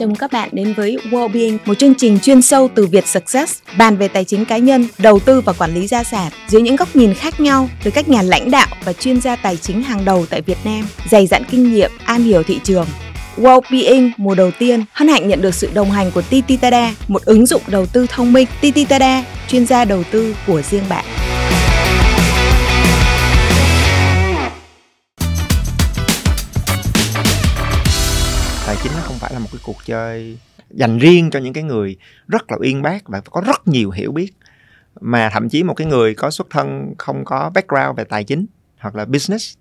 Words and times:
Chào 0.00 0.06
mừng 0.06 0.16
các 0.16 0.32
bạn 0.32 0.48
đến 0.52 0.74
với 0.76 0.98
Wellbeing, 1.10 1.58
một 1.64 1.78
chương 1.78 1.94
trình 1.94 2.18
chuyên 2.22 2.42
sâu 2.42 2.68
từ 2.74 2.86
Việt 2.86 3.06
Success, 3.06 3.58
bàn 3.78 3.96
về 3.96 4.08
tài 4.08 4.24
chính 4.24 4.44
cá 4.44 4.58
nhân, 4.58 4.86
đầu 4.98 5.18
tư 5.18 5.40
và 5.40 5.52
quản 5.52 5.74
lý 5.74 5.86
gia 5.86 6.04
sản 6.04 6.32
dưới 6.48 6.62
những 6.62 6.76
góc 6.76 6.96
nhìn 6.96 7.14
khác 7.14 7.40
nhau 7.40 7.68
từ 7.84 7.90
các 7.90 8.08
nhà 8.08 8.22
lãnh 8.22 8.50
đạo 8.50 8.66
và 8.84 8.92
chuyên 8.92 9.20
gia 9.20 9.36
tài 9.36 9.56
chính 9.56 9.82
hàng 9.82 10.04
đầu 10.04 10.26
tại 10.30 10.42
Việt 10.42 10.58
Nam, 10.64 10.84
dày 11.10 11.26
dặn 11.26 11.42
kinh 11.50 11.72
nghiệm, 11.72 11.90
am 12.04 12.24
hiểu 12.24 12.42
thị 12.42 12.60
trường. 12.64 12.86
Wellbeing 13.36 14.10
mùa 14.16 14.34
đầu 14.34 14.50
tiên 14.58 14.84
hân 14.92 15.08
hạnh 15.08 15.28
nhận 15.28 15.42
được 15.42 15.54
sự 15.54 15.70
đồng 15.74 15.90
hành 15.90 16.10
của 16.10 16.22
Tititada 16.22 16.94
một 17.08 17.24
ứng 17.24 17.46
dụng 17.46 17.62
đầu 17.66 17.86
tư 17.86 18.06
thông 18.08 18.32
minh. 18.32 18.48
Tititada 18.60 19.24
chuyên 19.48 19.66
gia 19.66 19.84
đầu 19.84 20.02
tư 20.10 20.34
của 20.46 20.62
riêng 20.62 20.84
bạn. 20.88 21.04
Phải 29.20 29.32
là 29.32 29.38
một 29.38 29.48
cái 29.52 29.60
cuộc 29.64 29.76
chơi 29.84 30.38
dành 30.70 30.98
riêng 30.98 31.30
cho 31.30 31.38
những 31.38 31.52
cái 31.52 31.64
người 31.64 31.96
rất 32.28 32.50
là 32.50 32.56
uyên 32.60 32.82
bác 32.82 33.08
và 33.08 33.20
có 33.20 33.42
rất 33.46 33.68
nhiều 33.68 33.90
hiểu 33.90 34.12
biết. 34.12 34.32
Mà 35.00 35.30
thậm 35.32 35.48
chí 35.48 35.62
một 35.62 35.74
cái 35.74 35.86
người 35.86 36.14
có 36.14 36.30
xuất 36.30 36.46
thân 36.50 36.94
không 36.98 37.24
có 37.24 37.50
background 37.54 37.96
về 37.98 38.04
tài 38.04 38.24
chính 38.24 38.46
hoặc 38.78 38.94
là 38.94 39.04
business 39.04 39.56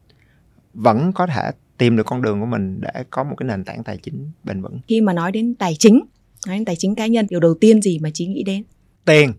vẫn 0.73 1.13
có 1.13 1.27
thể 1.27 1.51
tìm 1.77 1.97
được 1.97 2.05
con 2.05 2.21
đường 2.21 2.39
của 2.39 2.45
mình 2.45 2.81
để 2.81 3.03
có 3.09 3.23
một 3.23 3.35
cái 3.37 3.47
nền 3.47 3.63
tảng 3.63 3.83
tài 3.83 3.97
chính 3.97 4.31
bền 4.43 4.61
vững. 4.61 4.79
Khi 4.87 5.01
mà 5.01 5.13
nói 5.13 5.31
đến 5.31 5.55
tài 5.55 5.75
chính, 5.79 5.99
nói 6.47 6.57
đến 6.57 6.65
tài 6.65 6.75
chính 6.75 6.95
cá 6.95 7.07
nhân, 7.07 7.27
điều 7.29 7.39
đầu 7.39 7.53
tiên 7.61 7.81
gì 7.81 7.99
mà 7.99 8.09
Chí 8.13 8.25
nghĩ 8.27 8.43
đến? 8.43 8.63
tiền. 9.05 9.33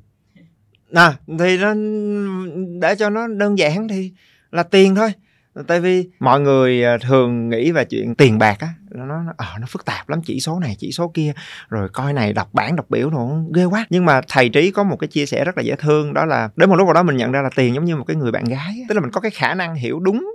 À, 0.92 1.14
thì 1.39 1.59
nó 1.59 1.75
để 2.81 2.94
cho 2.94 3.11
nó 3.11 3.27
đơn 3.27 3.59
giản 3.59 3.89
thì 3.89 4.12
là 4.50 4.62
tiền 4.62 4.94
thôi 4.94 5.12
tại 5.66 5.80
vì 5.80 6.08
mọi 6.20 6.41
người 6.41 6.84
à, 6.84 6.98
thường 6.98 7.48
nghĩ 7.48 7.72
về 7.72 7.84
chuyện 7.84 8.14
tiền 8.14 8.39
bạc 8.39 8.56
á 8.61 8.69
nó 8.91 9.05
nó 9.06 9.33
à, 9.36 9.47
ờ, 9.53 9.58
nó 9.61 9.66
phức 9.66 9.84
tạp 9.84 10.08
lắm 10.08 10.20
chỉ 10.25 10.41
số 10.41 10.61
này 10.61 10.77
chỉ 10.78 10.92
số 10.92 11.11
kia 11.14 11.33
rồi 11.69 11.89
coi 11.89 12.12
này 12.12 12.33
đọc 12.33 12.48
bản 12.53 12.77
đọc 12.77 12.86
biểu 12.91 13.11
nó 13.11 13.28
ghê 13.55 13.64
quá. 13.64 13.86
Nhưng 13.91 14.05
mà 14.05 14.20
thầy 14.28 14.48
trí 14.48 14.70
có 14.70 14.84
một 14.84 14.97
cái 14.97 15.08
chia 15.08 15.27
sẻ 15.27 15.44
rất 15.44 15.56
là 15.56 15.62
dễ 15.62 15.77
thương 15.77 16.14
đó 16.14 16.25
là 16.25 16.50
đến 16.56 16.70
một 16.70 16.77
lúc 16.77 16.86
nào 16.86 16.94
đó 16.94 17.03
mình 17.03 17.16
nhận 17.16 17.33
ra 17.33 17.42
là 17.42 17.50
tiền 17.56 17.75
giống 17.75 17.84
như 17.84 17.97
một 17.97 18.05
cái 18.05 18.16
người 18.16 18.33
bạn 18.33 18.44
gái 18.44 18.77
á. 18.81 18.84
tức 18.88 18.94
là 18.94 19.00
mình 19.00 19.11
có 19.11 19.20
cái 19.20 19.31
khả 19.31 19.55
năng 19.55 19.75
hiểu 19.75 20.00
đúng 20.00 20.34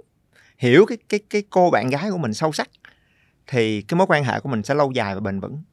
hiểu 0.58 0.86
cái 0.86 0.98
cái 1.10 1.20
cái 1.30 1.44
cô 1.50 1.72
bạn 1.72 1.90
gái 1.90 2.12
của 2.12 2.18
mình 2.18 2.34
sâu 2.34 2.52
sắc 2.52 2.70
thì 3.48 3.82
cái 3.82 3.98
mối 3.98 4.08
quan 4.10 4.24
hệ 4.24 4.40
của 4.40 4.50
mình 4.50 4.64
sẽ 4.64 4.74
lâu 4.74 4.92
dài 4.92 5.16
và 5.16 5.22
bền 5.22 5.40
vững. 5.40 5.64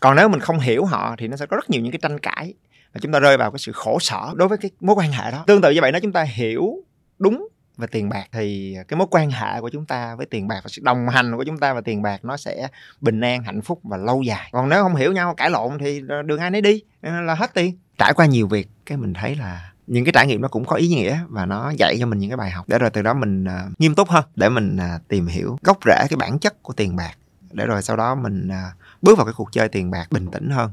Còn 0.00 0.16
nếu 0.16 0.28
mình 0.28 0.40
không 0.40 0.58
hiểu 0.58 0.84
họ 0.84 1.14
thì 1.18 1.28
nó 1.28 1.36
sẽ 1.36 1.46
có 1.46 1.56
rất 1.56 1.70
nhiều 1.70 1.82
những 1.82 1.92
cái 1.92 1.98
tranh 2.02 2.18
cãi 2.18 2.54
và 2.94 3.00
chúng 3.02 3.12
ta 3.12 3.20
rơi 3.20 3.36
vào 3.36 3.50
cái 3.50 3.58
sự 3.58 3.72
khổ 3.72 3.98
sở 4.00 4.32
đối 4.34 4.48
với 4.48 4.58
cái 4.58 4.70
mối 4.80 4.96
quan 4.98 5.12
hệ 5.12 5.30
đó. 5.30 5.44
Tương 5.46 5.60
tự 5.60 5.70
như 5.70 5.80
vậy 5.80 5.92
nếu 5.92 6.00
chúng 6.00 6.12
ta 6.12 6.22
hiểu 6.22 6.74
đúng 7.18 7.48
và 7.76 7.86
tiền 7.86 8.08
bạc 8.08 8.24
thì 8.32 8.76
cái 8.88 8.98
mối 8.98 9.06
quan 9.10 9.30
hệ 9.30 9.60
của 9.60 9.68
chúng 9.68 9.86
ta 9.86 10.14
với 10.14 10.26
tiền 10.26 10.48
bạc 10.48 10.60
và 10.64 10.68
sự 10.68 10.82
đồng 10.84 11.08
hành 11.08 11.36
của 11.36 11.44
chúng 11.44 11.58
ta 11.58 11.74
và 11.74 11.80
tiền 11.80 12.02
bạc 12.02 12.24
nó 12.24 12.36
sẽ 12.36 12.68
bình 13.00 13.20
an 13.20 13.42
hạnh 13.42 13.62
phúc 13.62 13.80
và 13.82 13.96
lâu 13.96 14.22
dài. 14.22 14.48
Còn 14.52 14.68
nếu 14.68 14.82
không 14.82 14.96
hiểu 14.96 15.12
nhau 15.12 15.34
cãi 15.34 15.50
lộn 15.50 15.78
thì 15.78 16.00
đường 16.26 16.40
ai 16.40 16.50
nấy 16.50 16.60
đi 16.60 16.82
ờ, 17.02 17.20
là 17.20 17.34
hết 17.34 17.54
tiền. 17.54 17.78
Trải 17.98 18.12
qua 18.12 18.26
nhiều 18.26 18.48
việc 18.48 18.68
cái 18.86 18.98
mình 18.98 19.14
thấy 19.14 19.34
là 19.34 19.72
những 19.86 20.04
cái 20.04 20.12
trải 20.12 20.26
nghiệm 20.26 20.40
nó 20.40 20.48
cũng 20.48 20.64
có 20.64 20.76
ý 20.76 20.88
nghĩa 20.88 21.18
và 21.28 21.46
nó 21.46 21.72
dạy 21.78 21.96
cho 22.00 22.06
mình 22.06 22.18
những 22.18 22.30
cái 22.30 22.36
bài 22.36 22.50
học. 22.50 22.68
Để 22.68 22.78
rồi 22.78 22.90
từ 22.90 23.02
đó 23.02 23.14
mình 23.14 23.44
uh, 23.44 23.80
nghiêm 23.80 23.94
túc 23.94 24.08
hơn 24.08 24.24
để 24.34 24.48
mình 24.48 24.76
uh, 24.76 25.08
tìm 25.08 25.26
hiểu 25.26 25.58
gốc 25.62 25.78
rễ 25.84 26.06
cái 26.10 26.16
bản 26.16 26.38
chất 26.38 26.62
của 26.62 26.72
tiền 26.72 26.96
bạc. 26.96 27.12
Để 27.52 27.66
rồi 27.66 27.82
sau 27.82 27.96
đó 27.96 28.14
mình 28.14 28.48
uh, 28.48 28.76
bước 29.02 29.18
vào 29.18 29.26
cái 29.26 29.34
cuộc 29.36 29.52
chơi 29.52 29.68
tiền 29.68 29.90
bạc 29.90 30.06
bình 30.10 30.30
tĩnh 30.30 30.50
hơn 30.50 30.70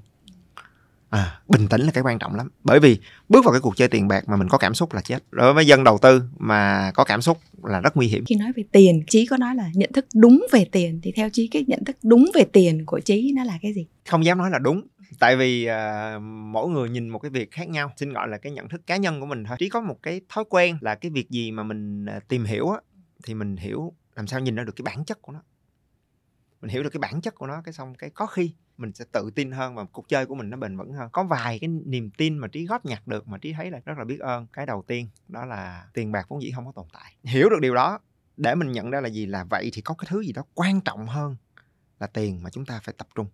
à, 1.14 1.42
bình 1.48 1.68
tĩnh 1.68 1.82
là 1.82 1.92
cái 1.92 2.04
quan 2.04 2.20
trọng 2.20 2.36
lắm. 2.36 2.50
Bởi 2.64 2.80
vì 2.80 3.00
bước 3.30 3.46
vào 3.46 3.52
cái 3.54 3.62
cuộc 3.62 3.78
chơi 3.78 3.88
tiền 3.88 4.08
bạc 4.08 4.24
mà 4.28 4.36
mình 4.36 4.48
có 4.50 4.58
cảm 4.58 4.74
xúc 4.74 4.94
là 4.94 5.02
chết. 5.02 5.24
Đối 5.32 5.54
với 5.54 5.68
dân 5.68 5.84
đầu 5.84 5.98
tư 5.98 6.22
mà 6.38 6.92
có 6.96 7.04
cảm 7.04 7.22
xúc 7.22 7.38
là 7.64 7.80
rất 7.80 7.98
nguy 7.98 8.08
hiểm. 8.08 8.26
Khi 8.26 8.36
nói 8.36 8.52
về 8.56 8.64
tiền, 8.72 9.04
Chí 9.08 9.26
có 9.26 9.38
nói 9.38 9.56
là 9.56 9.70
nhận 9.74 9.92
thức 9.92 10.06
đúng 10.16 10.46
về 10.52 10.66
tiền 10.66 11.00
thì 11.04 11.12
theo 11.12 11.30
Chí 11.30 11.48
cái 11.48 11.66
nhận 11.68 11.84
thức 11.86 11.98
đúng 12.04 12.32
về 12.34 12.44
tiền 12.54 12.86
của 12.86 13.00
Chí 13.00 13.34
nó 13.36 13.44
là 13.44 13.58
cái 13.62 13.74
gì? 13.74 13.88
không 14.10 14.26
dám 14.26 14.38
nói 14.38 14.50
là 14.50 14.60
đúng 14.60 14.82
tại 15.20 15.36
vì 15.36 15.66
à, 15.66 16.20
mỗi 16.22 16.70
người 16.70 16.90
nhìn 16.90 17.10
một 17.10 17.20
cái 17.20 17.30
việc 17.30 17.52
khác 17.52 17.70
nhau 17.70 17.92
xin 17.98 18.14
gọi 18.14 18.28
là 18.28 18.38
cái 18.38 18.52
nhận 18.52 18.70
thức 18.70 18.88
cá 18.88 18.98
nhân 18.98 19.20
của 19.20 19.26
mình 19.26 19.44
thôi. 19.44 19.58
Chỉ 19.60 19.70
có 19.70 19.82
một 19.82 19.98
cái 20.04 20.22
thói 20.30 20.44
quen 20.50 20.78
là 20.82 20.96
cái 20.96 21.12
việc 21.12 21.30
gì 21.30 21.52
mà 21.52 21.64
mình 21.64 22.06
à, 22.06 22.20
tìm 22.28 22.44
hiểu 22.44 22.70
á 22.70 22.78
thì 23.26 23.34
mình 23.34 23.58
hiểu 23.58 23.94
làm 24.16 24.28
sao 24.28 24.40
nhìn 24.40 24.56
ra 24.56 24.64
được 24.64 24.76
cái 24.76 24.84
bản 24.84 25.06
chất 25.06 25.22
của 25.22 25.32
nó. 25.32 25.44
Mình 26.62 26.70
hiểu 26.70 26.84
được 26.84 26.90
cái 26.90 27.00
bản 27.00 27.22
chất 27.22 27.36
của 27.36 27.48
nó 27.48 27.62
cái 27.66 27.74
xong 27.74 27.96
cái 27.96 28.10
có 28.10 28.26
khi 28.26 28.54
mình 28.78 28.94
sẽ 28.94 29.06
tự 29.12 29.30
tin 29.36 29.52
hơn 29.52 29.76
và 29.76 29.84
cuộc 29.84 30.10
chơi 30.10 30.26
của 30.26 30.36
mình 30.36 30.50
nó 30.50 30.58
bền 30.58 30.78
vững 30.78 30.94
hơn. 30.94 31.10
Có 31.12 31.24
vài 31.24 31.60
cái 31.60 31.68
niềm 31.68 32.10
tin 32.18 32.38
mà 32.38 32.48
trí 32.48 32.66
góp 32.66 32.86
nhặt 32.86 33.08
được 33.08 33.28
mà 33.28 33.38
trí 33.38 33.54
thấy 33.54 33.72
là 33.72 33.80
rất 33.86 33.98
là 33.98 34.04
biết 34.04 34.20
ơn. 34.20 34.48
Cái 34.54 34.66
đầu 34.66 34.84
tiên, 34.88 35.08
đó 35.28 35.46
là 35.46 35.86
tiền 35.94 36.12
bạc 36.12 36.26
vốn 36.30 36.42
dĩ 36.42 36.52
không 36.56 36.66
có 36.66 36.72
tồn 36.76 36.86
tại. 36.94 37.16
Hiểu 37.24 37.50
được 37.50 37.60
điều 37.62 37.76
đó, 37.76 38.00
để 38.38 38.56
mình 38.56 38.72
nhận 38.72 38.92
ra 38.92 39.02
là 39.02 39.10
gì 39.10 39.26
là 39.26 39.44
vậy 39.44 39.70
thì 39.74 39.82
có 39.82 39.94
cái 39.94 40.08
thứ 40.10 40.22
gì 40.22 40.34
đó 40.34 40.44
quan 40.54 40.82
trọng 40.82 41.08
hơn 41.08 41.36
là 42.00 42.08
tiền 42.08 42.44
mà 42.44 42.50
chúng 42.50 42.66
ta 42.66 42.80
phải 42.84 42.96
tập 42.98 43.08
trung. 43.16 43.28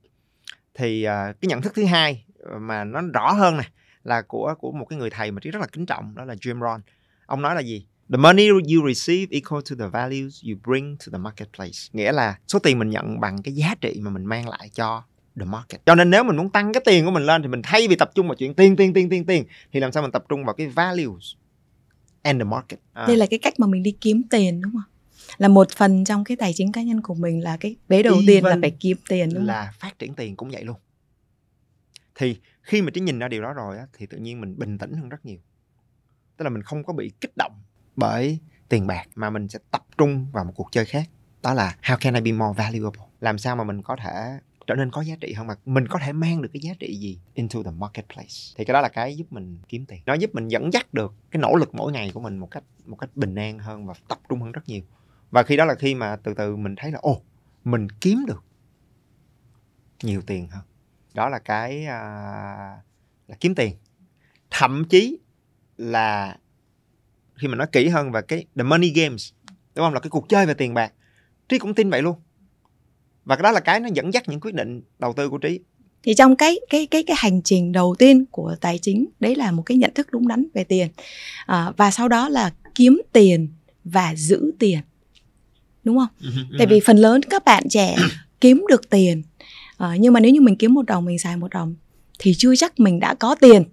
Thì 0.73 1.03
à, 1.03 1.33
cái 1.41 1.49
nhận 1.49 1.61
thức 1.61 1.73
thứ 1.75 1.85
hai 1.85 2.25
ờ, 2.39 2.59
mà 2.59 2.83
nó 2.83 3.01
rõ 3.13 3.31
hơn 3.31 3.57
này 3.57 3.69
là 4.03 4.21
của 4.21 4.55
của 4.59 4.71
một 4.71 4.85
cái 4.85 4.99
người 4.99 5.09
thầy 5.09 5.31
mà 5.31 5.39
trí 5.39 5.51
rất 5.51 5.59
là 5.59 5.67
kính 5.67 5.85
trọng, 5.85 6.15
đó 6.15 6.25
là 6.25 6.33
Jim 6.33 6.59
Rohn. 6.59 6.81
Ông 7.25 7.41
nói 7.41 7.55
là 7.55 7.61
gì? 7.61 7.85
The 8.09 8.17
money 8.17 8.47
you 8.47 8.87
receive 8.87 9.27
equal 9.31 9.61
to 9.69 9.75
the 9.79 9.87
values 9.87 10.43
you 10.45 10.59
bring 10.65 10.97
to 10.97 11.05
the 11.11 11.17
marketplace. 11.17 11.79
Nghĩa 11.91 12.11
là 12.11 12.39
số 12.47 12.59
tiền 12.59 12.79
mình 12.79 12.89
nhận 12.89 13.19
bằng 13.19 13.41
cái 13.41 13.53
giá 13.53 13.75
trị 13.81 13.99
mà 14.01 14.11
mình 14.11 14.25
mang 14.25 14.49
lại 14.49 14.69
cho 14.73 15.03
the 15.39 15.45
market. 15.45 15.81
Cho 15.85 15.95
nên 15.95 16.09
nếu 16.09 16.23
mình 16.23 16.37
muốn 16.37 16.49
tăng 16.49 16.73
cái 16.73 16.83
tiền 16.85 17.05
của 17.05 17.11
mình 17.11 17.23
lên 17.23 17.41
thì 17.41 17.47
mình 17.47 17.61
thay 17.63 17.87
vì 17.87 17.95
tập 17.95 18.11
trung 18.15 18.27
vào 18.27 18.35
chuyện 18.35 18.53
tiền 18.53 18.75
tiền 18.75 18.93
tiền 18.93 19.09
tiền 19.09 19.25
tiền 19.25 19.45
thì 19.71 19.79
làm 19.79 19.91
sao 19.91 20.03
mình 20.03 20.11
tập 20.11 20.25
trung 20.29 20.45
vào 20.45 20.55
cái 20.55 20.67
values 20.67 21.33
and 22.21 22.39
the 22.39 22.43
market. 22.43 22.79
À. 22.93 23.07
Đây 23.07 23.17
là 23.17 23.25
cái 23.25 23.39
cách 23.39 23.53
mà 23.57 23.67
mình 23.67 23.83
đi 23.83 23.91
kiếm 24.01 24.21
tiền 24.29 24.61
đúng 24.61 24.71
không? 24.71 24.91
Là 25.37 25.47
một 25.47 25.71
phần 25.71 26.05
trong 26.05 26.23
cái 26.23 26.37
tài 26.37 26.53
chính 26.55 26.71
cá 26.71 26.81
nhân 26.81 27.01
của 27.01 27.13
mình 27.13 27.43
là 27.43 27.57
cái 27.57 27.75
vế 27.87 28.03
đầu 28.03 28.17
tiên 28.27 28.43
là 28.43 28.49
Even 28.49 28.61
phải 28.61 28.71
kiếm 28.79 28.97
tiền 29.09 29.29
đúng 29.29 29.37
không? 29.37 29.47
là 29.47 29.73
phát 29.79 29.99
triển 29.99 30.13
tiền 30.13 30.35
cũng 30.35 30.49
vậy 30.49 30.63
luôn. 30.63 30.77
Thì 32.15 32.37
khi 32.61 32.81
mà 32.81 32.91
trí 32.91 33.01
nhìn 33.01 33.19
ra 33.19 33.27
điều 33.27 33.41
đó 33.41 33.53
rồi 33.53 33.77
á, 33.77 33.87
thì 33.97 34.05
tự 34.05 34.17
nhiên 34.17 34.41
mình 34.41 34.59
bình 34.59 34.77
tĩnh 34.77 34.93
hơn 34.93 35.09
rất 35.09 35.25
nhiều. 35.25 35.37
Tức 36.37 36.43
là 36.43 36.49
mình 36.49 36.63
không 36.63 36.83
có 36.83 36.93
bị 36.93 37.11
kích 37.21 37.37
động 37.37 37.51
bởi 37.95 38.39
tiền 38.69 38.87
bạc 38.87 39.05
mà 39.15 39.29
mình 39.29 39.47
sẽ 39.47 39.59
tập 39.71 39.85
trung 39.97 40.27
vào 40.31 40.45
một 40.45 40.53
cuộc 40.55 40.67
chơi 40.71 40.85
khác. 40.85 41.09
Đó 41.41 41.53
là 41.53 41.75
how 41.83 41.97
can 41.99 42.13
I 42.13 42.21
be 42.21 42.31
more 42.31 42.57
valuable? 42.57 43.01
Làm 43.21 43.37
sao 43.37 43.55
mà 43.55 43.63
mình 43.63 43.81
có 43.81 43.95
thể 44.03 44.39
trở 44.69 44.75
nên 44.75 44.91
có 44.91 45.01
giá 45.01 45.15
trị 45.19 45.33
hơn 45.33 45.47
mà 45.47 45.55
mình 45.65 45.87
có 45.87 45.99
thể 45.99 46.13
mang 46.13 46.41
được 46.41 46.49
cái 46.53 46.59
giá 46.59 46.73
trị 46.79 46.95
gì 46.95 47.19
into 47.33 47.63
the 47.63 47.71
marketplace. 47.71 48.33
Thì 48.57 48.65
cái 48.65 48.73
đó 48.73 48.81
là 48.81 48.89
cái 48.89 49.17
giúp 49.17 49.27
mình 49.29 49.59
kiếm 49.67 49.85
tiền. 49.85 50.01
Nó 50.05 50.13
giúp 50.13 50.29
mình 50.33 50.47
dẫn 50.47 50.73
dắt 50.73 50.93
được 50.93 51.13
cái 51.31 51.41
nỗ 51.41 51.55
lực 51.55 51.75
mỗi 51.75 51.91
ngày 51.91 52.11
của 52.13 52.19
mình 52.19 52.37
một 52.37 52.51
cách 52.51 52.63
một 52.85 52.95
cách 52.95 53.09
bình 53.15 53.35
an 53.35 53.59
hơn 53.59 53.85
và 53.85 53.93
tập 54.07 54.19
trung 54.29 54.41
hơn 54.41 54.51
rất 54.51 54.61
nhiều. 54.67 54.81
Và 55.31 55.43
khi 55.43 55.57
đó 55.57 55.65
là 55.65 55.75
khi 55.75 55.95
mà 55.95 56.15
từ 56.15 56.33
từ 56.33 56.55
mình 56.55 56.75
thấy 56.77 56.91
là 56.91 56.99
ồ 57.01 57.21
mình 57.63 57.87
kiếm 57.89 58.25
được 58.27 58.43
nhiều 60.03 60.21
tiền 60.21 60.47
hơn. 60.47 60.63
Đó 61.13 61.29
là 61.29 61.39
cái 61.39 61.85
à, 61.85 62.01
là 63.27 63.35
kiếm 63.39 63.55
tiền. 63.55 63.75
Thậm 64.49 64.85
chí 64.89 65.19
là 65.77 66.37
khi 67.35 67.47
mà 67.47 67.55
nói 67.55 67.67
kỹ 67.71 67.87
hơn 67.87 68.11
về 68.11 68.21
cái 68.21 68.45
the 68.55 68.63
money 68.63 68.89
games 68.89 69.33
đúng 69.75 69.85
không? 69.85 69.93
Là 69.93 69.99
cái 69.99 70.09
cuộc 70.09 70.29
chơi 70.29 70.45
về 70.45 70.53
tiền 70.53 70.73
bạc. 70.73 70.93
Trí 71.49 71.59
cũng 71.59 71.73
tin 71.73 71.89
vậy 71.89 72.01
luôn 72.01 72.19
và 73.29 73.35
cái 73.35 73.43
đó 73.43 73.51
là 73.51 73.59
cái 73.59 73.79
nó 73.79 73.89
dẫn 73.93 74.13
dắt 74.13 74.29
những 74.29 74.39
quyết 74.39 74.53
định 74.53 74.81
đầu 74.99 75.13
tư 75.13 75.29
của 75.29 75.37
trí. 75.37 75.59
Thì 76.03 76.13
trong 76.13 76.35
cái 76.35 76.59
cái 76.69 76.85
cái 76.85 77.03
cái 77.03 77.15
hành 77.19 77.41
trình 77.41 77.71
đầu 77.71 77.95
tiên 77.99 78.25
của 78.31 78.55
tài 78.61 78.77
chính 78.77 79.05
đấy 79.19 79.35
là 79.35 79.51
một 79.51 79.63
cái 79.65 79.77
nhận 79.77 79.93
thức 79.93 80.07
đúng 80.11 80.27
đắn 80.27 80.45
về 80.53 80.63
tiền. 80.63 80.87
À, 81.45 81.71
và 81.77 81.91
sau 81.91 82.07
đó 82.07 82.29
là 82.29 82.53
kiếm 82.75 83.01
tiền 83.13 83.47
và 83.83 84.15
giữ 84.15 84.51
tiền. 84.59 84.79
Đúng 85.83 85.97
không? 85.97 86.31
Tại 86.57 86.67
vì 86.67 86.79
phần 86.79 86.97
lớn 86.97 87.21
các 87.23 87.45
bạn 87.45 87.63
trẻ 87.69 87.95
kiếm 88.41 88.65
được 88.69 88.89
tiền. 88.89 89.23
À, 89.77 89.95
nhưng 89.99 90.13
mà 90.13 90.19
nếu 90.19 90.31
như 90.31 90.41
mình 90.41 90.55
kiếm 90.55 90.73
một 90.73 90.85
đồng 90.85 91.05
mình 91.05 91.19
xài 91.19 91.37
một 91.37 91.51
đồng 91.51 91.75
thì 92.19 92.33
chưa 92.37 92.55
chắc 92.55 92.79
mình 92.79 92.99
đã 92.99 93.13
có 93.13 93.35
tiền 93.35 93.63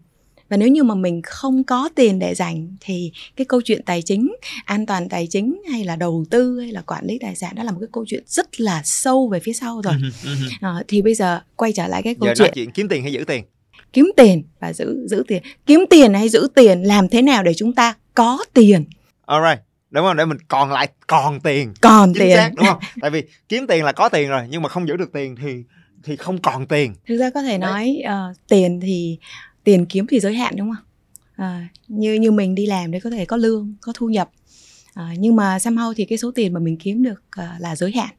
và 0.49 0.57
nếu 0.57 0.69
như 0.69 0.83
mà 0.83 0.95
mình 0.95 1.23
không 1.23 1.65
có 1.65 1.89
tiền 1.95 2.19
để 2.19 2.35
dành 2.35 2.77
thì 2.81 3.13
cái 3.37 3.45
câu 3.45 3.61
chuyện 3.65 3.83
tài 3.83 4.03
chính 4.03 4.35
an 4.65 4.87
toàn 4.87 5.09
tài 5.09 5.27
chính 5.27 5.63
hay 5.71 5.85
là 5.85 5.97
đầu 5.97 6.25
tư 6.31 6.61
hay 6.61 6.73
là 6.73 6.81
quản 6.81 7.05
lý 7.05 7.19
tài 7.21 7.37
sản 7.37 7.55
đó 7.55 7.63
là 7.63 7.73
một 7.73 7.79
cái 7.81 7.89
câu 7.93 8.05
chuyện 8.09 8.23
rất 8.27 8.61
là 8.61 8.83
sâu 8.85 9.29
về 9.29 9.41
phía 9.41 9.53
sau 9.53 9.81
rồi. 9.83 9.95
À, 10.61 10.75
thì 10.89 11.03
bây 11.03 11.15
giờ 11.15 11.41
quay 11.57 11.73
trở 11.73 11.87
lại 11.87 12.03
cái 12.03 12.15
câu 12.21 12.29
giờ 12.29 12.35
chuyện 12.37 12.53
chuyện 12.55 12.71
kiếm 12.71 12.89
tiền 12.89 13.03
hay 13.03 13.13
giữ 13.13 13.25
tiền? 13.25 13.45
Kiếm 13.93 14.11
tiền 14.17 14.43
và 14.61 14.73
giữ 14.73 15.07
giữ 15.09 15.25
tiền. 15.29 15.43
Kiếm 15.67 15.85
tiền 15.91 16.15
hay 16.15 16.29
giữ 16.29 16.49
tiền 16.55 16.83
làm 16.83 17.09
thế 17.09 17.23
nào 17.23 17.43
để 17.43 17.55
chúng 17.55 17.73
ta 17.73 17.95
có 18.15 18.45
tiền? 18.55 18.85
Alright 19.27 19.67
đúng 19.91 20.05
không? 20.05 20.17
Để 20.17 20.25
mình 20.25 20.39
còn 20.49 20.73
lại 20.73 20.89
còn 21.07 21.41
tiền. 21.41 21.75
Còn 21.81 22.15
chính 22.15 22.23
tiền. 22.23 22.37
xác 22.37 22.51
đúng 22.57 22.67
không? 22.67 22.79
Tại 23.01 23.11
vì 23.11 23.23
kiếm 23.49 23.67
tiền 23.67 23.85
là 23.85 23.93
có 23.93 24.09
tiền 24.09 24.29
rồi 24.29 24.43
nhưng 24.51 24.63
mà 24.63 24.69
không 24.69 24.89
giữ 24.89 24.97
được 24.97 25.13
tiền 25.13 25.37
thì 25.43 25.65
thì 26.05 26.17
không 26.17 26.39
còn 26.39 26.67
tiền. 26.67 26.95
Thực 27.09 27.17
ra 27.17 27.31
có 27.31 27.43
thể 27.43 27.59
nói 27.59 27.97
ờ, 28.07 28.35
tiền 28.49 28.81
thì 28.83 29.19
tiền 29.67 29.87
kiếm 29.87 30.07
thì 30.07 30.21
giới 30.21 30.35
hạn 30.35 30.55
đúng 30.57 30.71
không 30.75 30.85
À, 31.37 31.69
như 31.89 32.15
như 32.15 32.31
mình 32.31 32.55
đi 32.55 32.67
làm 32.67 32.91
đấy 32.91 33.01
có 33.01 33.11
thể 33.11 33.25
có 33.25 33.37
lương 33.37 33.75
có 33.81 33.93
thu 33.97 34.09
nhập. 34.09 34.31
À, 34.95 35.15
nhưng 35.19 35.37
mà 35.37 35.59
somehow 35.59 35.95
thì 35.97 36.05
cái 36.05 36.19
số 36.19 36.31
tiền 36.31 36.53
mà 36.53 36.61
mình 36.61 36.77
kiếm 36.77 37.03
được 37.03 37.23
à, 37.31 37.57
là 37.61 37.77
giới 37.77 37.93
hạn. 37.93 38.15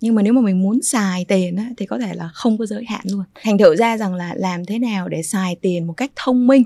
Nhưng 0.00 0.14
mà 0.14 0.22
nếu 0.22 0.32
mà 0.32 0.40
mình 0.40 0.62
muốn 0.62 0.82
xài 0.82 1.24
tiền 1.24 1.56
á, 1.56 1.70
thì 1.76 1.86
có 1.86 1.98
thể 1.98 2.14
là 2.14 2.30
không 2.34 2.58
có 2.58 2.66
giới 2.66 2.84
hạn 2.84 3.00
luôn. 3.04 3.24
Thành 3.42 3.58
thử 3.58 3.76
ra 3.76 3.96
rằng 3.96 4.14
là 4.14 4.34
làm 4.36 4.64
thế 4.64 4.78
nào 4.78 5.08
để 5.08 5.22
xài 5.22 5.56
tiền 5.60 5.86
một 5.86 5.92
cách 5.92 6.12
thông 6.16 6.46
minh 6.46 6.62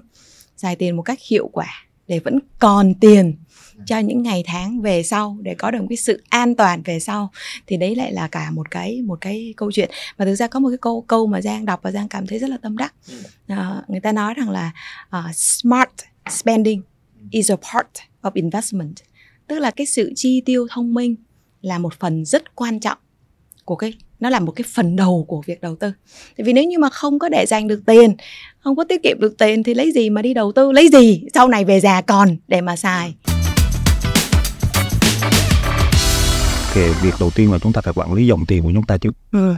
xài 0.57 0.77
tiền 0.77 0.97
một 0.97 1.03
cách 1.03 1.19
hiệu 1.31 1.49
quả 1.53 1.87
để 2.09 2.19
vẫn 2.19 2.39
còn 2.59 2.95
tiền 2.95 3.35
cho 3.87 3.99
những 3.99 4.23
ngày 4.23 4.43
tháng 4.47 4.81
về 4.81 5.03
sau 5.03 5.39
để 5.43 5.55
có 5.59 5.71
được 5.71 5.81
một 5.81 5.87
cái 5.91 5.97
sự 5.97 6.23
an 6.29 6.55
toàn 6.55 6.83
về 6.83 7.01
sau 7.01 7.31
thì 7.67 7.77
đấy 7.77 7.95
lại 7.95 8.13
là 8.13 8.29
cả 8.29 8.51
một 8.51 8.71
cái 8.71 9.03
một 9.03 9.21
cái 9.21 9.55
câu 9.57 9.73
chuyện. 9.73 9.91
Và 10.17 10.25
thực 10.25 10.35
ra 10.35 10.47
có 10.47 10.61
một 10.61 10.69
cái 10.69 10.79
câu 10.79 11.05
câu 11.07 11.27
mà 11.27 11.41
giang 11.41 11.65
đọc 11.65 11.81
và 11.83 11.91
giang 11.91 12.09
cảm 12.09 12.27
thấy 12.27 12.39
rất 12.39 12.51
là 12.51 12.57
tâm 12.63 12.77
đắc. 12.77 12.95
Uh, 13.53 13.91
người 13.91 14.01
ta 14.01 14.13
nói 14.13 14.35
rằng 14.35 14.51
là 14.51 14.73
uh, 15.17 15.35
smart 15.35 15.91
spending 16.31 16.83
is 17.31 17.51
a 17.51 17.57
part 17.57 17.89
of 18.23 18.31
investment. 18.35 18.95
Tức 19.47 19.59
là 19.59 19.71
cái 19.71 19.87
sự 19.87 20.13
chi 20.17 20.43
tiêu 20.45 20.67
thông 20.71 20.95
minh 20.95 21.17
là 21.63 21.79
một 21.79 21.95
phần 22.01 22.25
rất 22.25 22.55
quan 22.55 22.81
trọng 22.81 22.99
của 23.65 23.77
cái 23.77 23.93
nó 24.21 24.31
là 24.31 24.41
một 24.41 24.53
cái 24.53 24.65
phần 24.75 24.97
đầu 24.97 25.25
của 25.29 25.43
việc 25.47 25.61
đầu 25.61 25.77
tư. 25.77 25.93
Tại 26.37 26.45
vì 26.45 26.53
nếu 26.53 26.65
như 26.65 26.79
mà 26.79 26.91
không 26.91 27.19
có 27.19 27.29
để 27.29 27.47
dành 27.49 27.69
được 27.69 27.83
tiền 27.87 28.15
không 28.59 28.77
có 28.77 28.85
tiết 28.85 29.03
kiệm 29.03 29.21
được 29.21 29.39
tiền 29.39 29.63
thì 29.63 29.75
lấy 29.75 29.93
gì 29.93 30.11
mà 30.11 30.23
đi 30.23 30.35
đầu 30.35 30.53
tư? 30.53 30.73
Lấy 30.73 30.89
gì? 30.89 31.23
Sau 31.35 31.49
này 31.49 31.65
về 31.65 31.81
già 31.81 32.01
còn 32.01 32.37
để 32.49 32.61
mà 32.61 32.77
xài 32.77 33.15
cái 36.75 36.93
việc 37.03 37.15
đầu 37.21 37.31
tiên 37.35 37.53
là 37.53 37.59
chúng 37.59 37.73
ta 37.73 37.81
phải 37.81 37.95
quản 37.97 38.13
lý 38.13 38.27
dòng 38.27 38.47
tiền 38.47 38.63
của 38.63 38.71
chúng 38.75 38.87
ta 38.87 38.99
trước. 38.99 39.17
Ừ, 39.33 39.55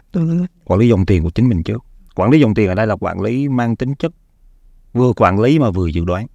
quản 0.65 0.81
lý 0.81 0.89
dòng 0.89 1.07
tiền 1.07 1.23
của 1.23 1.31
chính 1.31 1.49
mình 1.49 1.63
trước. 1.63 1.85
Quản 2.15 2.31
lý 2.31 2.41
dòng 2.41 2.55
tiền 2.55 2.69
ở 2.69 2.75
đây 2.75 2.87
là 2.87 2.97
quản 3.01 3.21
lý 3.21 3.49
mang 3.49 3.77
tính 3.77 3.95
chất 3.95 4.13
vừa 4.93 5.13
quản 5.17 5.41
lý 5.41 5.59
mà 5.59 5.71
vừa 5.71 5.87
dự 5.87 6.05
đoán. 6.05 6.27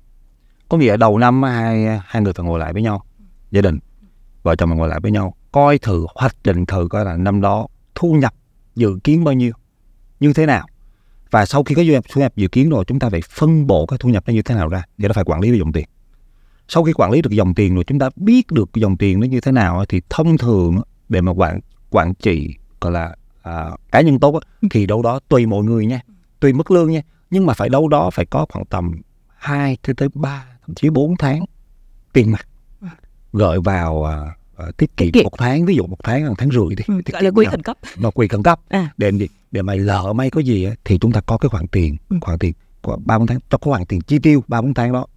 Có 0.70 0.78
nghĩa 0.78 0.92
là 0.92 0.98
đầu 0.98 1.18
năm 1.18 1.44
hai 1.44 2.00
hai 2.06 2.22
người 2.22 2.34
phải 2.34 2.46
ngồi 2.46 2.60
lại 2.60 2.74
với 2.74 2.82
nhau 2.82 3.04
gia 3.52 3.62
đình 3.62 3.80
vợ 4.44 4.56
chồng 4.56 4.70
mình 4.70 4.78
ngồi 4.78 4.88
lại 4.88 5.00
với 5.04 5.12
nhau 5.12 5.36
coi 5.52 5.78
thử 5.78 6.06
hoạch 6.16 6.36
định 6.44 6.66
thử 6.66 6.88
coi 6.90 7.06
là 7.06 7.18
năm 7.18 7.42
đó 7.42 7.68
thu 7.96 8.14
nhập 8.14 8.34
dự 8.76 9.00
kiến 9.04 9.24
bao 9.24 9.34
nhiêu 9.34 9.54
như 10.20 10.34
thế 10.34 10.46
nào. 10.46 10.68
Và 11.32 11.46
sau 11.46 11.64
khi 11.64 11.76
có 11.76 11.84
thu 11.84 11.92
nhập, 11.92 12.04
thu 12.12 12.22
nhập 12.22 12.34
dự 12.36 12.48
kiến 12.48 12.70
rồi 12.70 12.86
chúng 12.88 13.00
ta 13.00 13.10
phải 13.10 13.22
phân 13.30 13.68
bổ 13.68 13.86
cái 13.86 13.98
thu 14.00 14.10
nhập 14.10 14.24
nó 14.28 14.34
như 14.34 14.42
thế 14.42 14.56
nào 14.56 14.68
ra 14.68 14.84
để 14.98 15.08
nó 15.08 15.14
phải 15.14 15.24
quản 15.24 15.42
lý 15.42 15.52
được 15.52 15.58
dòng 15.58 15.72
tiền 15.72 15.86
sau 16.74 16.84
khi 16.84 16.94
quản 16.94 17.12
lý 17.12 17.22
được 17.22 17.32
dòng 17.32 17.54
tiền 17.54 17.76
rồi 17.76 17.84
chúng 17.84 18.00
ta 18.00 18.10
biết 18.16 18.52
được 18.52 18.70
dòng 18.74 18.98
tiền 18.98 19.20
nó 19.20 19.28
như 19.28 19.42
thế 19.42 19.52
nào 19.52 19.86
thì 19.90 20.02
thông 20.10 20.38
thường 20.38 20.82
để 21.10 21.22
mà 21.22 21.32
quản 21.32 21.60
quản 21.90 22.14
trị 22.14 22.56
gọi 22.82 22.92
là 22.92 23.16
à, 23.42 23.70
cá 23.92 24.02
nhân 24.02 24.20
tốt 24.20 24.40
thì 24.72 24.86
đâu 24.86 25.02
đó 25.02 25.20
tùy 25.30 25.46
mọi 25.46 25.64
người 25.64 25.86
nha 25.86 26.02
tùy 26.40 26.54
mức 26.54 26.72
lương 26.72 26.92
nha. 26.92 27.02
Nhưng 27.30 27.46
mà 27.46 27.54
phải 27.54 27.70
đâu 27.70 27.88
đó 27.88 28.10
phải 28.10 28.26
có 28.26 28.46
khoảng 28.50 28.66
tầm 28.66 28.92
2 29.38 29.78
tới 29.98 30.10
3 30.14 30.46
thậm 30.68 30.76
chí 30.76 30.90
4 30.90 31.18
tháng 31.18 31.46
tiền 32.14 32.32
mặt 32.32 32.48
gửi 33.34 33.60
vào 33.60 34.06
uh, 34.68 34.78
tiết 34.78 34.98
kiệm 34.98 35.10
một 35.24 35.38
tháng 35.38 35.66
ví 35.66 35.76
dụ 35.76 35.88
một 35.88 35.98
tháng 36.04 36.28
một 36.28 36.34
tháng 36.38 36.52
rưỡi 36.52 36.76
thì 36.78 36.84
ừ, 36.88 37.02
gọi 37.12 37.24
là 37.24 37.32
quỹ 37.32 37.46
khẩn 37.46 37.62
cấp. 37.62 37.78
Nó 37.98 38.12
quỹ 38.12 38.28
khẩn 38.28 38.44
cấp 38.44 38.60
à. 38.70 38.94
để 38.98 39.12
gì? 39.12 39.28
Để 39.52 39.62
mày 39.62 39.78
lỡ 39.80 40.14
may 40.14 40.30
có 40.30 40.42
gì 40.42 40.68
thì 40.86 40.98
chúng 40.98 41.12
ta 41.12 41.22
có 41.22 41.38
cái 41.38 41.50
khoản 41.50 41.68
tiền 41.68 41.98
ừ. 42.10 42.18
khoản 42.22 42.40
tiền 42.40 42.54
ba 43.06 43.18
bốn 43.18 43.28
tháng 43.28 43.40
cho 43.50 43.58
có 43.58 43.72
khoản 43.72 43.86
tiền 43.86 44.02
chi 44.02 44.20
tiêu 44.20 44.44
ba 44.48 44.62
bốn 44.62 44.74
tháng 44.74 44.92
đó 44.92 45.08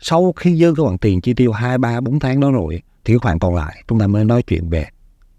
sau 0.00 0.32
khi 0.36 0.56
dư 0.56 0.74
cái 0.76 0.84
khoản 0.84 0.98
tiền 0.98 1.20
chi 1.20 1.34
tiêu 1.34 1.52
hai 1.52 1.78
ba 1.78 2.00
bốn 2.00 2.18
tháng 2.18 2.40
đó 2.40 2.50
rồi 2.50 2.82
thì 3.04 3.14
cái 3.14 3.18
khoản 3.18 3.38
còn 3.38 3.54
lại 3.54 3.82
chúng 3.88 3.98
ta 3.98 4.06
mới 4.06 4.24
nói 4.24 4.42
chuyện 4.42 4.68
về 4.68 4.86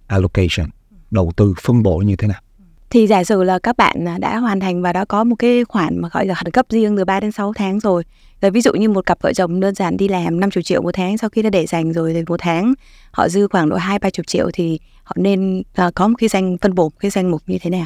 allocation 0.08 0.70
đầu 1.12 1.32
tư 1.36 1.54
phân 1.62 1.84
bổ 1.84 1.98
như 1.98 2.16
thế 2.16 2.28
nào 2.28 2.42
thì 2.90 3.08
giả 3.08 3.24
sử 3.24 3.44
là 3.44 3.60
các 3.60 3.78
bạn 3.78 4.06
đã 4.20 4.38
hoàn 4.38 4.60
thành 4.60 4.82
và 4.82 4.94
đã 4.94 5.06
có 5.06 5.24
một 5.24 5.36
cái 5.40 5.64
khoản 5.66 6.02
mà 6.02 6.10
gọi 6.14 6.26
là 6.26 6.36
khẩn 6.36 6.52
cấp 6.52 6.66
riêng 6.70 6.98
từ 6.98 7.06
3 7.06 7.20
đến 7.20 7.32
6 7.32 7.54
tháng 7.54 7.80
rồi 7.80 8.04
rồi 8.42 8.52
ví 8.52 8.62
dụ 8.62 8.74
như 8.74 8.90
một 8.90 9.06
cặp 9.06 9.22
vợ 9.22 9.34
chồng 9.34 9.60
đơn 9.60 9.76
giản 9.76 9.98
đi 9.98 10.08
làm 10.08 10.40
50 10.40 10.64
triệu 10.64 10.82
một 10.82 10.92
tháng 10.94 11.18
sau 11.18 11.30
khi 11.30 11.42
đã 11.42 11.50
để 11.50 11.66
dành 11.66 11.94
rồi 11.94 12.14
thì 12.14 12.24
một 12.28 12.40
tháng 12.40 12.74
họ 13.12 13.30
dư 13.30 13.48
khoảng 13.48 13.70
độ 13.70 13.76
hai 13.76 14.00
ba 14.00 14.10
chục 14.10 14.28
triệu 14.28 14.50
thì 14.54 14.80
họ 15.04 15.16
nên 15.20 15.60
uh, 15.60 15.96
có 15.96 16.08
một 16.08 16.16
cái 16.18 16.30
danh 16.30 16.58
phân 16.62 16.76
bổ 16.76 16.84
một 16.84 17.00
cái 17.00 17.12
danh 17.12 17.32
mục 17.32 17.42
như 17.48 17.58
thế 17.62 17.70
nào? 17.70 17.86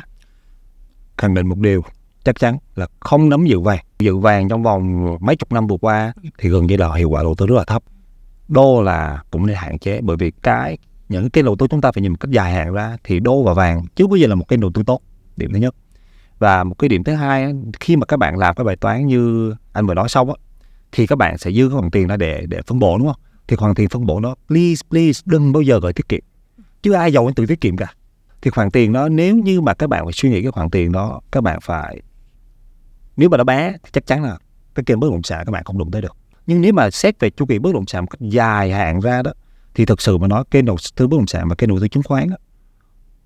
Khẳng 1.17 1.33
định 1.33 1.47
một 1.47 1.57
điều 1.57 1.83
chắc 2.23 2.39
chắn 2.39 2.57
là 2.75 2.88
không 3.00 3.29
nắm 3.29 3.45
dự 3.45 3.59
vàng. 3.59 3.85
Dự 4.00 4.18
vàng 4.18 4.50
trong 4.50 4.63
vòng 4.63 5.18
mấy 5.19 5.35
chục 5.35 5.51
năm 5.51 5.68
vừa 5.68 5.77
qua 5.77 6.13
thì 6.38 6.50
gần 6.50 6.65
như 6.65 6.77
là 6.77 6.95
hiệu 6.95 7.09
quả 7.09 7.23
đầu 7.23 7.35
tư 7.35 7.47
rất 7.47 7.56
là 7.56 7.63
thấp. 7.63 7.83
Đô 8.47 8.81
là 8.81 9.23
cũng 9.31 9.47
nên 9.47 9.56
hạn 9.56 9.79
chế 9.79 10.01
bởi 10.01 10.18
vì 10.18 10.31
cái, 10.31 10.77
những 11.09 11.29
cái 11.29 11.44
đầu 11.44 11.56
tư 11.56 11.68
chúng 11.68 11.81
ta 11.81 11.91
phải 11.91 12.01
nhìn 12.01 12.12
một 12.12 12.19
cách 12.19 12.31
dài 12.31 12.53
hạn 12.53 12.73
ra 12.73 12.97
thì 13.03 13.19
đô 13.19 13.44
và 13.44 13.53
vàng 13.53 13.85
chứ 13.95 14.07
bây 14.07 14.21
giờ 14.21 14.27
là 14.27 14.35
một 14.35 14.45
cái 14.47 14.57
đầu 14.57 14.71
tư 14.73 14.83
tốt, 14.83 15.01
điểm 15.38 15.53
thứ 15.53 15.59
nhất 15.59 15.75
và 16.39 16.63
một 16.63 16.75
cái 16.79 16.89
điểm 16.89 17.03
thứ 17.03 17.13
hai 17.13 17.53
khi 17.79 17.95
mà 17.95 18.06
các 18.06 18.18
bạn 18.18 18.38
làm 18.38 18.56
cái 18.56 18.63
bài 18.63 18.75
toán 18.75 19.07
như 19.07 19.53
anh 19.74 19.88
vừa 19.88 19.94
nói 19.94 20.09
xong 20.09 20.27
á, 20.29 20.35
thì 20.91 21.07
các 21.07 21.17
bạn 21.17 21.38
sẽ 21.38 21.51
dư 21.51 21.69
cái 21.69 21.77
khoản 21.79 21.91
tiền 21.91 22.07
ra 22.07 22.17
để 22.17 22.45
để 22.47 22.62
phân 22.67 22.79
bổ, 22.79 22.97
đúng 22.97 23.07
không 23.07 23.21
thì 23.47 23.56
khoản 23.56 23.75
tiền 23.75 23.89
phân 23.89 24.06
bổ 24.06 24.19
đó, 24.19 24.35
please 24.47 24.81
please, 24.89 25.21
đừng 25.25 25.53
bao 25.53 25.62
giờ 25.62 25.79
gửi 25.79 25.94
tiết 25.94 26.09
kiệm 26.09 26.21
chứ 26.81 26.91
ai 26.91 27.13
giàu 27.13 27.27
anh 27.29 27.33
tự 27.33 27.45
tiết 27.45 27.62
kiệm 27.62 27.77
cả 27.77 27.94
thì 28.41 28.51
khoản 28.51 28.71
tiền 28.71 28.94
đó, 28.94 29.09
nếu 29.09 29.38
như 29.38 29.62
mà 29.62 29.74
các 29.74 29.88
bạn 29.88 30.06
phải 30.06 30.13
suy 30.13 30.29
nghĩ 30.29 30.41
cái 30.41 30.51
khoản 30.51 30.69
tiền 30.69 30.91
đó, 30.91 31.21
các 31.31 31.41
bạn 31.44 31.59
phải 31.62 32.01
nếu 33.21 33.29
mà 33.29 33.38
nó 33.38 33.44
bé 33.44 33.73
thì 33.83 33.89
chắc 33.94 34.06
chắn 34.06 34.23
là 34.23 34.38
cái 34.75 34.83
kênh 34.83 35.00
bất 35.00 35.12
động 35.12 35.23
sản 35.23 35.45
các 35.45 35.51
bạn 35.51 35.63
không 35.63 35.77
đụng 35.77 35.91
tới 35.91 36.01
được. 36.01 36.15
Nhưng 36.47 36.62
nếu 36.62 36.73
mà 36.73 36.89
xét 36.89 37.19
về 37.19 37.29
chu 37.29 37.45
kỳ 37.45 37.59
bất 37.59 37.73
động 37.73 37.88
sản 37.88 38.03
một 38.03 38.07
cách 38.09 38.19
dài 38.21 38.71
hạn 38.71 39.00
ra 39.00 39.21
đó 39.21 39.31
thì 39.75 39.85
thực 39.85 40.01
sự 40.01 40.18
mà 40.18 40.27
nói 40.27 40.44
kênh 40.51 40.65
đầu 40.65 40.77
tư 40.95 41.07
bất 41.07 41.18
động 41.18 41.27
sản 41.27 41.47
và 41.50 41.56
kênh 41.56 41.69
đầu 41.69 41.79
tư 41.79 41.88
chứng 41.88 42.03
khoán 42.03 42.29
đó, 42.29 42.35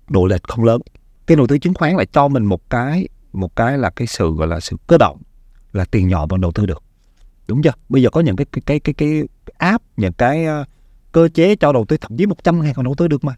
độ 0.08 0.26
lệch 0.26 0.42
không 0.42 0.64
lớn. 0.64 0.80
Kênh 1.26 1.38
đầu 1.38 1.46
tư 1.46 1.58
chứng 1.58 1.74
khoán 1.74 1.96
lại 1.96 2.06
cho 2.06 2.28
mình 2.28 2.44
một 2.44 2.70
cái 2.70 3.08
một 3.32 3.56
cái 3.56 3.78
là 3.78 3.90
cái 3.90 4.06
sự 4.06 4.34
gọi 4.34 4.48
là 4.48 4.60
sự 4.60 4.76
cơ 4.86 4.98
động 4.98 5.22
là 5.72 5.84
tiền 5.84 6.08
nhỏ 6.08 6.26
vẫn 6.26 6.40
đầu 6.40 6.52
tư 6.52 6.66
được. 6.66 6.82
Đúng 7.48 7.62
chưa? 7.62 7.72
Bây 7.88 8.02
giờ 8.02 8.10
có 8.10 8.20
những 8.20 8.36
cái 8.36 8.46
cái 8.52 8.62
cái 8.64 8.80
cái, 8.80 8.94
cái 8.94 9.22
app 9.58 9.84
những 9.96 10.12
cái 10.12 10.46
uh, 10.46 10.66
cơ 11.12 11.28
chế 11.34 11.56
cho 11.56 11.72
đầu 11.72 11.84
tư 11.84 11.96
thậm 11.96 12.16
chí 12.16 12.26
100 12.26 12.62
ngàn 12.62 12.74
còn 12.74 12.84
đầu 12.84 12.94
tư 12.94 13.08
được 13.08 13.24
mà. 13.24 13.34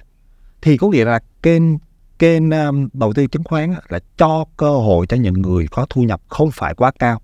Thì 0.63 0.77
có 0.77 0.89
nghĩa 0.89 1.05
là 1.05 1.21
kênh 1.43 1.63
kênh 2.19 2.51
um, 2.51 2.89
đầu 2.93 3.13
tư 3.13 3.27
chứng 3.27 3.45
khoán 3.45 3.75
là 3.89 3.99
cho 4.17 4.45
cơ 4.57 4.71
hội 4.71 5.07
cho 5.07 5.17
những 5.17 5.35
người 5.35 5.67
có 5.71 5.87
thu 5.91 6.03
nhập 6.03 6.21
không 6.29 6.51
phải 6.51 6.75
quá 6.75 6.93
cao 6.99 7.21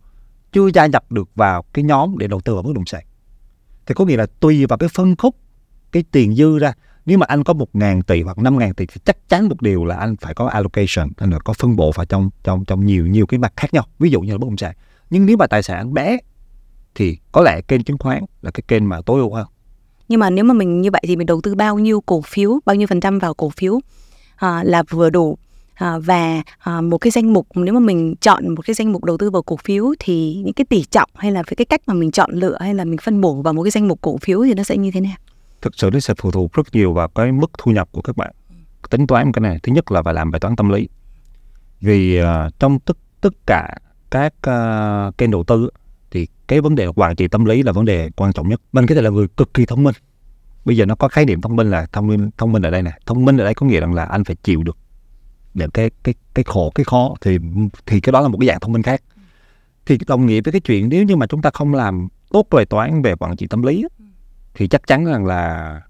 chưa 0.52 0.70
gia 0.75 0.87
nhập 0.87 1.12
được 1.12 1.29
vào 1.35 1.62
cái 1.73 1.85
nhóm 1.85 2.19
để 2.19 2.26
đầu 2.29 2.41
tư 2.41 2.55
vào 2.55 2.62
bất 2.62 2.75
động 2.75 2.87
sản. 2.87 3.05
Thì 3.87 3.94
có 3.94 4.05
nghĩa 4.05 4.17
là 4.17 4.26
tùy 4.41 4.67
vào 4.67 4.79
cái 4.79 4.88
phân 4.88 5.17
khúc 5.17 5.37
cái 5.93 6.05
tiền 6.11 6.35
dư 6.35 6.58
ra 6.58 6.73
nếu 7.06 7.19
mà 7.19 7.26
anh 7.29 7.44
có 7.44 7.52
một 7.52 7.69
ngàn 7.73 8.02
tỷ 8.02 8.23
hoặc 8.23 8.38
năm 8.38 8.58
ngàn 8.58 8.75
tỷ 8.75 8.87
thì 8.87 9.00
chắc 9.05 9.29
chắn 9.29 9.49
một 9.49 9.62
điều 9.62 9.85
là 9.85 9.96
anh 9.96 10.17
phải 10.17 10.35
có 10.35 10.46
allocation 10.46 11.11
anh 11.17 11.31
phải 11.31 11.41
có 11.44 11.52
phân 11.52 11.76
bổ 11.76 11.93
vào 11.93 12.06
trong 12.06 12.31
trong 12.44 12.64
trong 12.64 12.87
nhiều 12.87 13.06
nhiều 13.06 13.26
cái 13.26 13.38
mặt 13.38 13.52
khác 13.56 13.75
nhau 13.75 13.85
ví 13.99 14.11
dụ 14.11 14.20
như 14.20 14.32
là 14.32 14.38
bất 14.38 14.46
động 14.46 14.56
sản. 14.56 14.75
Nhưng 15.11 15.26
nếu 15.26 15.37
mà 15.37 15.46
tài 15.46 15.62
sản 15.62 15.94
bé 15.94 16.19
thì 16.94 17.19
có 17.32 17.43
lẽ 17.43 17.61
kênh 17.61 17.85
chứng 17.85 17.99
khoán 17.99 18.25
là 18.43 18.50
cái 18.50 18.62
kênh 18.69 18.88
mà 18.88 19.00
tối 19.06 19.20
ưu 19.20 19.35
hơn. 19.35 19.46
Nhưng 20.08 20.20
mà 20.20 20.31
nếu 20.31 20.44
mà 20.44 20.55
mình 20.55 20.81
như 20.81 20.91
vậy 20.91 21.02
thì 21.06 21.17
mình 21.17 21.26
đầu 21.26 21.41
tư 21.41 21.55
bao 21.55 21.79
nhiêu 21.79 22.00
cổ 22.00 22.20
phiếu 22.20 22.58
bao 22.64 22.76
nhiêu 22.76 22.87
phần 22.87 23.00
trăm 23.00 23.19
vào 23.19 23.35
cổ 23.35 23.50
phiếu? 23.50 23.81
À, 24.44 24.64
là 24.64 24.82
vừa 24.91 25.11
đủ. 25.11 25.38
À, 25.75 25.99
và 25.99 26.43
à, 26.58 26.81
một 26.81 26.99
cái 26.99 27.11
danh 27.11 27.32
mục 27.32 27.46
nếu 27.55 27.75
mà 27.75 27.81
mình 27.81 28.14
chọn 28.20 28.55
một 28.55 28.62
cái 28.67 28.75
danh 28.75 28.93
mục 28.93 29.05
đầu 29.05 29.19
tư 29.19 29.31
vào 29.31 29.43
cổ 29.43 29.56
phiếu 29.56 29.94
thì 29.99 30.43
những 30.44 30.55
cái 30.55 30.65
tỷ 30.65 30.84
trọng 30.84 31.10
hay 31.15 31.32
là 31.32 31.43
với 31.43 31.56
cái 31.56 31.65
cách 31.65 31.81
mà 31.86 31.94
mình 31.94 32.10
chọn 32.10 32.31
lựa 32.32 32.56
hay 32.60 32.74
là 32.74 32.84
mình 32.84 32.98
phân 32.98 33.20
bổ 33.20 33.43
vào 33.43 33.55
một 33.55 33.63
cái 33.63 33.70
danh 33.70 33.89
mục 33.89 33.98
cổ 34.01 34.17
phiếu 34.17 34.44
thì 34.44 34.55
nó 34.55 34.63
sẽ 34.63 34.77
như 34.77 34.91
thế 34.94 35.01
nào? 35.01 35.17
Thực 35.63 35.72
sự 35.77 35.91
nó 35.93 36.01
sẽ 36.01 36.15
phụ 36.19 36.31
thuộc 36.31 36.53
rất 36.53 36.67
nhiều 36.72 36.93
vào 36.93 37.08
cái 37.08 37.32
mức 37.32 37.51
thu 37.58 37.72
nhập 37.72 37.89
của 37.93 38.03
các 38.03 38.17
bạn. 38.17 38.34
Tính 38.91 39.06
toán 39.06 39.32
cái 39.32 39.41
này 39.41 39.58
thứ 39.63 39.72
nhất 39.72 39.93
là 39.93 40.03
phải 40.03 40.15
làm 40.15 40.31
bài 40.31 40.41
toán 40.41 40.56
tâm 40.56 40.69
lý. 40.69 40.89
Vì 41.81 42.20
uh, 42.20 42.27
trong 42.58 42.79
tất 42.79 42.96
tất 43.20 43.34
cả 43.46 43.74
các 44.10 44.34
uh, 44.48 45.19
kênh 45.19 45.31
đầu 45.31 45.44
tư 45.44 45.70
thì 46.10 46.27
cái 46.46 46.60
vấn 46.60 46.74
đề 46.74 46.86
quản 46.86 47.17
trị 47.17 47.29
tâm 47.29 47.44
lý 47.44 47.63
là 47.63 47.72
vấn 47.72 47.84
đề 47.84 48.10
quan 48.17 48.32
trọng 48.32 48.48
nhất. 48.48 48.60
Mình 48.72 48.86
có 48.86 48.94
thể 48.94 49.03
là 49.03 49.10
người 49.10 49.29
cực 49.29 49.55
kỳ 49.55 49.67
thông 49.67 49.82
minh 49.82 49.94
bây 50.65 50.77
giờ 50.77 50.87
nó 50.87 50.94
có 50.94 51.09
khái 51.09 51.25
niệm 51.25 51.41
thông 51.41 51.56
minh 51.56 51.71
là 51.71 51.87
thông 51.93 52.06
minh 52.06 52.31
thông 52.39 52.53
minh 52.53 52.63
ở 52.63 52.71
đây 52.71 52.83
này 52.83 53.01
thông 53.06 53.25
minh 53.25 53.37
ở 53.37 53.44
đây 53.44 53.55
có 53.55 53.67
nghĩa 53.67 53.81
rằng 53.81 53.94
là 53.94 54.05
anh 54.05 54.25
phải 54.25 54.37
chịu 54.43 54.63
được 54.63 54.79
để 55.55 55.67
cái 55.75 55.91
cái 56.03 56.15
cái 56.35 56.44
khổ, 56.44 56.73
cái 56.75 56.85
khó 56.85 57.15
thì 57.21 57.39
thì 57.87 58.01
cái 58.01 58.13
đó 58.13 58.21
là 58.21 58.29
một 58.29 58.39
cái 58.41 58.49
dạng 58.49 58.61
thông 58.61 58.73
minh 58.73 58.83
khác. 58.83 59.03
Thì 59.87 59.99
đồng 60.06 60.27
nghĩa 60.27 60.41
với 60.44 60.53
cái 60.53 60.61
chuyện 60.61 60.89
nếu 60.89 61.05
như 61.05 61.17
mà 61.17 61.27
chúng 61.27 61.43
ta 61.43 61.51
không 61.55 61.75
làm 61.75 62.09
tốt 62.31 62.47
bài 62.51 62.65
toán 62.65 63.03
về 63.03 63.15
quản 63.15 63.37
trị 63.37 63.47
tâm 63.47 63.63
lý 63.63 63.85
thì 64.55 64.69
chắc 64.69 64.87
chắn 64.87 65.05
rằng 65.05 65.27
là 65.27 65.81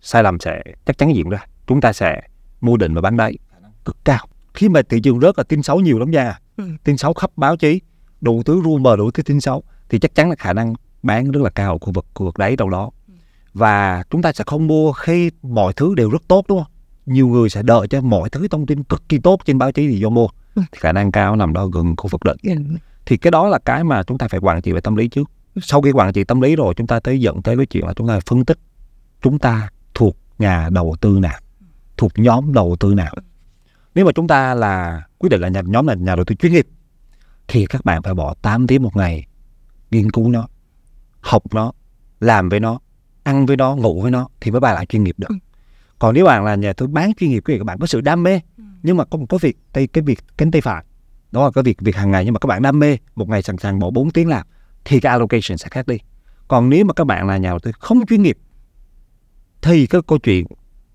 sai 0.00 0.22
lầm 0.22 0.40
sẽ, 0.40 0.62
chắc 0.86 0.98
chắn 0.98 1.14
diễn 1.16 1.28
ra. 1.28 1.46
Chúng 1.66 1.80
ta 1.80 1.92
sẽ 1.92 2.22
mua 2.60 2.76
định 2.76 2.94
và 2.94 3.00
bán 3.00 3.16
đáy. 3.16 3.38
Cực 3.84 3.96
cao. 4.04 4.26
Khi 4.54 4.68
mà 4.68 4.82
thị 4.88 5.00
trường 5.00 5.20
rớt 5.20 5.38
là 5.38 5.44
tin 5.44 5.62
xấu 5.62 5.80
nhiều 5.80 5.98
lắm 5.98 6.10
nha. 6.10 6.38
Tin 6.84 6.96
xấu 6.96 7.14
khắp 7.14 7.30
báo 7.36 7.56
chí. 7.56 7.80
Đủ 8.20 8.42
thứ 8.42 8.62
rumor 8.64 8.98
đủ 8.98 9.10
thứ 9.10 9.22
tin 9.22 9.40
xấu. 9.40 9.62
Thì 9.88 9.98
chắc 9.98 10.14
chắn 10.14 10.30
là 10.30 10.36
khả 10.36 10.52
năng 10.52 10.74
bán 11.02 11.30
rất 11.30 11.40
là 11.42 11.50
cao 11.50 11.72
ở 11.72 11.78
khu 11.78 11.92
vực 11.92 12.06
khu 12.14 12.26
vực 12.26 12.38
đấy 12.38 12.56
đâu 12.56 12.70
đó 12.70 12.90
và 13.56 14.02
chúng 14.10 14.22
ta 14.22 14.32
sẽ 14.32 14.44
không 14.46 14.66
mua 14.66 14.92
khi 14.92 15.30
mọi 15.42 15.72
thứ 15.72 15.94
đều 15.94 16.10
rất 16.10 16.22
tốt 16.28 16.44
đúng 16.48 16.58
không? 16.58 16.72
Nhiều 17.06 17.28
người 17.28 17.48
sẽ 17.48 17.62
đợi 17.62 17.88
cho 17.88 18.00
mọi 18.00 18.30
thứ 18.30 18.48
thông 18.48 18.66
tin 18.66 18.84
cực 18.84 19.08
kỳ 19.08 19.18
tốt 19.18 19.40
trên 19.44 19.58
báo 19.58 19.72
chí 19.72 19.88
thì 19.88 20.02
vô 20.02 20.10
mua. 20.10 20.28
Thì 20.56 20.62
khả 20.72 20.92
năng 20.92 21.12
cao 21.12 21.36
nằm 21.36 21.52
đó 21.52 21.66
gần 21.66 21.96
khu 21.96 22.08
vực 22.08 22.20
định 22.24 22.76
thì 23.06 23.16
cái 23.16 23.30
đó 23.30 23.48
là 23.48 23.58
cái 23.58 23.84
mà 23.84 24.02
chúng 24.02 24.18
ta 24.18 24.28
phải 24.28 24.40
quản 24.40 24.62
trị 24.62 24.72
về 24.72 24.80
tâm 24.80 24.96
lý 24.96 25.08
trước. 25.08 25.30
Sau 25.62 25.82
khi 25.82 25.92
quản 25.92 26.12
trị 26.12 26.24
tâm 26.24 26.40
lý 26.40 26.56
rồi 26.56 26.74
chúng 26.74 26.86
ta 26.86 27.00
tới 27.00 27.20
dẫn 27.20 27.42
tới 27.42 27.56
cái 27.56 27.66
chuyện 27.66 27.86
là 27.86 27.94
chúng 27.94 28.08
ta 28.08 28.20
phân 28.26 28.44
tích 28.44 28.58
chúng 29.22 29.38
ta 29.38 29.68
thuộc 29.94 30.16
nhà 30.38 30.68
đầu 30.72 30.96
tư 31.00 31.18
nào 31.20 31.38
thuộc 31.96 32.12
nhóm 32.16 32.52
đầu 32.52 32.76
tư 32.80 32.94
nào. 32.94 33.14
Nếu 33.94 34.06
mà 34.06 34.12
chúng 34.14 34.28
ta 34.28 34.54
là 34.54 35.02
quyết 35.18 35.28
định 35.28 35.40
là 35.40 35.48
nhà, 35.48 35.62
nhóm 35.66 35.86
là 35.86 35.94
nhà 35.94 36.16
đầu 36.16 36.24
tư 36.24 36.34
chuyên 36.34 36.52
nghiệp 36.52 36.66
thì 37.48 37.66
các 37.66 37.84
bạn 37.84 38.02
phải 38.02 38.14
bỏ 38.14 38.34
8 38.42 38.66
tiếng 38.66 38.82
một 38.82 38.96
ngày 38.96 39.26
nghiên 39.90 40.10
cứu 40.10 40.30
nó 40.30 40.48
học 41.20 41.42
nó 41.54 41.72
làm 42.20 42.48
với 42.48 42.60
nó 42.60 42.78
ăn 43.26 43.46
với 43.46 43.56
nó 43.56 43.76
ngủ 43.76 44.02
với 44.02 44.10
nó 44.10 44.28
thì 44.40 44.50
mới 44.50 44.60
bài 44.60 44.74
lại 44.74 44.86
chuyên 44.86 45.04
nghiệp 45.04 45.14
được. 45.18 45.28
Ừ. 45.28 45.34
còn 45.98 46.14
nếu 46.14 46.24
bạn 46.24 46.44
là 46.44 46.54
nhà 46.54 46.72
tôi 46.72 46.88
bán 46.88 47.12
chuyên 47.14 47.30
nghiệp 47.30 47.42
cái 47.44 47.58
các 47.58 47.64
bạn 47.64 47.78
có 47.78 47.86
sự 47.86 48.00
đam 48.00 48.22
mê 48.22 48.40
ừ. 48.58 48.64
nhưng 48.82 48.96
mà 48.96 49.04
có 49.04 49.18
một 49.18 49.26
cái 49.28 49.38
việc 49.42 49.58
tay 49.72 49.86
cái 49.86 50.02
việc 50.02 50.18
cánh 50.36 50.50
tay 50.50 50.60
phải 50.60 50.84
đó 51.32 51.44
là 51.44 51.50
cái 51.50 51.64
việc 51.64 51.80
việc 51.80 51.96
hàng 51.96 52.10
ngày 52.10 52.24
nhưng 52.24 52.34
mà 52.34 52.38
các 52.38 52.46
bạn 52.46 52.62
đam 52.62 52.78
mê 52.78 52.96
một 53.14 53.28
ngày 53.28 53.42
sẵn 53.42 53.56
sàng 53.56 53.78
bỏ 53.78 53.90
4 53.90 54.10
tiếng 54.10 54.28
làm 54.28 54.46
thì 54.84 55.00
cái 55.00 55.10
allocation 55.10 55.58
sẽ 55.58 55.68
khác 55.70 55.86
đi. 55.86 55.98
Còn 56.48 56.68
nếu 56.68 56.84
mà 56.84 56.92
các 56.92 57.06
bạn 57.06 57.26
là 57.26 57.36
nhà 57.36 57.48
đầu 57.48 57.58
tư 57.58 57.72
không 57.78 58.06
chuyên 58.06 58.22
nghiệp 58.22 58.38
thì 59.62 59.86
cái 59.86 60.00
câu 60.06 60.18
chuyện 60.18 60.46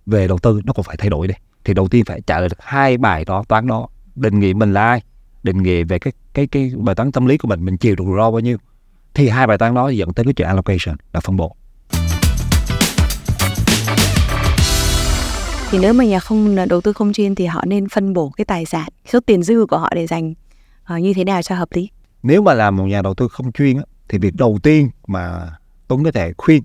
về 0.05 0.27
đầu 0.27 0.39
tư 0.39 0.61
nó 0.65 0.73
còn 0.73 0.83
phải 0.83 0.97
thay 0.97 1.09
đổi 1.09 1.27
đi. 1.27 1.33
Thì 1.63 1.73
đầu 1.73 1.87
tiên 1.87 2.05
phải 2.05 2.21
trả 2.21 2.39
lời 2.39 2.49
được 2.49 2.57
hai 2.59 2.97
bài 2.97 3.25
đó 3.25 3.43
toán 3.47 3.67
đó. 3.67 3.87
Định 4.15 4.39
nghĩa 4.39 4.53
mình 4.53 4.73
là 4.73 4.85
ai 4.85 5.01
định 5.43 5.63
nghĩa 5.63 5.83
về 5.83 5.99
cái 5.99 6.13
cái 6.33 6.47
cái 6.47 6.71
bài 6.77 6.95
toán 6.95 7.11
tâm 7.11 7.25
lý 7.25 7.37
của 7.37 7.47
mình 7.47 7.65
mình 7.65 7.77
chịu 7.77 7.95
được 7.95 8.03
rủi 8.07 8.17
ro 8.17 8.31
bao 8.31 8.39
nhiêu. 8.39 8.57
Thì 9.13 9.29
hai 9.29 9.47
bài 9.47 9.57
toán 9.57 9.73
đó 9.73 9.89
dẫn 9.89 10.13
tới 10.13 10.25
cái 10.25 10.33
chuyện 10.33 10.47
allocation 10.47 10.95
là 11.13 11.19
phân 11.19 11.35
bổ 11.35 11.55
thì 15.71 15.79
nếu 15.79 15.93
mà 15.93 16.05
nhà 16.05 16.19
không 16.19 16.55
à, 16.59 16.65
đầu 16.65 16.81
tư 16.81 16.93
không 16.93 17.13
chuyên 17.13 17.35
thì 17.35 17.45
họ 17.45 17.63
nên 17.65 17.89
phân 17.89 18.13
bổ 18.13 18.29
cái 18.29 18.45
tài 18.45 18.65
sản 18.65 18.89
số 19.05 19.19
tiền 19.19 19.43
dư 19.43 19.65
của 19.65 19.77
họ 19.77 19.89
để 19.95 20.07
dành 20.07 20.33
uh, 20.95 21.01
như 21.01 21.13
thế 21.13 21.23
nào 21.23 21.41
cho 21.41 21.55
hợp 21.55 21.69
lý 21.71 21.89
nếu 22.23 22.41
mà 22.41 22.53
làm 22.53 22.77
một 22.77 22.85
nhà 22.85 23.01
đầu 23.01 23.13
tư 23.13 23.27
không 23.27 23.51
chuyên 23.51 23.77
á, 23.77 23.83
thì 24.09 24.17
việc 24.17 24.35
đầu 24.35 24.59
tiên 24.63 24.89
mà 25.07 25.49
Tuấn 25.87 26.03
có 26.03 26.11
thể 26.11 26.33
khuyên 26.37 26.63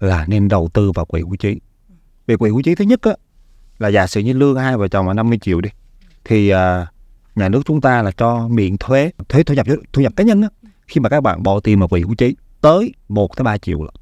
là 0.00 0.24
nên 0.28 0.48
đầu 0.48 0.68
tư 0.72 0.92
vào 0.92 1.04
quỹ 1.04 1.20
hưu 1.20 1.36
trí. 1.36 1.60
về 2.26 2.36
quỹ 2.36 2.50
hưu 2.50 2.62
trí 2.62 2.74
thứ 2.74 2.84
nhất 2.84 3.02
á, 3.02 3.12
là 3.78 3.88
giả 3.88 4.06
sử 4.06 4.20
như 4.20 4.32
lương 4.32 4.56
hai 4.56 4.76
vợ 4.76 4.88
chồng 4.88 5.08
là 5.08 5.14
50 5.14 5.38
triệu 5.38 5.60
đi 5.60 5.70
thì 6.24 6.52
uh, 6.52 6.58
nhà 7.34 7.48
nước 7.48 7.62
chúng 7.64 7.80
ta 7.80 8.02
là 8.02 8.10
cho 8.10 8.48
miễn 8.48 8.76
thuế 8.78 9.10
thuế 9.28 9.42
thu 9.42 9.54
nhập 9.54 9.66
thu 9.92 10.02
nhập 10.02 10.12
cá 10.16 10.24
nhân 10.24 10.42
á, 10.42 10.48
khi 10.86 11.00
mà 11.00 11.08
các 11.08 11.20
bạn 11.20 11.42
bỏ 11.42 11.60
tiền 11.60 11.78
vào 11.78 11.88
quỹ 11.88 12.00
hưu 12.00 12.14
trí 12.14 12.36
tới 12.60 12.94
1 13.08 13.36
tới 13.36 13.44
3 13.44 13.58
triệu 13.58 13.82
lận 13.82 13.94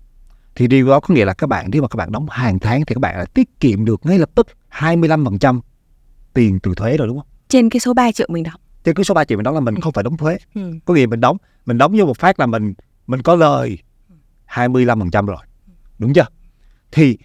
thì 0.57 0.67
điều 0.67 0.89
đó 0.89 1.01
có 1.01 1.15
nghĩa 1.15 1.25
là 1.25 1.35
các 1.35 1.47
bạn 1.47 1.67
nếu 1.73 1.83
mà 1.83 1.89
các 1.89 1.97
bạn 1.97 2.13
đóng 2.13 2.27
hàng 2.31 2.59
tháng 2.59 2.85
thì 2.85 2.95
các 2.95 3.01
bạn 3.01 3.15
đã 3.19 3.25
tiết 3.25 3.61
kiệm 3.61 3.85
được 3.85 4.01
ngay 4.07 4.19
lập 4.19 4.31
tức 4.35 4.47
25% 4.71 5.61
tiền 6.35 6.59
từ 6.63 6.75
thuế 6.75 6.97
rồi 6.97 7.09
đúng 7.09 7.19
không? 7.19 7.27
Trên 7.49 7.71
cái 7.71 7.81
số 7.81 7.95
3 7.95 8.13
triệu 8.13 8.27
mình 8.31 8.43
đóng. 8.43 8.61
Trên 8.85 8.95
cái 8.95 9.05
số 9.05 9.15
3 9.15 9.25
triệu 9.25 9.39
mình 9.39 9.45
đóng 9.45 9.55
là 9.55 9.61
mình 9.61 9.75
ừ. 9.75 9.81
không 9.83 9.93
phải 9.93 10.05
đóng 10.05 10.17
thuế. 10.17 10.39
Ừ. 10.55 10.73
Có 10.85 10.95
nghĩa 10.95 11.07
mình 11.07 11.21
đóng 11.21 11.37
mình 11.67 11.79
đóng 11.79 11.97
vô 11.99 12.05
một 12.07 12.19
phát 12.19 12.41
là 12.41 12.47
mình 12.47 12.75
mình 13.07 13.23
có 13.23 13.35
lời 13.35 13.79
25% 14.49 15.27
rồi. 15.27 15.37
Đúng 15.99 16.13
chưa? 16.13 16.27
Thì 16.93 17.19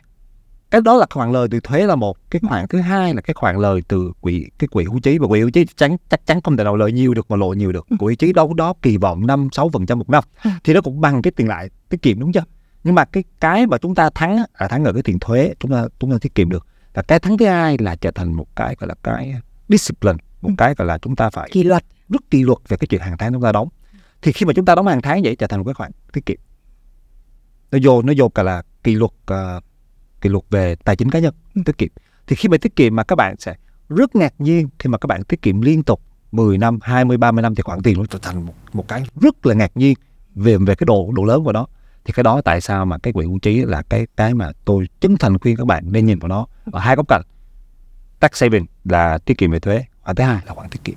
cái 0.72 0.82
đó 0.82 0.98
là 0.98 1.06
khoản 1.10 1.32
lời 1.32 1.48
từ 1.52 1.60
thuế 1.60 1.86
là 1.86 1.96
một 1.96 2.18
cái 2.30 2.42
khoản 2.48 2.68
thứ 2.68 2.80
hai 2.80 3.14
là 3.14 3.22
cái 3.22 3.34
khoản 3.34 3.58
lời 3.58 3.82
từ 3.88 4.12
quỹ 4.22 4.46
cái 4.60 4.68
quỹ 4.68 4.84
hưu 4.84 5.00
trí 5.00 5.18
và 5.18 5.28
quỹ 5.28 5.40
hưu 5.40 5.50
trí 5.50 5.66
chắc 5.66 5.78
chắn 5.78 5.98
chắc 6.10 6.26
chắn 6.26 6.42
không 6.42 6.58
thể 6.58 6.64
nào 6.64 6.76
lời 6.76 6.92
nhiều 6.92 7.14
được 7.14 7.32
mà 7.32 7.38
lộ 7.38 7.54
nhiều 7.54 7.72
được 7.72 7.88
quỹ 7.88 8.08
hưu 8.08 8.16
trí 8.16 8.34
đâu 8.34 8.54
đó 8.54 8.74
kỳ 8.82 8.98
vọng 8.98 9.28
năm 9.28 9.50
sáu 9.52 9.70
phần 9.70 9.86
trăm 9.86 10.00
một 10.00 10.10
năm 10.10 10.24
thì 10.64 10.74
nó 10.74 10.82
cũng 10.82 11.02
bằng 11.02 11.22
cái 11.22 11.32
tiền 11.32 11.48
lại 11.48 11.70
tiết 11.90 12.02
kiệm 12.02 12.20
đúng 12.20 12.32
chưa 12.32 12.44
nhưng 12.84 12.96
mà 12.96 13.06
cái 13.06 13.24
cái 13.40 13.68
mà 13.68 13.78
chúng 13.78 13.96
ta 13.96 14.10
thắng 14.10 14.44
là 14.60 14.68
thắng 14.68 14.84
ở 14.84 14.94
cái 14.94 15.04
tiền 15.04 15.20
thuế 15.20 15.54
chúng 15.60 15.72
ta 15.72 15.86
chúng 16.00 16.12
ta 16.12 16.18
tiết 16.22 16.36
kiệm 16.36 16.50
được. 16.50 16.68
Và 16.94 17.02
cái 17.02 17.20
thắng 17.20 17.38
thứ 17.38 17.46
hai 17.46 17.78
là 17.78 17.96
trở 17.96 18.12
thành 18.12 18.34
một 18.34 18.56
cái 18.56 18.76
gọi 18.80 18.88
là 18.88 18.96
cái 19.04 19.36
discipline 19.70 20.18
một 20.42 20.50
ừ. 20.50 20.56
cái 20.58 20.74
gọi 20.78 20.88
là 20.88 20.98
chúng 20.98 21.16
ta 21.16 21.30
phải 21.30 21.50
kỷ 21.52 21.64
luật. 21.64 21.84
rất 22.10 22.22
kỷ 22.30 22.44
luật 22.44 22.58
về 22.68 22.78
cái 22.78 22.88
chuyện 22.88 23.02
hàng 23.02 23.18
tháng 23.18 23.34
chúng 23.34 23.42
ta 23.42 23.52
đóng. 23.52 23.70
Thì 24.22 24.32
khi 24.32 24.46
mà 24.46 24.54
chúng 24.54 24.66
ta 24.66 24.76
đóng 24.76 24.88
hàng 24.88 25.02
tháng 25.02 25.22
vậy 25.24 25.36
trở 25.36 25.48
thành 25.48 25.60
một 25.60 25.66
cái 25.66 25.74
khoản 25.74 25.92
tiết 26.14 26.26
kiệm. 26.26 26.38
Nó 27.72 27.80
vô 27.84 28.02
nó 28.02 28.14
vô 28.18 28.30
cả 28.30 28.44
là 28.44 28.64
kỷ 28.84 28.96
luật 28.96 29.12
uh, 29.34 29.64
kỷ 30.22 30.30
luật 30.30 30.44
về 30.50 30.76
tài 30.76 30.96
chính 30.96 31.10
cá 31.10 31.20
nhân 31.20 31.34
ừ. 31.56 31.62
tiết 31.66 31.78
kiệm. 31.78 31.90
Thì 32.28 32.36
khi 32.36 32.50
mà 32.50 32.58
tiết 32.58 32.76
kiệm 32.76 32.96
mà 32.96 33.04
các 33.04 33.16
bạn 33.16 33.36
sẽ 33.40 33.56
rất 33.90 34.16
ngạc 34.16 34.34
nhiên 34.40 34.70
khi 34.80 34.90
mà 34.90 34.98
các 34.98 35.08
bạn 35.08 35.24
tiết 35.24 35.42
kiệm 35.42 35.62
liên 35.62 35.84
tục 35.84 36.02
10 36.32 36.58
năm, 36.58 36.80
20, 36.82 37.18
30 37.18 37.42
năm 37.42 37.56
thì 37.56 37.64
khoản 37.64 37.82
tiền 37.82 37.98
nó 37.98 38.06
trở 38.06 38.20
thành 38.22 38.46
một, 38.46 38.54
một 38.74 38.88
cái 38.88 39.04
rất 39.22 39.46
là 39.46 39.54
ngạc 39.54 39.72
nhiên 39.76 39.94
về 40.36 40.58
về 40.58 40.76
cái 40.76 40.86
độ 40.86 41.12
độ 41.16 41.24
lớn 41.24 41.44
của 41.44 41.52
nó 41.52 41.68
thì 42.06 42.14
cái 42.14 42.24
đó 42.24 42.42
tại 42.46 42.62
sao 42.62 42.86
mà 42.86 42.98
cái 42.98 43.14
quỹ 43.14 43.26
hưu 43.26 43.40
trí 43.40 43.62
là 43.66 43.82
cái 43.90 44.08
cái 44.18 44.34
mà 44.34 44.52
tôi 44.66 44.88
chân 45.00 45.18
thành 45.18 45.40
khuyên 45.40 45.58
các 45.58 45.68
bạn 45.68 45.84
nên 45.92 46.06
nhìn 46.06 46.20
vào 46.20 46.30
nó. 46.30 46.46
Ở 46.72 46.80
hai 46.80 46.96
góc 46.96 47.08
cạnh 47.08 47.22
tax 48.20 48.32
saving 48.34 48.66
là 48.84 49.18
tiết 49.18 49.38
kiệm 49.38 49.52
về 49.52 49.60
thuế 49.60 49.86
và 50.06 50.14
thứ 50.14 50.24
hai 50.24 50.40
là 50.46 50.54
khoản 50.54 50.70
tiết 50.70 50.80
kiệm. 50.84 50.96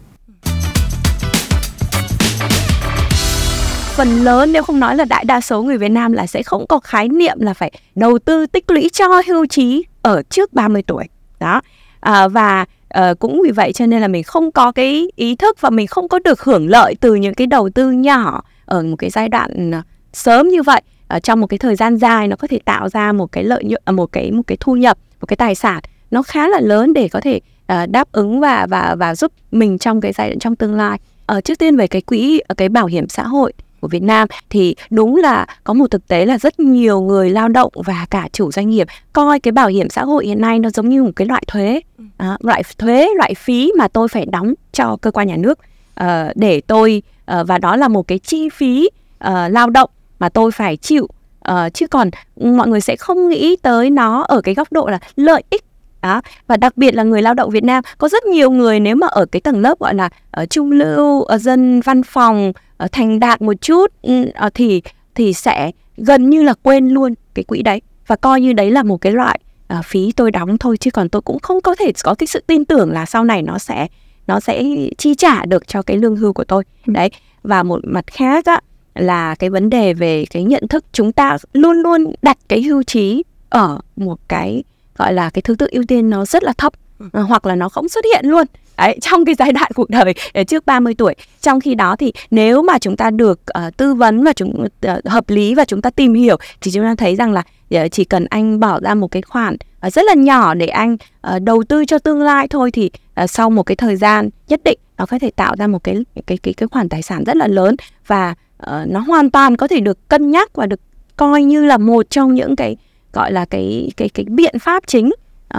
Phần 3.97 4.09
lớn 4.09 4.53
nếu 4.53 4.63
không 4.63 4.81
nói 4.81 4.97
là 4.97 5.05
đại 5.05 5.25
đa 5.25 5.41
số 5.41 5.63
người 5.63 5.79
Việt 5.79 5.89
Nam 5.89 6.13
là 6.13 6.27
sẽ 6.27 6.43
không 6.43 6.67
có 6.67 6.79
khái 6.79 7.09
niệm 7.09 7.41
là 7.41 7.55
phải 7.55 7.73
đầu 7.95 8.19
tư 8.19 8.47
tích 8.47 8.71
lũy 8.71 8.89
cho 8.93 9.23
hưu 9.27 9.47
trí 9.47 9.85
ở 10.03 10.23
trước 10.31 10.53
30 10.53 10.83
tuổi. 10.83 11.05
Đó. 11.41 11.61
À, 12.01 12.29
và 12.29 12.65
à, 12.89 13.15
cũng 13.19 13.43
vì 13.45 13.51
vậy 13.51 13.73
cho 13.73 13.87
nên 13.87 14.01
là 14.01 14.09
mình 14.09 14.23
không 14.23 14.53
có 14.53 14.73
cái 14.73 15.09
ý 15.17 15.37
thức 15.37 15.61
và 15.61 15.71
mình 15.71 15.87
không 15.87 16.09
có 16.09 16.19
được 16.19 16.41
hưởng 16.41 16.69
lợi 16.69 16.95
từ 17.01 17.15
những 17.15 17.35
cái 17.35 17.47
đầu 17.47 17.71
tư 17.75 17.91
nhỏ 17.91 18.45
ở 18.65 18.83
một 18.83 18.97
cái 18.97 19.11
giai 19.11 19.29
đoạn 19.29 19.71
ờ, 19.71 19.83
sớm 20.13 20.49
như 20.49 20.63
vậy 20.63 20.83
ở 21.09 21.19
trong 21.19 21.41
một 21.41 21.47
cái 21.47 21.59
thời 21.59 21.77
gian 21.77 21.97
dài 21.97 22.29
nó 22.29 22.37
có 22.37 22.49
thể 22.49 22.59
tạo 22.65 22.89
ra 22.89 23.13
một 23.13 23.33
cái 23.33 23.45
lợi 23.45 23.65
nhuận 23.65 23.83
à, 23.85 23.93
một 23.93 24.13
cái 24.13 24.33
một 24.33 24.43
cái 24.47 24.57
thu 24.61 24.77
nhập 24.77 24.99
một 25.21 25.27
cái 25.27 25.37
tài 25.37 25.55
sản 25.55 25.83
nó 26.11 26.23
khá 26.23 26.49
là 26.49 26.61
lớn 26.61 26.93
để 26.93 27.09
có 27.09 27.21
thể 27.21 27.41
uh, 27.73 27.91
đáp 27.91 28.13
ứng 28.13 28.41
và 28.41 28.67
và 28.71 28.97
và 28.99 29.15
giúp 29.15 29.33
mình 29.53 29.79
trong 29.79 30.01
cái 30.01 30.13
giai 30.13 30.29
đoạn 30.29 30.39
trong 30.39 30.57
tương 30.57 30.75
lai. 30.75 30.99
Ở 31.27 31.37
uh, 31.37 31.45
trước 31.45 31.59
tiên 31.59 31.77
về 31.77 31.87
cái 31.87 32.03
quỹ 32.03 32.41
cái 32.57 32.69
bảo 32.69 32.87
hiểm 32.87 33.09
xã 33.09 33.23
hội 33.23 33.53
của 33.81 33.89
Việt 33.89 34.03
Nam 34.03 34.29
thì 34.51 34.77
đúng 34.91 35.17
là 35.17 35.47
có 35.65 35.75
một 35.75 35.91
thực 35.91 36.09
tế 36.09 36.27
là 36.27 36.39
rất 36.39 36.61
nhiều 36.61 37.01
người 37.01 37.31
lao 37.31 37.49
động 37.49 37.73
và 37.75 38.07
cả 38.11 38.29
chủ 38.33 38.53
doanh 38.53 38.71
nghiệp 38.71 38.87
coi 39.13 39.41
cái 39.41 39.53
bảo 39.53 39.69
hiểm 39.69 39.89
xã 39.89 40.05
hội 40.05 40.27
hiện 40.27 40.41
nay 40.41 40.59
nó 40.59 40.71
giống 40.71 40.89
như 40.89 41.03
một 41.03 41.11
cái 41.17 41.27
loại 41.27 41.43
thuế. 41.47 41.81
À, 42.17 42.37
loại 42.41 42.63
thuế 42.79 43.09
loại 43.17 43.35
phí 43.35 43.73
mà 43.79 43.89
tôi 43.89 44.09
phải 44.09 44.27
đóng 44.27 44.55
cho 44.73 44.97
cơ 44.97 45.11
quan 45.11 45.27
nhà 45.27 45.37
nước 45.37 45.59
uh, 46.01 46.07
để 46.35 46.61
tôi 46.61 47.03
uh, 47.41 47.47
và 47.47 47.59
đó 47.59 47.77
là 47.77 47.89
một 47.89 48.09
cái 48.09 48.19
chi 48.19 48.49
phí 48.49 48.89
uh, 49.25 49.31
lao 49.51 49.71
động 49.71 49.91
mà 50.25 50.29
tôi 50.29 50.51
phải 50.51 50.77
chịu. 50.77 51.09
Uh, 51.51 51.75
chứ 51.75 51.87
còn 51.87 52.11
mọi 52.41 52.69
người 52.69 52.81
sẽ 52.81 52.97
không 52.97 53.29
nghĩ 53.29 53.57
tới 53.63 53.91
nó 53.91 54.23
ở 54.23 54.41
cái 54.41 54.55
góc 54.55 54.73
độ 54.73 54.87
là 54.87 54.99
lợi 55.17 55.43
ích. 55.51 55.65
Đó 56.03 56.21
và 56.47 56.57
đặc 56.57 56.77
biệt 56.77 56.95
là 56.95 57.03
người 57.03 57.23
lao 57.23 57.35
động 57.35 57.51
Việt 57.51 57.65
Nam 57.65 57.85
có 57.99 58.09
rất 58.09 58.25
nhiều 58.25 58.51
người 58.51 58.81
nếu 58.81 58.97
mà 58.97 59.07
ở 59.07 59.27
cái 59.27 59.41
tầng 59.41 59.61
lớp 59.61 59.79
gọi 59.79 59.95
là 59.95 60.05
ở 60.31 60.43
ờ, 60.43 60.47
trung 60.47 60.71
lưu 60.71 61.23
ở 61.23 61.39
dân 61.39 61.81
văn 61.81 62.03
phòng 62.03 62.53
ở 62.77 62.89
thành 62.93 63.21
đạt 63.21 63.43
một 63.43 63.55
chút 63.61 63.87
uh, 63.87 64.55
thì 64.55 64.83
thì 65.15 65.33
sẽ 65.33 65.71
gần 65.97 66.31
như 66.31 66.43
là 66.43 66.55
quên 66.63 66.89
luôn 66.89 67.15
cái 67.35 67.45
quỹ 67.45 67.63
đấy. 67.63 67.83
Và 68.07 68.17
coi 68.17 68.41
như 68.41 68.53
đấy 68.53 68.71
là 68.71 68.83
một 68.83 69.01
cái 69.01 69.13
loại 69.13 69.41
uh, 69.79 69.85
phí 69.85 70.13
tôi 70.13 70.31
đóng 70.31 70.59
thôi 70.59 70.77
chứ 70.77 70.91
còn 70.91 71.09
tôi 71.09 71.23
cũng 71.23 71.39
không 71.39 71.61
có 71.61 71.75
thể 71.75 71.93
có 72.05 72.15
cái 72.15 72.27
sự 72.27 72.43
tin 72.47 72.65
tưởng 72.65 72.91
là 72.91 73.07
sau 73.07 73.25
này 73.25 73.43
nó 73.43 73.59
sẽ 73.59 73.87
nó 74.27 74.41
sẽ 74.41 74.63
chi 74.99 75.15
trả 75.15 75.45
được 75.45 75.69
cho 75.69 75.83
cái 75.83 75.97
lương 75.97 76.17
hưu 76.17 76.33
của 76.33 76.45
tôi. 76.45 76.63
Ừ. 76.87 76.93
đấy 76.93 77.11
và 77.43 77.63
một 77.63 77.81
mặt 77.85 78.05
khác 78.07 78.47
á 78.47 78.61
là 78.95 79.35
cái 79.35 79.51
vấn 79.51 79.71
đề 79.71 79.95
về 79.95 80.25
cái 80.31 80.43
nhận 80.43 80.69
thức 80.69 80.85
chúng 80.93 81.13
ta 81.13 81.37
luôn 81.53 81.77
luôn 81.77 82.13
đặt 82.23 82.39
cái 82.49 82.63
hưu 82.63 82.83
trí 82.83 83.23
ở 83.49 83.79
một 83.97 84.19
cái 84.29 84.65
gọi 84.97 85.13
là 85.13 85.31
cái 85.31 85.43
thứ 85.43 85.55
tự 85.55 85.69
ưu 85.71 85.85
tiên 85.89 86.11
nó 86.11 86.25
rất 86.25 86.43
là 86.43 86.53
thấp 86.59 86.73
ừ. 86.99 87.21
Hoặc 87.23 87.47
là 87.47 87.55
nó 87.55 87.69
không 87.69 87.89
xuất 87.89 88.05
hiện 88.05 88.27
luôn. 88.27 88.47
Đấy, 88.77 88.99
trong 89.01 89.25
cái 89.25 89.35
giai 89.35 89.53
đoạn 89.53 89.71
cuộc 89.75 89.91
đời 89.91 90.15
trước 90.47 90.67
30 90.67 90.95
tuổi. 90.95 91.15
Trong 91.41 91.61
khi 91.61 91.75
đó 91.75 91.97
thì 91.97 92.13
nếu 92.31 92.63
mà 92.63 92.79
chúng 92.79 92.97
ta 92.97 93.11
được 93.11 93.41
uh, 93.67 93.77
tư 93.77 93.95
vấn 93.95 94.25
và 94.25 94.33
chúng 94.33 94.67
uh, 94.87 95.05
hợp 95.05 95.31
lý 95.31 95.55
và 95.55 95.65
chúng 95.65 95.83
ta 95.83 95.91
tìm 95.91 96.15
hiểu 96.15 96.37
thì 96.61 96.71
chúng 96.71 96.85
ta 96.85 96.95
thấy 96.95 97.17
rằng 97.17 97.33
là 97.33 97.43
uh, 97.75 97.93
chỉ 97.93 98.05
cần 98.05 98.25
anh 98.31 98.61
bỏ 98.61 98.81
ra 98.81 98.95
một 98.95 99.09
cái 99.11 99.23
khoản 99.23 99.57
uh, 99.87 99.93
rất 99.93 100.03
là 100.07 100.15
nhỏ 100.15 100.55
để 100.55 100.67
anh 100.67 100.97
uh, 101.35 101.43
đầu 101.43 101.65
tư 101.69 101.85
cho 101.85 101.99
tương 101.99 102.23
lai 102.23 102.49
thôi 102.49 102.71
thì 102.71 102.91
uh, 103.23 103.31
sau 103.31 103.51
một 103.51 103.63
cái 103.63 103.77
thời 103.77 103.97
gian 103.97 104.31
nhất 104.49 104.61
định 104.65 104.79
nó 104.99 105.07
có 105.07 105.19
thể 105.19 105.31
tạo 105.31 105.55
ra 105.59 105.67
một 105.67 105.85
cái 105.85 105.97
cái 106.27 106.39
cái 106.39 106.55
cái 106.55 106.69
khoản 106.69 106.89
tài 106.89 107.03
sản 107.03 107.25
rất 107.25 107.37
là 107.37 107.47
lớn. 107.47 107.77
Và 108.07 108.35
uh, 108.71 108.89
nó 108.89 109.01
hoàn 109.01 109.31
toàn 109.31 109.57
có 109.57 109.69
thể 109.69 109.81
được 109.81 110.09
cân 110.09 110.31
nhắc 110.31 110.57
và 110.57 110.67
được 110.67 110.81
coi 111.17 111.45
như 111.45 111.65
là 111.65 111.79
một 111.79 112.11
trong 112.11 112.35
những 112.35 112.57
cái 112.57 112.77
gọi 113.13 113.33
là 113.33 113.45
cái 113.45 113.91
cái 113.97 114.09
cái 114.09 114.25
biện 114.29 114.59
pháp 114.59 114.83
chính 114.87 115.11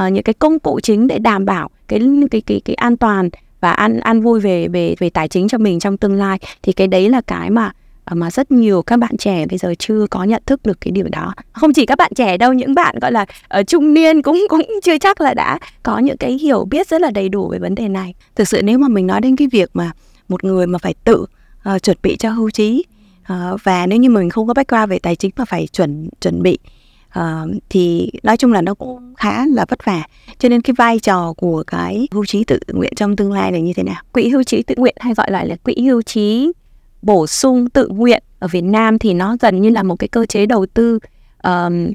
uh, 0.06 0.12
những 0.12 0.24
cái 0.24 0.34
công 0.34 0.60
cụ 0.60 0.80
chính 0.84 1.08
để 1.08 1.20
đảm 1.20 1.46
bảo 1.46 1.70
cái 1.88 2.00
cái 2.32 2.42
cái 2.42 2.62
cái 2.66 2.76
an 2.76 2.98
toàn 2.98 3.30
và 3.60 3.72
an 3.72 4.00
an 4.00 4.22
vui 4.22 4.40
về 4.40 4.68
về 4.68 4.96
về 5.00 5.10
tài 5.10 5.28
chính 5.28 5.48
cho 5.48 5.58
mình 5.58 5.80
trong 5.80 5.98
tương 5.98 6.14
lai. 6.16 6.40
Thì 6.64 6.74
cái 6.74 6.88
đấy 6.88 7.10
là 7.10 7.22
cái 7.22 7.50
mà 7.50 7.72
ờ, 8.04 8.16
mà 8.16 8.32
rất 8.32 8.52
nhiều 8.52 8.82
các 8.82 8.98
bạn 8.98 9.18
trẻ 9.18 9.46
bây 9.46 9.58
giờ 9.58 9.74
chưa 9.80 10.06
có 10.10 10.24
nhận 10.24 10.44
thức 10.46 10.66
được 10.66 10.82
cái 10.82 10.92
điều 10.92 11.08
đó. 11.12 11.34
Không 11.52 11.74
chỉ 11.74 11.86
các 11.86 11.98
bạn 11.98 12.12
trẻ 12.16 12.38
đâu 12.38 12.54
những 12.54 12.76
bạn 12.76 13.00
gọi 13.02 13.12
là 13.12 13.26
ở 13.48 13.64
trung 13.64 13.94
niên 13.94 14.22
cũng 14.22 14.46
cũng 14.50 14.62
chưa 14.84 14.98
chắc 14.98 15.22
là 15.22 15.34
đã 15.34 15.60
có 15.84 16.00
những 16.00 16.18
cái 16.18 16.34
hiểu 16.34 16.66
biết 16.66 16.88
rất 16.88 17.02
là 17.02 17.12
đầy 17.12 17.30
đủ 17.30 17.50
về 17.50 17.60
vấn 17.60 17.76
đề 17.76 17.88
này. 17.88 18.14
Thực 18.36 18.48
sự 18.48 18.62
nếu 18.64 18.78
mà 18.78 18.88
mình 18.88 19.08
nói 19.08 19.22
đến 19.22 19.36
cái 19.36 19.48
việc 19.52 19.70
mà 19.74 19.92
một 20.28 20.44
người 20.44 20.68
mà 20.68 20.80
phải 20.80 20.94
tự 21.04 21.26
uh, 21.76 21.84
chuẩn 21.84 21.98
bị 22.04 22.16
cho 22.20 22.30
hưu 22.30 22.50
trí 22.50 22.84
uh, 23.34 23.64
và 23.64 23.88
nếu 23.88 24.00
như 24.00 24.10
mình 24.10 24.30
không 24.30 24.48
có 24.48 24.54
background 24.54 24.90
về 24.90 25.00
tài 25.00 25.16
chính 25.16 25.32
mà 25.38 25.46
phải 25.46 25.68
chuẩn 25.68 26.10
chuẩn 26.22 26.42
bị 26.44 26.58
uh, 27.20 27.24
thì 27.70 28.12
nói 28.24 28.38
chung 28.38 28.54
là 28.54 28.62
nó 28.62 28.74
cũng 28.74 29.14
khá 29.18 29.46
là 29.46 29.66
vất 29.70 29.86
vả. 29.86 30.04
Cho 30.40 30.50
nên 30.50 30.62
cái 30.62 30.74
vai 30.78 31.00
trò 31.00 31.34
của 31.38 31.64
cái 31.68 32.08
hưu 32.12 32.26
trí 32.26 32.44
tự 32.44 32.60
nguyện 32.68 32.94
trong 32.96 33.16
tương 33.16 33.32
lai 33.32 33.52
là 33.52 33.60
như 33.60 33.74
thế 33.76 33.84
nào? 33.84 34.02
Quỹ 34.12 34.30
hưu 34.30 34.44
trí 34.44 34.64
tự 34.64 34.76
nguyện 34.78 34.96
hay 35.00 35.14
gọi 35.14 35.32
lại 35.32 35.48
là 35.48 35.56
quỹ 35.56 35.76
hưu 35.82 36.02
trí 36.02 36.52
bổ 37.02 37.28
sung 37.28 37.70
tự 37.70 37.88
nguyện 37.88 38.24
ở 38.40 38.48
Việt 38.48 38.64
Nam 38.64 39.00
thì 39.00 39.14
nó 39.14 39.38
gần 39.40 39.62
như 39.62 39.70
là 39.70 39.84
một 39.84 39.96
cái 39.96 40.08
cơ 40.08 40.26
chế 40.26 40.46
đầu 40.46 40.66
tư 40.66 41.00
um, 41.44 41.92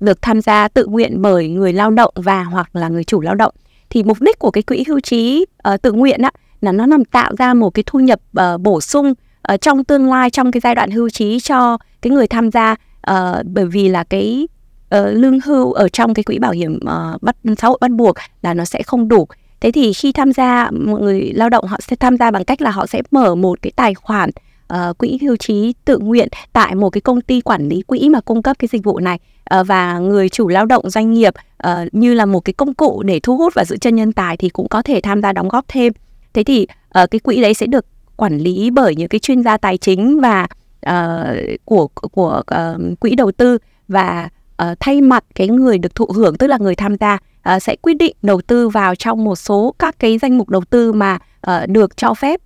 được 0.00 0.22
tham 0.22 0.40
gia 0.40 0.68
tự 0.68 0.86
nguyện 0.86 1.22
bởi 1.22 1.48
người 1.48 1.72
lao 1.72 1.90
động 1.90 2.14
và 2.16 2.42
hoặc 2.42 2.76
là 2.76 2.88
người 2.88 3.04
chủ 3.04 3.20
lao 3.20 3.34
động. 3.34 3.54
Thì 3.90 4.02
mục 4.02 4.20
đích 4.20 4.38
của 4.38 4.50
cái 4.50 4.62
quỹ 4.62 4.84
hưu 4.88 5.00
trí 5.00 5.46
uh, 5.74 5.82
tự 5.82 5.92
nguyện 5.92 6.22
á 6.22 6.30
là 6.60 6.72
nó 6.72 6.86
nằm 6.86 7.04
tạo 7.04 7.32
ra 7.38 7.54
một 7.54 7.70
cái 7.70 7.82
thu 7.86 7.98
nhập 7.98 8.20
uh, 8.40 8.60
bổ 8.60 8.80
sung 8.80 9.14
uh, 9.52 9.60
trong 9.60 9.84
tương 9.84 10.10
lai 10.10 10.30
trong 10.30 10.52
cái 10.52 10.60
giai 10.60 10.74
đoạn 10.74 10.90
hưu 10.90 11.10
trí 11.10 11.40
cho 11.40 11.78
cái 12.02 12.10
người 12.10 12.26
tham 12.26 12.50
gia 12.50 12.72
uh, 13.10 13.16
bởi 13.44 13.66
vì 13.66 13.88
là 13.88 14.04
cái 14.04 14.48
uh, 14.94 15.00
lương 15.12 15.40
hưu 15.40 15.72
ở 15.72 15.88
trong 15.88 16.14
cái 16.14 16.22
quỹ 16.22 16.38
bảo 16.38 16.52
hiểm 16.52 16.76
uh, 16.76 17.22
bắt 17.22 17.36
xã 17.58 17.68
hội 17.68 17.78
bắt 17.80 17.90
buộc 17.90 18.14
là 18.42 18.54
nó 18.54 18.64
sẽ 18.64 18.82
không 18.82 19.08
đủ. 19.08 19.26
Thế 19.60 19.72
thì 19.72 19.92
khi 19.92 20.12
tham 20.12 20.32
gia 20.32 20.70
mọi 20.70 21.00
người 21.00 21.32
lao 21.34 21.48
động 21.48 21.66
họ 21.66 21.78
sẽ 21.80 21.96
tham 21.96 22.16
gia 22.16 22.30
bằng 22.30 22.44
cách 22.44 22.62
là 22.62 22.70
họ 22.70 22.86
sẽ 22.86 23.02
mở 23.10 23.34
một 23.34 23.58
cái 23.62 23.72
tài 23.76 23.94
khoản 23.94 24.30
uh, 24.74 24.98
quỹ 24.98 25.18
hưu 25.22 25.36
trí 25.36 25.74
tự 25.84 25.98
nguyện 25.98 26.28
tại 26.52 26.74
một 26.74 26.90
cái 26.90 27.00
công 27.00 27.20
ty 27.20 27.40
quản 27.40 27.68
lý 27.68 27.82
quỹ 27.82 28.08
mà 28.08 28.20
cung 28.20 28.42
cấp 28.42 28.56
cái 28.58 28.68
dịch 28.72 28.84
vụ 28.84 28.98
này. 28.98 29.18
Uh, 29.60 29.66
và 29.66 29.98
người 29.98 30.28
chủ 30.28 30.48
lao 30.48 30.66
động 30.66 30.90
doanh 30.90 31.12
nghiệp 31.12 31.34
uh, 31.66 31.70
như 31.92 32.14
là 32.14 32.26
một 32.26 32.40
cái 32.40 32.52
công 32.52 32.74
cụ 32.74 33.02
để 33.02 33.20
thu 33.20 33.36
hút 33.36 33.54
và 33.54 33.64
giữ 33.64 33.76
chân 33.76 33.96
nhân 33.96 34.12
tài 34.12 34.36
thì 34.36 34.48
cũng 34.48 34.68
có 34.68 34.82
thể 34.82 35.00
tham 35.00 35.22
gia 35.22 35.32
đóng 35.32 35.48
góp 35.48 35.64
thêm. 35.68 35.92
Thế 36.32 36.44
thì 36.44 36.66
uh, 37.02 37.10
cái 37.10 37.18
quỹ 37.18 37.40
đấy 37.40 37.54
sẽ 37.54 37.66
được 37.66 37.86
quản 38.18 38.38
lý 38.38 38.70
bởi 38.70 38.94
những 38.96 39.08
cái 39.08 39.18
chuyên 39.18 39.42
gia 39.42 39.56
tài 39.56 39.78
chính 39.78 40.20
và 40.20 40.46
uh, 40.90 41.36
của 41.64 41.86
của 41.86 42.42
uh, 42.54 43.00
quỹ 43.00 43.14
đầu 43.14 43.32
tư 43.32 43.58
và 43.88 44.28
uh, 44.62 44.80
thay 44.80 45.00
mặt 45.00 45.24
cái 45.34 45.48
người 45.48 45.78
được 45.78 45.94
thụ 45.94 46.06
hưởng 46.14 46.36
tức 46.36 46.46
là 46.46 46.58
người 46.60 46.74
tham 46.74 46.96
gia 47.00 47.18
uh, 47.54 47.62
sẽ 47.62 47.76
quyết 47.82 47.94
định 47.94 48.16
đầu 48.22 48.40
tư 48.40 48.68
vào 48.68 48.94
trong 48.94 49.24
một 49.24 49.36
số 49.36 49.74
các 49.78 49.98
cái 49.98 50.18
danh 50.18 50.38
mục 50.38 50.48
đầu 50.48 50.62
tư 50.70 50.92
mà 50.92 51.18
uh, 51.46 51.68
được 51.68 51.96
cho 51.96 52.14
phép 52.14 52.40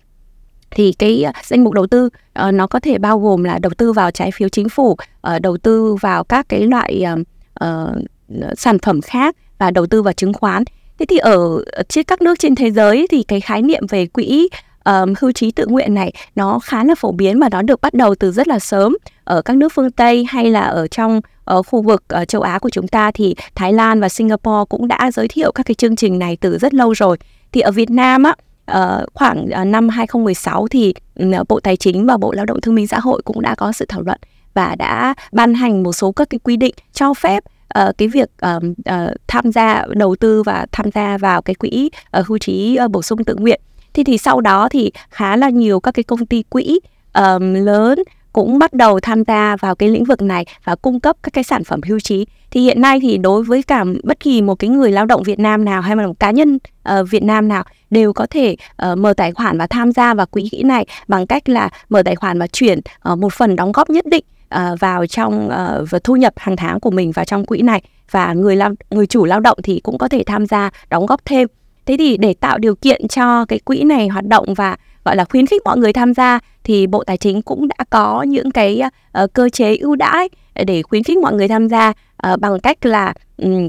thì 0.74 0.92
cái 0.92 1.24
danh 1.44 1.64
mục 1.64 1.72
đầu 1.74 1.86
tư 1.86 2.06
uh, 2.06 2.54
nó 2.54 2.66
có 2.66 2.80
thể 2.80 2.98
bao 2.98 3.18
gồm 3.18 3.44
là 3.44 3.58
đầu 3.58 3.72
tư 3.78 3.92
vào 3.92 4.10
trái 4.10 4.30
phiếu 4.30 4.48
chính 4.48 4.68
phủ, 4.68 4.90
uh, 4.90 5.42
đầu 5.42 5.56
tư 5.56 5.94
vào 5.94 6.24
các 6.24 6.48
cái 6.48 6.60
loại 6.60 7.04
uh, 7.12 7.20
uh, 7.64 8.58
sản 8.58 8.78
phẩm 8.78 9.00
khác 9.00 9.36
và 9.58 9.70
đầu 9.70 9.86
tư 9.86 10.02
vào 10.02 10.12
chứng 10.12 10.32
khoán. 10.32 10.64
Thế 10.98 11.06
thì 11.06 11.18
ở 11.18 11.64
trên 11.88 12.04
các 12.04 12.22
nước 12.22 12.38
trên 12.38 12.54
thế 12.54 12.70
giới 12.70 13.06
thì 13.10 13.22
cái 13.22 13.40
khái 13.40 13.62
niệm 13.62 13.86
về 13.88 14.06
quỹ 14.06 14.48
um, 14.84 15.14
hưu 15.20 15.32
trí 15.32 15.50
tự 15.50 15.66
nguyện 15.66 15.94
này 15.94 16.12
nó 16.36 16.58
khá 16.58 16.84
là 16.84 16.94
phổ 16.94 17.12
biến 17.12 17.40
và 17.40 17.48
nó 17.48 17.62
được 17.62 17.80
bắt 17.80 17.94
đầu 17.94 18.14
từ 18.14 18.32
rất 18.32 18.48
là 18.48 18.58
sớm 18.58 18.96
ở 19.24 19.42
các 19.42 19.56
nước 19.56 19.72
phương 19.74 19.90
Tây 19.90 20.26
hay 20.28 20.50
là 20.50 20.60
ở 20.60 20.86
trong 20.86 21.20
ở 21.44 21.62
khu 21.62 21.82
vực 21.82 22.04
ở 22.08 22.24
châu 22.24 22.42
Á 22.42 22.58
của 22.58 22.70
chúng 22.70 22.88
ta 22.88 23.10
thì 23.14 23.34
Thái 23.54 23.72
Lan 23.72 24.00
và 24.00 24.08
Singapore 24.08 24.64
cũng 24.68 24.88
đã 24.88 25.10
giới 25.14 25.28
thiệu 25.28 25.52
các 25.52 25.66
cái 25.66 25.74
chương 25.74 25.96
trình 25.96 26.18
này 26.18 26.36
từ 26.36 26.58
rất 26.58 26.74
lâu 26.74 26.92
rồi. 26.92 27.16
Thì 27.52 27.60
ở 27.60 27.70
Việt 27.70 27.90
Nam 27.90 28.22
á 28.22 28.34
Uh, 28.70 29.14
khoảng 29.14 29.44
uh, 29.44 29.66
năm 29.66 29.88
2016 29.88 30.68
thì 30.68 30.94
uh, 31.22 31.48
Bộ 31.48 31.60
Tài 31.60 31.76
chính 31.76 32.06
và 32.06 32.16
Bộ 32.16 32.32
Lao 32.32 32.46
động 32.46 32.60
Thương 32.60 32.74
minh 32.74 32.86
Xã 32.86 32.98
hội 32.98 33.22
cũng 33.24 33.42
đã 33.42 33.54
có 33.54 33.72
sự 33.72 33.84
thảo 33.88 34.02
luận 34.02 34.18
và 34.54 34.74
đã 34.74 35.14
ban 35.32 35.54
hành 35.54 35.82
một 35.82 35.92
số 35.92 36.12
các 36.12 36.30
cái 36.30 36.38
quy 36.38 36.56
định 36.56 36.74
cho 36.92 37.14
phép 37.14 37.44
uh, 37.78 37.98
cái 37.98 38.08
việc 38.08 38.30
uh, 38.56 38.62
uh, 38.64 39.16
tham 39.28 39.52
gia 39.52 39.86
đầu 39.90 40.16
tư 40.16 40.42
và 40.42 40.66
tham 40.72 40.90
gia 40.90 41.18
vào 41.18 41.42
cái 41.42 41.54
quỹ 41.54 41.90
uh, 42.18 42.26
hưu 42.26 42.38
trí 42.38 42.78
uh, 42.84 42.90
bổ 42.90 43.02
sung 43.02 43.24
tự 43.24 43.34
nguyện 43.34 43.60
thì 43.94 44.04
thì 44.04 44.18
sau 44.18 44.40
đó 44.40 44.68
thì 44.68 44.90
khá 45.10 45.36
là 45.36 45.50
nhiều 45.50 45.80
các 45.80 45.94
cái 45.94 46.02
công 46.02 46.26
ty 46.26 46.42
quỹ 46.42 46.80
um, 47.14 47.54
lớn 47.54 47.98
cũng 48.32 48.58
bắt 48.58 48.72
đầu 48.72 49.00
tham 49.00 49.24
gia 49.24 49.56
vào 49.56 49.74
cái 49.74 49.88
lĩnh 49.88 50.04
vực 50.04 50.22
này 50.22 50.46
và 50.64 50.74
cung 50.74 51.00
cấp 51.00 51.16
các 51.22 51.32
cái 51.32 51.44
sản 51.44 51.64
phẩm 51.64 51.80
hưu 51.88 52.00
trí. 52.00 52.26
Thì 52.50 52.60
hiện 52.60 52.80
nay 52.80 52.98
thì 53.02 53.18
đối 53.18 53.42
với 53.42 53.62
cả 53.62 53.84
bất 54.04 54.20
kỳ 54.20 54.42
một 54.42 54.54
cái 54.54 54.70
người 54.70 54.92
lao 54.92 55.06
động 55.06 55.22
Việt 55.22 55.38
Nam 55.38 55.64
nào 55.64 55.80
hay 55.80 55.96
là 55.96 56.06
một 56.06 56.18
cá 56.18 56.30
nhân 56.30 56.58
uh, 56.88 57.10
Việt 57.10 57.22
Nam 57.22 57.48
nào 57.48 57.64
đều 57.90 58.12
có 58.12 58.26
thể 58.30 58.56
uh, 58.92 58.98
mở 58.98 59.12
tài 59.12 59.32
khoản 59.32 59.58
và 59.58 59.66
tham 59.66 59.92
gia 59.92 60.14
vào 60.14 60.26
quỹ 60.26 60.50
này 60.64 60.86
bằng 61.08 61.26
cách 61.26 61.48
là 61.48 61.68
mở 61.88 62.02
tài 62.02 62.16
khoản 62.16 62.38
và 62.38 62.46
chuyển 62.46 62.80
uh, 63.12 63.18
một 63.18 63.32
phần 63.32 63.56
đóng 63.56 63.72
góp 63.72 63.90
nhất 63.90 64.06
định 64.06 64.24
uh, 64.54 64.80
vào 64.80 65.06
trong 65.06 65.46
uh, 65.46 65.90
và 65.90 65.98
thu 66.04 66.16
nhập 66.16 66.32
hàng 66.36 66.56
tháng 66.56 66.80
của 66.80 66.90
mình 66.90 67.12
vào 67.12 67.24
trong 67.24 67.46
quỹ 67.46 67.62
này. 67.62 67.82
Và 68.10 68.32
người 68.32 68.56
lao 68.56 68.70
người 68.90 69.06
chủ 69.06 69.24
lao 69.24 69.40
động 69.40 69.58
thì 69.62 69.80
cũng 69.80 69.98
có 69.98 70.08
thể 70.08 70.22
tham 70.26 70.46
gia 70.46 70.70
đóng 70.90 71.06
góp 71.06 71.24
thêm 71.24 71.48
thế 71.86 71.96
thì 71.98 72.16
để 72.16 72.34
tạo 72.34 72.58
điều 72.58 72.74
kiện 72.74 73.08
cho 73.08 73.44
cái 73.44 73.58
quỹ 73.58 73.82
này 73.84 74.08
hoạt 74.08 74.26
động 74.26 74.54
và 74.54 74.76
gọi 75.04 75.16
là 75.16 75.24
khuyến 75.24 75.46
khích 75.46 75.62
mọi 75.64 75.78
người 75.78 75.92
tham 75.92 76.14
gia 76.14 76.38
thì 76.64 76.86
bộ 76.86 77.04
tài 77.04 77.16
chính 77.16 77.42
cũng 77.42 77.68
đã 77.68 77.84
có 77.90 78.22
những 78.22 78.50
cái 78.50 78.82
uh, 79.22 79.32
cơ 79.32 79.48
chế 79.48 79.76
ưu 79.76 79.96
đãi 79.96 80.28
để 80.66 80.82
khuyến 80.82 81.02
khích 81.02 81.18
mọi 81.18 81.32
người 81.32 81.48
tham 81.48 81.68
gia 81.68 81.88
uh, 81.88 82.40
bằng 82.40 82.60
cách 82.60 82.86
là 82.86 83.14
um, 83.36 83.68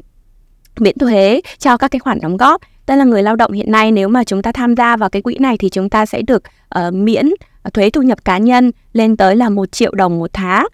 miễn 0.79 0.98
thuế 0.98 1.41
cho 1.58 1.77
các 1.77 1.88
cái 1.88 2.00
khoản 2.00 2.20
đóng 2.22 2.38
góp. 2.38 2.62
Tức 2.86 2.96
là 2.96 3.03
người 3.03 3.24
lao 3.24 3.36
động 3.36 3.51
hiện 3.51 3.72
nay 3.72 3.91
nếu 3.91 4.10
mà 4.10 4.24
chúng 4.24 4.41
ta 4.41 4.51
tham 4.51 4.75
gia 4.75 4.98
vào 4.98 5.10
cái 5.10 5.22
quỹ 5.22 5.38
này 5.38 5.58
thì 5.58 5.70
chúng 5.70 5.89
ta 5.89 6.05
sẽ 6.05 6.22
được 6.22 6.43
uh, 6.77 6.93
miễn 6.93 7.29
thuế 7.74 7.89
thu 7.89 8.01
nhập 8.01 8.25
cá 8.25 8.38
nhân 8.38 8.72
lên 8.93 9.17
tới 9.17 9.36
là 9.36 9.50
một 9.50 9.72
triệu 9.72 9.91
đồng 9.96 10.20
một 10.20 10.29
tháng. 10.34 10.65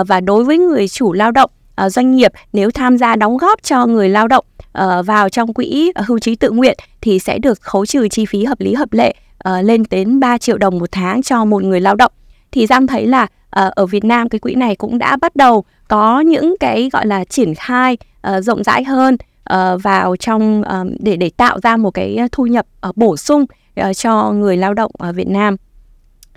Uh, 0.00 0.08
và 0.08 0.20
đối 0.20 0.44
với 0.44 0.58
người 0.58 0.88
chủ 0.88 1.12
lao 1.12 1.30
động 1.32 1.50
uh, 1.84 1.92
doanh 1.92 2.16
nghiệp 2.16 2.32
nếu 2.52 2.70
tham 2.70 2.98
gia 2.98 3.16
đóng 3.16 3.36
góp 3.36 3.62
cho 3.62 3.86
người 3.86 4.08
lao 4.08 4.28
động 4.28 4.44
uh, 4.78 5.06
vào 5.06 5.28
trong 5.28 5.54
quỹ 5.54 5.92
hưu 5.96 6.18
trí 6.18 6.36
tự 6.36 6.50
nguyện 6.50 6.76
thì 7.00 7.18
sẽ 7.18 7.38
được 7.38 7.60
khấu 7.60 7.86
trừ 7.86 8.08
chi 8.08 8.26
phí 8.26 8.44
hợp 8.44 8.60
lý 8.60 8.74
hợp 8.74 8.92
lệ 8.92 9.14
uh, 9.48 9.64
lên 9.64 9.82
đến 9.90 10.20
3 10.20 10.38
triệu 10.38 10.58
đồng 10.58 10.78
một 10.78 10.92
tháng 10.92 11.22
cho 11.22 11.44
một 11.44 11.62
người 11.62 11.80
lao 11.80 11.94
động 11.94 12.12
thì 12.52 12.66
Giang 12.66 12.86
thấy 12.86 13.06
là 13.06 13.22
uh, 13.22 13.72
ở 13.74 13.86
Việt 13.86 14.04
Nam 14.04 14.28
cái 14.28 14.38
quỹ 14.38 14.54
này 14.54 14.76
cũng 14.76 14.98
đã 14.98 15.16
bắt 15.16 15.36
đầu 15.36 15.64
có 15.88 16.20
những 16.20 16.54
cái 16.60 16.90
gọi 16.92 17.06
là 17.06 17.24
triển 17.24 17.54
khai 17.54 17.96
uh, 18.28 18.44
rộng 18.44 18.64
rãi 18.64 18.84
hơn 18.84 19.16
uh, 19.52 19.82
vào 19.82 20.16
trong 20.16 20.60
uh, 20.60 20.86
để 21.00 21.16
để 21.16 21.30
tạo 21.36 21.60
ra 21.62 21.76
một 21.76 21.90
cái 21.90 22.18
thu 22.32 22.46
nhập 22.46 22.66
uh, 22.88 22.96
bổ 22.96 23.16
sung 23.16 23.46
uh, 23.80 23.96
cho 23.96 24.32
người 24.32 24.56
lao 24.56 24.74
động 24.74 24.90
ở 24.98 25.12
Việt 25.12 25.28
Nam 25.28 25.56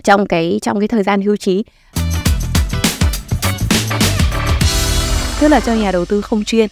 trong 0.03 0.25
cái 0.25 0.59
trong 0.61 0.79
cái 0.79 0.87
thời 0.87 1.03
gian 1.03 1.21
hưu 1.21 1.35
trí. 1.35 1.63
Tức 5.41 5.47
là 5.47 5.59
cho 5.59 5.73
nhà 5.73 5.91
đầu 5.91 6.05
tư 6.05 6.21
không 6.21 6.43
chuyên. 6.43 6.69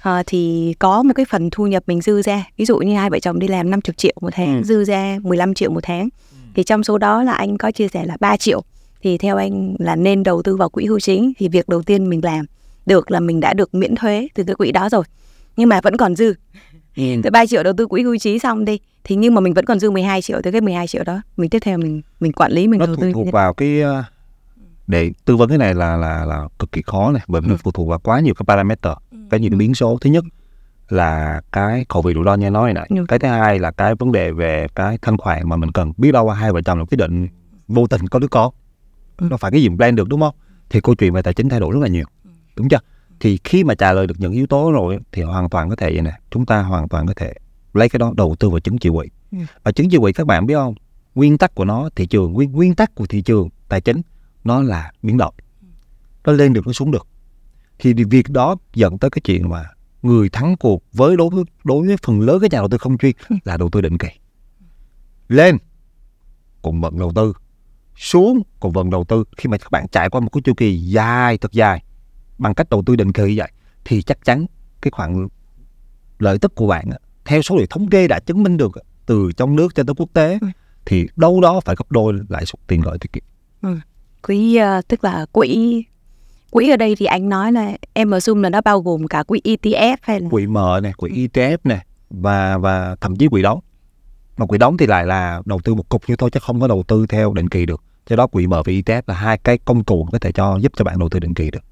À, 0.00 0.22
thì 0.26 0.74
có 0.78 1.02
một 1.02 1.12
cái 1.16 1.26
phần 1.30 1.50
thu 1.50 1.66
nhập 1.66 1.82
mình 1.86 2.00
dư 2.00 2.22
ra. 2.22 2.44
Ví 2.56 2.64
dụ 2.64 2.78
như 2.78 2.96
hai 2.96 3.10
vợ 3.10 3.18
chồng 3.18 3.38
đi 3.38 3.48
làm 3.48 3.70
50 3.70 3.94
triệu 3.96 4.12
một 4.20 4.30
tháng 4.32 4.56
ừ. 4.56 4.62
dư 4.62 4.84
ra 4.84 5.18
15 5.22 5.54
triệu 5.54 5.70
một 5.70 5.80
tháng. 5.82 6.08
Ừ. 6.30 6.36
thì 6.54 6.64
trong 6.64 6.84
số 6.84 6.98
đó 6.98 7.22
là 7.22 7.32
anh 7.32 7.58
có 7.58 7.70
chia 7.70 7.88
sẻ 7.88 8.04
là 8.04 8.16
3 8.20 8.36
triệu. 8.36 8.62
Thì 9.02 9.18
theo 9.18 9.36
anh 9.36 9.74
là 9.78 9.96
nên 9.96 10.22
đầu 10.22 10.42
tư 10.42 10.56
vào 10.56 10.68
quỹ 10.68 10.86
hưu 10.86 11.00
chính 11.00 11.32
thì 11.38 11.48
việc 11.48 11.68
đầu 11.68 11.82
tiên 11.82 12.08
mình 12.08 12.20
làm 12.24 12.44
được 12.86 13.10
là 13.10 13.20
mình 13.20 13.40
đã 13.40 13.54
được 13.54 13.74
miễn 13.74 13.94
thuế 13.94 14.28
từ 14.34 14.44
cái 14.44 14.54
quỹ 14.54 14.72
đó 14.72 14.88
rồi. 14.88 15.04
Nhưng 15.56 15.68
mà 15.68 15.80
vẫn 15.80 15.96
còn 15.96 16.16
dư. 16.16 16.34
Ừ. 16.96 17.02
từ 17.22 17.30
3 17.30 17.46
triệu 17.46 17.62
đầu 17.62 17.72
tư 17.76 17.86
quỹ 17.86 18.02
hưu 18.02 18.18
trí 18.18 18.38
xong 18.38 18.64
đi. 18.64 18.78
Thì 19.04 19.16
nhưng 19.16 19.34
mà 19.34 19.40
mình 19.40 19.54
vẫn 19.54 19.64
còn 19.64 19.78
dư 19.78 19.90
12 19.90 20.22
triệu 20.22 20.40
từ 20.42 20.50
cái 20.50 20.60
12 20.60 20.86
triệu 20.86 21.04
đó. 21.04 21.20
Mình 21.36 21.50
tiếp 21.50 21.58
theo 21.58 21.78
mình 21.78 22.02
mình 22.20 22.32
quản 22.32 22.52
lý 22.52 22.68
mình 22.68 22.80
nó 22.80 22.86
đầu 22.86 22.96
tư 22.96 23.12
thuộc 23.12 23.32
vào 23.32 23.54
cái 23.54 23.80
ờ, 23.80 24.04
để 24.92 25.10
tư 25.24 25.36
vấn 25.36 25.48
cái 25.48 25.58
này 25.58 25.74
là 25.74 25.96
là 25.96 26.24
là 26.24 26.48
cực 26.58 26.72
kỳ 26.72 26.82
khó 26.86 27.12
này 27.12 27.22
bởi 27.28 27.40
vì 27.40 27.48
ừ. 27.48 27.50
nó 27.50 27.56
phụ 27.56 27.70
thuộc 27.70 27.88
vào 27.88 27.98
quá 27.98 28.20
nhiều 28.20 28.34
cái 28.34 28.44
parameter 28.48 28.92
ừ. 29.10 29.18
cái 29.30 29.40
nhiều 29.40 29.50
biến 29.56 29.74
số 29.74 29.98
thứ 30.00 30.10
nhất 30.10 30.24
là 30.88 31.40
cái 31.52 31.84
khẩu 31.88 32.02
vị 32.02 32.14
rủi 32.14 32.24
ro 32.24 32.34
như 32.34 32.50
nói 32.50 32.72
này 32.72 32.86
ừ. 32.88 33.04
cái 33.08 33.18
thứ 33.18 33.28
hai 33.28 33.58
là 33.58 33.70
cái 33.70 33.94
vấn 33.94 34.12
đề 34.12 34.32
về 34.32 34.66
cái 34.74 34.98
thanh 35.02 35.16
khoản 35.16 35.48
mà 35.48 35.56
mình 35.56 35.72
cần 35.72 35.92
biết 35.96 36.12
đâu 36.12 36.30
hai 36.30 36.52
vợ 36.52 36.62
chồng 36.62 36.78
là 36.78 36.84
quyết 36.84 36.96
định 36.98 37.28
vô 37.68 37.86
tình 37.86 38.08
có 38.08 38.18
đứa 38.18 38.28
con 38.28 38.54
ừ. 39.16 39.26
nó 39.30 39.36
phải 39.36 39.50
cái 39.50 39.62
gì 39.62 39.68
plan 39.76 39.96
được 39.96 40.08
đúng 40.08 40.20
không 40.20 40.34
thì 40.70 40.80
câu 40.80 40.94
chuyện 40.94 41.12
về 41.12 41.22
tài 41.22 41.34
chính 41.34 41.48
thay 41.48 41.60
đổi 41.60 41.72
rất 41.72 41.80
là 41.82 41.88
nhiều 41.88 42.04
ừ. 42.24 42.30
đúng 42.56 42.68
chưa 42.68 42.80
thì 43.20 43.38
khi 43.44 43.64
mà 43.64 43.74
trả 43.74 43.92
lời 43.92 44.06
được 44.06 44.14
những 44.18 44.32
yếu 44.32 44.46
tố 44.46 44.72
rồi 44.72 44.98
thì 45.12 45.22
hoàn 45.22 45.48
toàn 45.48 45.70
có 45.70 45.76
thể 45.76 45.90
vậy 45.92 46.02
nè 46.02 46.12
chúng 46.30 46.46
ta 46.46 46.62
hoàn 46.62 46.88
toàn 46.88 47.06
có 47.06 47.14
thể 47.16 47.32
lấy 47.74 47.88
cái 47.88 47.98
đó 47.98 48.12
đầu 48.16 48.36
tư 48.38 48.50
vào 48.50 48.60
chứng 48.60 48.78
chỉ 48.78 48.88
quỹ 48.88 49.06
ừ. 49.32 49.38
và 49.62 49.72
chứng 49.72 49.90
chỉ 49.90 49.98
quỹ 49.98 50.12
các 50.12 50.26
bạn 50.26 50.46
biết 50.46 50.54
không 50.54 50.74
nguyên 51.14 51.38
tắc 51.38 51.54
của 51.54 51.64
nó 51.64 51.88
thị 51.96 52.06
trường 52.06 52.32
nguyên 52.32 52.52
nguyên 52.52 52.74
tắc 52.74 52.94
của 52.94 53.06
thị 53.06 53.22
trường 53.22 53.48
tài 53.68 53.80
chính 53.80 54.02
nó 54.44 54.62
là 54.62 54.92
biến 55.02 55.16
động 55.16 55.34
nó 56.24 56.32
lên 56.32 56.52
được 56.52 56.66
nó 56.66 56.72
xuống 56.72 56.90
được. 56.90 57.06
Thì 57.78 57.94
việc 57.94 58.30
đó 58.30 58.56
dẫn 58.74 58.98
tới 58.98 59.10
cái 59.10 59.20
chuyện 59.24 59.48
mà 59.48 59.64
người 60.02 60.28
thắng 60.28 60.56
cuộc 60.56 60.82
với 60.92 61.16
đối 61.16 61.30
với 61.30 61.44
đối 61.64 61.86
với 61.86 61.96
phần 62.02 62.20
lớn 62.20 62.40
cái 62.40 62.48
nhà 62.52 62.58
đầu 62.58 62.68
tư 62.68 62.78
không 62.78 62.98
chuyên 62.98 63.12
là 63.44 63.56
đầu 63.56 63.70
tư 63.70 63.80
định 63.80 63.98
kỳ. 63.98 64.08
Lên 65.28 65.58
cùng 66.62 66.80
vận 66.80 66.98
đầu 66.98 67.12
tư. 67.14 67.32
Xuống 67.96 68.42
cùng 68.60 68.72
vận 68.72 68.90
đầu 68.90 69.04
tư. 69.04 69.24
Khi 69.36 69.48
mà 69.48 69.58
các 69.58 69.70
bạn 69.70 69.86
trải 69.92 70.10
qua 70.10 70.20
một 70.20 70.28
cái 70.32 70.42
chu 70.44 70.54
kỳ 70.54 70.76
dài 70.76 71.38
thật 71.38 71.52
dài 71.52 71.84
bằng 72.38 72.54
cách 72.54 72.70
đầu 72.70 72.82
tư 72.86 72.96
định 72.96 73.12
kỳ 73.12 73.38
vậy 73.38 73.50
thì 73.84 74.02
chắc 74.02 74.24
chắn 74.24 74.46
cái 74.80 74.90
khoản 74.90 75.28
lợi 76.18 76.38
tức 76.38 76.54
của 76.54 76.66
bạn 76.66 76.90
theo 77.24 77.42
số 77.42 77.56
liệu 77.56 77.66
thống 77.70 77.88
kê 77.88 78.08
đã 78.08 78.20
chứng 78.20 78.42
minh 78.42 78.56
được 78.56 78.72
từ 79.06 79.32
trong 79.36 79.56
nước 79.56 79.74
cho 79.74 79.82
tới 79.82 79.94
quốc 79.98 80.08
tế 80.12 80.38
ừ. 80.40 80.46
thì 80.84 81.06
đâu 81.16 81.40
đó 81.40 81.60
phải 81.60 81.76
gấp 81.78 81.92
đôi 81.92 82.14
lãi 82.28 82.46
suất 82.46 82.66
tiền 82.66 82.80
gửi 82.80 82.98
tiết 82.98 83.12
kiệm. 83.12 83.24
Ừ 84.22 84.26
quỹ 84.26 84.58
uh, 84.78 84.88
tức 84.88 85.04
là 85.04 85.26
quỹ 85.32 85.84
quỹ 86.50 86.70
ở 86.70 86.76
đây 86.76 86.96
thì 86.96 87.06
anh 87.06 87.28
nói 87.28 87.52
là 87.52 87.72
em 87.92 88.10
assume 88.10 88.42
là 88.42 88.50
nó 88.50 88.60
bao 88.60 88.80
gồm 88.80 89.06
cả 89.06 89.22
quỹ 89.22 89.40
ETF 89.44 89.96
hay 90.02 90.20
là 90.20 90.28
quỹ 90.30 90.46
mở 90.46 90.80
này 90.82 90.92
quỹ 90.96 91.10
ETF 91.10 91.56
này 91.64 91.86
và 92.10 92.58
và 92.58 92.96
thậm 93.00 93.16
chí 93.16 93.28
quỹ 93.28 93.42
đóng. 93.42 93.60
Mà 94.36 94.46
quỹ 94.46 94.58
đóng 94.58 94.76
thì 94.76 94.86
lại 94.86 95.06
là 95.06 95.42
đầu 95.44 95.60
tư 95.64 95.74
một 95.74 95.88
cục 95.88 96.02
như 96.08 96.16
thôi 96.16 96.30
chứ 96.30 96.40
không 96.40 96.60
có 96.60 96.68
đầu 96.68 96.82
tư 96.88 97.06
theo 97.08 97.32
định 97.32 97.48
kỳ 97.48 97.66
được. 97.66 97.82
Cho 98.06 98.16
đó 98.16 98.26
quỹ 98.26 98.46
mở 98.46 98.62
và 98.66 98.72
ETF 98.72 99.02
là 99.06 99.14
hai 99.14 99.38
cái 99.38 99.58
công 99.58 99.84
cụ 99.84 100.08
có 100.12 100.18
thể 100.18 100.32
cho 100.32 100.56
giúp 100.56 100.72
cho 100.76 100.84
bạn 100.84 100.98
đầu 100.98 101.08
tư 101.08 101.18
định 101.18 101.34
kỳ 101.34 101.50
được. 101.50 101.64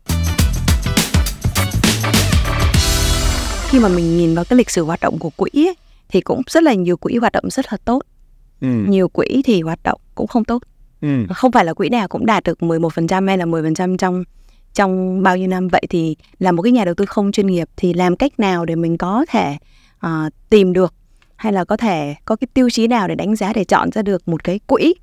Khi 3.68 3.78
mà 3.78 3.88
mình 3.88 4.16
nhìn 4.16 4.34
vào 4.34 4.44
cái 4.44 4.56
lịch 4.56 4.70
sử 4.70 4.84
hoạt 4.84 5.00
động 5.00 5.18
của 5.18 5.30
quỹ 5.36 5.50
ấy, 5.54 5.74
thì 6.08 6.20
cũng 6.20 6.42
rất 6.46 6.62
là 6.62 6.74
nhiều 6.74 6.96
quỹ 6.96 7.16
hoạt 7.16 7.32
động 7.32 7.50
rất 7.50 7.66
là 7.70 7.78
tốt. 7.84 8.02
Ừ. 8.60 8.68
nhiều 8.68 9.08
quỹ 9.08 9.42
thì 9.44 9.60
hoạt 9.60 9.82
động 9.82 10.00
cũng 10.14 10.26
không 10.26 10.44
tốt 10.44 10.62
Ừ. 11.00 11.26
Không 11.34 11.52
phải 11.52 11.64
là 11.64 11.74
quỹ 11.74 11.88
nào 11.88 12.08
cũng 12.08 12.26
đạt 12.26 12.44
được 12.44 12.58
11% 12.58 13.26
hay 13.26 13.38
là 13.38 13.44
10% 13.44 13.96
trong 13.96 14.24
trong 14.74 15.22
bao 15.22 15.36
nhiêu 15.36 15.48
năm 15.48 15.68
vậy 15.68 15.82
thì 15.90 16.16
là 16.38 16.52
một 16.52 16.62
cái 16.62 16.72
nhà 16.72 16.84
đầu 16.84 16.94
tư 16.94 17.06
không 17.06 17.32
chuyên 17.32 17.46
nghiệp 17.46 17.68
thì 17.76 17.92
làm 17.92 18.16
cách 18.16 18.40
nào 18.40 18.64
để 18.64 18.76
mình 18.76 18.98
có 18.98 19.24
thể 19.28 19.56
uh, 20.06 20.32
tìm 20.50 20.72
được 20.72 20.94
hay 21.36 21.52
là 21.52 21.64
có 21.64 21.76
thể 21.76 22.14
có 22.24 22.36
cái 22.36 22.48
tiêu 22.54 22.70
chí 22.70 22.86
nào 22.86 23.08
để 23.08 23.14
đánh 23.14 23.36
giá 23.36 23.52
để 23.52 23.64
chọn 23.64 23.90
ra 23.90 24.02
được 24.02 24.28
một 24.28 24.44
cái 24.44 24.60
quỹ 24.66 24.94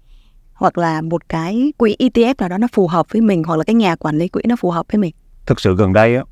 hoặc 0.53 0.77
là 0.77 1.01
một 1.01 1.29
cái 1.29 1.73
quỹ 1.77 1.95
ETF 1.99 2.33
nào 2.37 2.49
đó 2.49 2.57
nó 2.57 2.67
phù 2.73 2.87
hợp 2.87 3.05
với 3.11 3.21
mình 3.21 3.43
hoặc 3.43 3.55
là 3.55 3.63
cái 3.63 3.73
nhà 3.73 3.95
quản 3.95 4.17
lý 4.17 4.27
quỹ 4.27 4.41
nó 4.47 4.55
phù 4.55 4.71
hợp 4.71 4.85
với 4.91 4.99
mình. 4.99 5.15
Thực 5.45 5.59
sự 5.59 5.75
gần 5.75 5.93
đây 5.93 6.15
á, 6.15 6.23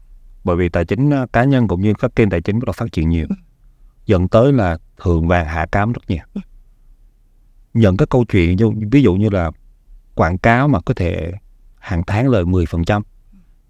bởi 0.44 0.56
vì 0.56 0.70
tài 0.70 0.86
chính 0.86 1.12
cá 1.34 1.44
nhân 1.44 1.68
cũng 1.68 1.82
như 1.82 1.94
các 2.00 2.16
kênh 2.16 2.30
tài 2.30 2.42
chính 2.42 2.60
bắt 2.60 2.66
đầu 2.66 2.74
phát 2.74 2.92
triển 2.92 3.10
nhiều, 3.10 3.26
ừ. 3.30 3.36
dẫn 4.06 4.28
tới 4.28 4.54
là 4.54 4.78
thường 5.04 5.28
vàng 5.28 5.46
hạ 5.46 5.66
cám 5.72 5.94
rất 5.94 6.02
nhiều 6.08 6.24
nhận 7.76 7.98
các 7.98 8.10
câu 8.10 8.26
chuyện 8.26 8.58
ví 8.92 9.02
dụ 9.02 9.16
như 9.16 9.30
là 9.30 9.52
quảng 10.16 10.38
cáo 10.38 10.68
mà 10.68 10.80
có 10.82 10.94
thể 10.94 11.32
hàng 11.80 12.04
tháng 12.08 12.30
lời 12.30 12.44
10% 12.44 13.02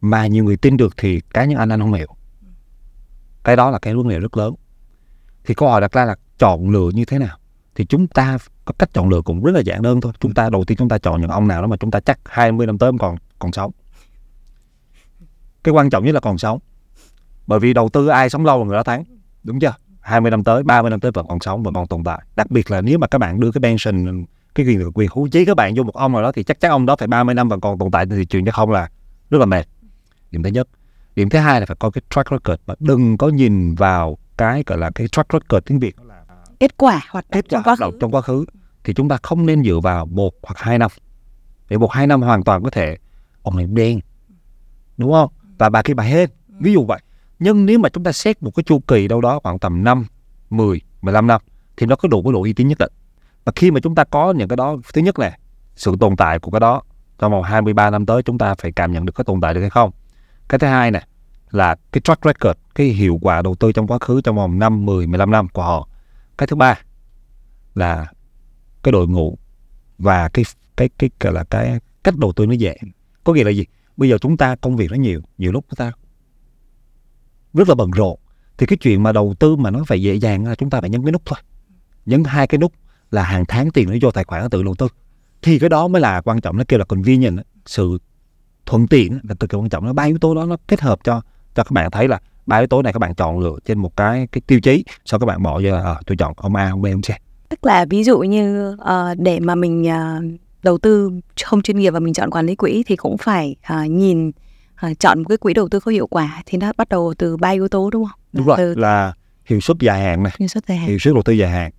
mà 0.02 0.28
nhiều 0.28 0.44
người 0.44 0.58
tin 0.58 0.78
được 0.78 0.94
thì 0.98 1.22
cá 1.34 1.46
nhân 1.46 1.60
anh 1.60 1.70
anh 1.70 1.80
không 1.80 1.94
hiểu. 1.94 2.16
Cái 3.44 3.56
đó 3.56 3.72
là 3.72 3.80
cái 3.80 3.96
vấn 3.96 4.08
đề 4.08 4.20
rất 4.20 4.38
lớn. 4.38 4.56
Thì 5.46 5.54
câu 5.54 5.70
hỏi 5.70 5.82
đặt 5.82 5.92
ra 5.92 6.06
là 6.06 6.16
chọn 6.38 6.70
lựa 6.70 6.90
như 6.94 7.06
thế 7.06 7.20
nào? 7.20 7.38
Thì 7.76 7.86
chúng 7.86 8.08
ta 8.08 8.38
có 8.66 8.74
cách 8.80 8.90
chọn 8.94 9.10
lựa 9.10 9.22
cũng 9.22 9.44
rất 9.44 9.52
là 9.52 9.60
giản 9.60 9.82
đơn 9.82 10.02
thôi. 10.02 10.14
Chúng 10.20 10.34
ta, 10.34 10.50
đầu 10.50 10.64
tiên 10.64 10.78
chúng 10.78 10.90
ta 10.90 10.98
chọn 10.98 11.22
những 11.22 11.30
ông 11.30 11.48
nào 11.48 11.62
đó 11.62 11.68
mà 11.68 11.78
chúng 11.78 11.92
ta 11.92 12.00
chắc 12.00 12.20
20 12.26 12.68
năm 12.68 12.78
tới 12.78 12.92
còn 13.00 13.16
còn 13.40 13.52
sống. 13.52 13.72
Cái 15.64 15.74
quan 15.74 15.90
trọng 15.90 16.06
nhất 16.06 16.12
là 16.12 16.20
còn 16.20 16.38
sống. 16.38 16.60
Bởi 17.48 17.60
vì 17.60 17.74
đầu 17.74 17.90
tư 17.90 18.08
ai 18.08 18.30
sống 18.30 18.46
lâu 18.46 18.60
là 18.60 18.66
người 18.66 18.76
đó 18.76 18.84
thắng, 18.84 19.04
đúng 19.44 19.60
chưa? 19.60 19.74
20 20.06 20.32
năm 20.32 20.44
tới 20.44 20.64
30 20.64 20.90
năm 20.90 21.00
tới 21.00 21.12
vẫn 21.12 21.28
còn 21.28 21.40
sống 21.40 21.64
vẫn 21.64 21.74
còn 21.74 21.88
tồn 21.88 22.04
tại. 22.04 22.22
Đặc 22.36 22.52
biệt 22.52 22.72
là 22.72 22.82
nếu 22.82 22.98
mà 22.98 23.08
các 23.08 23.18
bạn 23.18 23.40
đưa 23.40 23.52
cái 23.52 23.62
pension 23.62 24.26
cái 24.56 24.66
quyền 24.66 24.92
quyền 24.94 25.10
hưu 25.16 25.28
trí 25.28 25.46
các 25.46 25.58
bạn 25.58 25.74
vô 25.76 25.84
một 25.84 25.96
ông 25.96 26.12
nào 26.12 26.22
đó 26.22 26.32
thì 26.32 26.44
chắc 26.44 26.60
chắn 26.60 26.72
ông 26.72 26.86
đó 26.86 26.96
phải 26.96 27.08
30 27.08 27.36
năm 27.36 27.50
vẫn 27.50 27.62
còn 27.62 27.78
tồn 27.78 27.92
tại. 27.92 28.06
Thị 28.06 28.26
trường 28.26 28.46
chứ 28.46 28.52
không 28.52 28.72
là 28.72 28.90
rất 29.30 29.38
là 29.38 29.46
mệt. 29.46 29.68
Điểm 30.32 30.44
thứ 30.44 30.50
nhất. 30.50 30.68
Điểm 31.16 31.30
thứ 31.30 31.40
hai 31.40 31.60
là 31.60 31.66
phải 31.66 31.76
có 31.80 31.90
cái 31.90 32.02
track 32.10 32.32
record 32.32 32.62
và 32.66 32.76
đừng 32.80 33.18
có 33.18 33.30
nhìn 33.30 33.76
vào 33.76 34.18
cái 34.38 34.64
gọi 34.66 34.78
là 34.78 34.92
cái 34.96 35.08
track 35.08 35.34
record 35.34 35.66
tiếng 35.66 35.80
việt. 35.80 35.96
Là 36.02 36.24
kết 36.60 36.78
quả 36.78 37.02
hoạt 37.10 37.26
động 37.30 37.42
kết 37.42 37.46
quả 37.50 37.52
trong 37.52 37.64
quá 37.64 37.76
khứ. 37.76 37.98
trong 38.00 38.12
quá 38.12 38.22
khứ 38.22 38.46
thì 38.84 38.94
chúng 38.94 39.10
ta 39.10 39.18
không 39.24 39.46
nên 39.46 39.64
dựa 39.64 39.80
vào 39.80 40.06
một 40.06 40.34
hoặc 40.44 40.58
hai 40.58 40.78
năm. 40.78 40.92
Để 41.70 41.78
một 41.78 41.92
hai 41.92 42.08
năm 42.08 42.22
hoàn 42.22 42.44
toàn 42.44 42.64
có 42.64 42.70
thể. 42.70 42.98
Ông 43.42 43.58
này 43.58 43.66
đen 43.66 44.00
đúng 44.98 45.12
không? 45.12 45.30
Và 45.58 45.70
bà 45.70 45.82
kia 45.82 45.94
bà 45.94 46.04
hết. 46.04 46.32
Ví 46.60 46.74
dụ 46.74 46.86
vậy 46.86 47.00
nhưng 47.40 47.66
nếu 47.66 47.80
mà 47.80 47.90
chúng 47.90 48.04
ta 48.04 48.12
xét 48.12 48.44
một 48.44 48.52
cái 48.56 48.64
chu 48.64 48.80
kỳ 48.80 49.08
đâu 49.08 49.22
đó 49.22 49.40
khoảng 49.44 49.60
tầm 49.60 49.84
5, 49.84 50.06
10, 50.50 50.82
15 51.02 51.28
năm 51.28 51.42
thì 51.78 51.86
nó 51.86 51.96
có 51.96 52.08
đủ 52.08 52.24
cái 52.24 52.34
độ 52.34 52.42
uy 52.42 52.54
tín 52.54 52.68
nhất 52.68 52.78
định. 52.78 52.92
Và 53.46 53.52
khi 53.56 53.72
mà 53.72 53.80
chúng 53.80 53.96
ta 53.96 54.04
có 54.04 54.32
những 54.32 54.48
cái 54.48 54.58
đó 54.58 54.78
thứ 54.94 55.02
nhất 55.02 55.20
là 55.20 55.38
sự 55.76 55.96
tồn 56.00 56.16
tại 56.16 56.40
của 56.40 56.52
cái 56.52 56.60
đó 56.60 56.82
trong 57.20 57.32
vòng 57.32 57.44
23 57.44 57.90
năm 57.90 58.06
tới 58.06 58.24
chúng 58.24 58.38
ta 58.38 58.56
phải 58.56 58.72
cảm 58.72 58.92
nhận 58.92 59.06
được 59.06 59.16
cái 59.16 59.26
tồn 59.26 59.42
tại 59.42 59.54
được 59.54 59.62
hay 59.62 59.70
không. 59.70 59.92
Cái 60.50 60.60
thứ 60.60 60.68
hai 60.68 60.92
nè 60.92 61.02
là 61.52 61.76
cái 61.92 62.02
track 62.02 62.26
record 62.26 62.60
cái 62.76 62.88
hiệu 62.88 63.20
quả 63.22 63.42
đầu 63.42 63.56
tư 63.56 63.72
trong 63.72 63.88
quá 63.88 64.00
khứ 64.00 64.22
trong 64.22 64.36
vòng 64.36 64.60
5, 64.60 64.86
10, 64.86 65.08
15 65.08 65.32
năm 65.32 65.48
của 65.50 65.64
họ. 65.64 65.90
Cái 66.38 66.48
thứ 66.48 66.56
ba 66.56 66.80
là 67.76 68.08
cái 68.84 68.92
đội 68.92 69.08
ngũ 69.08 69.38
và 69.98 70.30
cái 70.30 70.46
cái 70.76 70.90
cái 70.98 71.10
gọi 71.20 71.34
là 71.34 71.44
cái 71.44 71.80
cách 72.04 72.18
đầu 72.18 72.34
tư 72.34 72.46
nó 72.46 72.54
dễ. 72.54 72.78
Có 73.24 73.34
nghĩa 73.34 73.44
là 73.44 73.52
gì? 73.52 73.66
Bây 73.98 74.10
giờ 74.10 74.18
chúng 74.18 74.38
ta 74.38 74.56
công 74.56 74.76
việc 74.76 74.92
nó 74.92 74.98
nhiều 74.98 75.22
nhiều 75.38 75.52
lúc 75.52 75.66
chúng 75.70 75.76
ta 75.76 75.92
rất 77.56 77.70
là 77.70 77.76
bận 77.76 77.92
rộn 77.92 78.20
thì 78.58 78.66
cái 78.66 78.78
chuyện 78.78 79.04
mà 79.04 79.12
đầu 79.12 79.34
tư 79.40 79.56
mà 79.56 79.72
nó 79.72 79.84
phải 79.88 80.02
dễ 80.02 80.16
dàng 80.16 80.48
là 80.48 80.56
chúng 80.56 80.70
ta 80.70 80.82
phải 80.82 80.90
nhấn 80.90 81.04
cái 81.04 81.12
nút 81.12 81.22
thôi. 81.26 81.40
Nhấn 82.06 82.24
hai 82.24 82.48
cái 82.48 82.58
nút 82.58 82.74
là 83.12 83.24
hàng 83.24 83.46
tháng 83.48 83.72
tiền 83.72 83.90
nó 83.90 83.96
vô 84.02 84.12
tài 84.12 84.24
khoản 84.24 84.42
nó 84.42 84.50
tự 84.50 84.64
đầu 84.64 84.76
tư. 84.76 84.88
Thì 85.42 85.60
cái 85.60 85.70
đó 85.70 85.88
mới 85.88 86.02
là 86.02 86.22
quan 86.22 86.42
trọng 86.42 86.58
nó 86.58 86.64
kêu 86.68 86.80
là 86.80 86.86
convenient 86.86 87.40
sự 87.66 87.98
thuận 88.66 88.88
tiện 88.88 89.20
là 89.30 89.36
cực 89.36 89.50
kỳ 89.50 89.58
quan 89.58 89.70
trọng. 89.70 89.86
Nó 89.86 89.94
ba 89.94 90.04
yếu 90.04 90.18
tố 90.18 90.36
đó 90.36 90.46
nó 90.46 90.58
kết 90.68 90.82
hợp 90.82 91.00
cho 91.04 91.22
cho 91.56 91.64
các 91.64 91.72
bạn 91.72 91.92
thấy 91.92 92.08
là 92.08 92.20
ba 92.46 92.58
yếu 92.58 92.68
tố 92.68 92.82
này 92.82 92.94
các 92.94 93.00
bạn 93.00 93.16
chọn 93.16 93.40
lựa 93.40 93.56
trên 93.66 93.80
một 93.80 93.98
cái 93.98 94.28
cái 94.32 94.42
tiêu 94.48 94.60
chí 94.60 94.84
sau 95.06 95.20
các 95.20 95.26
bạn 95.26 95.44
bỏ 95.44 95.62
ra 95.62 95.76
à, 95.76 95.82
ờ, 95.84 95.98
tôi 96.06 96.18
chọn 96.18 96.34
ông 96.38 96.56
A 96.56 96.70
ông 96.70 96.82
B 96.82 96.86
ông 96.86 97.02
C. 97.02 97.10
Tức 97.50 97.66
là 97.66 97.86
ví 97.90 98.04
dụ 98.04 98.20
như 98.20 98.74
uh, 98.74 99.18
để 99.18 99.40
mà 99.40 99.56
mình 99.56 99.84
uh, 99.84 100.40
đầu 100.64 100.78
tư 100.78 101.12
không 101.44 101.62
chuyên 101.62 101.78
nghiệp 101.78 101.90
và 101.90 102.00
mình 102.00 102.14
chọn 102.14 102.32
quản 102.32 102.46
lý 102.46 102.56
quỹ 102.56 102.84
thì 102.88 102.96
cũng 102.96 103.18
phải 103.18 103.56
uh, 103.74 103.90
nhìn 103.92 104.32
ờ, 104.76 104.94
chọn 105.00 105.20
một 105.20 105.26
cái 105.30 105.38
quỹ 105.38 105.54
đầu 105.54 105.70
tư 105.70 105.80
có 105.80 105.92
hiệu 105.92 106.08
quả 106.08 106.42
thì 106.46 106.58
nó 106.58 106.72
bắt 106.78 106.90
đầu 106.90 107.14
từ 107.18 107.38
ba 107.38 107.50
yếu 107.50 107.68
tố 107.68 107.90
đúng 107.90 108.06
không? 108.06 108.20
đúng 108.34 108.46
rồi 108.46 108.58
Từ 108.58 108.76
là 108.76 109.14
hiệu 109.46 109.60
suất 109.60 109.78
dài 109.80 110.02
hạn 110.02 110.24
này 110.24 110.34
hiệu 110.40 110.48
suất 110.48 110.68
dài 110.68 110.78
hạn. 110.78 110.88
hiệu 110.90 110.98
suất 111.00 111.14
đầu 111.14 111.24
tư 111.24 111.34
dài 111.34 111.50
hạn 111.50 111.72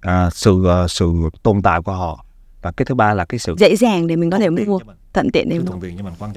à, 0.00 0.30
sự 0.32 0.64
ờ, 0.66 0.88
sự 0.88 1.12
tồn 1.42 1.62
tại 1.62 1.80
của 1.82 1.92
họ. 1.92 2.24
Và 2.62 2.72
cái 2.72 2.84
thứ 2.84 2.94
ba 2.94 3.14
là 3.14 3.24
cái 3.24 3.38
sự 3.38 3.54
dễ 3.58 3.76
dàng 3.76 4.06
để 4.06 4.16
mình 4.16 4.30
có 4.30 4.38
thể 4.38 4.50
mua 4.50 4.78
thuận 5.12 5.30
tiện 5.30 5.48
để 5.48 5.58
mua. 5.58 5.72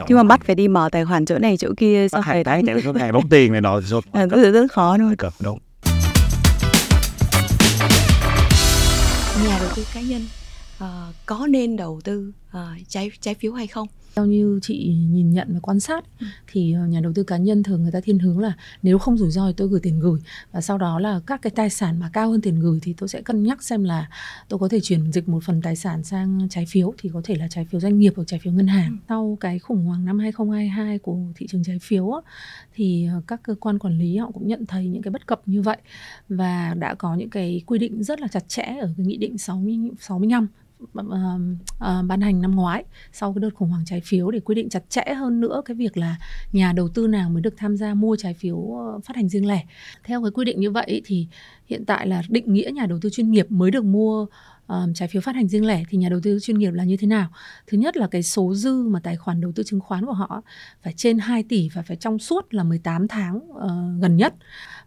chứ 0.08 0.16
mà 0.16 0.24
bắt 0.24 0.42
phải 0.46 0.56
đi 0.56 0.68
mở 0.68 0.90
tài 0.92 1.06
khoản 1.06 1.26
chỗ 1.26 1.38
này 1.38 1.58
chỗ 1.58 1.70
kia 1.78 2.08
hàng 2.24 2.36
rồi 2.36 2.44
tháng 2.44 2.66
chạy 2.66 2.82
số 2.86 2.94
hàng 2.94 3.12
đóng 3.14 3.30
tiền 3.30 3.52
này 3.52 3.62
nọ 3.62 3.82
thì 3.82 3.88
số 3.90 4.02
Ờ, 4.12 4.26
rất, 4.26 4.52
rất 4.52 4.72
khó 4.72 4.98
luôn. 4.98 5.16
Đúng. 5.40 5.60
Nhà 9.46 9.60
đầu 9.60 9.70
tư 9.76 9.86
cá 9.94 10.02
nhân 10.02 10.22
ờ, 10.80 11.12
có 11.26 11.48
nên 11.50 11.78
đầu 11.78 12.02
tư 12.04 12.32
ờ, 12.52 12.68
trái 12.88 13.12
trái 13.22 13.34
phiếu 13.40 13.54
hay 13.54 13.68
không 13.68 13.88
theo 14.16 14.26
như 14.26 14.60
chị 14.62 14.96
nhìn 15.12 15.32
nhận 15.32 15.54
và 15.54 15.60
quan 15.60 15.80
sát 15.80 16.06
thì 16.48 16.74
ờ, 16.74 16.86
nhà 16.86 17.00
đầu 17.00 17.14
tư 17.16 17.24
cá 17.24 17.38
nhân 17.38 17.64
thường 17.64 17.84
người 17.84 17.92
ta 17.92 18.00
thiên 18.04 18.20
hướng 18.20 18.40
là 18.40 18.54
nếu 18.82 18.98
không 18.98 19.18
rủi 19.18 19.32
ro 19.32 19.48
thì 19.48 19.54
tôi 19.58 19.68
gửi 19.68 19.80
tiền 19.84 20.00
gửi 20.00 20.20
và 20.52 20.62
sau 20.62 20.78
đó 20.78 21.00
là 21.00 21.22
các 21.28 21.42
cái 21.42 21.52
tài 21.52 21.70
sản 21.70 22.00
mà 22.00 22.10
cao 22.14 22.32
hơn 22.32 22.42
tiền 22.42 22.60
gửi 22.60 22.80
thì 22.82 22.94
tôi 22.98 23.10
sẽ 23.10 23.22
cân 23.22 23.44
nhắc 23.44 23.64
xem 23.64 23.84
là 23.84 24.10
tôi 24.50 24.60
có 24.60 24.68
thể 24.68 24.80
chuyển 24.80 25.12
dịch 25.12 25.30
một 25.30 25.44
phần 25.44 25.62
tài 25.62 25.76
sản 25.76 26.04
sang 26.04 26.48
trái 26.50 26.66
phiếu 26.70 26.94
thì 26.98 27.10
có 27.14 27.22
thể 27.24 27.36
là 27.36 27.48
trái 27.48 27.66
phiếu 27.66 27.80
doanh 27.80 28.00
nghiệp 28.00 28.14
hoặc 28.16 28.24
trái 28.28 28.40
phiếu 28.40 28.54
ngân 28.54 28.68
hàng. 28.68 28.98
Sau 29.10 29.38
cái 29.40 29.60
khủng 29.60 29.86
hoảng 29.86 30.06
năm 30.06 30.20
2022 30.20 31.00
của 31.00 31.18
thị 31.36 31.48
trường 31.50 31.64
trái 31.64 31.80
phiếu 31.80 32.12
á, 32.12 32.22
thì 32.74 33.08
ờ, 33.14 33.22
các 33.28 33.44
cơ 33.44 33.56
quan 33.60 33.80
quản 33.80 34.00
lý 34.00 34.18
họ 34.18 34.32
cũng 34.32 34.48
nhận 34.48 34.66
thấy 34.66 34.88
những 34.88 35.02
cái 35.02 35.12
bất 35.12 35.28
cập 35.28 35.42
như 35.46 35.62
vậy 35.62 35.78
và 36.30 36.74
đã 36.80 36.96
có 36.96 37.16
những 37.16 37.30
cái 37.30 37.62
quy 37.66 37.80
định 37.80 38.04
rất 38.04 38.22
là 38.22 38.28
chặt 38.28 38.50
chẽ 38.50 38.78
ở 38.82 38.94
cái 38.98 39.06
nghị 39.06 39.18
định 39.18 39.38
60 39.38 39.78
65 40.00 40.48
ờ, 40.48 40.48
ờ, 40.58 40.63
Ờ, 41.80 42.04
ban 42.08 42.22
hành 42.22 42.42
năm 42.42 42.56
ngoái 42.56 42.84
sau 43.12 43.34
cái 43.34 43.40
đợt 43.40 43.50
khủng 43.54 43.70
hoảng 43.70 43.86
trái 43.86 44.02
phiếu 44.06 44.32
để 44.32 44.40
quy 44.40 44.56
định 44.56 44.70
chặt 44.70 44.90
chẽ 44.90 45.14
hơn 45.18 45.42
nữa 45.42 45.62
cái 45.66 45.76
việc 45.76 45.98
là 45.98 46.16
nhà 46.52 46.74
đầu 46.74 46.90
tư 46.90 47.08
nào 47.08 47.30
mới 47.30 47.42
được 47.42 47.54
tham 47.58 47.78
gia 47.78 47.94
mua 47.94 48.16
trái 48.16 48.34
phiếu 48.34 48.76
ờ, 48.78 49.00
phát 49.00 49.16
hành 49.16 49.30
riêng 49.30 49.48
lẻ. 49.48 49.64
Theo 50.04 50.24
cái 50.24 50.32
quy 50.32 50.46
định 50.46 50.60
như 50.60 50.72
vậy 50.72 51.02
thì 51.06 51.28
hiện 51.66 51.86
tại 51.86 52.08
là 52.08 52.22
định 52.30 52.54
nghĩa 52.54 52.72
nhà 52.74 52.86
đầu 52.86 53.00
tư 53.02 53.10
chuyên 53.10 53.32
nghiệp 53.32 53.46
mới 53.50 53.72
được 53.72 53.86
mua 53.86 54.28
um, 54.68 54.94
trái 54.94 55.08
phiếu 55.08 55.22
phát 55.22 55.36
hành 55.36 55.48
riêng 55.48 55.66
lẻ 55.66 55.84
thì 55.90 55.98
nhà 55.98 56.10
đầu 56.10 56.20
tư 56.24 56.40
chuyên 56.42 56.58
nghiệp 56.60 56.72
là 56.72 56.84
như 56.84 56.98
thế 56.98 57.08
nào? 57.08 57.30
Thứ 57.68 57.78
nhất 57.78 57.98
là 57.98 58.08
cái 58.08 58.24
số 58.24 58.54
dư 58.54 58.88
mà 58.88 59.00
tài 59.00 59.16
khoản 59.16 59.42
đầu 59.42 59.52
tư 59.56 59.64
chứng 59.64 59.80
khoán 59.80 60.06
của 60.06 60.14
họ 60.14 60.42
phải 60.84 60.94
trên 60.98 61.20
2 61.20 61.44
tỷ 61.44 61.70
và 61.74 61.82
phải 61.82 61.98
trong 61.98 62.20
suốt 62.20 62.54
là 62.54 62.64
18 62.64 63.08
tháng 63.08 63.38
uh, 63.38 64.02
gần 64.02 64.18
nhất. 64.18 64.34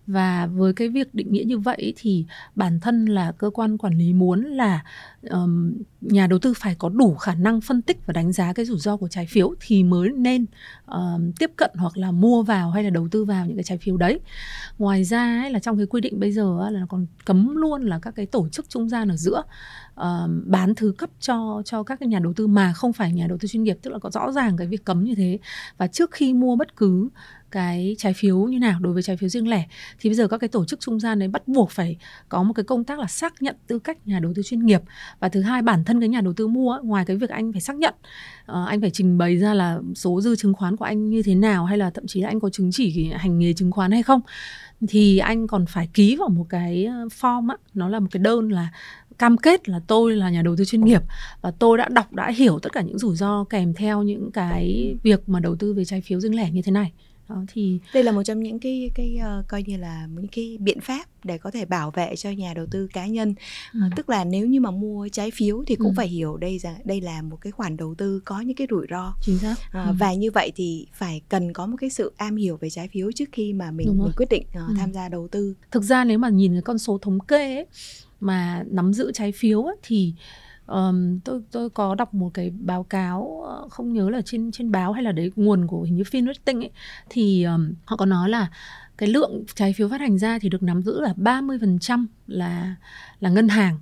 Và 0.06 0.46
với 0.46 0.72
cái 0.72 0.88
việc 0.88 1.14
định 1.14 1.32
nghĩa 1.32 1.44
như 1.44 1.58
vậy 1.58 1.94
thì 1.96 2.26
bản 2.54 2.80
thân 2.80 3.06
là 3.06 3.32
cơ 3.32 3.50
quan 3.50 3.78
quản 3.78 3.98
lý 3.98 4.12
muốn 4.12 4.44
là 4.44 4.84
um, 5.30 5.74
nhà 6.00 6.26
đầu 6.26 6.38
tư 6.38 6.54
phải 6.56 6.74
có 6.78 6.88
đủ 6.88 7.14
khả 7.14 7.34
năng 7.34 7.60
phân 7.60 7.82
tích 7.82 8.06
và 8.06 8.12
đánh 8.12 8.32
giá 8.32 8.52
cái 8.52 8.66
rủi 8.66 8.78
ro 8.78 8.96
của 8.96 9.08
trái 9.08 9.26
phiếu 9.26 9.54
thì 9.60 9.84
mới 9.84 10.08
nên 10.08 10.46
um, 10.86 11.32
tiếp 11.38 11.50
cận 11.56 11.70
hoặc 11.74 11.96
là 11.96 12.10
mua 12.10 12.42
vào 12.42 12.70
hay 12.70 12.84
là 12.84 12.90
đầu 12.90 13.08
tư 13.10 13.24
vào 13.24 13.46
những 13.46 13.56
cái 13.56 13.64
trái 13.64 13.78
phiếu 13.78 13.96
đấy. 13.96 14.20
Ngoài 14.78 15.04
ra 15.04 15.40
ấy, 15.42 15.50
là 15.50 15.58
trong 15.58 15.76
cái 15.76 15.86
quy 15.86 16.00
định 16.00 16.20
bây 16.20 16.32
giờ 16.32 16.70
là 16.70 16.86
còn 16.88 17.06
cấm 17.24 17.56
luôn 17.56 17.82
là 17.82 17.98
các 17.98 18.14
cái 18.14 18.26
tổ 18.26 18.48
chức 18.48 18.68
trung 18.68 18.88
gian 18.88 19.08
ở 19.08 19.16
giữa 19.16 19.42
um, 19.96 20.42
bán 20.46 20.74
thứ 20.74 20.94
cấp 20.98 21.10
cho 21.20 21.62
cho 21.64 21.82
các 21.82 22.00
cái 22.00 22.08
nhà 22.08 22.18
đầu 22.18 22.32
tư 22.32 22.46
mà 22.46 22.72
không 22.72 22.92
phải 22.92 23.12
nhà 23.12 23.26
đầu 23.26 23.38
tư 23.38 23.48
chuyên 23.48 23.62
nghiệp 23.62 23.78
tức 23.82 23.90
là 23.90 23.98
có 23.98 24.10
rõ 24.10 24.32
ràng 24.32 24.56
cái 24.56 24.66
việc 24.66 24.84
cấm 24.84 25.04
như 25.04 25.14
thế 25.14 25.38
và 25.78 25.86
trước 25.86 26.10
khi 26.10 26.34
mua 26.34 26.56
bất 26.56 26.76
cứ 26.76 27.08
cái 27.56 27.96
trái 27.98 28.12
phiếu 28.12 28.38
như 28.38 28.58
nào 28.58 28.80
đối 28.80 28.92
với 28.92 29.02
trái 29.02 29.16
phiếu 29.16 29.28
riêng 29.28 29.48
lẻ? 29.48 29.66
Thì 30.00 30.10
bây 30.10 30.14
giờ 30.14 30.28
các 30.28 30.38
cái 30.38 30.48
tổ 30.48 30.64
chức 30.64 30.80
trung 30.80 31.00
gian 31.00 31.18
đấy 31.18 31.28
bắt 31.28 31.48
buộc 31.48 31.70
phải 31.70 31.96
có 32.28 32.42
một 32.42 32.52
cái 32.52 32.64
công 32.64 32.84
tác 32.84 32.98
là 32.98 33.06
xác 33.06 33.42
nhận 33.42 33.56
tư 33.66 33.78
cách 33.78 33.98
nhà 34.08 34.18
đầu 34.20 34.32
tư 34.34 34.42
chuyên 34.42 34.66
nghiệp. 34.66 34.82
Và 35.20 35.28
thứ 35.28 35.40
hai, 35.40 35.62
bản 35.62 35.84
thân 35.84 36.00
cái 36.00 36.08
nhà 36.08 36.20
đầu 36.20 36.32
tư 36.32 36.46
mua 36.46 36.78
ngoài 36.82 37.04
cái 37.04 37.16
việc 37.16 37.30
anh 37.30 37.52
phải 37.52 37.60
xác 37.60 37.76
nhận 37.76 37.94
ờ, 38.46 38.66
anh 38.66 38.80
phải 38.80 38.90
trình 38.90 39.18
bày 39.18 39.36
ra 39.36 39.54
là 39.54 39.80
số 39.94 40.20
dư 40.20 40.36
chứng 40.36 40.54
khoán 40.54 40.76
của 40.76 40.84
anh 40.84 41.10
như 41.10 41.22
thế 41.22 41.34
nào 41.34 41.64
hay 41.64 41.78
là 41.78 41.90
thậm 41.90 42.06
chí 42.06 42.20
là 42.20 42.28
anh 42.28 42.40
có 42.40 42.50
chứng 42.50 42.70
chỉ 42.72 43.10
hành 43.16 43.38
nghề 43.38 43.52
chứng 43.52 43.72
khoán 43.72 43.90
hay 43.90 44.02
không, 44.02 44.20
thì 44.88 45.18
anh 45.18 45.46
còn 45.46 45.66
phải 45.66 45.88
ký 45.94 46.16
vào 46.16 46.28
một 46.28 46.46
cái 46.48 46.84
ờ, 46.84 47.06
form 47.20 47.50
á, 47.50 47.56
nó 47.74 47.88
là 47.88 48.00
một 48.00 48.08
cái 48.10 48.20
đơn 48.20 48.48
là 48.48 48.68
cam 49.18 49.36
kết 49.36 49.68
là 49.68 49.80
tôi 49.86 50.16
là 50.16 50.30
nhà 50.30 50.42
đầu 50.42 50.56
tư 50.56 50.64
chuyên 50.64 50.84
nghiệp. 50.84 51.02
Và 51.40 51.50
tôi 51.50 51.78
đã 51.78 51.88
đọc, 51.88 52.12
đã 52.12 52.30
hiểu 52.30 52.58
tất 52.58 52.72
cả 52.72 52.80
những 52.80 52.98
rủi 52.98 53.16
ro 53.16 53.44
kèm 53.44 53.74
theo 53.74 54.02
những 54.02 54.30
cái 54.32 54.94
việc 55.02 55.28
mà 55.28 55.40
đầu 55.40 55.56
tư 55.56 55.74
về 55.74 55.84
trái 55.84 56.00
phiếu 56.00 56.20
riêng 56.20 56.36
lẻ 56.36 56.50
như 56.50 56.62
thế 56.62 56.72
này 56.72 56.92
đó 57.28 57.44
thì 57.48 57.78
đây 57.94 58.02
là 58.02 58.12
một 58.12 58.22
trong 58.22 58.40
những 58.42 58.58
cái 58.58 58.90
cái 58.94 59.16
ờ, 59.16 59.44
coi 59.48 59.62
như 59.66 59.76
là 59.76 60.06
những 60.14 60.28
cái 60.28 60.56
biện 60.60 60.80
pháp 60.80 61.06
để 61.24 61.38
có 61.38 61.50
thể 61.50 61.64
bảo 61.64 61.90
vệ 61.90 62.16
cho 62.16 62.30
nhà 62.30 62.54
đầu 62.54 62.66
tư 62.70 62.88
cá 62.92 63.06
nhân 63.06 63.34
Ừ. 63.74 63.80
Tức 63.96 64.08
là 64.08 64.24
nếu 64.24 64.46
như 64.46 64.60
mà 64.60 64.70
mua 64.70 65.08
trái 65.08 65.30
phiếu 65.30 65.64
thì 65.66 65.74
cũng 65.76 65.86
Ừ. 65.86 65.92
phải 65.96 66.08
hiểu 66.08 66.36
đây 66.36 66.58
rằng 66.58 66.74
đây 66.84 67.00
là 67.00 67.22
một 67.22 67.36
cái 67.40 67.50
khoản 67.50 67.76
đầu 67.76 67.94
tư 67.94 68.20
có 68.24 68.40
những 68.40 68.56
cái 68.56 68.66
rủi 68.70 68.86
ro 68.90 69.14
chính 69.20 69.38
xác 69.38 69.54
À, 69.72 69.84
Ừ. 69.84 69.92
và 69.98 70.14
như 70.14 70.30
vậy 70.30 70.52
thì 70.56 70.86
phải 70.94 71.20
cần 71.28 71.52
có 71.52 71.66
một 71.66 71.76
cái 71.80 71.90
sự 71.90 72.12
am 72.16 72.36
hiểu 72.36 72.56
về 72.56 72.70
trái 72.70 72.88
phiếu 72.88 73.12
trước 73.12 73.24
khi 73.32 73.52
mà 73.52 73.70
mình, 73.70 73.98
mình 73.98 74.12
quyết 74.16 74.28
định 74.30 74.42
ờ, 74.54 74.64
Ừ. 74.68 74.74
tham 74.78 74.92
gia 74.92 75.08
đầu 75.08 75.28
tư 75.28 75.54
thực 75.70 75.82
ra 75.82 76.04
nếu 76.04 76.18
mà 76.18 76.28
nhìn 76.28 76.52
cái 76.52 76.62
con 76.62 76.78
số 76.78 76.98
thống 77.02 77.18
kê 77.20 77.54
ấy, 77.54 77.66
mà 78.20 78.64
nắm 78.70 78.92
giữ 78.92 79.12
trái 79.14 79.32
phiếu 79.32 79.62
ấy, 79.62 79.76
thì 79.82 80.14
um, 80.66 81.20
tôi 81.20 81.40
tôi 81.50 81.70
có 81.70 81.94
đọc 81.94 82.14
một 82.14 82.30
cái 82.34 82.50
báo 82.50 82.82
cáo 82.82 83.42
ờ, 83.46 83.68
không 83.68 83.92
nhớ 83.92 84.10
là 84.10 84.20
trên 84.22 84.52
trên 84.52 84.70
báo 84.70 84.92
hay 84.92 85.02
là 85.02 85.12
đấy 85.12 85.32
nguồn 85.36 85.66
của 85.66 85.82
hình 85.82 85.96
như 85.96 86.02
FinRating 86.02 86.60
ấy. 86.60 86.70
Thì 87.10 87.44
um, 87.44 87.74
họ 87.84 87.96
có 87.96 88.06
nói 88.06 88.28
là 88.28 88.50
cái 88.98 89.08
lượng 89.08 89.44
trái 89.54 89.72
phiếu 89.72 89.88
phát 89.88 90.00
hành 90.00 90.18
ra 90.18 90.38
thì 90.38 90.48
được 90.48 90.62
nắm 90.62 90.82
giữ 90.82 91.00
là 91.00 91.14
30% 91.16 92.06
là 92.26 92.76
là 93.20 93.30
ngân 93.30 93.48
hàng. 93.48 93.78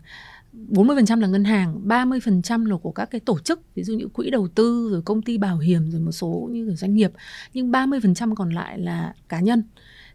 40% 0.70 1.20
là 1.20 1.27
ngân 1.27 1.44
hàng, 1.44 1.88
30% 1.88 2.66
là 2.66 2.77
của 2.77 2.92
các 2.92 3.11
cái 3.11 3.20
tổ 3.20 3.38
chức, 3.38 3.75
ví 3.75 3.83
dụ 3.83 3.94
như 3.94 4.09
quỹ 4.09 4.31
đầu 4.31 4.49
tư 4.49 4.88
rồi 4.92 5.03
công 5.03 5.23
ty 5.23 5.38
bảo 5.38 5.59
hiểm 5.59 5.90
rồi 5.90 6.01
một 6.01 6.12
số 6.12 6.49
như 6.53 6.75
doanh 6.75 6.94
nghiệp, 6.94 7.12
nhưng 7.55 7.73
30% 7.73 8.35
còn 8.35 8.51
lại 8.51 8.79
là 8.79 9.14
cá 9.29 9.40
nhân 9.40 9.62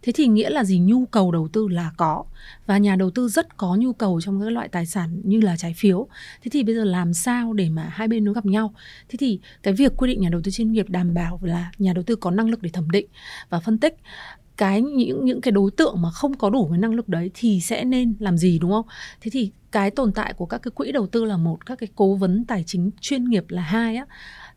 thế 0.01 0.11
thì 0.15 0.27
nghĩa 0.27 0.49
là 0.49 0.63
gì? 0.63 0.79
Nhu 0.79 1.05
cầu 1.05 1.31
đầu 1.31 1.47
tư 1.53 1.67
là 1.67 1.91
có. 1.97 2.25
Và 2.65 2.77
nhà 2.77 2.95
đầu 2.95 3.09
tư 3.09 3.27
rất 3.27 3.57
có 3.57 3.75
nhu 3.75 3.93
cầu 3.93 4.21
trong 4.21 4.41
các 4.41 4.49
loại 4.49 4.67
tài 4.67 4.85
sản 4.85 5.21
như 5.23 5.41
là 5.41 5.57
trái 5.57 5.73
phiếu. 5.77 6.07
Thế 6.41 6.49
thì 6.51 6.63
bây 6.63 6.75
giờ 6.75 6.83
làm 6.83 7.13
sao 7.13 7.53
để 7.53 7.69
mà 7.69 7.83
hai 7.83 8.07
bên 8.07 8.25
nó 8.25 8.33
gặp 8.33 8.45
nhau? 8.45 8.73
Thế 9.09 9.17
thì 9.19 9.39
cái 9.63 9.73
việc 9.73 9.93
quy 9.97 10.07
định 10.07 10.21
nhà 10.21 10.29
đầu 10.29 10.41
tư 10.43 10.51
chuyên 10.51 10.71
nghiệp 10.71 10.89
đảm 10.89 11.13
bảo 11.13 11.39
là 11.43 11.71
nhà 11.77 11.93
đầu 11.93 12.03
tư 12.03 12.15
có 12.15 12.31
năng 12.31 12.49
lực 12.49 12.61
để 12.61 12.69
thẩm 12.69 12.91
định 12.91 13.07
và 13.49 13.59
phân 13.59 13.77
tích 13.77 13.97
cái 14.57 14.81
những 14.81 15.25
những 15.25 15.41
cái 15.41 15.51
đối 15.51 15.71
tượng 15.71 16.01
mà 16.01 16.11
không 16.11 16.37
có 16.37 16.49
đủ 16.49 16.67
cái 16.69 16.79
năng 16.79 16.93
lực 16.93 17.09
đấy 17.09 17.31
thì 17.33 17.61
sẽ 17.61 17.85
nên 17.85 18.15
làm 18.19 18.37
gì 18.37 18.59
đúng 18.59 18.71
không? 18.71 18.85
Thế 19.21 19.31
thì 19.33 19.51
cái 19.71 19.91
tồn 19.91 20.11
tại 20.13 20.33
của 20.33 20.45
các 20.45 20.57
cái 20.57 20.71
quỹ 20.71 20.91
đầu 20.91 21.07
tư 21.07 21.25
là 21.25 21.37
một, 21.37 21.65
các 21.65 21.79
cái 21.79 21.89
cố 21.95 22.15
vấn 22.15 22.45
tài 22.45 22.63
chính 22.67 22.91
chuyên 23.01 23.29
nghiệp 23.29 23.45
là 23.49 23.61
hai 23.61 23.95
á 23.95 24.05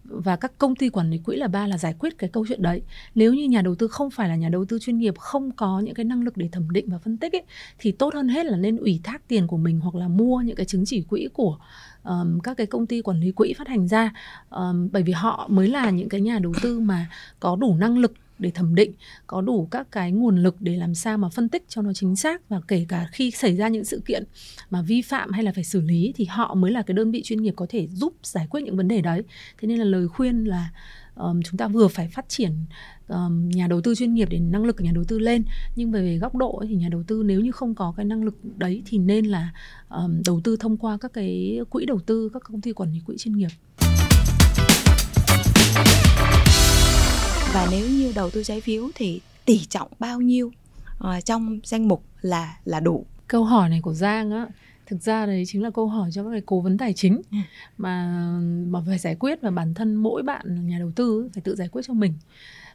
và 0.05 0.37
các 0.37 0.59
công 0.59 0.77
ty 0.77 0.89
quản 0.89 1.11
lý 1.11 1.19
quỹ 1.19 1.37
là 1.37 1.49
ba 1.49 1.67
là 1.67 1.79
giải 1.79 1.95
quyết 1.99 2.19
cái 2.19 2.31
câu 2.31 2.47
chuyện 2.49 2.63
đấy. 2.63 2.83
Nếu 3.15 3.35
như 3.35 3.49
nhà 3.49 3.63
đầu 3.63 3.75
tư 3.75 3.89
không 3.89 4.11
phải 4.11 4.29
là 4.29 4.37
nhà 4.37 4.49
đầu 4.49 4.65
tư 4.65 4.79
chuyên 4.79 4.99
nghiệp 4.99 5.19
không 5.19 5.51
có 5.51 5.81
những 5.81 5.95
cái 5.95 6.05
năng 6.05 6.23
lực 6.23 6.37
để 6.37 6.49
thẩm 6.53 6.71
định 6.71 6.91
và 6.91 6.99
phân 6.99 7.17
tích 7.17 7.33
ấy, 7.33 7.43
thì 7.79 7.93
tốt 7.93 8.15
hơn 8.15 8.29
hết 8.29 8.47
là 8.47 8.57
nên 8.57 8.77
ủy 8.77 9.01
thác 9.05 9.29
tiền 9.29 9.47
của 9.47 9.57
mình 9.57 9.81
hoặc 9.81 9.95
là 9.95 10.09
mua 10.09 10.41
những 10.41 10.57
cái 10.57 10.67
chứng 10.67 10.85
chỉ 10.87 11.03
quỹ 11.03 11.29
của 11.33 11.59
um, 12.05 12.39
các 12.39 12.57
cái 12.57 12.67
công 12.67 12.87
ty 12.87 13.03
quản 13.03 13.21
lý 13.21 13.33
quỹ 13.33 13.53
phát 13.59 13.69
hành 13.69 13.89
ra. 13.89 14.13
Um, 14.51 14.89
bởi 14.93 15.03
vì 15.03 15.13
họ 15.13 15.49
mới 15.51 15.69
là 15.69 15.91
những 15.91 16.09
cái 16.09 16.21
nhà 16.21 16.39
đầu 16.39 16.53
tư 16.63 16.81
mà 16.81 17.07
có 17.41 17.57
đủ 17.57 17.77
năng 17.77 17.99
lực 17.99 18.13
để 18.43 18.51
thẩm 18.51 18.75
định 18.75 18.93
có 19.27 19.41
đủ 19.41 19.69
các 19.71 19.93
cái 19.93 20.13
nguồn 20.13 20.37
lực 20.37 20.57
để 20.61 20.77
làm 20.77 20.95
sao 20.95 21.19
mà 21.19 21.29
phân 21.29 21.49
tích 21.49 21.65
cho 21.69 21.83
nó 21.83 21.93
chính 21.93 22.17
xác 22.17 22.49
và 22.49 22.61
kể 22.69 22.87
cả 22.89 23.09
khi 23.13 23.31
xảy 23.31 23.57
ra 23.57 23.69
những 23.69 23.85
sự 23.85 24.03
kiện 24.07 24.25
mà 24.71 24.83
vi 24.83 25.03
phạm 25.03 25.31
hay 25.31 25.43
là 25.43 25.53
phải 25.53 25.65
xử 25.65 25.81
lý 25.81 26.13
thì 26.17 26.25
họ 26.25 26.55
mới 26.55 26.71
là 26.71 26.83
cái 26.83 26.95
đơn 26.95 27.11
vị 27.11 27.23
chuyên 27.23 27.43
nghiệp 27.43 27.55
có 27.57 27.67
thể 27.69 27.87
giúp 27.87 28.15
giải 28.23 28.47
quyết 28.51 28.61
những 28.61 28.77
vấn 28.77 28.89
đề 28.89 29.01
đấy. 29.01 29.23
Thế 29.61 29.69
nên 29.69 29.79
là 29.79 29.85
lời 29.85 30.09
khuyên 30.09 30.45
là 30.45 30.71
um, 31.17 31.43
chúng 31.43 31.59
ta 31.59 31.69
vừa 31.69 31.89
phải 31.89 32.09
phát 32.09 32.29
triển 32.29 32.53
um, 33.09 33.49
nhà 33.49 33.67
đầu 33.67 33.81
tư 33.81 33.95
chuyên 33.95 34.15
nghiệp 34.15 34.29
để 34.31 34.39
năng 34.39 34.65
lực 34.65 34.77
của 34.77 34.85
nhà 34.85 34.93
đầu 34.95 35.05
tư 35.05 35.19
lên 35.19 35.45
nhưng 35.77 35.93
về, 35.93 36.03
về 36.03 36.19
góc 36.19 36.35
độ 36.35 36.57
ấy, 36.57 36.69
thì 36.69 36.75
nhà 36.75 36.89
đầu 36.89 37.03
tư 37.07 37.23
nếu 37.27 37.41
như 37.41 37.53
không 37.53 37.75
có 37.75 37.95
cái 37.97 38.05
năng 38.05 38.25
lực 38.25 38.35
đấy 38.57 38.83
thì 38.87 38.99
nên 38.99 39.27
là 39.27 39.53
um, 39.89 40.23
đầu 40.27 40.41
tư 40.45 40.57
thông 40.57 40.77
qua 40.77 40.99
các 41.01 41.13
cái 41.13 41.61
quỹ 41.71 41.87
đầu 41.87 42.01
tư 42.07 42.31
các 42.35 42.43
công 42.45 42.61
ty 42.61 42.73
quản 42.73 42.93
lý 42.93 43.01
quỹ 43.07 43.17
chuyên 43.19 43.37
nghiệp. 43.37 43.51
Và 47.55 47.69
nếu 47.71 47.89
như 47.89 48.13
đầu 48.15 48.31
tư 48.31 48.45
trái 48.45 48.61
phiếu 48.61 48.91
thì 48.95 49.21
tỷ 49.45 49.65
trọng 49.65 49.89
bao 49.99 50.21
nhiêu? 50.21 50.53
Uh, 51.05 51.25
trong 51.25 51.59
danh 51.65 51.89
mục 51.89 52.05
là 52.21 52.57
là 52.65 52.81
đủ. 52.81 53.07
Câu 53.27 53.45
hỏi 53.45 53.69
này 53.69 53.81
của 53.83 53.95
Giang 53.95 54.31
á 54.31 54.47
thực 54.87 55.03
ra 55.03 55.27
đấy 55.27 55.45
chính 55.47 55.63
là 55.63 55.71
câu 55.71 55.87
hỏi 55.87 56.11
cho 56.13 56.25
các 56.25 56.31
cái 56.31 56.43
cố 56.47 56.61
vấn 56.61 56.79
tài 56.79 56.93
chính. 56.93 57.23
Ừ. 57.31 57.37
mà 57.79 58.23
mà 58.69 58.81
phải 58.87 58.99
giải 58.99 59.15
quyết 59.15 59.41
và 59.43 59.51
bản 59.51 59.75
thân 59.75 59.95
mỗi 59.95 60.23
bạn 60.23 60.69
nhà 60.69 60.79
đầu 60.79 60.93
tư 60.97 61.29
phải 61.35 61.43
tự 61.43 61.55
giải 61.55 61.69
quyết 61.69 61.83
cho 61.87 61.95
mình. 61.95 62.15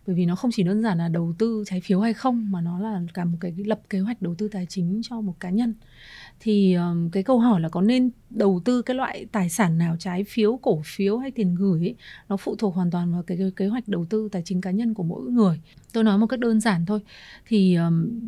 Bởi 0.07 0.15
vì 0.15 0.25
nó 0.25 0.35
không 0.35 0.51
chỉ 0.53 0.63
đơn 0.63 0.81
giản 0.81 0.97
là 0.97 1.07
đầu 1.07 1.33
tư 1.37 1.63
trái 1.67 1.81
phiếu 1.81 1.99
hay 1.99 2.13
không 2.13 2.51
mà 2.51 2.61
nó 2.61 2.79
là 2.79 3.01
cả 3.13 3.25
một 3.25 3.37
cái 3.39 3.53
lập 3.57 3.79
kế 3.89 3.99
hoạch 3.99 4.21
đầu 4.21 4.35
tư 4.35 4.47
tài 4.47 4.65
chính 4.65 5.01
cho 5.03 5.21
một 5.21 5.35
cá 5.39 5.49
nhân 5.49 5.73
thì 6.39 6.73
um, 6.73 7.09
cái 7.09 7.23
câu 7.23 7.39
hỏi 7.39 7.61
là 7.61 7.69
có 7.69 7.81
nên 7.81 8.09
đầu 8.29 8.61
tư 8.65 8.81
cái 8.81 8.95
loại 8.95 9.25
tài 9.31 9.49
sản 9.49 9.77
nào 9.77 9.95
trái 9.99 10.23
phiếu 10.23 10.57
cổ 10.57 10.81
phiếu 10.85 11.17
hay 11.17 11.31
tiền 11.31 11.55
gửi 11.55 11.79
ấy, 11.79 11.95
nó 12.29 12.37
phụ 12.37 12.55
thuộc 12.55 12.75
hoàn 12.75 12.91
toàn 12.91 13.13
vào 13.13 13.23
cái, 13.23 13.37
cái 13.37 13.51
kế 13.55 13.67
hoạch 13.67 13.87
đầu 13.87 14.05
tư 14.09 14.29
tài 14.31 14.41
chính 14.45 14.61
cá 14.61 14.71
nhân 14.71 14.93
của 14.93 15.03
mỗi 15.03 15.31
người 15.31 15.61
tôi 15.97 16.03
nói 16.03 16.17
một 16.17 16.27
cách 16.27 16.39
đơn 16.39 16.59
giản 16.59 16.85
thôi. 16.85 16.99
Thì 17.47 17.77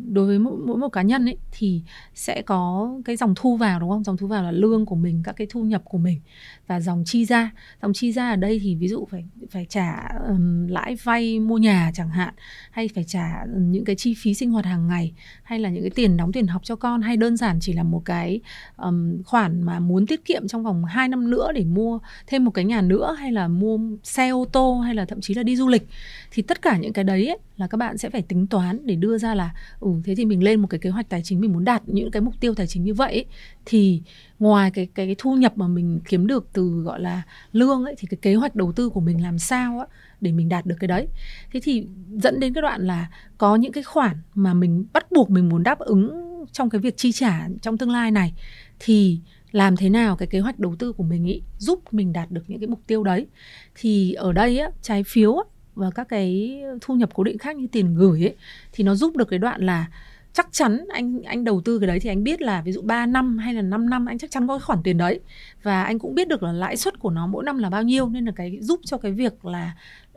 đối 0.08 0.26
với 0.26 0.38
mỗi, 0.38 0.56
mỗi 0.66 0.76
một 0.76 0.88
cá 0.88 1.02
nhân 1.02 1.28
ấy 1.28 1.36
thì 1.50 1.82
sẽ 2.14 2.42
có 2.42 2.90
cái 3.04 3.16
dòng 3.16 3.34
thu 3.36 3.56
vào 3.56 3.80
đúng 3.80 3.90
không? 3.90 4.04
Dòng 4.04 4.16
thu 4.16 4.26
vào 4.26 4.42
là 4.42 4.50
lương 4.50 4.86
của 4.86 4.96
mình 4.96 5.22
các 5.24 5.32
cái 5.36 5.46
thu 5.50 5.64
nhập 5.64 5.82
của 5.84 5.98
mình 5.98 6.20
và 6.66 6.80
dòng 6.80 7.02
chi 7.06 7.24
ra. 7.24 7.50
Dòng 7.82 7.92
chi 7.92 8.12
ra 8.12 8.30
ở 8.30 8.36
đây 8.36 8.60
thì 8.62 8.74
ví 8.74 8.88
dụ 8.88 9.06
phải 9.10 9.24
phải 9.50 9.66
trả 9.68 10.08
um, 10.28 10.66
lãi 10.68 10.96
vay 11.02 11.40
mua 11.40 11.58
nhà 11.58 11.90
chẳng 11.94 12.08
hạn 12.08 12.34
hay 12.70 12.88
phải 12.94 13.04
trả 13.04 13.44
những 13.56 13.84
cái 13.84 13.96
chi 13.96 14.14
phí 14.18 14.34
sinh 14.34 14.50
hoạt 14.50 14.64
hàng 14.64 14.88
ngày 14.88 15.12
hay 15.42 15.58
là 15.58 15.70
những 15.70 15.82
cái 15.82 15.90
tiền 15.90 16.16
đóng 16.16 16.32
tiền 16.32 16.46
học 16.46 16.62
cho 16.64 16.76
con 16.76 17.02
hay 17.02 17.16
đơn 17.16 17.36
giản 17.36 17.58
chỉ 17.60 17.72
là 17.72 17.82
một 17.82 18.02
cái 18.04 18.40
um, 18.76 19.22
khoản 19.22 19.62
mà 19.62 19.80
muốn 19.80 20.06
tiết 20.06 20.24
kiệm 20.24 20.48
trong 20.48 20.62
vòng 20.62 20.84
2 20.84 21.08
năm 21.08 21.30
nữa 21.30 21.52
để 21.54 21.64
mua 21.64 21.98
thêm 22.26 22.44
một 22.44 22.50
cái 22.50 22.64
nhà 22.64 22.80
nữa 22.80 23.16
hay 23.18 23.32
là 23.32 23.48
mua 23.48 23.78
xe 24.02 24.28
ô 24.28 24.44
tô 24.52 24.78
hay 24.78 24.94
là 24.94 25.04
thậm 25.04 25.20
chí 25.20 25.34
là 25.34 25.42
đi 25.42 25.56
du 25.56 25.68
lịch. 25.68 25.88
Thì 26.30 26.42
tất 26.42 26.62
cả 26.62 26.76
những 26.76 26.92
cái 26.92 27.04
đấy 27.04 27.26
ấy, 27.26 27.38
là 27.60 27.66
các 27.66 27.76
bạn 27.76 27.98
sẽ 27.98 28.10
phải 28.10 28.22
tính 28.22 28.46
toán 28.46 28.86
để 28.86 28.94
đưa 28.94 29.18
ra 29.18 29.34
là 29.34 29.54
ừ 29.80 29.88
thế 30.04 30.14
thì 30.14 30.24
mình 30.24 30.42
lên 30.42 30.60
một 30.60 30.68
cái 30.70 30.80
kế 30.80 30.90
hoạch 30.90 31.08
tài 31.08 31.22
chính 31.22 31.40
mình 31.40 31.52
muốn 31.52 31.64
đạt 31.64 31.82
những 31.86 32.10
cái 32.10 32.22
mục 32.22 32.34
tiêu 32.40 32.54
tài 32.54 32.66
chính 32.66 32.84
như 32.84 32.94
vậy 32.94 33.12
ấy, 33.12 33.24
thì 33.64 34.02
ngoài 34.38 34.70
cái, 34.70 34.88
cái 34.94 35.06
cái 35.06 35.14
thu 35.18 35.34
nhập 35.34 35.52
mà 35.58 35.68
mình 35.68 36.00
kiếm 36.08 36.26
được 36.26 36.48
từ 36.52 36.82
gọi 36.82 37.00
là 37.00 37.22
lương 37.52 37.84
ấy 37.84 37.94
thì 37.98 38.08
cái 38.10 38.18
kế 38.22 38.34
hoạch 38.34 38.54
đầu 38.54 38.72
tư 38.72 38.88
của 38.88 39.00
mình 39.00 39.22
làm 39.22 39.38
sao 39.38 39.78
á 39.78 39.86
để 40.20 40.32
mình 40.32 40.48
đạt 40.48 40.66
được 40.66 40.76
cái 40.80 40.88
đấy. 40.88 41.08
Thế 41.52 41.60
thì 41.62 41.86
dẫn 42.10 42.40
đến 42.40 42.54
cái 42.54 42.62
đoạn 42.62 42.86
là 42.86 43.10
có 43.38 43.56
những 43.56 43.72
cái 43.72 43.82
khoản 43.82 44.16
mà 44.34 44.54
mình 44.54 44.84
bắt 44.92 45.12
buộc 45.12 45.30
mình 45.30 45.48
muốn 45.48 45.62
đáp 45.62 45.78
ứng 45.78 46.10
trong 46.52 46.70
cái 46.70 46.80
việc 46.80 46.96
chi 46.96 47.12
trả 47.12 47.48
trong 47.62 47.78
tương 47.78 47.90
lai 47.90 48.10
này 48.10 48.32
thì 48.78 49.20
làm 49.52 49.76
thế 49.76 49.90
nào 49.90 50.16
cái 50.16 50.28
kế 50.28 50.40
hoạch 50.40 50.58
đầu 50.58 50.76
tư 50.76 50.92
của 50.92 51.04
mình 51.04 51.24
ý 51.24 51.42
giúp 51.58 51.94
mình 51.94 52.12
đạt 52.12 52.30
được 52.30 52.44
những 52.46 52.60
cái 52.60 52.68
mục 52.68 52.80
tiêu 52.86 53.04
đấy. 53.04 53.26
Thì 53.74 54.12
ở 54.12 54.32
đây 54.32 54.58
á 54.58 54.70
trái 54.82 55.04
phiếu 55.04 55.36
á, 55.36 55.44
và 55.74 55.90
các 55.90 56.08
cái 56.08 56.60
thu 56.80 56.94
nhập 56.94 57.10
cố 57.14 57.24
định 57.24 57.38
khác 57.38 57.56
như 57.56 57.66
tiền 57.72 57.94
gửi 57.94 58.24
ấy, 58.24 58.34
thì 58.72 58.84
nó 58.84 58.94
giúp 58.94 59.16
được 59.16 59.28
cái 59.28 59.38
đoạn 59.38 59.62
là 59.62 59.86
chắc 60.32 60.48
chắn 60.52 60.84
anh 60.92 61.22
anh 61.22 61.44
đầu 61.44 61.60
tư 61.64 61.78
cái 61.78 61.86
đấy 61.86 62.00
thì 62.00 62.10
anh 62.10 62.24
biết 62.24 62.42
là 62.42 62.62
ví 62.62 62.72
dụ 62.72 62.82
3 62.82 63.06
năm 63.06 63.38
hay 63.38 63.54
là 63.54 63.62
5 63.62 63.90
năm 63.90 64.06
anh 64.06 64.18
chắc 64.18 64.30
chắn 64.30 64.48
có 64.48 64.54
cái 64.54 64.60
khoản 64.60 64.82
tiền 64.82 64.98
đấy. 64.98 65.20
Và 65.62 65.82
anh 65.82 65.98
cũng 65.98 66.14
biết 66.14 66.28
được 66.28 66.42
là 66.42 66.52
lãi 66.52 66.76
suất 66.76 66.98
của 66.98 67.10
nó 67.10 67.26
mỗi 67.26 67.44
năm 67.44 67.58
là 67.58 67.70
bao 67.70 67.82
nhiêu, 67.82 68.08
nên 68.08 68.24
là 68.24 68.32
cái 68.36 68.58
giúp 68.60 68.80
cho 68.84 68.98
cái 68.98 69.12
việc 69.12 69.44
là 69.44 69.72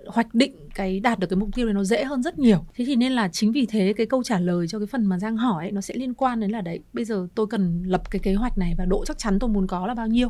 hoạch 0.07 0.33
định 0.33 0.55
cái 0.75 0.99
đạt 0.99 1.19
được 1.19 1.27
cái 1.27 1.37
mục 1.37 1.49
tiêu 1.55 1.65
này 1.65 1.73
nó 1.73 1.83
dễ 1.83 2.03
hơn 2.03 2.23
rất 2.23 2.39
nhiều. 2.39 2.65
Thế 2.75 2.85
thì 2.85 2.95
nên 2.95 3.11
là 3.11 3.27
chính 3.27 3.51
vì 3.51 3.65
thế 3.65 3.93
cái 3.97 4.05
câu 4.05 4.23
trả 4.23 4.39
lời 4.39 4.67
cho 4.67 4.79
cái 4.79 4.87
phần 4.87 5.05
mà 5.05 5.19
giang 5.19 5.37
hỏi 5.37 5.65
ấy, 5.65 5.71
nó 5.71 5.81
sẽ 5.81 5.93
liên 5.93 6.13
quan 6.13 6.39
đến 6.39 6.51
là 6.51 6.61
đấy 6.61 6.79
bây 6.93 7.05
giờ 7.05 7.27
tôi 7.35 7.47
cần 7.47 7.83
lập 7.85 8.11
cái 8.11 8.19
kế 8.19 8.33
hoạch 8.33 8.57
này 8.57 8.75
và 8.77 8.85
độ 8.85 9.05
chắc 9.05 9.17
chắn 9.17 9.39
tôi 9.39 9.49
muốn 9.49 9.67
có 9.67 9.87
là 9.87 9.93
bao 9.93 10.07
nhiêu. 10.07 10.29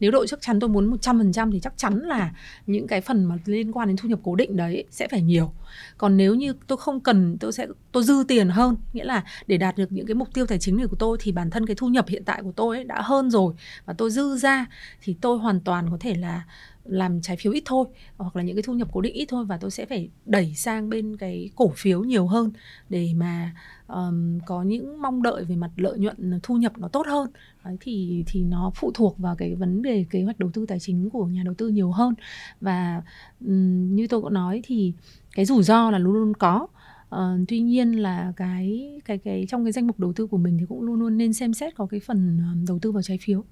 Nếu 0.00 0.10
độ 0.10 0.26
chắc 0.26 0.40
chắn 0.40 0.60
tôi 0.60 0.70
muốn 0.70 0.90
100% 0.90 1.52
thì 1.52 1.60
chắc 1.60 1.72
chắn 1.76 1.98
là 1.98 2.32
những 2.66 2.86
cái 2.86 3.00
phần 3.00 3.24
mà 3.24 3.38
liên 3.44 3.72
quan 3.72 3.88
đến 3.88 3.96
thu 3.96 4.08
nhập 4.08 4.18
cố 4.22 4.34
định 4.34 4.56
đấy 4.56 4.84
sẽ 4.90 5.08
phải 5.08 5.22
nhiều. 5.22 5.52
Còn 5.98 6.16
nếu 6.16 6.34
như 6.34 6.52
tôi 6.66 6.78
không 6.78 7.00
cần 7.00 7.36
tôi 7.40 7.52
sẽ 7.52 7.66
tôi 7.92 8.02
dư 8.02 8.24
tiền 8.28 8.48
hơn 8.48 8.76
nghĩa 8.92 9.04
là 9.04 9.24
để 9.46 9.56
đạt 9.56 9.76
được 9.76 9.92
những 9.92 10.06
cái 10.06 10.14
mục 10.14 10.28
tiêu 10.34 10.46
tài 10.46 10.58
chính 10.58 10.76
này 10.76 10.86
của 10.86 10.96
tôi 10.96 11.16
thì 11.20 11.32
bản 11.32 11.50
thân 11.50 11.66
cái 11.66 11.76
thu 11.76 11.88
nhập 11.88 12.08
hiện 12.08 12.24
tại 12.24 12.42
của 12.42 12.52
tôi 12.56 12.76
ấy 12.76 12.84
đã 12.84 13.00
hơn 13.02 13.30
rồi 13.30 13.54
và 13.84 13.94
tôi 13.98 14.10
dư 14.10 14.36
ra 14.36 14.66
thì 15.02 15.16
tôi 15.20 15.38
hoàn 15.38 15.60
toàn 15.60 15.90
có 15.90 15.96
thể 16.00 16.14
là 16.14 16.42
làm 16.84 17.20
trái 17.20 17.36
phiếu 17.36 17.52
ít 17.52 17.62
thôi 17.66 17.86
hoặc 18.16 18.36
là 18.36 18.42
những 18.42 18.56
cái 18.56 18.62
thu 18.62 18.72
nhập 18.72 18.88
cố 18.92 19.00
định 19.00 19.14
ít 19.14 19.26
thôi 19.28 19.44
và 19.44 19.56
tôi 19.56 19.70
sẽ 19.70 19.86
phải 19.86 20.10
đẩy 20.26 20.54
sang 20.54 20.90
bên 20.90 21.16
cái 21.16 21.50
cổ 21.56 21.72
phiếu 21.76 22.04
nhiều 22.04 22.26
hơn 22.26 22.50
để 22.88 23.12
mà 23.16 23.54
um, 23.86 24.38
có 24.46 24.62
những 24.62 25.02
mong 25.02 25.22
đợi 25.22 25.44
về 25.44 25.56
mặt 25.56 25.70
lợi 25.76 25.98
nhuận 25.98 26.30
ờ, 26.30 26.38
thu 26.42 26.56
nhập 26.56 26.78
nó 26.78 26.88
tốt 26.88 27.06
hơn. 27.06 27.30
Đấy, 27.64 27.76
thì 27.80 28.24
thì 28.26 28.42
nó 28.42 28.72
phụ 28.74 28.90
thuộc 28.94 29.18
vào 29.18 29.36
cái 29.36 29.54
vấn 29.54 29.82
đề 29.82 30.04
kế 30.10 30.22
hoạch 30.22 30.38
đầu 30.38 30.50
tư 30.52 30.66
tài 30.68 30.80
chính 30.80 31.10
của 31.10 31.26
nhà 31.26 31.42
đầu 31.44 31.54
tư 31.54 31.68
nhiều 31.68 31.90
hơn. 31.90 32.14
Và 32.60 33.02
um, 33.40 33.94
như 33.94 34.06
tôi 34.06 34.20
cũng 34.20 34.34
nói 34.34 34.60
thì 34.64 34.92
cái 35.34 35.44
rủi 35.44 35.62
ro 35.62 35.90
là 35.90 35.98
luôn 35.98 36.14
luôn 36.14 36.34
có. 36.34 36.66
Uh, 37.14 37.18
tuy 37.48 37.60
nhiên 37.60 37.92
là 37.92 38.32
cái 38.36 38.92
cái 39.04 39.18
cái 39.18 39.46
trong 39.48 39.64
cái 39.64 39.72
danh 39.72 39.86
mục 39.86 39.98
đầu 39.98 40.12
tư 40.12 40.26
của 40.26 40.38
mình 40.38 40.58
thì 40.58 40.64
cũng 40.68 40.82
luôn 40.82 41.00
luôn 41.00 41.16
nên 41.16 41.32
xem 41.32 41.54
xét 41.54 41.74
có 41.74 41.86
cái 41.86 42.00
phần 42.00 42.42
đầu 42.68 42.78
tư 42.78 42.92
vào 42.92 43.02
trái 43.02 43.18
phiếu. 43.22 43.44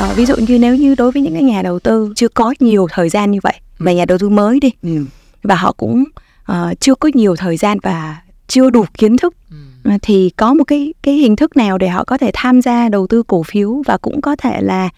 À, 0.00 0.12
ví 0.16 0.26
dụ 0.26 0.36
như 0.36 0.58
nếu 0.58 0.76
như 0.76 0.94
đối 0.94 1.12
với 1.12 1.22
những 1.22 1.32
cái 1.32 1.42
nhà 1.42 1.62
đầu 1.62 1.78
tư 1.78 2.12
chưa 2.16 2.28
có 2.28 2.54
nhiều 2.60 2.86
thời 2.90 3.08
gian 3.08 3.30
như 3.30 3.38
vậy 3.42 3.54
mà 3.78 3.92
nhà 3.92 4.04
đầu 4.04 4.18
tư 4.18 4.28
mới 4.28 4.60
đi 4.60 4.70
ừ. 4.82 5.04
và 5.42 5.54
họ 5.54 5.72
cũng 5.72 6.04
uh, 6.52 6.80
chưa 6.80 6.94
có 6.94 7.10
nhiều 7.14 7.36
thời 7.36 7.56
gian 7.56 7.78
và 7.82 8.22
chưa 8.46 8.70
đủ 8.70 8.84
kiến 8.98 9.16
thức 9.16 9.34
ừ. 9.50 9.56
Ờ, 9.84 9.90
thì 10.02 10.30
có 10.30 10.54
một 10.54 10.64
cái 10.64 10.94
cái 11.02 11.14
hình 11.14 11.36
thức 11.36 11.56
nào 11.56 11.78
để 11.78 11.88
họ 11.88 12.04
có 12.04 12.18
thể 12.18 12.30
tham 12.34 12.62
gia 12.62 12.88
đầu 12.88 13.06
tư 13.06 13.22
cổ 13.22 13.42
phiếu 13.42 13.82
và 13.86 13.96
cũng 13.96 14.20
có 14.20 14.36
thể 14.36 14.60
là 14.60 14.88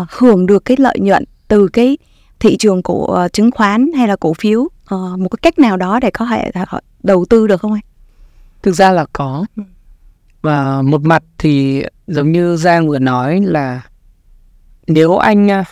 uh, 0.00 0.10
hưởng 0.10 0.46
được 0.46 0.64
cái 0.64 0.76
lợi 0.80 0.98
nhuận 1.00 1.24
từ 1.48 1.68
cái 1.68 1.98
thị 2.40 2.56
trường 2.56 2.82
của 2.82 3.22
uh, 3.24 3.32
chứng 3.32 3.50
khoán 3.50 3.92
hay 3.92 4.08
là 4.08 4.16
cổ 4.16 4.34
phiếu 4.34 4.60
uh, 4.60 4.70
một 5.18 5.28
cái 5.28 5.38
cách 5.42 5.58
nào 5.58 5.76
đó 5.76 6.00
để 6.00 6.10
có 6.10 6.26
thể 6.26 6.50
họ 6.66 6.80
đầu 7.02 7.24
tư 7.30 7.46
được 7.46 7.60
không 7.60 7.72
anh? 7.72 7.82
Thực 8.62 8.72
ra 8.72 8.92
là 8.92 9.06
có 9.12 9.44
ừ. 9.56 9.62
và 10.42 10.82
một 10.82 11.02
mặt 11.02 11.22
thì 11.38 11.84
giống 12.06 12.32
như 12.32 12.56
Giang 12.56 12.88
vừa 12.88 12.98
nói 12.98 13.40
là 13.40 13.82
nếu 14.86 15.16
anh 15.16 15.50
à, 15.50 15.64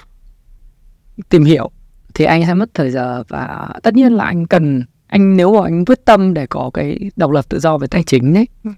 tìm 1.29 1.45
hiểu 1.45 1.71
thì 2.15 2.25
anh 2.25 2.47
sẽ 2.47 2.55
mất 2.55 2.71
thời 2.75 2.91
giờ 2.91 3.23
và 3.29 3.69
tất 3.83 3.95
nhiên 3.95 4.13
là 4.13 4.25
anh 4.25 4.47
cần 4.47 4.83
anh 5.07 5.37
nếu 5.37 5.55
mà 5.55 5.67
anh 5.67 5.85
quyết 5.85 6.05
tâm 6.05 6.35
để 6.35 6.47
có 6.47 6.71
cái 6.75 7.11
độc 7.17 7.31
lập 7.31 7.45
tự 7.49 7.61
do 7.61 7.79
về 7.79 7.87
tài 7.87 8.03
chính 8.03 8.35
đấy 8.35 8.49
ừ. 8.65 8.71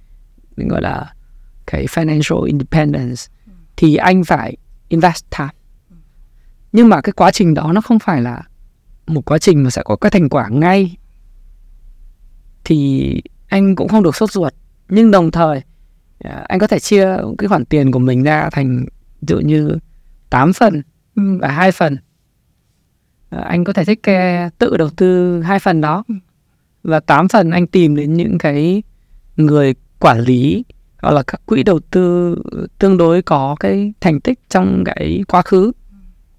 mình 0.57 0.69
gọi 0.69 0.83
là 0.83 1.13
cái 1.67 1.87
financial 1.87 2.43
independence 2.43 3.23
thì 3.77 3.97
anh 3.97 4.25
phải 4.25 4.57
invest 4.89 5.25
time 5.39 5.49
nhưng 6.73 6.89
mà 6.89 7.01
cái 7.01 7.13
quá 7.13 7.31
trình 7.31 7.55
đó 7.55 7.73
nó 7.73 7.81
không 7.81 7.99
phải 7.99 8.23
là 8.23 8.43
một 9.07 9.25
quá 9.25 9.39
trình 9.39 9.63
mà 9.63 9.71
sẽ 9.71 9.83
có 9.85 9.97
cái 9.97 10.11
thành 10.11 10.29
quả 10.29 10.49
ngay 10.49 10.97
thì 12.65 13.23
anh 13.47 13.77
cũng 13.77 13.89
không 13.89 14.03
được 14.03 14.17
sốt 14.17 14.33
ruột 14.33 14.53
nhưng 14.89 15.11
đồng 15.11 15.31
thời 15.31 15.63
à, 16.19 16.45
anh 16.49 16.59
có 16.59 16.67
thể 16.67 16.79
chia 16.79 17.17
cái 17.39 17.49
khoản 17.49 17.65
tiền 17.65 17.93
của 17.93 17.99
mình 17.99 18.23
ra 18.23 18.51
thành 18.53 18.87
dụ 19.21 19.39
như 19.39 19.79
8 20.31 20.53
phần 20.53 20.83
ừ. 21.17 21.23
và 21.41 21.49
hai 21.49 21.73
phần 21.73 21.97
ờ, 23.31 23.41
anh 23.41 23.65
có 23.65 23.73
thể 23.73 23.85
thích 23.85 24.03
ke 24.03 24.49
tự 24.59 24.77
đầu 24.77 24.91
tư 24.97 25.41
hai 25.43 25.59
phần 25.59 25.81
đó 25.81 26.05
Ừ. 26.09 26.15
và 26.83 27.01
tám 27.01 27.29
phần 27.29 27.51
anh 27.51 27.67
tìm 27.67 27.97
đến 27.97 28.15
những 28.15 28.39
cái 28.39 28.83
người 29.37 29.75
quản 30.01 30.21
lý 30.21 30.65
hoặc 31.03 31.11
là 31.13 31.23
các 31.27 31.41
quỹ 31.47 31.63
đầu 31.63 31.79
tư 31.91 32.37
tương 32.79 32.97
đối 32.97 33.23
có 33.23 33.57
cái 33.61 33.93
thành 34.01 34.21
tích 34.21 34.39
trong 34.49 34.85
cái 34.85 35.23
quá 35.29 35.43
khứ 35.43 35.73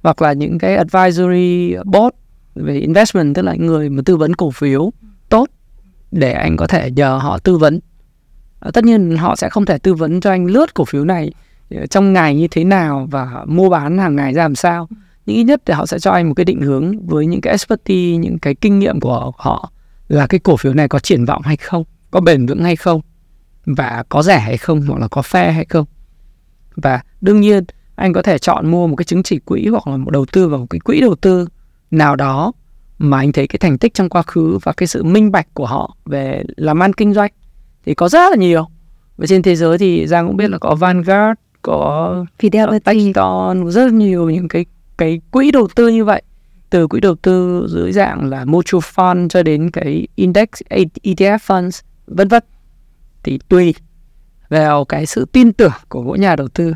hoặc 0.04 0.22
là 0.22 0.34
những 0.34 0.58
cái 0.60 0.76
advisory 0.76 1.76
board 1.86 2.16
về 2.56 2.80
investment 2.80 3.36
tức 3.36 3.42
là 3.42 3.56
người 3.56 3.90
mà 3.90 4.02
tư 4.06 4.18
vấn 4.18 4.34
cổ 4.34 4.52
phiếu 4.52 4.92
tốt 5.30 5.46
để 6.12 6.32
anh 6.32 6.58
có 6.58 6.68
thể 6.68 6.92
nhờ 6.92 7.18
họ 7.18 7.38
tư 7.38 7.58
vấn 7.58 7.80
Ờ, 8.60 8.72
tất 8.72 8.84
nhiên 8.84 9.18
họ 9.18 9.36
sẽ 9.36 9.50
không 9.50 9.66
thể 9.66 9.78
tư 9.78 9.94
vấn 9.94 10.22
cho 10.22 10.30
anh 10.30 10.46
lướt 10.46 10.74
cổ 10.74 10.86
phiếu 10.86 11.06
này 11.06 11.32
trong 11.90 12.14
ngày 12.14 12.36
như 12.36 12.48
thế 12.48 12.64
nào 12.64 13.08
và 13.12 13.46
mua 13.48 13.70
bán 13.70 13.98
hàng 13.98 14.16
ngày 14.16 14.34
ra 14.34 14.44
làm 14.44 14.56
sao. 14.56 14.88
Nhưng 15.26 15.38
ít 15.38 15.44
nhất 15.44 15.62
thì 15.66 15.74
họ 15.74 15.86
sẽ 15.86 16.00
cho 16.00 16.12
anh 16.12 16.28
một 16.28 16.34
cái 16.34 16.46
định 16.46 16.62
hướng 16.62 17.08
với 17.08 17.26
những 17.26 17.42
cái 17.42 17.52
expertise 17.52 18.18
những 18.18 18.40
cái 18.40 18.56
kinh 18.56 18.80
nghiệm 18.80 19.00
của 19.00 19.32
họ 19.38 19.72
là 20.08 20.28
cái 20.28 20.40
cổ 20.40 20.58
phiếu 20.58 20.74
này 20.74 20.88
có 20.88 21.00
triển 21.00 21.26
vọng 21.26 21.42
hay 21.42 21.58
không 21.58 21.84
có 22.12 22.20
bền 22.20 22.46
vững 22.46 22.64
hay 22.64 22.76
không 22.76 23.02
và 23.66 24.04
có 24.10 24.24
rẻ 24.24 24.40
hay 24.40 24.58
không 24.58 24.82
hoặc 24.88 25.00
là 25.00 25.08
có 25.08 25.22
fair 25.22 25.52
hay 25.52 25.66
không. 25.66 25.86
Và 26.76 27.02
đương 27.22 27.42
nhiên 27.42 27.64
anh 27.96 28.14
có 28.14 28.22
thể 28.22 28.38
chọn 28.38 28.72
mua 28.72 28.88
một 28.88 28.96
cái 28.96 29.06
chứng 29.06 29.24
chỉ 29.24 29.40
quỹ 29.40 29.68
hoặc 29.68 29.88
là 29.88 29.98
một 29.98 30.12
đầu 30.12 30.26
tư 30.26 30.48
vào 30.48 30.60
một 30.60 30.68
cái 30.70 30.80
quỹ 30.80 31.02
đầu 31.02 31.16
tư 31.16 31.48
nào 31.92 32.16
đó 32.16 32.52
mà 32.98 33.18
anh 33.18 33.32
thấy 33.32 33.48
cái 33.48 33.58
thành 33.60 33.78
tích 33.78 33.94
trong 33.94 34.10
quá 34.10 34.22
khứ 34.22 34.60
và 34.64 34.72
cái 34.72 34.88
sự 34.88 35.04
minh 35.04 35.32
bạch 35.32 35.48
của 35.54 35.66
họ 35.66 35.96
về 36.06 36.44
làm 36.58 36.84
ăn 36.84 36.94
kinh 36.94 37.14
doanh 37.14 37.32
thì 37.86 37.94
có 37.94 38.10
rất 38.10 38.30
là 38.30 38.36
nhiều. 38.36 38.68
Và 39.18 39.28
trên 39.28 39.42
thế 39.42 39.56
giới 39.56 39.78
thì 39.78 40.08
Giang 40.08 40.28
cũng 40.28 40.38
biết 40.38 40.50
là 40.50 40.58
có 40.58 40.76
Vanguard 40.76 41.40
có 41.62 42.26
Fidelity 42.40 43.70
rất 43.70 43.94
nhiều 43.94 44.30
những 44.30 44.48
cái 44.48 44.66
cái 44.98 45.22
quỹ 45.32 45.52
đầu 45.52 45.68
tư 45.76 45.88
như 45.88 46.06
vậy. 46.06 46.22
Từ 46.70 46.88
quỹ 46.88 47.00
đầu 47.00 47.16
tư 47.16 47.68
dưới 47.70 47.92
dạng 47.92 48.30
là 48.30 48.46
mutual 48.46 48.82
fund 48.96 49.28
cho 49.28 49.44
đến 49.44 49.72
cái 49.72 50.08
index 50.16 50.48
ETF 51.04 51.38
funds 51.38 51.82
vân 52.08 52.28
vân. 52.28 52.44
Thì 53.24 53.40
tùy 53.50 53.76
vào 54.50 54.86
cái 54.86 55.06
sự 55.06 55.26
tin 55.26 55.54
tưởng 55.54 55.72
của 55.90 56.04
mỗi 56.04 56.20
nhà 56.20 56.36
đầu 56.36 56.48
tư 56.48 56.74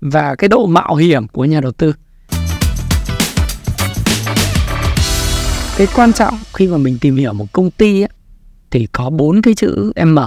và 0.00 0.34
cái 0.34 0.48
độ 0.48 0.66
mạo 0.66 0.94
hiểm 0.94 1.28
của 1.28 1.44
nhà 1.44 1.60
đầu 1.60 1.72
tư. 1.72 1.94
Cái 5.76 5.86
quan 5.96 6.12
trọng 6.12 6.34
khi 6.54 6.66
mà 6.66 6.76
mình 6.76 6.98
tìm 7.00 7.16
hiểu 7.16 7.32
một 7.32 7.46
công 7.52 7.70
ty 7.70 8.02
ấy, 8.02 8.08
thì 8.70 8.86
có 8.92 9.10
bốn 9.10 9.42
cái 9.42 9.54
chữ 9.54 9.92
M. 10.04 10.18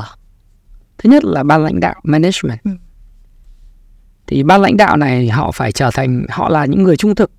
Thứ 0.97 1.09
nhất 1.09 1.23
là 1.23 1.43
ban 1.43 1.63
lãnh 1.63 1.79
đạo 1.79 1.95
management. 2.03 2.63
Ừ 2.63 2.71
thì 4.29 4.43
ban 4.43 4.61
lãnh 4.61 4.77
đạo 4.77 4.97
này 4.97 5.29
họ 5.29 5.51
phải 5.51 5.71
trở 5.71 5.89
thành 5.93 6.25
họ 6.29 6.49
là 6.49 6.65
những 6.65 6.83
người 6.83 6.97
trung 6.97 7.15
thực 7.15 7.31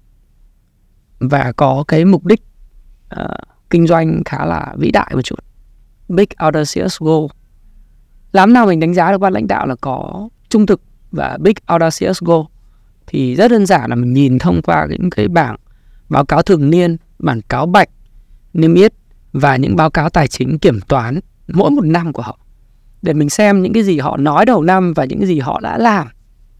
và 1.18 1.52
có 1.56 1.84
cái 1.88 2.04
mục 2.04 2.26
đích 2.26 2.42
uh, 3.20 3.30
kinh 3.70 3.86
doanh 3.86 4.22
khá 4.24 4.44
là 4.44 4.74
vĩ 4.78 4.90
đại 4.90 5.10
một 5.14 5.22
chút. 5.22 5.38
Big 6.08 6.26
audacious 6.36 6.98
goal. 7.00 7.24
Làm 8.32 8.52
nào 8.52 8.66
mình 8.66 8.80
đánh 8.80 8.94
giá 8.94 9.12
được 9.12 9.18
ban 9.18 9.32
lãnh 9.32 9.46
đạo 9.46 9.66
là 9.66 9.76
có 9.80 10.28
trung 10.48 10.66
thực 10.66 10.82
và 11.10 11.38
big 11.40 11.54
audacious 11.66 12.22
goal? 12.22 12.42
Thì 13.06 13.34
rất 13.34 13.50
đơn 13.50 13.66
giản 13.66 13.90
là 13.90 13.96
mình 13.96 14.12
nhìn 14.12 14.38
thông 14.38 14.62
qua 14.62 14.86
những 14.90 15.10
cái 15.10 15.28
bảng 15.28 15.56
báo 16.08 16.24
cáo 16.24 16.42
thường 16.42 16.70
niên 16.70 16.96
bản 17.18 17.40
cáo 17.48 17.66
bạch 17.66 17.88
niêm 18.52 18.74
yết 18.74 18.92
và 19.32 19.56
những 19.56 19.76
báo 19.76 19.90
cáo 19.90 20.10
tài 20.10 20.28
chính 20.28 20.58
kiểm 20.58 20.80
toán 20.80 21.20
mỗi 21.48 21.70
một 21.70 21.84
năm 21.84 22.12
của 22.12 22.22
họ. 22.22 22.38
Để 23.02 23.12
mình 23.12 23.30
xem 23.30 23.62
những 23.62 23.72
cái 23.72 23.82
gì 23.82 23.98
họ 23.98 24.16
nói 24.16 24.46
đầu 24.46 24.62
năm 24.62 24.92
và 24.92 25.04
những 25.04 25.18
cái 25.18 25.28
gì 25.28 25.38
họ 25.38 25.60
đã 25.60 25.78
làm 25.78 26.08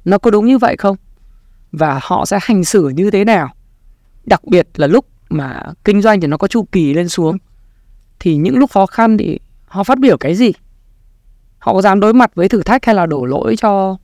nó 0.05 0.19
có 0.19 0.31
đúng 0.31 0.47
như 0.47 0.59
vậy 0.59 0.77
không? 0.79 0.97
Và 1.73 2.01
họ 2.03 2.27
sẽ 2.27 2.39
hành 2.43 2.65
xử 2.65 2.89
như 2.89 3.11
thế 3.11 3.25
nào? 3.25 3.55
Đặc 4.25 4.45
biệt 4.45 4.69
là 4.77 4.87
lúc 4.87 5.07
mà 5.29 5.63
kinh 5.85 6.03
doanh 6.03 6.21
thì 6.21 6.27
nó 6.27 6.37
có 6.37 6.49
chu 6.49 6.67
kỳ 6.73 6.95
lên 6.95 7.09
xuống, 7.09 7.39
thì 8.21 8.37
những 8.37 8.59
lúc 8.59 8.71
khó 8.71 8.87
khăn 8.87 9.19
thì 9.19 9.39
họ 9.67 9.85
phát 9.85 9.99
biểu 9.99 10.17
cái 10.19 10.35
gì? 10.35 10.53
Họ 11.59 11.73
có 11.73 11.83
dám 11.83 12.01
đối 12.01 12.15
mặt 12.15 12.35
với 12.35 12.49
thử 12.49 12.63
thách 12.63 12.85
hay 12.85 12.95
là 12.95 13.07
đổ 13.07 13.25
lỗi 13.25 13.57
cho 13.59 13.97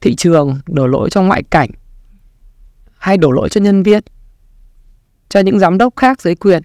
thị 0.00 0.14
trường, 0.16 0.60
đổ 0.66 0.86
lỗi 0.86 1.10
cho 1.10 1.22
ngoại 1.22 1.42
cảnh, 1.42 1.70
hay 2.98 3.16
đổ 3.16 3.30
lỗi 3.30 3.48
cho 3.48 3.60
nhân 3.60 3.82
viên, 3.82 4.02
cho 5.28 5.40
những 5.40 5.58
giám 5.58 5.78
đốc 5.78 5.96
khác 5.96 6.22
dưới 6.22 6.34
quyền? 6.34 6.62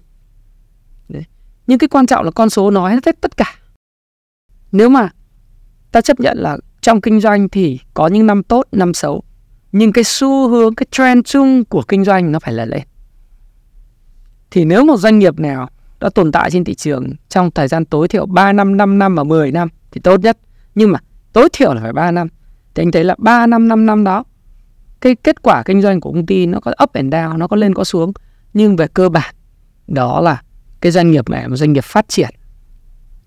Đấy. 1.08 1.22
nhưng 1.66 1.78
cái 1.78 1.88
quan 1.88 2.06
trọng 2.06 2.24
là 2.24 2.30
con 2.30 2.50
số 2.50 2.70
nói 2.70 2.92
hết 3.06 3.20
tất 3.20 3.36
cả. 3.36 3.54
Nếu 4.72 4.88
mà 4.88 5.08
ta 5.92 6.00
chấp 6.00 6.20
nhận 6.20 6.38
là 6.38 6.58
trong 6.86 7.00
kinh 7.00 7.20
doanh 7.20 7.48
thì 7.48 7.80
có 7.94 8.06
những 8.06 8.26
năm 8.26 8.42
tốt 8.42 8.64
năm 8.72 8.94
xấu 8.94 9.22
nhưng 9.72 9.92
cái 9.92 10.04
xu 10.04 10.48
hướng 10.48 10.74
cái 10.74 10.86
trend 10.90 11.26
chung 11.26 11.64
của 11.64 11.82
kinh 11.82 12.04
doanh 12.04 12.32
nó 12.32 12.38
phải 12.38 12.52
là 12.52 12.64
lên 12.64 12.82
thì 14.50 14.64
nếu 14.64 14.84
một 14.84 14.96
doanh 14.96 15.18
nghiệp 15.18 15.38
nào 15.38 15.68
đã 16.00 16.10
tồn 16.10 16.32
tại 16.32 16.50
trên 16.50 16.64
thị 16.64 16.74
trường 16.74 17.12
trong 17.28 17.50
thời 17.50 17.68
gian 17.68 17.84
tối 17.84 18.08
thiểu 18.08 18.26
3 18.26 18.52
năm, 18.52 18.76
5 18.76 18.98
năm 18.98 19.14
và 19.14 19.24
10 19.24 19.52
năm 19.52 19.68
thì 19.90 20.00
tốt 20.00 20.20
nhất. 20.20 20.38
Nhưng 20.74 20.92
mà 20.92 20.98
tối 21.32 21.48
thiểu 21.52 21.74
là 21.74 21.80
phải 21.80 21.92
3 21.92 22.10
năm. 22.10 22.28
Thì 22.74 22.82
anh 22.82 22.92
thấy 22.92 23.04
là 23.04 23.14
3 23.18 23.46
năm, 23.46 23.68
5 23.68 23.86
năm 23.86 24.04
đó 24.04 24.24
cái 25.00 25.14
kết 25.14 25.42
quả 25.42 25.62
kinh 25.62 25.82
doanh 25.82 26.00
của 26.00 26.12
công 26.12 26.26
ty 26.26 26.46
nó 26.46 26.60
có 26.60 26.72
up 26.82 26.92
and 26.92 27.14
down, 27.14 27.38
nó 27.38 27.48
có 27.48 27.56
lên 27.56 27.74
có 27.74 27.84
xuống. 27.84 28.12
Nhưng 28.54 28.76
về 28.76 28.86
cơ 28.94 29.08
bản 29.08 29.34
đó 29.86 30.20
là 30.20 30.42
cái 30.80 30.92
doanh 30.92 31.10
nghiệp 31.10 31.28
này 31.28 31.42
là 31.42 31.48
một 31.48 31.56
doanh 31.56 31.72
nghiệp 31.72 31.84
phát 31.84 32.08
triển 32.08 32.30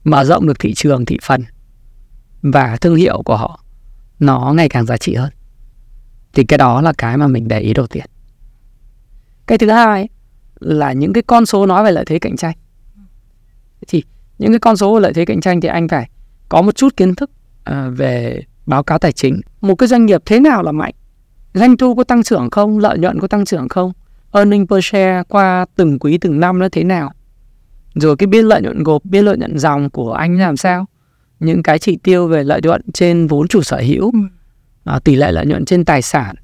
mở 0.04 0.24
rộng 0.24 0.48
được 0.48 0.60
thị 0.60 0.74
trường, 0.74 1.06
thị 1.06 1.18
phần 1.24 1.44
và 2.42 2.78
thương 2.82 2.96
hiệu 2.96 3.22
của 3.26 3.38
họ 3.38 3.64
nó 4.20 4.54
ngày 4.56 4.70
càng 4.70 4.86
giá 4.86 4.98
trị 4.98 5.14
hơn. 5.16 5.30
Thì 6.34 6.44
cái 6.44 6.58
đó 6.58 6.82
là 6.82 6.94
cái 6.98 7.18
mà 7.18 7.28
mình 7.28 7.48
để 7.48 7.60
ý 7.60 7.74
đầu 7.74 7.88
tiên. 7.88 8.06
Cái 9.48 9.58
thứ 9.58 9.70
hai 9.70 10.10
là 10.60 10.94
những 10.94 11.14
cái 11.14 11.24
con 11.24 11.46
số 11.46 11.66
nói 11.66 11.84
về 11.84 11.92
lợi 11.92 12.06
thế 12.06 12.20
cạnh 12.20 12.38
tranh. 12.38 12.56
Thì 13.88 14.04
những 14.38 14.52
cái 14.52 14.60
con 14.60 14.78
số 14.78 14.96
về 14.96 15.02
lợi 15.02 15.14
thế 15.14 15.26
cạnh 15.26 15.42
tranh 15.42 15.62
thì 15.62 15.68
anh 15.68 15.88
phải 15.88 16.10
có 16.50 16.62
một 16.62 16.76
chút 16.76 16.98
kiến 16.98 17.16
thức 17.16 17.32
à, 17.64 17.90
về 17.90 18.42
báo 18.66 18.84
cáo 18.84 19.00
tài 19.00 19.12
chính. 19.12 19.42
Một 19.62 19.76
cái 19.76 19.88
doanh 19.88 20.06
nghiệp 20.06 20.22
thế 20.26 20.40
nào 20.40 20.64
là 20.64 20.72
mạnh? 20.72 20.94
Doanh 21.54 21.78
thu 21.78 21.96
có 21.96 22.04
tăng 22.04 22.24
trưởng 22.24 22.50
không? 22.50 22.80
Lợi 22.80 22.98
nhuận 22.98 23.20
có 23.20 23.28
tăng 23.28 23.46
trưởng 23.46 23.70
không? 23.70 23.94
Earning 24.32 24.68
per 24.68 24.80
share 24.84 25.24
qua 25.28 25.66
từng 25.76 26.00
quý 26.00 26.18
từng 26.18 26.40
năm 26.40 26.60
nó 26.60 26.70
thế 26.72 26.84
nào? 26.84 27.12
Rồi 27.96 28.16
cái 28.16 28.28
biên 28.28 28.46
lợi 28.46 28.62
nhuận 28.62 28.84
gộp, 28.84 29.06
biên 29.06 29.26
lợi 29.26 29.38
nhuận 29.38 29.58
dòng 29.58 29.90
của 29.90 30.14
anh 30.14 30.40
làm 30.40 30.58
sao? 30.58 30.86
Những 31.40 31.64
cái 31.64 31.80
chỉ 31.80 31.98
tiêu 32.04 32.28
về 32.28 32.44
lợi 32.44 32.62
nhuận 32.64 32.82
trên 32.94 33.28
vốn 33.28 33.48
chủ 33.48 33.62
sở 33.62 33.78
hữu, 33.78 34.12
à, 34.84 35.00
tỷ 35.04 35.16
lệ 35.16 35.32
lợi 35.32 35.46
nhuận 35.46 35.66
trên 35.66 35.86
tài 35.86 36.02
sản, 36.02 36.36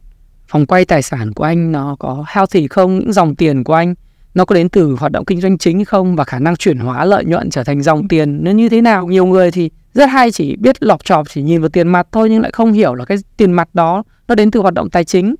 phòng 0.47 0.65
quay 0.65 0.85
tài 0.85 1.01
sản 1.01 1.33
của 1.33 1.43
anh 1.43 1.71
nó 1.71 1.95
có 1.99 2.25
healthy 2.27 2.67
không? 2.67 2.99
Những 2.99 3.13
dòng 3.13 3.35
tiền 3.35 3.63
của 3.63 3.73
anh 3.73 3.95
nó 4.33 4.45
có 4.45 4.55
đến 4.55 4.69
từ 4.69 4.95
hoạt 4.99 5.11
động 5.11 5.25
kinh 5.25 5.41
doanh 5.41 5.57
chính 5.57 5.85
không? 5.85 6.15
Và 6.15 6.23
khả 6.23 6.39
năng 6.39 6.55
chuyển 6.55 6.77
hóa 6.77 7.05
lợi 7.05 7.25
nhuận 7.25 7.49
trở 7.49 7.63
thành 7.63 7.81
dòng 7.81 8.07
tiền 8.07 8.43
nó 8.43 8.51
như 8.51 8.69
thế 8.69 8.81
nào? 8.81 9.07
Nhiều 9.07 9.25
người 9.25 9.51
thì 9.51 9.69
rất 9.93 10.05
hay 10.05 10.31
chỉ 10.31 10.55
biết 10.55 10.83
lọc 10.83 11.05
chọc 11.05 11.29
chỉ 11.29 11.41
nhìn 11.41 11.61
vào 11.61 11.69
tiền 11.69 11.87
mặt 11.87 12.07
thôi 12.11 12.29
nhưng 12.29 12.41
lại 12.41 12.51
không 12.51 12.73
hiểu 12.73 12.93
là 12.95 13.05
cái 13.05 13.17
tiền 13.37 13.51
mặt 13.51 13.69
đó 13.73 14.03
nó 14.27 14.35
đến 14.35 14.51
từ 14.51 14.59
hoạt 14.59 14.73
động 14.73 14.89
tài 14.89 15.03
chính. 15.03 15.35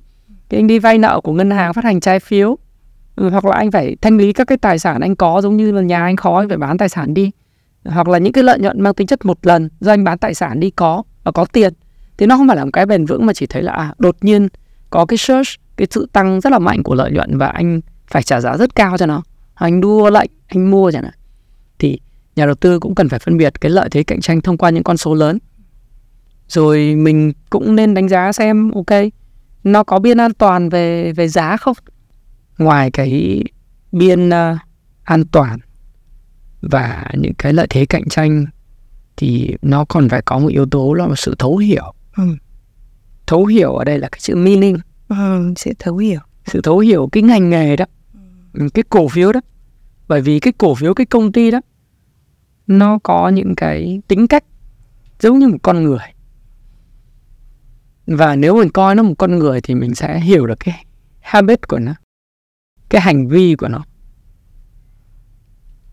Thì 0.48 0.58
anh 0.58 0.66
đi 0.66 0.78
vay 0.78 0.98
nợ 0.98 1.20
của 1.20 1.32
ngân 1.32 1.50
hàng 1.50 1.74
phát 1.74 1.84
hành 1.84 2.00
trái 2.00 2.20
phiếu. 2.20 2.58
Ừ, 3.16 3.30
hoặc 3.30 3.44
là 3.44 3.56
anh 3.56 3.70
phải 3.70 3.96
thanh 4.00 4.16
lý 4.16 4.32
các 4.32 4.46
cái 4.46 4.58
tài 4.58 4.78
sản 4.78 5.00
anh 5.00 5.16
có 5.16 5.40
giống 5.42 5.56
như 5.56 5.72
là 5.72 5.82
nhà 5.82 6.04
anh 6.04 6.16
khó 6.16 6.38
anh 6.38 6.48
phải 6.48 6.58
bán 6.58 6.78
tài 6.78 6.88
sản 6.88 7.14
đi 7.14 7.30
hoặc 7.86 8.08
là 8.08 8.18
những 8.18 8.32
cái 8.32 8.44
lợi 8.44 8.58
nhuận 8.58 8.80
mang 8.80 8.94
tính 8.94 9.06
chất 9.06 9.24
một 9.24 9.46
lần 9.46 9.68
do 9.80 9.92
anh 9.92 10.04
bán 10.04 10.18
tài 10.18 10.34
sản 10.34 10.60
đi 10.60 10.70
có 10.70 11.02
và 11.24 11.32
có 11.32 11.44
tiền 11.44 11.72
thì 12.18 12.26
nó 12.26 12.36
không 12.36 12.48
phải 12.48 12.56
là 12.56 12.64
một 12.64 12.70
cái 12.72 12.86
bền 12.86 13.06
vững 13.06 13.26
mà 13.26 13.32
chỉ 13.32 13.46
thấy 13.46 13.62
là 13.62 13.72
à, 13.72 13.94
đột 13.98 14.16
nhiên 14.20 14.48
có 14.90 15.06
cái 15.06 15.16
search 15.16 15.48
cái 15.76 15.86
sự 15.90 16.08
tăng 16.12 16.40
rất 16.40 16.52
là 16.52 16.58
mạnh 16.58 16.82
của 16.82 16.94
lợi 16.94 17.10
nhuận 17.10 17.38
và 17.38 17.46
anh 17.46 17.80
phải 18.06 18.22
trả 18.22 18.40
giá 18.40 18.56
rất 18.56 18.74
cao 18.74 18.98
cho 18.98 19.06
nó. 19.06 19.22
Anh 19.54 19.80
đua 19.80 20.10
lệnh 20.10 20.30
anh 20.46 20.70
mua 20.70 20.90
chẳng 20.90 21.02
hạn. 21.02 21.14
Thì 21.78 22.00
nhà 22.36 22.46
đầu 22.46 22.54
tư 22.54 22.78
cũng 22.78 22.94
cần 22.94 23.08
phải 23.08 23.18
phân 23.18 23.36
biệt 23.36 23.60
cái 23.60 23.70
lợi 23.70 23.88
thế 23.90 24.02
cạnh 24.02 24.20
tranh 24.20 24.40
thông 24.40 24.58
qua 24.58 24.70
những 24.70 24.82
con 24.82 24.96
số 24.96 25.14
lớn. 25.14 25.38
Rồi 26.48 26.94
mình 26.94 27.32
cũng 27.50 27.76
nên 27.76 27.94
đánh 27.94 28.08
giá 28.08 28.32
xem 28.32 28.70
ok 28.70 29.02
nó 29.64 29.84
có 29.84 29.98
biên 29.98 30.20
an 30.20 30.34
toàn 30.34 30.68
về 30.68 31.12
về 31.12 31.28
giá 31.28 31.56
không? 31.56 31.76
Ngoài 32.58 32.90
cái 32.90 33.42
biên 33.92 34.28
uh, 34.28 34.58
an 35.04 35.24
toàn 35.32 35.58
và 36.70 37.04
những 37.14 37.34
cái 37.34 37.52
lợi 37.52 37.66
thế 37.70 37.86
cạnh 37.86 38.08
tranh 38.08 38.46
thì 39.16 39.56
nó 39.62 39.84
còn 39.84 40.08
phải 40.08 40.22
có 40.22 40.38
một 40.38 40.48
yếu 40.48 40.66
tố 40.66 40.92
là 40.92 41.06
một 41.06 41.18
sự 41.18 41.34
thấu 41.38 41.56
hiểu. 41.56 41.92
Ừ. 42.16 42.22
thấu 43.26 43.46
hiểu 43.46 43.72
ở 43.74 43.84
đây 43.84 43.98
là 43.98 44.08
cái 44.08 44.18
chữ 44.20 44.36
meaning. 44.36 44.78
Ừ, 45.08 45.54
sự 45.56 45.70
thấu 45.78 45.96
hiểu. 45.96 46.20
Sự 46.46 46.60
thấu 46.60 46.78
hiểu 46.78 47.08
cái 47.12 47.22
ngành 47.22 47.50
nghề 47.50 47.76
đó 47.76 47.84
cái 48.74 48.84
cổ 48.88 49.08
phiếu 49.08 49.32
đó. 49.32 49.40
Bởi 50.08 50.20
vì 50.20 50.40
cái 50.40 50.52
cổ 50.58 50.74
phiếu 50.74 50.94
cái 50.94 51.06
công 51.06 51.32
ty 51.32 51.50
đó 51.50 51.60
nó 52.66 52.98
có 53.02 53.28
những 53.28 53.54
cái 53.56 54.00
tính 54.08 54.26
cách 54.26 54.44
giống 55.20 55.38
như 55.38 55.48
một 55.48 55.58
con 55.62 55.84
người. 55.84 55.98
Và 58.06 58.36
nếu 58.36 58.56
mình 58.56 58.70
coi 58.70 58.94
nó 58.94 59.02
một 59.02 59.14
con 59.18 59.38
người 59.38 59.60
thì 59.60 59.74
mình 59.74 59.94
sẽ 59.94 60.20
hiểu 60.20 60.46
được 60.46 60.60
cái 60.60 60.84
habit 61.20 61.68
của 61.68 61.78
nó 61.78 61.94
cái 62.88 63.00
hành 63.00 63.28
vi 63.28 63.54
của 63.54 63.68
nó 63.68 63.84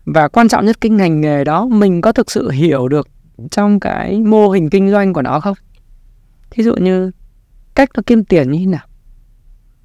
và 0.04 0.28
quan 0.28 0.48
trọng 0.48 0.64
nhất 0.64 0.80
cái 0.80 0.90
ngành 0.90 1.20
nghề 1.20 1.44
đó 1.44 1.66
mình 1.66 2.00
có 2.00 2.12
thực 2.12 2.30
sự 2.30 2.50
hiểu 2.50 2.88
được 2.88 3.08
trong 3.50 3.80
cái 3.80 4.20
mô 4.20 4.48
hình 4.48 4.70
kinh 4.70 4.90
doanh 4.90 5.12
của 5.12 5.22
nó 5.22 5.40
không? 5.40 5.56
Thí 6.50 6.62
dụ 6.62 6.76
như 6.76 7.10
cách 7.74 7.88
nó 7.96 8.02
kiếm 8.06 8.24
tiền 8.24 8.50
như 8.50 8.58
thế 8.58 8.66
nào? 8.66 8.86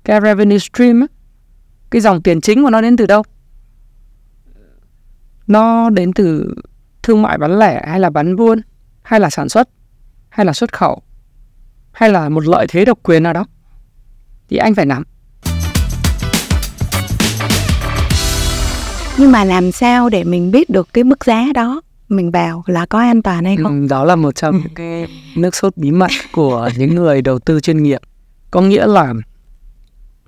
Cái 0.04 0.22
revenue 0.22 0.58
stream 0.58 1.02
ấy, 1.02 1.08
cái 1.90 2.02
dòng 2.02 2.22
tiền 2.22 2.42
chính 2.42 2.64
của 2.64 2.70
nó 2.70 2.82
đến 2.82 2.98
từ 2.98 3.06
đâu? 3.06 3.24
Nó 5.48 5.90
đến 5.90 6.14
từ 6.14 6.56
thương 7.04 7.22
mại 7.22 7.38
bán 7.38 7.60
lẻ 7.60 7.86
hay 7.88 8.00
là 8.00 8.10
bán 8.10 8.36
buôn 8.36 8.62
hay 9.02 9.20
là 9.20 9.30
sản 9.30 9.50
xuất 9.50 9.70
hay 10.30 10.46
là 10.46 10.54
xuất 10.54 10.74
khẩu 10.74 11.02
hay 11.92 12.10
là 12.10 12.30
một 12.30 12.46
lợi 12.46 12.66
thế 12.70 12.86
độc 12.86 13.00
quyền 13.04 13.24
nào 13.24 13.34
đó? 13.34 13.46
Thì 14.50 14.58
anh 14.58 14.76
phải 14.76 14.86
nắm. 14.86 15.04
Nhưng 19.20 19.32
mà 19.32 19.44
làm 19.44 19.72
sao 19.72 20.10
để 20.10 20.24
mình 20.24 20.52
biết 20.52 20.70
được 20.70 20.90
cái 20.94 21.04
mức 21.04 21.26
giá 21.26 21.46
đó? 21.54 21.82
Mình 22.10 22.32
vào 22.32 22.64
là 22.68 22.86
có 22.86 23.00
an 23.00 23.22
toàn 23.22 23.46
hay 23.46 23.58
không? 23.64 23.82
Ừ, 23.82 23.88
đó 23.90 24.04
là 24.04 24.16
một 24.16 24.36
trong 24.36 24.58
những 24.58 24.74
cái 24.76 25.08
nước 25.36 25.56
sốt 25.56 25.78
bí 25.78 25.92
mật 25.92 26.12
của 26.32 26.70
những 26.78 26.96
người 26.96 27.22
đầu 27.22 27.40
tư 27.40 27.60
chuyên 27.60 27.84
nghiệp. 27.84 28.02
Có 28.52 28.62
nghĩa 28.62 28.88
là 28.88 29.14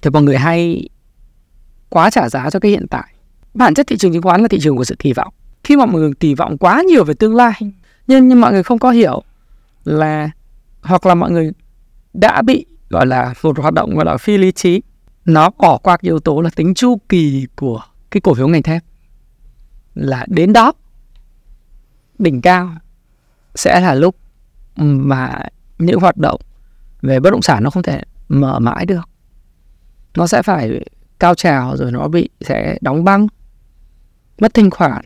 thì 0.02 0.10
mọi 0.10 0.24
người 0.24 0.38
hay 0.38 0.90
quá 1.90 2.10
trả 2.10 2.30
giá 2.30 2.50
cho 2.50 2.60
cái 2.60 2.72
hiện 2.72 2.88
tại. 2.90 3.14
Bản 3.54 3.74
chất 3.74 3.88
thị 3.88 3.98
trường 3.98 4.14
chứng 4.14 4.22
khoán 4.22 4.42
là 4.42 4.48
thị 4.48 4.60
trường 4.62 4.78
của 4.78 4.84
sự 4.84 4.96
kỳ 5.00 5.14
vọng. 5.14 5.34
Khi 5.64 5.78
mà 5.78 5.86
mọi 5.86 6.02
người 6.02 6.12
kỳ 6.20 6.36
vọng 6.36 6.58
quá 6.58 6.82
nhiều 6.82 7.04
về 7.04 7.14
tương 7.14 7.36
lai 7.36 7.54
nhưng, 8.08 8.28
nhưng 8.28 8.42
mọi 8.42 8.52
người 8.52 8.64
không 8.64 8.80
có 8.80 8.92
hiểu 8.92 9.24
là 9.84 10.30
hoặc 10.82 11.06
là 11.06 11.16
mọi 11.16 11.32
người 11.32 11.52
đã 12.14 12.42
bị 12.42 12.66
gọi 12.90 13.06
là 13.06 13.34
một 13.44 13.60
hoạt 13.60 13.74
động 13.74 13.96
gọi 13.96 14.06
là 14.06 14.18
phi 14.18 14.38
lý 14.38 14.52
trí 14.52 14.82
nó 15.26 15.50
bỏ 15.58 15.78
qua 15.78 15.98
cái 15.98 16.10
yếu 16.10 16.20
tố 16.20 16.42
là 16.42 16.50
tính 16.56 16.74
chu 16.74 16.98
kỳ 17.10 17.48
của 17.56 17.82
cái 18.12 18.22
cổ 18.22 18.34
phiếu 18.34 18.48
ngành 18.48 18.64
thép 18.64 18.84
là 19.96 20.26
đến 20.28 20.54
đó, 20.54 20.74
đỉnh 22.20 22.42
cao 22.42 22.76
sẽ 23.56 23.80
là 23.80 23.94
lúc 23.94 24.16
mà 24.76 25.40
những 25.80 26.00
hoạt 26.00 26.18
động 26.18 26.42
về 27.02 27.20
bất 27.20 27.30
động 27.30 27.42
sản 27.42 27.64
nó 27.64 27.70
không 27.70 27.84
thể 27.84 28.04
mở 28.30 28.60
mãi 28.60 28.86
được. 28.86 29.10
Nó 30.16 30.28
sẽ 30.28 30.42
phải 30.42 30.86
cao 31.20 31.36
trào 31.36 31.78
rồi 31.78 31.92
nó 31.92 32.08
bị, 32.08 32.30
sẽ 32.42 32.78
đóng 32.82 33.04
băng, 33.04 33.28
mất 34.40 34.54
thanh 34.54 34.70
khoản 34.70 35.06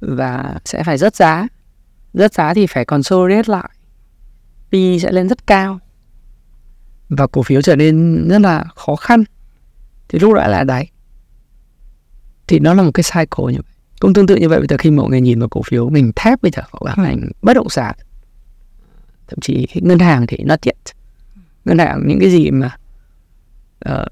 và 0.00 0.58
sẽ 0.64 0.84
phải 0.84 0.98
rớt 0.98 1.16
giá. 1.16 1.46
Rớt 2.14 2.34
giá 2.34 2.54
thì 2.54 2.66
phải 2.66 2.84
consolidate 2.84 3.52
lại. 3.52 3.70
P 4.68 4.72
sẽ 5.02 5.12
lên 5.12 5.28
rất 5.28 5.46
cao 5.46 5.78
và 7.08 7.26
cổ 7.26 7.42
phiếu 7.42 7.62
trở 7.62 7.76
nên 7.76 8.28
rất 8.28 8.38
là 8.38 8.64
khó 8.76 8.96
khăn. 8.96 9.24
Thì 10.08 10.18
lúc 10.18 10.34
đó 10.34 10.46
là 10.46 10.64
đáy 10.64 10.91
thì 12.52 12.58
nó 12.58 12.74
là 12.74 12.82
một 12.82 12.90
cái 12.94 13.04
cycle 13.04 13.52
như 13.52 13.58
vậy. 13.64 13.72
Cũng 14.00 14.14
tương 14.14 14.26
tự 14.26 14.36
như 14.36 14.48
vậy 14.48 14.58
bây 14.58 14.66
giờ 14.66 14.76
khi 14.76 14.90
mọi 14.90 15.10
người 15.10 15.20
nhìn 15.20 15.38
vào 15.38 15.48
cổ 15.48 15.62
phiếu 15.62 15.90
ngành 15.90 16.12
thép 16.16 16.42
bây 16.42 16.50
giờ 16.50 16.62
hoặc 16.70 16.82
là 16.82 17.04
ngành 17.04 17.30
bất 17.42 17.54
động 17.54 17.68
sản. 17.68 17.94
Thậm 19.28 19.38
chí 19.40 19.66
ngân 19.74 19.98
hàng 19.98 20.26
thì 20.26 20.38
not 20.44 20.60
yet. 20.62 20.76
Ngân 21.64 21.78
hàng 21.78 22.02
những 22.06 22.20
cái 22.20 22.30
gì 22.30 22.50
mà 22.50 22.76
uh, 23.90 24.06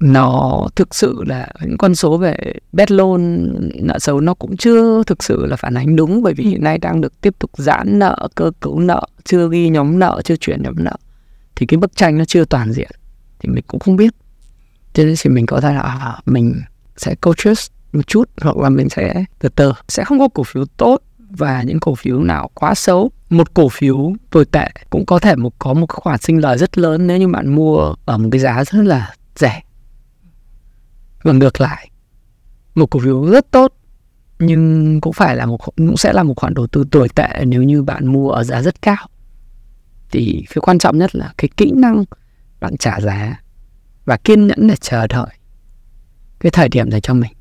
nó 0.00 0.66
thực 0.76 0.94
sự 0.94 1.22
là 1.26 1.48
những 1.60 1.78
con 1.78 1.94
số 1.94 2.18
về 2.18 2.36
bad 2.72 2.90
loan 2.90 3.52
nợ 3.82 3.98
xấu 3.98 4.20
nó 4.20 4.34
cũng 4.34 4.56
chưa 4.56 5.02
thực 5.06 5.22
sự 5.22 5.46
là 5.46 5.56
phản 5.56 5.74
ánh 5.74 5.96
đúng 5.96 6.22
bởi 6.22 6.34
vì 6.34 6.44
hiện 6.44 6.62
nay 6.64 6.78
đang 6.78 7.00
được 7.00 7.20
tiếp 7.20 7.34
tục 7.38 7.50
giãn 7.56 7.98
nợ 7.98 8.28
cơ 8.34 8.50
cấu 8.60 8.80
nợ 8.80 9.06
chưa 9.24 9.48
ghi 9.50 9.68
nhóm 9.68 9.98
nợ 9.98 10.20
chưa 10.24 10.36
chuyển 10.36 10.62
nhóm 10.62 10.74
nợ. 10.78 10.96
Thì 11.56 11.66
cái 11.66 11.78
bức 11.78 11.96
tranh 11.96 12.18
nó 12.18 12.24
chưa 12.24 12.44
toàn 12.44 12.72
diện 12.72 12.90
thì 13.38 13.48
mình 13.48 13.64
cũng 13.66 13.80
không 13.80 13.96
biết. 13.96 14.14
Cho 14.92 15.04
nên 15.04 15.14
thì 15.22 15.30
mình 15.30 15.46
có 15.46 15.60
thể 15.60 15.72
là 15.72 15.80
à, 15.80 16.20
mình 16.26 16.54
sẽ 16.96 17.14
coaches 17.14 17.66
một 17.92 18.06
chút 18.06 18.30
hoặc 18.42 18.56
là 18.56 18.68
mình 18.68 18.88
sẽ 18.88 19.24
từ 19.38 19.48
từ. 19.48 19.72
Sẽ 19.88 20.04
không 20.04 20.18
có 20.18 20.28
cổ 20.28 20.42
phiếu 20.42 20.64
tốt 20.76 21.02
và 21.18 21.62
những 21.62 21.80
cổ 21.80 21.94
phiếu 21.94 22.20
nào 22.20 22.50
quá 22.54 22.74
xấu. 22.74 23.10
Một 23.30 23.54
cổ 23.54 23.68
phiếu 23.68 24.12
tồi 24.30 24.44
tệ 24.44 24.68
cũng 24.90 25.06
có 25.06 25.18
thể 25.18 25.36
một, 25.36 25.58
có 25.58 25.74
một 25.74 25.86
khoản 25.88 26.18
sinh 26.18 26.40
lời 26.40 26.58
rất 26.58 26.78
lớn 26.78 27.06
nếu 27.06 27.18
như 27.18 27.28
bạn 27.28 27.54
mua 27.54 27.94
ở 28.04 28.18
một 28.18 28.28
cái 28.32 28.40
giá 28.40 28.64
rất 28.64 28.82
là 28.82 29.14
rẻ. 29.36 29.62
Và 31.22 31.32
ngược 31.32 31.60
lại, 31.60 31.90
một 32.74 32.86
cổ 32.90 33.00
phiếu 33.00 33.24
rất 33.24 33.50
tốt 33.50 33.72
nhưng 34.38 35.00
cũng 35.00 35.12
phải 35.12 35.36
là 35.36 35.46
một 35.46 35.56
cũng 35.56 35.96
sẽ 35.96 36.12
là 36.12 36.22
một 36.22 36.34
khoản 36.36 36.54
đầu 36.54 36.66
tư 36.66 36.84
tồi 36.90 37.08
tệ 37.08 37.44
nếu 37.46 37.62
như 37.62 37.82
bạn 37.82 38.06
mua 38.06 38.30
ở 38.30 38.44
giá 38.44 38.62
rất 38.62 38.82
cao. 38.82 39.08
Thì 40.10 40.44
cái 40.48 40.60
quan 40.60 40.78
trọng 40.78 40.98
nhất 40.98 41.14
là 41.14 41.32
cái 41.38 41.48
kỹ 41.56 41.72
năng 41.76 42.04
bạn 42.60 42.76
trả 42.76 43.00
giá 43.00 43.40
và 44.04 44.16
kiên 44.16 44.46
nhẫn 44.46 44.66
để 44.66 44.76
chờ 44.80 45.06
đợi 45.06 45.28
cái 46.46 46.50
thời 46.50 46.68
điểm 46.68 46.90
dành 46.90 47.00
cho 47.00 47.14
mình. 47.14 47.32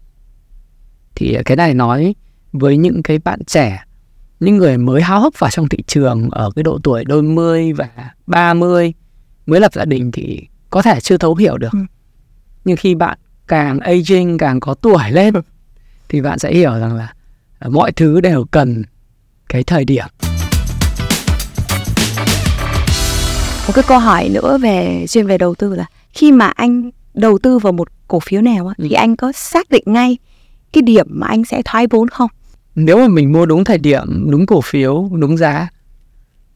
Thì 1.16 1.38
cái 1.46 1.58
này 1.58 1.74
nói 1.74 2.16
với 2.54 2.78
những 2.78 3.04
cái 3.04 3.20
bạn 3.20 3.44
trẻ 3.44 3.84
những 4.40 4.58
người 4.58 4.78
mới 4.78 5.02
háo 5.02 5.22
hức 5.22 5.40
vào 5.40 5.50
trong 5.50 5.70
thị 5.70 5.78
trường 5.88 6.30
ở 6.30 6.52
cái 6.56 6.64
độ 6.64 6.80
tuổi 6.84 7.06
đôi 7.06 7.22
mươi 7.22 7.74
và 7.74 7.90
ba 8.28 8.54
mươi 8.54 8.94
mới 9.46 9.60
lập 9.60 9.74
gia 9.74 9.86
đình 9.86 10.12
thì 10.12 10.48
có 10.70 10.82
thể 10.82 11.00
chưa 11.00 11.18
thấu 11.18 11.36
hiểu 11.36 11.58
được. 11.58 11.72
Ừ. 11.72 11.80
nhưng 12.66 12.78
khi 12.78 12.96
bạn 12.96 13.18
càng 13.48 13.80
aging 13.80 14.38
càng 14.38 14.60
có 14.60 14.74
tuổi 14.74 15.12
lên 15.12 15.34
thì 16.10 16.22
bạn 16.22 16.40
sẽ 16.40 16.54
hiểu 16.54 16.80
rằng 16.80 16.96
là 16.96 17.14
mọi 17.70 17.92
thứ 17.92 18.22
đều 18.22 18.46
cần 18.52 18.84
cái 19.50 19.64
thời 19.64 19.86
điểm. 19.86 20.06
Một 23.68 23.74
cái 23.74 23.84
câu 23.88 24.00
hỏi 24.00 24.30
nữa 24.30 24.58
về 24.62 25.06
chuyên 25.10 25.28
về 25.28 25.38
đầu 25.38 25.56
tư 25.56 25.76
là 25.76 25.86
khi 26.14 26.32
mà 26.32 26.48
anh 26.48 26.92
đầu 27.16 27.38
tư 27.38 27.60
vào 27.60 27.74
một 27.74 27.88
cổ 28.08 28.20
phiếu 28.20 28.42
nào 28.42 28.68
á, 28.68 28.74
thì 28.78 28.90
Ừ. 28.90 28.96
anh 28.96 29.16
có 29.16 29.32
xác 29.32 29.70
định 29.70 29.84
ngay 29.86 30.18
cái 30.74 30.82
điểm 30.82 31.06
mà 31.10 31.28
anh 31.28 31.46
sẽ 31.46 31.62
thoái 31.66 31.88
vốn 31.88 32.08
không? 32.08 32.30
Nếu 32.76 32.98
mà 32.98 33.08
mình 33.08 33.32
mua 33.32 33.46
đúng 33.46 33.64
thời 33.64 33.78
điểm 33.78 34.32
đúng 34.32 34.46
cổ 34.46 34.62
phiếu 34.62 35.10
đúng 35.20 35.38
giá 35.38 35.70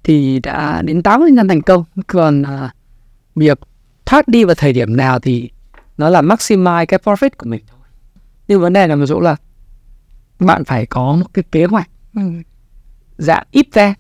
thì 0.04 0.40
đã 0.40 0.82
đến 0.82 1.02
80% 1.02 1.48
thành 1.48 1.62
công. 1.62 1.84
Còn 2.08 2.44
à, 2.44 2.74
việc 3.36 3.60
thoát 4.06 4.28
đi 4.28 4.44
vào 4.44 4.56
thời 4.56 4.74
điểm 4.74 4.98
nào 4.98 5.20
thì 5.20 5.50
nó 5.98 6.10
là 6.10 6.22
maximize 6.22 6.86
cái 6.86 7.00
profit 7.04 7.30
của 7.38 7.50
mình 7.50 7.62
thôi. 7.68 7.80
Nhưng 8.48 8.62
vấn 8.62 8.74
đề 8.74 8.88
là 8.88 8.96
một 8.96 9.06
chỗ 9.08 9.20
là 9.20 9.36
bạn 10.40 10.66
phải 10.66 10.86
có 10.86 11.16
một 11.16 11.26
cái 11.34 11.44
kế 11.52 11.66
hoạch 11.66 11.90
ừ. 12.16 12.22
dạng 13.18 13.44
ít 13.52 13.68
ra. 13.74 13.94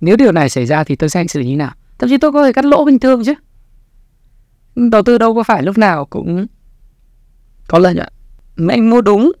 Nếu 0.00 0.16
điều 0.16 0.32
này 0.32 0.48
xảy 0.48 0.66
ra 0.66 0.84
thì 0.84 0.96
tôi 0.96 1.08
sẽ 1.10 1.20
hành 1.20 1.28
xử 1.28 1.40
như 1.40 1.56
nào? 1.56 1.70
Thậm 1.98 2.10
chí 2.10 2.18
tôi 2.18 2.32
có 2.32 2.44
thể 2.46 2.52
cắt 2.52 2.64
lỗ 2.64 2.84
bình 2.84 2.98
thường 2.98 3.24
chứ 3.24 3.34
đầu 4.74 5.02
tư 5.02 5.18
đâu 5.18 5.34
có 5.34 5.42
phải 5.42 5.62
lúc 5.62 5.78
nào 5.78 6.04
cũng 6.04 6.46
có 7.68 7.78
lợi 7.78 7.94
nhuận. 7.94 8.12
Mà 8.56 8.74
anh 8.74 8.90
mua 8.90 9.00
đúng 9.00 9.32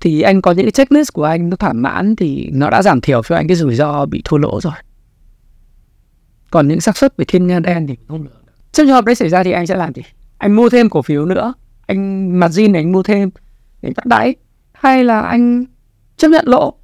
thì 0.00 0.20
anh 0.20 0.42
có 0.42 0.52
những 0.52 0.64
cái 0.64 0.72
checklist 0.72 1.12
của 1.12 1.24
anh 1.24 1.50
nó 1.50 1.56
thỏa 1.56 1.72
mãn 1.72 2.16
thì 2.16 2.50
nó 2.52 2.70
đã 2.70 2.82
giảm 2.82 3.00
thiểu 3.00 3.22
cho 3.22 3.36
anh 3.36 3.48
cái 3.48 3.56
rủi 3.56 3.74
ro 3.74 4.06
bị 4.06 4.22
thua 4.24 4.36
lỗ 4.36 4.60
rồi. 4.60 4.72
Còn 6.50 6.68
những 6.68 6.80
xác 6.80 6.96
suất 6.96 7.16
về 7.16 7.24
thiên 7.28 7.46
nga 7.46 7.60
đen 7.60 7.86
thì 7.86 7.96
không 8.08 8.24
được. 8.24 8.30
Trong 8.72 8.86
trường 8.86 8.94
hợp 8.94 9.04
đấy 9.04 9.14
xảy 9.14 9.28
ra 9.28 9.42
thì 9.42 9.50
anh 9.50 9.66
sẽ 9.66 9.76
làm 9.76 9.94
gì? 9.94 10.02
Anh 10.38 10.56
mua 10.56 10.68
thêm 10.68 10.90
cổ 10.90 11.02
phiếu 11.02 11.26
nữa. 11.26 11.54
Anh 11.86 12.30
mặt 12.38 12.50
zin 12.50 12.72
này 12.72 12.82
anh 12.82 12.92
mua 12.92 13.02
thêm 13.02 13.30
để 13.82 13.92
bắt 13.96 14.06
đáy. 14.06 14.34
Hay 14.72 15.04
là 15.04 15.20
anh 15.20 15.64
chấp 16.16 16.28
nhận 16.28 16.46
lỗ? 16.48 16.74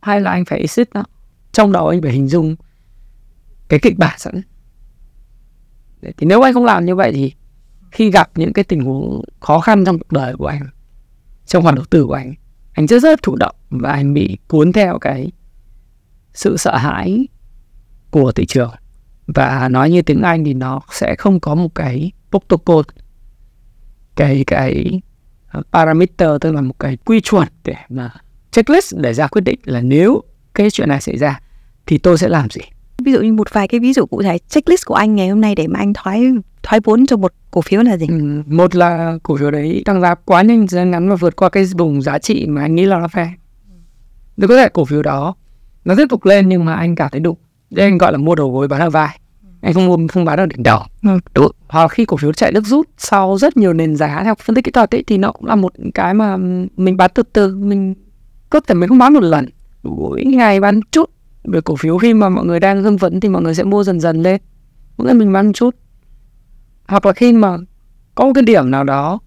Hay 0.00 0.20
là 0.20 0.30
anh 0.30 0.44
phải 0.44 0.58
exit 0.58 0.88
nó? 0.94 1.04
Trong 1.52 1.72
đầu 1.72 1.88
anh 1.88 2.02
phải 2.02 2.12
hình 2.12 2.28
dung 2.28 2.56
cái 3.68 3.80
kịch 3.82 3.98
bản 3.98 4.18
sẵn. 4.18 4.42
Thì 6.02 6.26
nếu 6.26 6.42
anh 6.42 6.54
không 6.54 6.64
làm 6.64 6.86
như 6.86 6.94
vậy 6.94 7.12
thì 7.14 7.32
khi 7.92 8.10
gặp 8.10 8.30
những 8.34 8.52
cái 8.52 8.64
tình 8.64 8.80
huống 8.80 9.22
khó 9.40 9.60
khăn 9.60 9.84
trong 9.84 9.98
cuộc 9.98 10.12
đời 10.12 10.36
của 10.36 10.46
anh, 10.46 10.66
trong 11.46 11.62
hoạt 11.62 11.74
đầu 11.74 11.84
tư 11.84 12.06
của 12.06 12.14
anh 12.14 12.34
anh 12.72 12.86
rất 12.86 13.02
rất 13.02 13.22
thụ 13.22 13.36
động 13.36 13.54
và 13.70 13.92
anh 13.92 14.14
bị 14.14 14.38
cuốn 14.48 14.72
theo 14.72 14.98
cái 14.98 15.32
sự 16.34 16.56
sợ 16.56 16.76
hãi 16.76 17.26
của 18.10 18.32
thị 18.32 18.46
trường. 18.46 18.70
Và 19.26 19.68
nói 19.68 19.90
như 19.90 20.02
tiếng 20.02 20.22
Anh 20.22 20.44
thì 20.44 20.54
nó 20.54 20.80
sẽ 20.92 21.14
không 21.18 21.40
có 21.40 21.54
một 21.54 21.74
cái 21.74 22.12
protocol, 22.30 22.82
cái 24.16 24.44
cái 24.46 25.00
parameter, 25.72 26.30
tức 26.40 26.52
là 26.52 26.60
một 26.60 26.78
cái 26.78 26.96
quy 26.96 27.20
chuẩn 27.20 27.48
để 27.64 27.74
mà 27.88 28.10
checklist 28.50 28.94
để 28.96 29.14
ra 29.14 29.26
quyết 29.26 29.42
định 29.42 29.58
là 29.64 29.80
nếu 29.80 30.22
cái 30.54 30.70
chuyện 30.70 30.88
này 30.88 31.00
xảy 31.00 31.16
ra 31.16 31.40
thì 31.86 31.98
tôi 31.98 32.18
sẽ 32.18 32.28
làm 32.28 32.50
gì 32.50 32.60
ví 33.02 33.12
dụ 33.12 33.20
như 33.20 33.32
một 33.32 33.52
vài 33.52 33.68
cái 33.68 33.80
ví 33.80 33.92
dụ 33.92 34.06
cụ 34.06 34.22
thể 34.22 34.38
checklist 34.38 34.86
của 34.86 34.94
anh 34.94 35.14
ngày 35.14 35.28
hôm 35.28 35.40
nay 35.40 35.54
để 35.54 35.66
mà 35.66 35.78
anh 35.78 35.92
thoái 35.92 36.32
thoái 36.62 36.80
vốn 36.84 37.06
cho 37.06 37.16
một 37.16 37.32
cổ 37.50 37.60
phiếu 37.60 37.82
là 37.82 37.96
gì? 37.96 38.06
Ừ, 38.08 38.42
một 38.46 38.74
là 38.74 39.18
cổ 39.22 39.36
phiếu 39.36 39.50
đấy 39.50 39.82
tăng 39.84 40.00
giá 40.00 40.14
quá 40.14 40.42
nhanh 40.42 40.66
thời 40.66 40.76
gian 40.76 40.90
ngắn 40.90 41.08
và 41.08 41.16
vượt 41.16 41.36
qua 41.36 41.48
cái 41.48 41.64
vùng 41.64 42.02
giá 42.02 42.18
trị 42.18 42.46
mà 42.46 42.62
anh 42.62 42.74
nghĩ 42.74 42.84
là 42.84 42.98
nó 42.98 43.06
fair 43.06 43.28
nếu 44.36 44.48
có 44.48 44.56
thể 44.56 44.68
cổ 44.68 44.84
phiếu 44.84 45.02
đó 45.02 45.34
nó 45.84 45.94
tiếp 45.96 46.06
tục 46.10 46.24
lên 46.24 46.48
nhưng 46.48 46.64
mà 46.64 46.74
anh 46.74 46.94
cảm 46.94 47.10
thấy 47.10 47.20
đủ. 47.20 47.36
Đây 47.70 47.86
anh 47.86 47.98
gọi 47.98 48.12
là 48.12 48.18
mua 48.18 48.34
đầu 48.34 48.52
gối 48.52 48.68
bán 48.68 48.80
ở 48.80 48.90
vai. 48.90 49.18
Anh 49.60 49.74
không 49.74 49.86
mua 49.86 49.96
không 50.08 50.24
bán 50.24 50.38
ở 50.38 50.46
đỉnh 50.46 50.62
đầu 50.62 50.80
đúng. 51.34 51.52
Hoặc 51.68 51.88
khi 51.88 52.04
cổ 52.04 52.16
phiếu 52.16 52.32
chạy 52.32 52.52
nước 52.52 52.66
rút 52.66 52.88
sau 52.98 53.38
rất 53.38 53.56
nhiều 53.56 53.72
nền 53.72 53.96
giá 53.96 54.20
theo 54.24 54.34
phân 54.34 54.56
tích 54.56 54.64
kỹ 54.64 54.70
thuật 54.70 54.94
ấy, 54.94 55.04
thì 55.06 55.18
nó 55.18 55.32
cũng 55.32 55.46
là 55.46 55.54
một 55.54 55.72
cái 55.94 56.14
mà 56.14 56.36
mình 56.76 56.96
bán 56.96 57.10
từ 57.14 57.22
từ 57.32 57.56
mình 57.56 57.94
có 58.50 58.60
thể 58.60 58.74
mình 58.74 58.88
không 58.88 58.98
bán 58.98 59.12
một 59.12 59.22
lần. 59.22 59.48
Mỗi 59.82 60.24
ngày 60.24 60.60
bán 60.60 60.80
chút 60.90 61.10
về 61.44 61.60
cổ 61.60 61.76
phiếu 61.76 61.98
khi 61.98 62.14
mà 62.14 62.28
mọi 62.28 62.44
người 62.44 62.60
đang 62.60 62.82
hưng 62.82 62.98
phấn 62.98 63.20
thì 63.20 63.28
mọi 63.28 63.42
người 63.42 63.54
sẽ 63.54 63.64
mua 63.64 63.84
dần 63.84 64.00
dần 64.00 64.22
lên. 64.22 64.40
Mỗi 64.96 65.06
ngày 65.06 65.14
mình 65.14 65.32
bán 65.32 65.46
một 65.46 65.52
chút. 65.54 65.76
Hoặc 66.88 67.06
là 67.06 67.12
khi 67.12 67.32
mà 67.32 67.56
có 68.14 68.24
một 68.24 68.32
cái 68.34 68.44
điểm 68.44 68.70
nào 68.70 68.84
đó 68.84 69.18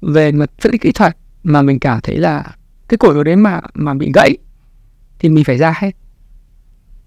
về 0.00 0.32
mặt 0.32 0.50
phân 0.60 0.72
tích 0.72 0.80
kỹ 0.80 0.92
thuật 0.92 1.16
mà 1.42 1.62
mình 1.62 1.78
cảm 1.78 2.00
thấy 2.02 2.16
là 2.16 2.56
cái 2.88 2.98
cổ 2.98 3.12
phiếu 3.12 3.24
đấy 3.24 3.36
mà 3.36 3.60
mà 3.74 3.94
bị 3.94 4.10
gãy 4.14 4.36
thì 5.18 5.28
mình 5.28 5.44
phải 5.44 5.58
ra 5.58 5.74
hết. 5.76 5.90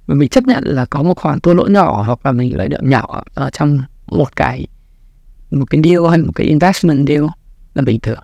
Và 0.05 0.15
mình 0.15 0.30
chấp 0.30 0.43
nhận 0.43 0.63
là 0.63 0.86
có 0.86 1.03
một 1.03 1.17
khoản 1.17 1.39
thua 1.39 1.53
lỗ 1.53 1.67
nhỏ 1.67 2.03
hoặc 2.03 2.25
là 2.25 2.32
mình 2.32 2.57
lợi 2.57 2.69
nhuận 2.69 2.89
nhỏ 2.89 3.23
ở 3.34 3.49
trong 3.49 3.80
một 4.07 4.36
cái 4.36 4.67
một 5.51 5.65
cái 5.69 5.82
deal 5.84 6.07
hay 6.09 6.17
một 6.17 6.32
cái 6.36 6.47
investment 6.47 7.07
deal 7.07 7.23
là 7.73 7.82
bình 7.82 7.99
thường. 7.99 8.19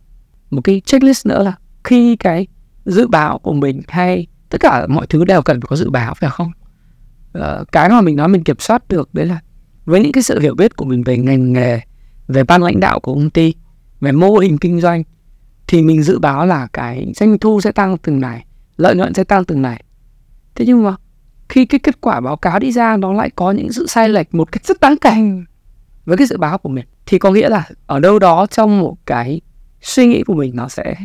Một 0.50 0.62
cái 0.64 0.82
checklist 0.86 1.26
nữa 1.26 1.44
là 1.44 1.56
khi 1.84 2.16
cái 2.16 2.48
dự 2.86 3.08
báo 3.08 3.40
của 3.40 3.54
mình 3.54 3.82
hay 3.88 4.28
tất 4.56 4.62
cả 4.62 4.88
mọi 4.88 5.08
thứ 5.08 5.26
đều 5.26 5.42
cần 5.42 5.62
phải 5.62 5.68
có 5.70 5.76
dự 5.76 5.90
báo 5.90 6.14
phải 6.14 6.30
không? 6.30 6.52
Ờ, 7.34 7.66
cái 7.72 7.90
mà 7.90 8.02
mình 8.02 8.16
nói 8.16 8.28
mình 8.28 8.44
kiểm 8.44 8.60
soát 8.60 8.88
được 8.88 9.14
đấy 9.14 9.26
là 9.26 9.40
với 9.86 10.02
những 10.04 10.12
cái 10.12 10.24
sự 10.24 10.40
hiểu 10.40 10.56
biết 10.56 10.76
của 10.76 10.86
mình 10.86 11.04
về 11.04 11.18
ngành 11.18 11.54
nghề 11.54 11.80
về 12.28 12.44
ban 12.44 12.64
lãnh 12.64 12.80
đạo 12.80 13.00
của 13.00 13.14
công 13.14 13.30
ty 13.30 13.54
về 14.02 14.12
mô 14.12 14.38
hình 14.38 14.58
kinh 14.58 14.82
doanh 14.82 15.04
thì 15.68 15.82
mình 15.82 16.04
dự 16.04 16.20
báo 16.20 16.46
là 16.46 16.68
cái 16.74 17.14
doanh 17.16 17.40
thu 17.40 17.62
sẽ 17.62 17.72
tăng 17.72 17.98
từng 17.98 18.20
này 18.20 18.46
lợi 18.78 18.96
nhuận 18.96 19.14
sẽ 19.14 19.24
tăng 19.24 19.46
từng 19.46 19.62
này. 19.62 19.84
Thế 20.56 20.66
nhưng 20.66 20.84
mà 20.84 20.96
khi 21.50 21.66
cái 21.66 21.80
kết 21.80 22.02
quả 22.02 22.20
báo 22.20 22.36
cáo 22.36 22.60
đi 22.60 22.72
ra 22.72 22.98
nó 22.98 23.14
lại 23.14 23.30
có 23.36 23.52
những 23.52 23.72
sự 23.72 23.88
sai 23.88 24.10
lệch 24.10 24.36
một 24.36 24.52
cách 24.52 24.66
rất 24.66 24.80
đáng 24.80 24.96
kể 25.02 25.16
với 26.06 26.18
cái 26.18 26.28
dự 26.28 26.38
báo 26.38 26.58
của 26.58 26.70
mình. 26.70 26.86
Thì 27.06 27.20
có 27.20 27.32
nghĩa 27.32 27.50
là 27.50 27.70
ở 27.86 28.00
đâu 28.00 28.20
đó 28.20 28.46
trong 28.52 28.80
một 28.80 28.96
cái 29.06 29.42
suy 29.82 30.08
nghĩ 30.08 30.24
của 30.24 30.34
mình 30.34 30.56
nó 30.56 30.68
sẽ 30.68 30.96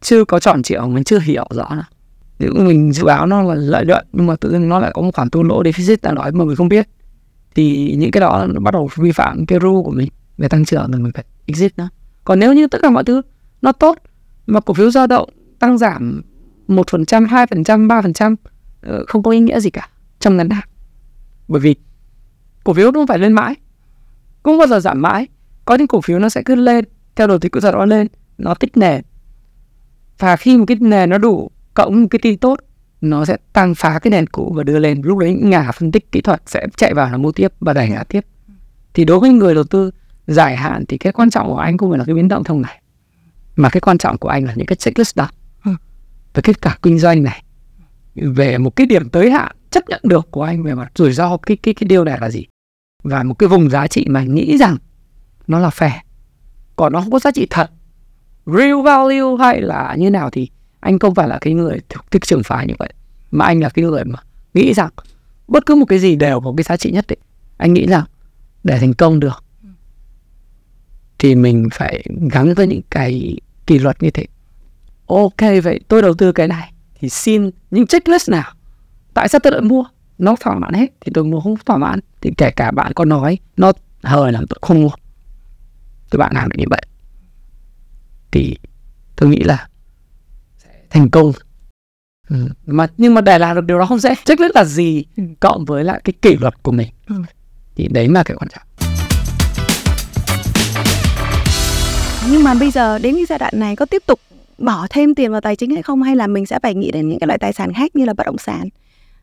chưa 0.00 0.24
có 0.24 0.40
tròn 0.40 0.62
trịa 0.62 0.80
mình 0.80 1.04
chưa 1.04 1.18
hiểu 1.18 1.46
rõ 1.50 1.74
là 1.74 1.84
nếu 2.38 2.52
mình 2.54 2.92
dự 2.92 3.04
báo 3.04 3.26
nó 3.26 3.42
là 3.42 3.54
lợi 3.54 3.86
nhuận, 3.86 4.06
nhưng 4.12 4.26
mà 4.26 4.36
tự 4.36 4.50
nhiên 4.50 4.68
nó 4.68 4.78
lại 4.78 4.90
có 4.94 5.02
một 5.02 5.10
khoản 5.14 5.30
thua 5.30 5.42
lỗ 5.42 5.62
deficit 5.62 5.96
đang 6.02 6.14
nói 6.14 6.32
mà 6.32 6.44
mình 6.44 6.56
không 6.56 6.68
biết, 6.68 6.88
thì 7.54 7.94
những 7.98 8.10
cái 8.10 8.20
đó 8.20 8.46
nó 8.48 8.60
bắt 8.60 8.74
đầu 8.74 8.90
vi 8.96 9.12
phạm 9.12 9.46
cái 9.46 9.58
rule 9.62 9.82
của 9.84 9.90
mình 9.90 10.08
về 10.38 10.48
tăng 10.48 10.64
trưởng 10.64 10.92
thì 10.92 10.98
mình 10.98 11.12
phải 11.12 11.24
exit 11.46 11.72
nó. 11.76 11.88
Còn 12.24 12.38
nếu 12.38 12.54
như 12.54 12.66
tất 12.66 12.78
cả 12.82 12.90
mọi 12.90 13.04
thứ 13.04 13.22
nó 13.62 13.72
tốt, 13.72 13.98
mà 14.46 14.60
cổ 14.60 14.74
phiếu 14.74 14.90
dao 14.90 15.06
động 15.06 15.28
tăng 15.58 15.78
giảm 15.78 16.22
một 16.68 16.90
phần 16.90 17.06
trăm, 17.06 17.24
hai 17.24 17.46
phần 17.46 17.64
trăm, 17.64 17.88
ba 17.88 18.02
phần 18.02 18.12
trăm 18.12 18.36
ờ, 18.82 19.04
không 19.08 19.22
có 19.22 19.30
ý 19.30 19.40
nghĩa 19.40 19.60
gì 19.60 19.70
cả 19.70 19.88
trong 20.20 20.36
ngắn 20.36 20.50
hạn. 20.50 20.68
Bởi 21.48 21.60
vì 21.60 21.76
cổ 22.64 22.72
phiếu 22.72 22.92
không 22.92 23.06
phải 23.06 23.18
lên 23.18 23.32
mãi, 23.32 23.54
cũng 24.42 24.58
bao 24.58 24.66
giờ 24.66 24.80
giảm 24.80 25.02
mãi, 25.02 25.26
có 25.64 25.74
những 25.74 25.86
cổ 25.86 26.00
phiếu 26.00 26.18
nó 26.18 26.28
sẽ 26.28 26.42
cứ 26.44 26.54
lên, 26.54 26.84
theo 27.16 27.26
đồ 27.26 27.38
thì 27.38 27.48
cứ 27.48 27.60
nó 27.62 27.84
lên, 27.84 28.06
nó 28.38 28.54
tích 28.54 28.76
nền. 28.76 29.02
Và 30.18 30.36
khi 30.36 30.56
một 30.56 30.64
cái 30.68 30.76
nền 30.80 31.10
nó 31.10 31.18
đủ 31.18 31.50
cộng 31.76 32.08
cái 32.08 32.18
tin 32.22 32.38
tốt. 32.38 32.58
Nó 33.00 33.24
sẽ 33.24 33.36
tăng 33.52 33.74
phá 33.74 33.98
cái 33.98 34.10
nền 34.10 34.26
cũ 34.26 34.52
và 34.56 34.62
đưa 34.62 34.78
lên. 34.78 35.02
Lúc 35.04 35.18
đấy 35.18 35.34
nhà 35.42 35.72
phân 35.72 35.92
tích 35.92 36.12
kỹ 36.12 36.20
thuật 36.20 36.42
sẽ 36.46 36.66
chạy 36.76 36.94
vào 36.94 37.10
là 37.10 37.16
mua 37.16 37.32
tiếp 37.32 37.52
và 37.60 37.72
đẩy 37.72 37.88
ngã 37.88 38.04
tiếp. 38.08 38.20
Thì 38.94 39.04
đối 39.04 39.20
với 39.20 39.30
người 39.30 39.54
đầu 39.54 39.64
tư 39.64 39.90
dài 40.26 40.56
hạn 40.56 40.84
thì 40.88 40.98
cái 40.98 41.12
quan 41.12 41.30
trọng 41.30 41.48
của 41.48 41.56
anh 41.56 41.78
không 41.78 41.90
phải 41.90 41.98
là 41.98 42.04
cái 42.04 42.14
biến 42.14 42.28
động 42.28 42.44
thông 42.44 42.62
này 42.62 42.82
mà 43.56 43.68
cái 43.70 43.80
quan 43.80 43.98
trọng 43.98 44.18
của 44.18 44.28
anh 44.28 44.44
là 44.44 44.54
những 44.56 44.66
cái 44.66 44.76
checklist 44.76 45.16
đó. 45.16 45.28
Về 46.34 46.42
kết 46.42 46.60
quả 46.62 46.78
kinh 46.82 46.98
doanh 46.98 47.22
này. 47.22 47.42
Về 48.14 48.58
một 48.58 48.76
cái 48.76 48.86
điểm 48.86 49.08
tới 49.08 49.30
hạn 49.30 49.56
chấp 49.70 49.88
nhận 49.88 50.00
được 50.04 50.30
của 50.30 50.42
anh 50.42 50.62
về 50.62 50.74
mặt 50.74 50.92
rủi 50.94 51.12
ro 51.12 51.36
cái 51.36 51.56
cái 51.56 51.74
cái 51.74 51.88
điều 51.88 52.04
này 52.04 52.18
là 52.20 52.30
gì? 52.30 52.46
Và 53.02 53.22
một 53.22 53.34
cái 53.34 53.48
vùng 53.48 53.70
giá 53.70 53.86
trị 53.86 54.06
mà 54.08 54.20
anh 54.20 54.34
nghĩ 54.34 54.58
rằng 54.58 54.76
nó 55.46 55.58
là 55.58 55.68
fair. 55.68 55.98
Còn 56.76 56.92
nó 56.92 57.00
không 57.00 57.10
có 57.10 57.18
giá 57.18 57.30
trị 57.30 57.46
thật. 57.50 57.70
Real 58.46 58.82
value 58.84 59.36
hay 59.38 59.60
là 59.60 59.94
như 59.98 60.10
nào 60.10 60.30
thì 60.30 60.50
anh 60.86 60.98
không 60.98 61.14
phải 61.14 61.28
là 61.28 61.38
cái 61.40 61.54
người 61.54 61.78
thích 62.10 62.22
trường 62.26 62.42
phái 62.42 62.66
như 62.66 62.74
vậy, 62.78 62.92
mà 63.30 63.44
anh 63.44 63.60
là 63.60 63.68
cái 63.68 63.84
người 63.84 64.04
mà 64.04 64.18
nghĩ 64.54 64.74
rằng 64.74 64.90
bất 65.48 65.66
cứ 65.66 65.74
một 65.74 65.84
cái 65.88 65.98
gì 65.98 66.16
đều 66.16 66.40
có 66.40 66.54
cái 66.56 66.64
giá 66.64 66.76
trị 66.76 66.90
nhất 66.90 67.06
định. 67.08 67.18
Anh 67.56 67.74
nghĩ 67.74 67.86
rằng 67.86 68.04
để 68.64 68.78
thành 68.78 68.94
công 68.94 69.20
được, 69.20 69.44
thì 71.18 71.34
mình 71.34 71.68
phải 71.72 72.04
gắn 72.30 72.54
với 72.54 72.66
những 72.66 72.82
cái 72.90 73.36
kỷ 73.66 73.78
luật 73.78 74.02
như 74.02 74.10
thế. 74.10 74.26
Ok, 75.06 75.40
vậy 75.62 75.80
tôi 75.88 76.02
đầu 76.02 76.14
tư 76.14 76.32
cái 76.32 76.48
này, 76.48 76.72
thì 76.94 77.08
xin 77.08 77.50
những 77.70 77.86
checklist 77.86 78.30
nào? 78.30 78.52
Tại 79.14 79.28
sao 79.28 79.38
tôi 79.42 79.52
lại 79.52 79.62
mua? 79.62 79.84
Nó 80.18 80.36
thỏa 80.40 80.58
mãn 80.58 80.74
hết, 80.74 80.86
thì 81.00 81.12
tôi 81.14 81.24
mua. 81.24 81.40
Không 81.40 81.56
thỏa 81.66 81.76
mãn, 81.76 82.00
thì 82.20 82.30
kể 82.36 82.50
cả 82.50 82.70
bạn 82.70 82.92
có 82.92 83.04
nói, 83.04 83.38
nó 83.56 83.72
hời 84.02 84.32
là 84.32 84.40
tôi 84.48 84.58
không 84.62 84.82
mua. 84.82 84.90
Thì 86.10 86.18
bạn 86.18 86.32
làm 86.34 86.48
được 86.48 86.56
như 86.58 86.66
vậy. 86.70 86.82
Thì 88.30 88.56
tôi 89.16 89.28
nghĩ 89.28 89.42
là 89.42 89.68
thành 90.90 91.10
công 91.10 91.32
ừ. 92.28 92.48
mà 92.66 92.86
nhưng 92.96 93.14
mà 93.14 93.20
để 93.20 93.38
làm 93.38 93.56
được 93.56 93.64
điều 93.64 93.78
đó 93.78 93.86
không 93.86 93.98
dễ 93.98 94.14
checklist 94.24 94.54
là 94.54 94.64
gì 94.64 95.04
ừ. 95.16 95.22
cộng 95.40 95.64
với 95.64 95.84
lại 95.84 96.00
cái 96.04 96.12
kỷ 96.22 96.36
luật 96.36 96.62
của 96.62 96.72
mình 96.72 96.88
ừ. 97.08 97.14
thì 97.76 97.88
đấy 97.88 98.08
là 98.08 98.22
cái 98.22 98.36
quan 98.36 98.48
trọng 98.48 98.62
nhưng 102.30 102.44
mà 102.44 102.54
bây 102.54 102.70
giờ 102.70 102.98
đến 102.98 103.14
cái 103.14 103.24
giai 103.28 103.38
đoạn 103.38 103.52
này 103.56 103.76
có 103.76 103.86
tiếp 103.86 104.02
tục 104.06 104.20
bỏ 104.58 104.86
thêm 104.90 105.14
tiền 105.14 105.32
vào 105.32 105.40
tài 105.40 105.56
chính 105.56 105.70
hay 105.70 105.82
không 105.82 106.02
hay 106.02 106.16
là 106.16 106.26
mình 106.26 106.46
sẽ 106.46 106.58
phải 106.62 106.74
nghĩ 106.74 106.90
đến 106.90 107.08
những 107.08 107.18
cái 107.18 107.26
loại 107.26 107.38
tài 107.38 107.52
sản 107.52 107.72
khác 107.72 107.96
như 107.96 108.04
là 108.04 108.14
bất 108.14 108.26
động 108.26 108.38
sản 108.38 108.68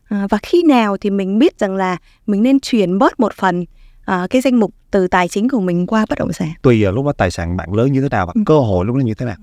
à, 0.04 0.26
và 0.30 0.38
khi 0.42 0.62
nào 0.62 0.96
thì 0.96 1.10
mình 1.10 1.38
biết 1.38 1.58
rằng 1.58 1.76
là 1.76 1.96
mình 2.26 2.42
nên 2.42 2.60
chuyển 2.60 2.98
bớt 2.98 3.20
một 3.20 3.32
phần 3.34 3.64
à, 4.04 4.26
cái 4.30 4.42
danh 4.42 4.60
mục 4.60 4.74
từ 4.90 5.08
tài 5.08 5.28
chính 5.28 5.48
của 5.48 5.60
mình 5.60 5.86
qua 5.86 6.06
bất 6.08 6.18
động 6.18 6.32
sản 6.32 6.52
tùy 6.62 6.82
ở 6.82 6.90
lúc 6.90 7.06
đó 7.06 7.12
tài 7.12 7.30
sản 7.30 7.56
bạn 7.56 7.72
lớn 7.72 7.92
như 7.92 8.00
thế 8.00 8.08
nào 8.10 8.26
và 8.26 8.32
ừ. 8.34 8.40
cơ 8.46 8.58
hội 8.58 8.84
lúc 8.84 8.96
đó 8.96 9.00
như 9.00 9.14
thế 9.14 9.26
nào 9.26 9.36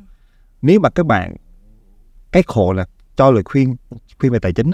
nếu 0.61 0.80
mà 0.80 0.89
các 0.89 1.05
bạn 1.05 1.36
cái 2.32 2.43
khổ 2.47 2.73
là 2.73 2.86
cho 3.15 3.32
lời 3.32 3.43
khuyên 3.45 3.75
khuyên 4.19 4.32
về 4.32 4.39
tài 4.39 4.53
chính 4.53 4.71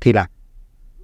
thì 0.00 0.12
là 0.12 0.28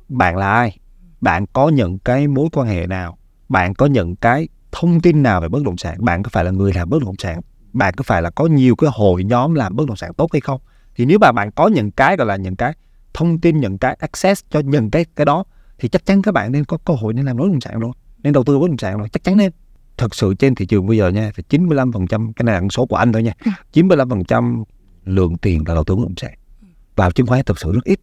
bạn 0.09 0.37
là 0.37 0.53
ai? 0.53 0.79
Bạn 1.21 1.47
có 1.53 1.69
những 1.69 1.99
cái 1.99 2.29
mối 2.29 2.49
quan 2.53 2.69
hệ 2.69 2.87
nào? 2.87 3.19
Bạn 3.49 3.75
có 3.75 3.87
những 3.87 4.17
cái 4.17 4.49
thông 4.73 5.01
tin 5.01 5.23
nào 5.23 5.41
về 5.41 5.49
bất 5.49 5.63
động 5.63 5.77
sản? 5.77 6.05
Bạn 6.05 6.23
có 6.23 6.29
phải 6.33 6.45
là 6.45 6.51
người 6.51 6.73
làm 6.73 6.91
bất 6.91 7.03
động 7.03 7.15
sản? 7.19 7.41
Bạn 7.73 7.95
có 7.95 8.03
phải 8.03 8.23
là 8.23 8.31
có 8.31 8.47
nhiều 8.47 8.77
cái 8.77 8.91
hội 8.93 9.25
nhóm 9.25 9.55
làm 9.55 9.77
bất 9.77 9.87
động 9.87 9.97
sản 9.97 10.15
tốt 10.15 10.33
hay 10.33 10.41
không? 10.41 10.61
Thì 10.95 11.05
nếu 11.05 11.19
mà 11.19 11.33
bạn 11.33 11.51
có 11.53 11.69
những 11.69 11.91
cái, 11.91 12.17
gọi 12.17 12.27
là 12.27 12.37
những 12.37 12.57
cái 12.57 12.73
thông 13.15 13.41
tin, 13.41 13.61
những 13.61 13.79
cái 13.79 13.97
access 14.01 14.45
cho 14.51 14.61
những 14.61 14.91
cái 14.91 15.05
cái 15.17 15.25
đó, 15.25 15.45
thì 15.79 15.89
chắc 15.89 16.07
chắn 16.07 16.23
các 16.23 16.33
bạn 16.33 16.53
nên 16.53 16.65
có 16.65 16.79
cơ 16.85 16.95
hội 16.95 17.15
nên 17.15 17.27
làm 17.27 17.37
bất 17.37 17.47
động 17.49 17.61
sản 17.61 17.81
rồi, 17.81 17.93
nên 18.23 18.33
đầu 18.33 18.45
tư 18.45 18.59
bất 18.59 18.69
động 18.69 18.79
sản 18.79 18.99
rồi, 18.99 19.09
chắc 19.09 19.25
chắn 19.25 19.37
nên. 19.37 19.53
Thật 19.97 20.15
sự 20.15 20.35
trên 20.35 20.55
thị 20.55 20.67
trường 20.67 20.87
bây 20.87 20.97
giờ 20.97 21.09
nha 21.09 21.31
thì 21.37 21.43
95% 21.59 22.33
cái 22.37 22.45
này 22.45 22.61
là 22.61 22.69
số 22.71 22.87
của 22.87 22.97
anh 22.97 23.13
thôi 23.13 23.23
nha 23.23 23.33
95% 23.73 24.65
lượng 25.07 25.37
tiền 25.37 25.63
là 25.67 25.75
đầu 25.75 25.85
tư 25.85 25.97
bất 25.97 26.03
động 26.03 26.15
sản. 26.17 26.35
Vào 26.97 27.11
chứng 27.11 27.27
khoán 27.27 27.45
thực 27.45 27.59
sự 27.59 27.73
rất 27.73 27.85
ít. 27.85 28.01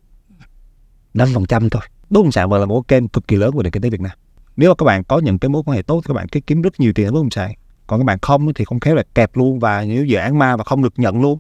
5% 1.14 1.70
thôi. 1.70 1.82
Bất 2.10 2.22
động 2.24 2.32
sản 2.32 2.50
vẫn 2.50 2.60
là 2.60 2.66
một 2.66 2.88
kênh 2.88 3.08
cực 3.08 3.28
kỳ 3.28 3.36
lớn 3.36 3.52
của 3.52 3.64
nền 3.64 3.72
kinh 3.72 3.82
tế 3.82 3.90
Việt 3.90 4.02
Nam. 4.02 4.12
Nếu 4.56 4.70
mà 4.70 4.76
các 4.78 4.86
bạn 4.86 5.04
có 5.04 5.20
những 5.20 5.40
cái 5.40 5.50
mối 5.50 5.64
quan 5.66 5.76
hệ 5.76 5.82
tốt 5.82 6.02
thì 6.02 6.08
các 6.08 6.14
bạn 6.14 6.28
cứ 6.28 6.40
kiếm 6.40 6.62
rất 6.62 6.80
nhiều 6.80 6.94
tiền 6.96 7.06
ở 7.06 7.12
bất 7.12 7.20
động 7.20 7.32
sản. 7.32 7.54
Còn 7.88 8.00
các 8.00 8.04
bạn 8.04 8.18
không 8.22 8.54
thì 8.54 8.66
không 8.66 8.80
khéo 8.80 8.96
là 8.96 9.04
kẹp 9.16 9.38
luôn 9.38 9.60
và 9.60 9.84
nếu 9.84 10.06
dự 10.06 10.18
án 10.18 10.40
ma 10.40 10.58
và 10.58 10.64
không 10.64 10.84
được 10.84 10.94
nhận 10.98 11.22
luôn. 11.22 11.40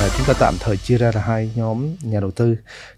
À, 0.00 0.08
chúng 0.16 0.26
ta 0.26 0.34
tạm 0.40 0.54
thời 0.60 0.76
chia 0.76 0.98
ra 0.98 1.10
là 1.14 1.20
hai 1.20 1.50
nhóm 1.54 1.96
nhà 2.02 2.20
đầu 2.20 2.30
tư. 2.30 2.56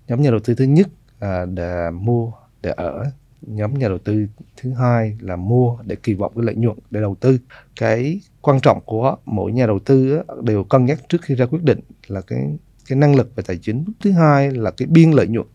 Nhóm 0.08 0.22
nhà 0.22 0.30
đầu 0.30 0.40
tư 0.40 0.54
thứ 0.54 0.64
nhất 0.64 0.88
à, 1.18 1.44
để 1.44 1.90
mua 1.90 2.32
để 2.62 2.70
ở 2.76 3.04
nhóm 3.42 3.78
nhà 3.78 3.88
đầu 3.88 3.98
tư 3.98 4.26
thứ 4.56 4.72
hai 4.72 5.16
là 5.20 5.36
mua 5.36 5.76
để 5.84 5.96
kỳ 6.02 6.14
vọng 6.14 6.32
cái 6.36 6.44
lợi 6.44 6.54
nhuận 6.54 6.78
để 6.90 7.00
đầu 7.00 7.16
tư. 7.20 7.38
Cái 7.80 8.20
quan 8.40 8.60
trọng 8.60 8.80
của 8.84 9.16
mỗi 9.24 9.52
nhà 9.52 9.66
đầu 9.66 9.78
tư 9.78 10.22
đều 10.42 10.64
cân 10.64 10.84
nhắc 10.84 10.98
trước 11.08 11.22
khi 11.22 11.34
ra 11.34 11.46
quyết 11.46 11.62
định 11.62 11.80
là 12.06 12.20
cái 12.20 12.58
cái 12.88 12.98
năng 12.98 13.16
lực 13.16 13.36
về 13.36 13.42
tài 13.46 13.58
chính. 13.62 13.84
Thứ 14.00 14.12
hai 14.12 14.50
là 14.50 14.70
cái 14.70 14.88
biên 14.90 15.10
lợi 15.10 15.26
nhuận 15.26 15.46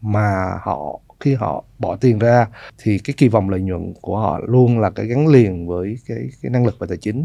mà 0.00 0.58
họ 0.62 1.00
khi 1.20 1.34
họ 1.34 1.64
bỏ 1.78 1.96
tiền 1.96 2.18
ra 2.18 2.46
thì 2.78 2.98
cái 2.98 3.14
kỳ 3.16 3.28
vọng 3.28 3.50
lợi 3.50 3.60
nhuận 3.60 3.94
của 4.00 4.18
họ 4.18 4.40
luôn 4.46 4.78
là 4.78 4.90
cái 4.90 5.06
gắn 5.06 5.26
liền 5.26 5.66
với 5.66 5.96
cái 6.06 6.18
cái 6.42 6.50
năng 6.50 6.66
lực 6.66 6.78
về 6.78 6.86
tài 6.86 6.98
chính. 6.98 7.24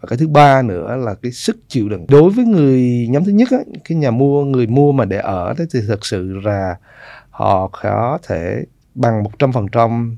Và 0.00 0.06
cái 0.08 0.18
thứ 0.18 0.28
ba 0.28 0.62
nữa 0.62 0.96
là 0.96 1.14
cái 1.14 1.32
sức 1.32 1.56
chịu 1.68 1.88
đựng. 1.88 2.06
Đối 2.08 2.30
với 2.30 2.44
người 2.44 3.06
nhóm 3.10 3.24
thứ 3.24 3.32
nhất 3.32 3.48
á, 3.50 3.58
cái 3.84 3.98
nhà 3.98 4.10
mua 4.10 4.44
người 4.44 4.66
mua 4.66 4.92
mà 4.92 5.04
để 5.04 5.18
ở 5.18 5.54
thì 5.72 5.80
thật 5.88 6.04
sự 6.04 6.40
là 6.44 6.76
họ 7.30 7.70
có 7.82 8.18
thể 8.28 8.64
bằng 8.94 9.22
một 9.22 9.38
trăm 9.38 9.52
phần 9.52 9.68
trăm 9.68 10.16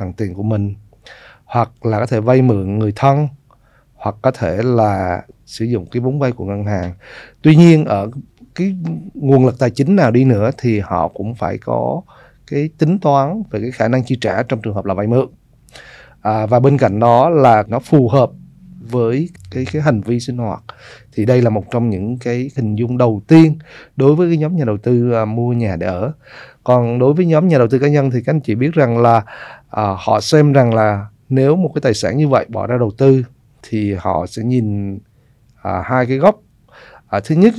bằng 0.00 0.12
tiền 0.12 0.34
của 0.34 0.42
mình 0.42 0.74
hoặc 1.44 1.86
là 1.86 1.98
có 1.98 2.06
thể 2.06 2.20
vay 2.20 2.42
mượn 2.42 2.78
người 2.78 2.92
thân 2.96 3.28
hoặc 3.94 4.14
có 4.22 4.30
thể 4.30 4.62
là 4.62 5.22
sử 5.46 5.64
dụng 5.64 5.86
cái 5.86 6.00
vốn 6.00 6.18
vay 6.18 6.32
của 6.32 6.44
ngân 6.44 6.64
hàng. 6.64 6.92
Tuy 7.42 7.56
nhiên 7.56 7.84
ở 7.84 8.10
cái 8.54 8.76
nguồn 9.14 9.46
lực 9.46 9.58
tài 9.58 9.70
chính 9.70 9.96
nào 9.96 10.10
đi 10.10 10.24
nữa 10.24 10.50
thì 10.58 10.80
họ 10.80 11.08
cũng 11.08 11.34
phải 11.34 11.58
có 11.58 12.02
cái 12.50 12.68
tính 12.78 12.98
toán 12.98 13.42
về 13.50 13.60
cái 13.60 13.70
khả 13.70 13.88
năng 13.88 14.04
chi 14.04 14.18
trả 14.20 14.42
trong 14.42 14.60
trường 14.62 14.74
hợp 14.74 14.84
là 14.84 14.94
vay 14.94 15.06
mượn. 15.06 15.26
À, 16.20 16.46
và 16.46 16.60
bên 16.60 16.78
cạnh 16.78 16.98
đó 17.00 17.28
là 17.30 17.64
nó 17.68 17.78
phù 17.78 18.08
hợp 18.08 18.30
với 18.90 19.28
cái 19.50 19.64
cái 19.72 19.82
hành 19.82 20.00
vi 20.00 20.20
sinh 20.20 20.36
hoạt. 20.36 20.62
Thì 21.12 21.24
đây 21.24 21.42
là 21.42 21.50
một 21.50 21.64
trong 21.70 21.90
những 21.90 22.18
cái 22.18 22.50
hình 22.56 22.74
dung 22.74 22.98
đầu 22.98 23.22
tiên 23.28 23.58
đối 23.96 24.14
với 24.14 24.28
cái 24.28 24.36
nhóm 24.36 24.56
nhà 24.56 24.64
đầu 24.64 24.78
tư 24.78 25.12
à, 25.12 25.24
mua 25.24 25.52
nhà 25.52 25.76
để 25.76 25.86
ở 25.86 26.12
còn 26.68 26.98
đối 26.98 27.12
với 27.14 27.26
nhóm 27.26 27.48
nhà 27.48 27.58
đầu 27.58 27.68
tư 27.68 27.78
cá 27.78 27.88
nhân 27.88 28.10
thì 28.10 28.22
các 28.22 28.32
anh 28.32 28.40
chị 28.40 28.54
biết 28.54 28.74
rằng 28.74 28.98
là 28.98 29.22
à, 29.70 29.94
họ 29.98 30.20
xem 30.20 30.52
rằng 30.52 30.74
là 30.74 31.06
nếu 31.28 31.56
một 31.56 31.70
cái 31.74 31.80
tài 31.80 31.94
sản 31.94 32.16
như 32.16 32.28
vậy 32.28 32.46
bỏ 32.48 32.66
ra 32.66 32.78
đầu 32.78 32.90
tư 32.98 33.24
thì 33.62 33.94
họ 33.94 34.26
sẽ 34.26 34.42
nhìn 34.42 34.98
à, 35.62 35.82
hai 35.84 36.06
cái 36.06 36.16
góc. 36.16 36.40
À, 37.08 37.20
thứ 37.20 37.34
nhất 37.34 37.54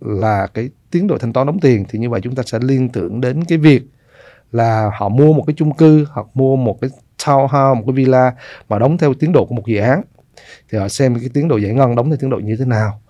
là 0.00 0.46
cái 0.46 0.70
tiến 0.90 1.06
độ 1.06 1.18
thanh 1.18 1.32
toán 1.32 1.46
đóng 1.46 1.60
tiền 1.60 1.84
thì 1.88 1.98
như 1.98 2.10
vậy 2.10 2.20
chúng 2.20 2.34
ta 2.34 2.42
sẽ 2.46 2.58
liên 2.62 2.88
tưởng 2.88 3.20
đến 3.20 3.44
cái 3.44 3.58
việc 3.58 3.82
là 4.52 4.90
họ 4.98 5.08
mua 5.08 5.32
một 5.32 5.44
cái 5.46 5.54
chung 5.56 5.74
cư 5.74 6.06
hoặc 6.10 6.26
mua 6.34 6.56
một 6.56 6.78
cái 6.80 6.90
townhouse 7.24 7.74
một 7.74 7.82
cái 7.86 7.92
villa 7.92 8.32
mà 8.68 8.78
đóng 8.78 8.98
theo 8.98 9.14
tiến 9.14 9.32
độ 9.32 9.44
của 9.44 9.54
một 9.54 9.66
dự 9.66 9.78
án 9.78 10.02
thì 10.70 10.78
họ 10.78 10.88
xem 10.88 11.14
cái 11.20 11.30
tiến 11.34 11.48
độ 11.48 11.56
giải 11.56 11.72
ngân 11.74 11.94
đóng 11.94 12.08
theo 12.08 12.16
tiến 12.16 12.30
độ 12.30 12.38
như 12.38 12.56
thế 12.56 12.64
nào. 12.64 13.00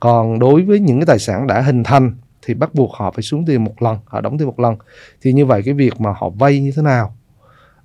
Còn 0.00 0.38
đối 0.38 0.62
với 0.62 0.80
những 0.80 0.98
cái 0.98 1.06
tài 1.06 1.18
sản 1.18 1.46
đã 1.46 1.60
hình 1.60 1.84
thành 1.84 2.12
thì 2.42 2.54
bắt 2.54 2.74
buộc 2.74 2.92
họ 2.94 3.10
phải 3.10 3.22
xuống 3.22 3.44
tiền 3.46 3.64
một 3.64 3.82
lần 3.82 3.98
họ 4.06 4.20
đóng 4.20 4.38
tiền 4.38 4.46
một 4.46 4.60
lần. 4.60 4.76
Thì 5.20 5.32
như 5.32 5.46
vậy 5.46 5.62
cái 5.64 5.74
việc 5.74 6.00
mà 6.00 6.12
họ 6.16 6.30
vay 6.30 6.60
như 6.60 6.72
thế 6.76 6.82
nào? 6.82 7.16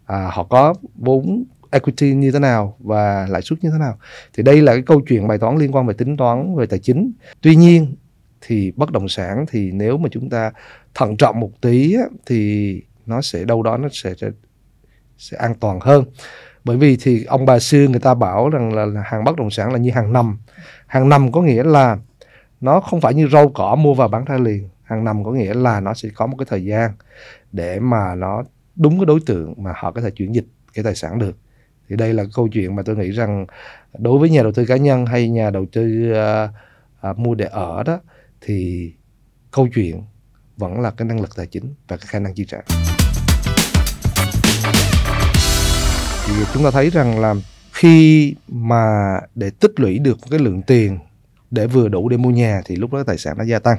À, 0.06 0.30
họ 0.34 0.44
có 0.44 0.74
vốn 0.96 1.44
equity 1.72 2.14
như 2.14 2.32
thế 2.32 2.40
nào 2.40 2.76
và 2.80 3.28
lãi 3.30 3.42
suất 3.42 3.64
như 3.64 3.70
thế 3.70 3.78
nào? 3.80 3.98
Thì 4.34 4.44
đây 4.44 4.62
là 4.62 4.74
cái 4.74 4.82
câu 4.82 5.02
chuyện 5.08 5.28
bài 5.28 5.38
toán 5.38 5.58
liên 5.58 5.76
quan 5.76 5.88
về 5.88 5.94
tính 5.94 6.18
toán 6.18 6.56
về 6.56 6.66
tài 6.66 6.80
chính. 6.80 7.12
Tuy 7.42 7.56
nhiên 7.56 7.96
thì 8.42 8.72
bất 8.76 8.92
động 8.92 9.08
sản 9.08 9.46
thì 9.50 9.72
nếu 9.72 9.98
mà 9.98 10.10
chúng 10.12 10.30
ta 10.30 10.52
thận 10.94 11.18
trọng 11.18 11.40
một 11.40 11.52
tí 11.62 11.96
thì 12.26 12.82
nó 13.06 13.22
sẽ 13.22 13.44
đâu 13.44 13.64
đó 13.64 13.78
nó 13.78 13.88
sẽ 13.92 14.14
sẽ 15.18 15.38
an 15.38 15.54
toàn 15.60 15.80
hơn. 15.82 16.06
Bởi 16.64 16.78
vì 16.78 16.98
thì 17.02 17.24
ông 17.24 17.46
bà 17.46 17.60
xưa 17.60 17.88
người 17.88 18.00
ta 18.00 18.14
bảo 18.14 18.50
rằng 18.50 18.74
là, 18.74 18.86
là 18.86 19.02
hàng 19.06 19.24
bất 19.24 19.36
động 19.36 19.52
sản 19.52 19.72
là 19.72 19.78
như 19.78 19.92
hàng 19.92 20.14
năm. 20.14 20.38
Hàng 20.88 21.10
năm 21.10 21.32
có 21.32 21.42
nghĩa 21.42 21.64
là 21.64 21.98
nó 22.62 22.80
không 22.80 23.02
phải 23.02 23.14
như 23.14 23.28
rau 23.32 23.50
cỏ 23.50 23.76
mua 23.76 23.94
và 23.94 24.08
bán 24.08 24.26
ra 24.26 24.38
liền. 24.38 24.70
Hàng 24.84 25.04
năm 25.04 25.24
có 25.24 25.32
nghĩa 25.32 25.54
là 25.54 25.80
nó 25.80 25.94
sẽ 25.94 26.10
có 26.16 26.28
một 26.28 26.36
cái 26.40 26.46
thời 26.50 26.66
gian 26.66 26.92
để 27.52 27.80
mà 27.80 28.16
nó 28.16 28.44
đúng 28.76 29.00
cái 29.00 29.06
đối 29.06 29.20
tượng 29.26 29.54
mà 29.58 29.74
họ 29.76 29.92
có 29.92 30.02
thể 30.02 30.12
chuyển 30.12 30.36
dịch 30.36 30.46
cái 30.74 30.84
tài 30.84 30.96
sản 30.96 31.20
được. 31.20 31.38
Thì 31.90 31.96
đây 31.96 32.14
là 32.14 32.24
câu 32.36 32.48
chuyện 32.48 32.76
mà 32.76 32.84
tôi 32.86 32.96
nghĩ 32.96 33.12
rằng 33.12 33.46
đối 33.98 34.20
với 34.20 34.30
nhà 34.30 34.44
đầu 34.44 34.52
tư 34.52 34.66
cá 34.66 34.78
nhân 34.78 35.06
hay 35.06 35.30
nhà 35.30 35.50
đầu 35.50 35.66
tư 35.72 36.12
uh, 36.12 36.50
uh, 37.12 37.20
mua 37.20 37.36
để 37.36 37.46
ở 37.46 37.84
đó 37.84 38.00
thì 38.42 38.92
câu 39.52 39.68
chuyện 39.76 40.02
vẫn 40.58 40.82
là 40.82 40.92
cái 40.92 41.08
năng 41.08 41.22
lực 41.22 41.36
tài 41.36 41.48
chính 41.48 41.74
và 41.88 41.98
cái 41.98 42.08
khả 42.08 42.20
năng 42.20 42.34
chi 42.34 42.46
trả. 42.46 42.58
Thì 46.28 46.34
chúng 46.54 46.64
ta 46.64 46.72
thấy 46.72 46.90
rằng 46.90 47.20
là 47.20 47.36
khi 47.72 48.36
mà 48.48 49.20
để 49.36 49.50
tích 49.50 49.80
lũy 49.80 50.00
được 50.00 50.18
cái 50.30 50.40
lượng 50.40 50.62
tiền 50.62 51.00
để 51.52 51.68
vừa 51.68 51.88
đủ 51.88 52.10
để 52.10 52.18
mua 52.18 52.30
nhà 52.30 52.62
thì 52.66 52.76
lúc 52.76 52.94
đó 52.94 53.04
tài 53.04 53.18
sản 53.18 53.38
nó 53.38 53.44
gia 53.44 53.60
tăng. 53.60 53.78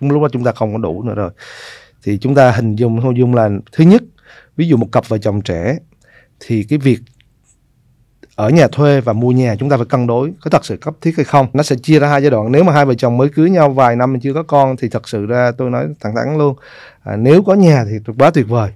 Lúc 0.00 0.22
đó 0.22 0.28
chúng 0.32 0.44
ta 0.44 0.52
không 0.52 0.72
có 0.72 0.78
đủ 0.78 1.02
nữa 1.02 1.14
rồi. 1.14 1.30
Thì 2.02 2.18
chúng 2.18 2.34
ta 2.34 2.50
hình 2.50 2.76
dung 2.76 3.00
hình 3.00 3.16
dung 3.16 3.34
là 3.34 3.50
thứ 3.72 3.84
nhất 3.84 4.02
ví 4.56 4.68
dụ 4.68 4.76
một 4.76 4.92
cặp 4.92 5.08
vợ 5.08 5.18
chồng 5.18 5.42
trẻ 5.42 5.78
thì 6.40 6.62
cái 6.62 6.78
việc 6.78 6.98
ở 8.34 8.50
nhà 8.50 8.68
thuê 8.68 9.00
và 9.00 9.12
mua 9.12 9.30
nhà 9.30 9.56
chúng 9.58 9.68
ta 9.68 9.76
phải 9.76 9.86
cân 9.86 10.06
đối 10.06 10.32
có 10.40 10.50
thật 10.50 10.64
sự 10.64 10.76
cấp 10.76 10.94
thiết 11.00 11.16
hay 11.16 11.24
không. 11.24 11.46
Nó 11.52 11.62
sẽ 11.62 11.76
chia 11.76 11.98
ra 11.98 12.08
hai 12.08 12.22
giai 12.22 12.30
đoạn. 12.30 12.52
Nếu 12.52 12.64
mà 12.64 12.72
hai 12.72 12.84
vợ 12.84 12.94
chồng 12.94 13.16
mới 13.16 13.28
cưới 13.28 13.50
nhau 13.50 13.70
vài 13.70 13.96
năm 13.96 14.12
mà 14.12 14.18
chưa 14.22 14.34
có 14.34 14.42
con 14.42 14.76
thì 14.76 14.88
thật 14.88 15.08
sự 15.08 15.26
ra 15.26 15.52
tôi 15.58 15.70
nói 15.70 15.86
thẳng 16.00 16.14
thắn 16.16 16.38
luôn 16.38 16.56
à, 17.02 17.16
nếu 17.16 17.42
có 17.42 17.54
nhà 17.54 17.84
thì 17.90 18.12
quá 18.18 18.30
tuyệt 18.30 18.48
vời 18.48 18.70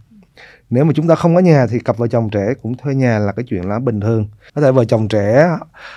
nếu 0.70 0.84
mà 0.84 0.92
chúng 0.96 1.08
ta 1.08 1.14
không 1.14 1.34
có 1.34 1.40
nhà 1.40 1.66
thì 1.70 1.78
cặp 1.78 1.98
vợ 1.98 2.06
chồng 2.08 2.30
trẻ 2.30 2.54
cũng 2.62 2.76
thuê 2.76 2.94
nhà 2.94 3.18
là 3.18 3.32
cái 3.32 3.44
chuyện 3.48 3.68
là 3.68 3.78
bình 3.78 4.00
thường. 4.00 4.28
Có 4.54 4.62
thể 4.62 4.72
vợ 4.72 4.84
chồng 4.84 5.08
trẻ, 5.08 5.48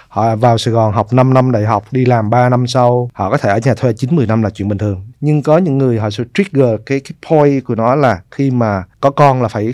họ 0.07 0.35
vào 0.35 0.57
Sài 0.57 0.73
Gòn 0.73 0.93
học 0.93 1.13
5 1.13 1.33
năm 1.33 1.51
đại 1.51 1.63
học, 1.63 1.85
đi 1.91 2.05
làm 2.05 2.29
3 2.29 2.49
năm 2.49 2.67
sau, 2.67 3.09
họ 3.13 3.29
có 3.29 3.37
thể 3.37 3.49
ở 3.49 3.59
nhà 3.65 3.73
thuê 3.73 3.93
9 3.93 4.15
10 4.15 4.27
năm 4.27 4.43
là 4.43 4.49
chuyện 4.49 4.67
bình 4.67 4.77
thường. 4.77 5.01
Nhưng 5.21 5.41
có 5.41 5.57
những 5.57 5.77
người 5.77 5.99
họ 5.99 6.09
sẽ 6.09 6.23
trigger 6.33 6.69
cái 6.85 6.99
cái 6.99 7.13
point 7.29 7.65
của 7.65 7.75
nó 7.75 7.95
là 7.95 8.21
khi 8.31 8.51
mà 8.51 8.83
có 8.99 9.09
con 9.09 9.41
là 9.41 9.47
phải 9.47 9.73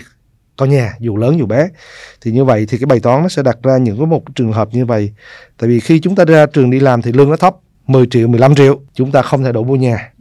có 0.56 0.66
nhà, 0.66 0.94
dù 0.98 1.16
lớn 1.16 1.38
dù 1.38 1.46
bé. 1.46 1.68
Thì 2.20 2.32
như 2.32 2.44
vậy 2.44 2.66
thì 2.68 2.78
cái 2.78 2.86
bài 2.86 3.00
toán 3.00 3.22
nó 3.22 3.28
sẽ 3.28 3.42
đặt 3.42 3.56
ra 3.62 3.76
những 3.76 3.96
cái 3.96 4.06
một 4.06 4.22
trường 4.34 4.52
hợp 4.52 4.68
như 4.72 4.86
vậy. 4.86 5.12
Tại 5.58 5.68
vì 5.68 5.80
khi 5.80 6.00
chúng 6.00 6.14
ta 6.14 6.24
ra 6.24 6.46
trường 6.46 6.70
đi 6.70 6.80
làm 6.80 7.02
thì 7.02 7.12
lương 7.12 7.30
nó 7.30 7.36
thấp 7.36 7.56
10 7.86 8.06
triệu 8.10 8.28
15 8.28 8.54
triệu, 8.54 8.80
chúng 8.94 9.12
ta 9.12 9.22
không 9.22 9.44
thể 9.44 9.52
đủ 9.52 9.64
mua 9.64 9.76
nhà 9.76 10.12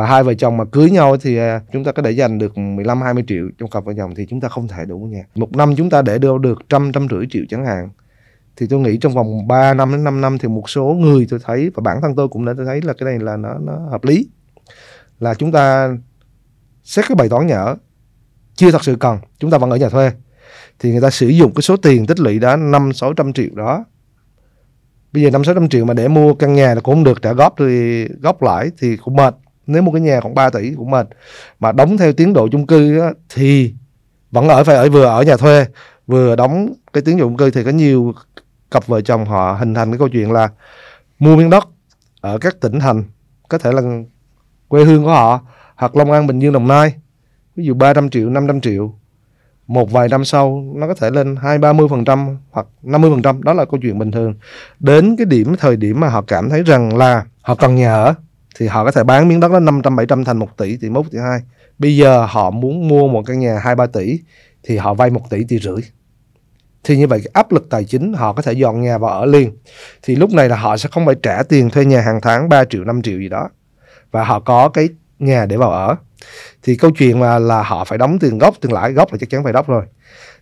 và 0.00 0.06
hai 0.06 0.22
vợ 0.22 0.34
chồng 0.34 0.56
mà 0.56 0.64
cưới 0.64 0.90
nhau 0.90 1.16
thì 1.16 1.36
à, 1.36 1.60
chúng 1.72 1.84
ta 1.84 1.92
có 1.92 2.02
thể 2.02 2.10
dành 2.10 2.38
được 2.38 2.58
15 2.58 3.02
20 3.02 3.24
triệu 3.26 3.48
trong 3.58 3.70
cặp 3.70 3.84
vợ 3.84 3.92
chồng 3.96 4.14
thì 4.14 4.26
chúng 4.30 4.40
ta 4.40 4.48
không 4.48 4.68
thể 4.68 4.84
đủ 4.84 4.98
nhà 4.98 5.22
một 5.34 5.56
năm 5.56 5.76
chúng 5.76 5.90
ta 5.90 6.02
để 6.02 6.18
đâu 6.18 6.38
được 6.38 6.58
trăm 6.68 6.92
trăm 6.92 7.06
rưỡi 7.10 7.26
triệu 7.30 7.42
chẳng 7.48 7.66
hạn. 7.66 7.88
Thì 8.56 8.66
tôi 8.66 8.80
nghĩ 8.80 8.96
trong 8.96 9.14
vòng 9.14 9.48
3 9.48 9.74
năm 9.74 9.92
đến 9.92 10.04
5 10.04 10.20
năm 10.20 10.38
thì 10.38 10.48
một 10.48 10.70
số 10.70 10.84
người 10.84 11.26
tôi 11.30 11.40
thấy 11.44 11.70
và 11.74 11.80
bản 11.84 11.98
thân 12.02 12.16
tôi 12.16 12.28
cũng 12.28 12.44
đã 12.44 12.52
thấy 12.66 12.82
là 12.82 12.92
cái 12.92 13.04
này 13.04 13.18
là 13.18 13.36
nó 13.36 13.58
nó 13.58 13.72
hợp 13.90 14.04
lý. 14.04 14.28
Là 15.18 15.34
chúng 15.34 15.52
ta 15.52 15.96
xét 16.84 17.04
cái 17.08 17.16
bài 17.16 17.28
toán 17.28 17.46
nhỏ 17.46 17.76
chưa 18.54 18.70
thật 18.70 18.84
sự 18.84 18.96
cần, 19.00 19.18
chúng 19.38 19.50
ta 19.50 19.58
vẫn 19.58 19.70
ở 19.70 19.76
nhà 19.76 19.88
thuê. 19.88 20.10
Thì 20.78 20.90
người 20.90 21.00
ta 21.00 21.10
sử 21.10 21.28
dụng 21.28 21.54
cái 21.54 21.62
số 21.62 21.76
tiền 21.76 22.06
tích 22.06 22.20
lũy 22.20 22.38
đó 22.38 22.56
năm 22.56 22.92
sáu 22.92 23.12
trăm 23.12 23.32
triệu 23.32 23.54
đó. 23.54 23.84
Bây 25.12 25.22
giờ 25.22 25.30
năm 25.30 25.44
sáu 25.44 25.54
trăm 25.54 25.68
triệu 25.68 25.84
mà 25.84 25.94
để 25.94 26.08
mua 26.08 26.34
căn 26.34 26.54
nhà 26.54 26.74
là 26.74 26.80
cũng 26.80 26.94
không 26.94 27.04
được, 27.04 27.22
trả 27.22 27.32
góp 27.32 27.54
thì, 27.58 28.04
góp 28.22 28.42
lãi 28.42 28.70
thì 28.78 28.96
cũng 28.96 29.16
mệt 29.16 29.36
nếu 29.72 29.82
một 29.82 29.92
cái 29.92 30.00
nhà 30.00 30.20
khoảng 30.20 30.34
3 30.34 30.50
tỷ 30.50 30.74
của 30.74 30.84
mình 30.84 31.06
mà 31.60 31.72
đóng 31.72 31.96
theo 31.96 32.12
tiến 32.12 32.32
độ 32.32 32.48
chung 32.48 32.66
cư 32.66 33.00
á, 33.00 33.10
thì 33.28 33.74
vẫn 34.30 34.48
ở 34.48 34.64
phải 34.64 34.76
ở 34.76 34.90
vừa 34.90 35.04
ở 35.04 35.22
nhà 35.22 35.36
thuê 35.36 35.66
vừa 36.06 36.36
đóng 36.36 36.72
cái 36.92 37.02
tiến 37.02 37.18
dụng 37.18 37.36
cư 37.36 37.50
thì 37.50 37.64
có 37.64 37.70
nhiều 37.70 38.14
cặp 38.70 38.86
vợ 38.86 39.00
chồng 39.00 39.24
họ 39.24 39.52
hình 39.52 39.74
thành 39.74 39.90
cái 39.90 39.98
câu 39.98 40.08
chuyện 40.08 40.32
là 40.32 40.48
mua 41.18 41.36
miếng 41.36 41.50
đất 41.50 41.68
ở 42.20 42.38
các 42.38 42.60
tỉnh 42.60 42.80
thành 42.80 43.04
có 43.48 43.58
thể 43.58 43.72
là 43.72 43.82
quê 44.68 44.84
hương 44.84 45.04
của 45.04 45.10
họ 45.10 45.40
hoặc 45.76 45.96
Long 45.96 46.12
An 46.12 46.26
Bình 46.26 46.38
Dương 46.38 46.52
Đồng 46.52 46.68
Nai. 46.68 46.94
Ví 47.56 47.64
dụ 47.64 47.74
300 47.74 48.10
triệu 48.10 48.30
500 48.30 48.60
triệu 48.60 48.94
một 49.66 49.90
vài 49.92 50.08
năm 50.08 50.24
sau 50.24 50.64
nó 50.74 50.88
có 50.88 50.94
thể 50.94 51.10
lên 51.10 51.36
hai 51.36 51.58
ba 51.58 51.72
mươi 51.72 51.88
phần 51.90 52.04
trăm 52.04 52.38
hoặc 52.50 52.66
50 52.82 53.10
phần 53.10 53.22
trăm 53.22 53.42
đó 53.42 53.52
là 53.52 53.64
câu 53.64 53.80
chuyện 53.82 53.98
bình 53.98 54.10
thường. 54.10 54.34
Đến 54.80 55.16
cái 55.16 55.24
điểm 55.24 55.54
thời 55.58 55.76
điểm 55.76 56.00
mà 56.00 56.08
họ 56.08 56.22
cảm 56.22 56.50
thấy 56.50 56.62
rằng 56.62 56.96
là 56.96 57.24
họ 57.42 57.54
cần 57.54 57.74
nhà 57.74 57.94
ở 57.94 58.14
thì 58.60 58.66
họ 58.66 58.84
có 58.84 58.90
thể 58.90 59.04
bán 59.04 59.28
miếng 59.28 59.40
đất 59.40 59.52
đó 59.52 59.60
500 59.60 59.96
700 59.96 60.24
thành 60.24 60.38
1 60.38 60.56
tỷ 60.56 60.76
tỷ 60.76 60.88
mốt 60.90 61.06
tỷ 61.10 61.18
hai. 61.18 61.40
Bây 61.78 61.96
giờ 61.96 62.26
họ 62.30 62.50
muốn 62.50 62.88
mua 62.88 63.08
một 63.08 63.22
căn 63.26 63.38
nhà 63.38 63.58
2 63.62 63.74
3 63.74 63.86
tỷ 63.86 64.20
thì 64.62 64.76
họ 64.76 64.94
vay 64.94 65.10
1 65.10 65.30
tỷ 65.30 65.44
tỷ 65.44 65.58
rưỡi. 65.58 65.80
Thì 66.84 66.96
như 66.96 67.06
vậy 67.06 67.20
cái 67.24 67.30
áp 67.32 67.52
lực 67.52 67.70
tài 67.70 67.84
chính 67.84 68.12
họ 68.12 68.32
có 68.32 68.42
thể 68.42 68.52
dọn 68.52 68.80
nhà 68.80 68.98
và 68.98 69.08
ở 69.08 69.26
liền. 69.26 69.56
Thì 70.02 70.16
lúc 70.16 70.30
này 70.30 70.48
là 70.48 70.56
họ 70.56 70.76
sẽ 70.76 70.88
không 70.92 71.06
phải 71.06 71.14
trả 71.22 71.42
tiền 71.42 71.70
thuê 71.70 71.84
nhà 71.84 72.00
hàng 72.00 72.20
tháng 72.22 72.48
3 72.48 72.64
triệu 72.64 72.84
5 72.84 73.02
triệu 73.02 73.18
gì 73.18 73.28
đó. 73.28 73.48
Và 74.10 74.24
họ 74.24 74.40
có 74.40 74.68
cái 74.68 74.88
nhà 75.18 75.46
để 75.46 75.56
vào 75.56 75.70
ở. 75.70 75.96
Thì 76.62 76.76
câu 76.76 76.90
chuyện 76.90 77.20
mà 77.20 77.38
là 77.38 77.62
họ 77.62 77.84
phải 77.84 77.98
đóng 77.98 78.18
tiền 78.18 78.38
gốc, 78.38 78.54
tiền 78.60 78.72
lãi, 78.72 78.92
gốc 78.92 79.12
là 79.12 79.18
chắc 79.20 79.30
chắn 79.30 79.44
phải 79.44 79.52
đóng 79.52 79.66
rồi. 79.68 79.84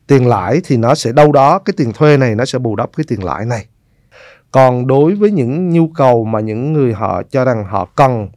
Tiền 0.06 0.26
lãi 0.26 0.60
thì 0.64 0.76
nó 0.76 0.94
sẽ 0.94 1.12
đâu 1.12 1.32
đó, 1.32 1.58
cái 1.58 1.74
tiền 1.76 1.92
thuê 1.92 2.16
này 2.16 2.34
nó 2.34 2.44
sẽ 2.44 2.58
bù 2.58 2.76
đắp 2.76 2.90
cái 2.96 3.04
tiền 3.08 3.24
lãi 3.24 3.46
này 3.46 3.66
còn 4.50 4.86
đối 4.86 5.14
với 5.14 5.30
những 5.30 5.70
nhu 5.70 5.88
cầu 5.88 6.24
mà 6.24 6.40
những 6.40 6.72
người 6.72 6.92
họ 6.92 7.22
cho 7.30 7.44
rằng 7.44 7.64
họ 7.64 7.84
cần, 7.84 8.28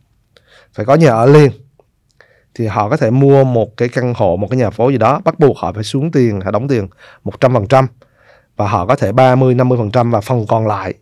phải 0.74 0.86
có 0.86 0.96
nhà 0.96 1.10
ở 1.10 1.26
liền, 1.26 1.52
thì 2.54 2.68
họ 2.68 2.90
có 2.90 2.98
thể 2.98 3.12
mua 3.12 3.44
một 3.44 3.78
cái 3.78 3.90
căn 3.90 4.14
hộ, 4.18 4.38
một 4.38 4.48
cái 4.50 4.60
nhà 4.60 4.70
phố 4.70 4.90
gì 4.90 4.98
đó, 4.98 5.22
bắt 5.26 5.40
buộc 5.40 5.58
họ 5.58 5.74
phải 5.74 5.84
xuống 5.84 6.12
tiền, 6.12 6.42
họ 6.42 6.52
đóng 6.52 6.68
tiền 6.68 6.88
100% 7.24 7.88
và 8.56 8.68
họ 8.68 8.86
có 8.86 8.96
thể 8.96 9.12
30 9.12 9.56
50% 9.56 10.12
và 10.12 10.22
phần 10.22 10.46
còn 10.48 10.68
lại 10.68 10.94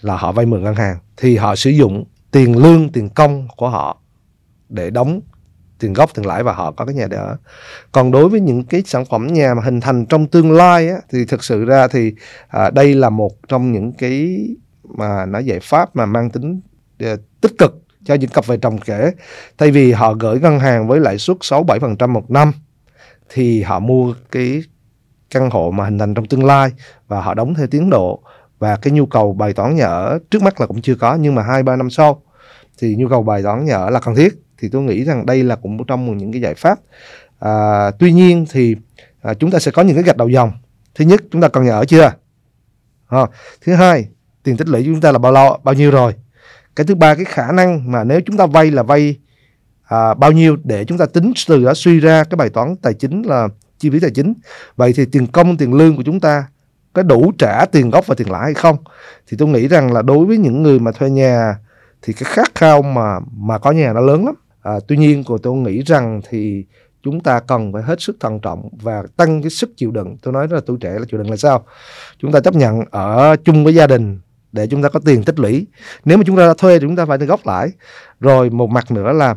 là 0.00 0.16
họ 0.16 0.32
vay 0.32 0.46
mượn 0.46 0.62
ngân 0.62 0.74
hàng. 0.74 0.96
Thì 1.16 1.36
họ 1.36 1.56
sử 1.56 1.70
dụng 1.70 2.04
tiền 2.30 2.58
lương, 2.58 2.92
tiền 2.92 3.08
công 3.08 3.48
của 3.56 3.68
họ 3.68 3.98
để 4.68 4.90
đóng 4.90 5.20
tiền 5.82 5.92
gốc 5.92 6.10
tiền 6.14 6.26
lãi 6.26 6.42
và 6.42 6.52
họ 6.52 6.72
có 6.72 6.84
cái 6.84 6.94
nhà 6.94 7.06
để 7.10 7.16
ở. 7.16 7.36
Còn 7.92 8.10
đối 8.10 8.28
với 8.28 8.40
những 8.40 8.64
cái 8.64 8.82
sản 8.86 9.04
phẩm 9.04 9.26
nhà 9.26 9.54
mà 9.54 9.62
hình 9.62 9.80
thành 9.80 10.06
trong 10.06 10.26
tương 10.26 10.52
lai 10.52 10.88
á, 10.88 10.96
thì 11.10 11.24
thực 11.24 11.44
sự 11.44 11.64
ra 11.64 11.88
thì 11.88 12.12
à, 12.48 12.70
đây 12.70 12.94
là 12.94 13.10
một 13.10 13.32
trong 13.48 13.72
những 13.72 13.92
cái 13.92 14.46
mà 14.84 15.26
nó 15.26 15.38
giải 15.38 15.60
pháp 15.62 15.96
mà 15.96 16.06
mang 16.06 16.30
tính 16.30 16.60
à, 16.98 17.16
tích 17.40 17.52
cực 17.58 17.82
cho 18.04 18.14
những 18.14 18.30
cặp 18.30 18.46
vợ 18.46 18.56
chồng 18.56 18.78
kể. 18.78 19.12
Thay 19.58 19.70
vì 19.70 19.92
họ 19.92 20.14
gửi 20.14 20.40
ngân 20.40 20.58
hàng 20.58 20.88
với 20.88 21.00
lãi 21.00 21.18
suất 21.18 21.36
6 21.40 21.64
7% 21.64 22.08
một 22.08 22.30
năm 22.30 22.52
thì 23.28 23.62
họ 23.62 23.78
mua 23.80 24.14
cái 24.30 24.62
căn 25.30 25.50
hộ 25.50 25.70
mà 25.70 25.84
hình 25.84 25.98
thành 25.98 26.14
trong 26.14 26.26
tương 26.26 26.44
lai 26.44 26.70
và 27.08 27.20
họ 27.20 27.34
đóng 27.34 27.54
theo 27.54 27.66
tiến 27.66 27.90
độ. 27.90 28.22
Và 28.58 28.76
cái 28.76 28.92
nhu 28.92 29.06
cầu 29.06 29.32
bài 29.32 29.52
toán 29.52 29.76
nhà 29.76 29.86
ở 29.86 30.18
trước 30.30 30.42
mắt 30.42 30.60
là 30.60 30.66
cũng 30.66 30.82
chưa 30.82 30.94
có 30.94 31.14
nhưng 31.14 31.34
mà 31.34 31.42
hai 31.42 31.62
ba 31.62 31.76
năm 31.76 31.90
sau 31.90 32.22
thì 32.78 32.94
nhu 32.98 33.08
cầu 33.08 33.22
bài 33.22 33.42
toán 33.42 33.64
nhà 33.64 33.76
ở 33.76 33.90
là 33.90 34.00
cần 34.00 34.14
thiết 34.14 34.34
thì 34.62 34.68
tôi 34.68 34.82
nghĩ 34.82 35.04
rằng 35.04 35.26
đây 35.26 35.44
là 35.44 35.56
cũng 35.56 35.76
một 35.76 35.84
trong 35.86 36.18
những 36.18 36.32
cái 36.32 36.40
giải 36.40 36.54
pháp. 36.54 36.78
À, 37.38 37.90
tuy 37.98 38.12
nhiên 38.12 38.46
thì 38.50 38.76
à, 39.22 39.34
chúng 39.34 39.50
ta 39.50 39.58
sẽ 39.58 39.70
có 39.70 39.82
những 39.82 39.96
cái 39.96 40.04
gạch 40.04 40.16
đầu 40.16 40.28
dòng. 40.28 40.52
Thứ 40.94 41.04
nhất 41.04 41.22
chúng 41.30 41.40
ta 41.40 41.48
cần 41.48 41.64
nhà 41.64 41.72
ở 41.72 41.84
chưa? 41.84 42.12
À, 43.08 43.26
thứ 43.66 43.74
hai 43.74 44.08
tiền 44.42 44.56
tích 44.56 44.68
lũy 44.68 44.82
chúng 44.84 45.00
ta 45.00 45.12
là 45.12 45.18
bao 45.18 45.32
lâu 45.32 45.58
bao 45.64 45.74
nhiêu 45.74 45.90
rồi? 45.90 46.14
Cái 46.76 46.86
thứ 46.86 46.94
ba 46.94 47.14
cái 47.14 47.24
khả 47.24 47.52
năng 47.52 47.92
mà 47.92 48.04
nếu 48.04 48.20
chúng 48.26 48.36
ta 48.36 48.46
vay 48.46 48.70
là 48.70 48.82
vay 48.82 49.18
à, 49.84 50.14
bao 50.14 50.32
nhiêu 50.32 50.56
để 50.64 50.84
chúng 50.84 50.98
ta 50.98 51.06
tính 51.06 51.32
từ 51.48 51.64
đó 51.64 51.74
suy 51.74 52.00
ra 52.00 52.24
cái 52.24 52.36
bài 52.36 52.48
toán 52.48 52.76
tài 52.76 52.94
chính 52.94 53.22
là 53.22 53.48
chi 53.78 53.90
phí 53.90 54.00
tài 54.00 54.10
chính. 54.10 54.34
Vậy 54.76 54.92
thì 54.92 55.04
tiền 55.04 55.26
công 55.26 55.56
tiền 55.56 55.74
lương 55.74 55.96
của 55.96 56.02
chúng 56.02 56.20
ta 56.20 56.44
có 56.92 57.02
đủ 57.02 57.32
trả 57.38 57.64
tiền 57.64 57.90
gốc 57.90 58.06
và 58.06 58.14
tiền 58.14 58.30
lãi 58.30 58.42
hay 58.42 58.54
không? 58.54 58.76
Thì 59.26 59.36
tôi 59.36 59.48
nghĩ 59.48 59.68
rằng 59.68 59.92
là 59.92 60.02
đối 60.02 60.26
với 60.26 60.38
những 60.38 60.62
người 60.62 60.78
mà 60.78 60.92
thuê 60.92 61.10
nhà 61.10 61.56
thì 62.02 62.12
cái 62.12 62.24
khát 62.24 62.54
khao 62.54 62.82
mà 62.82 63.20
mà 63.36 63.58
có 63.58 63.70
nhà 63.70 63.92
nó 63.92 64.00
lớn 64.00 64.26
lắm 64.26 64.34
à, 64.62 64.72
tuy 64.88 64.96
nhiên 64.96 65.24
của 65.24 65.38
tôi 65.38 65.56
nghĩ 65.56 65.82
rằng 65.82 66.20
thì 66.28 66.64
chúng 67.02 67.20
ta 67.20 67.40
cần 67.40 67.72
phải 67.72 67.82
hết 67.82 68.00
sức 68.00 68.16
thận 68.20 68.40
trọng 68.40 68.68
và 68.72 69.02
tăng 69.16 69.42
cái 69.42 69.50
sức 69.50 69.70
chịu 69.76 69.90
đựng. 69.90 70.16
Tôi 70.22 70.32
nói 70.32 70.48
là 70.50 70.60
tuổi 70.66 70.76
trẻ 70.80 70.98
là 70.98 71.04
chịu 71.10 71.18
đựng 71.18 71.30
là 71.30 71.36
sao? 71.36 71.64
Chúng 72.18 72.32
ta 72.32 72.40
chấp 72.40 72.54
nhận 72.54 72.80
ở 72.90 73.36
chung 73.44 73.64
với 73.64 73.74
gia 73.74 73.86
đình 73.86 74.18
để 74.52 74.66
chúng 74.66 74.82
ta 74.82 74.88
có 74.88 75.00
tiền 75.04 75.22
tích 75.24 75.38
lũy. 75.38 75.66
Nếu 76.04 76.18
mà 76.18 76.24
chúng 76.26 76.36
ta 76.36 76.54
thuê 76.58 76.78
thì 76.78 76.86
chúng 76.86 76.96
ta 76.96 77.06
phải 77.06 77.18
góp 77.18 77.46
lãi. 77.46 77.70
Rồi 78.20 78.50
một 78.50 78.70
mặt 78.70 78.90
nữa 78.90 79.12
là 79.12 79.36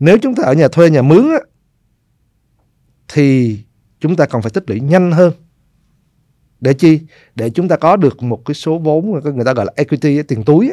nếu 0.00 0.18
chúng 0.22 0.34
ta 0.34 0.42
ở 0.42 0.52
nhà 0.52 0.68
thuê 0.68 0.90
nhà 0.90 1.02
mướn 1.02 1.28
á, 1.28 1.38
thì 3.08 3.58
chúng 4.00 4.16
ta 4.16 4.26
cần 4.26 4.42
phải 4.42 4.50
tích 4.50 4.70
lũy 4.70 4.80
nhanh 4.80 5.12
hơn. 5.12 5.32
Để 6.60 6.74
chi? 6.74 7.00
Để 7.34 7.50
chúng 7.50 7.68
ta 7.68 7.76
có 7.76 7.96
được 7.96 8.22
một 8.22 8.42
cái 8.46 8.54
số 8.54 8.78
vốn 8.78 9.10
người 9.34 9.44
ta 9.44 9.52
gọi 9.52 9.66
là 9.66 9.72
equity 9.76 10.22
tiền 10.22 10.44
túi 10.44 10.72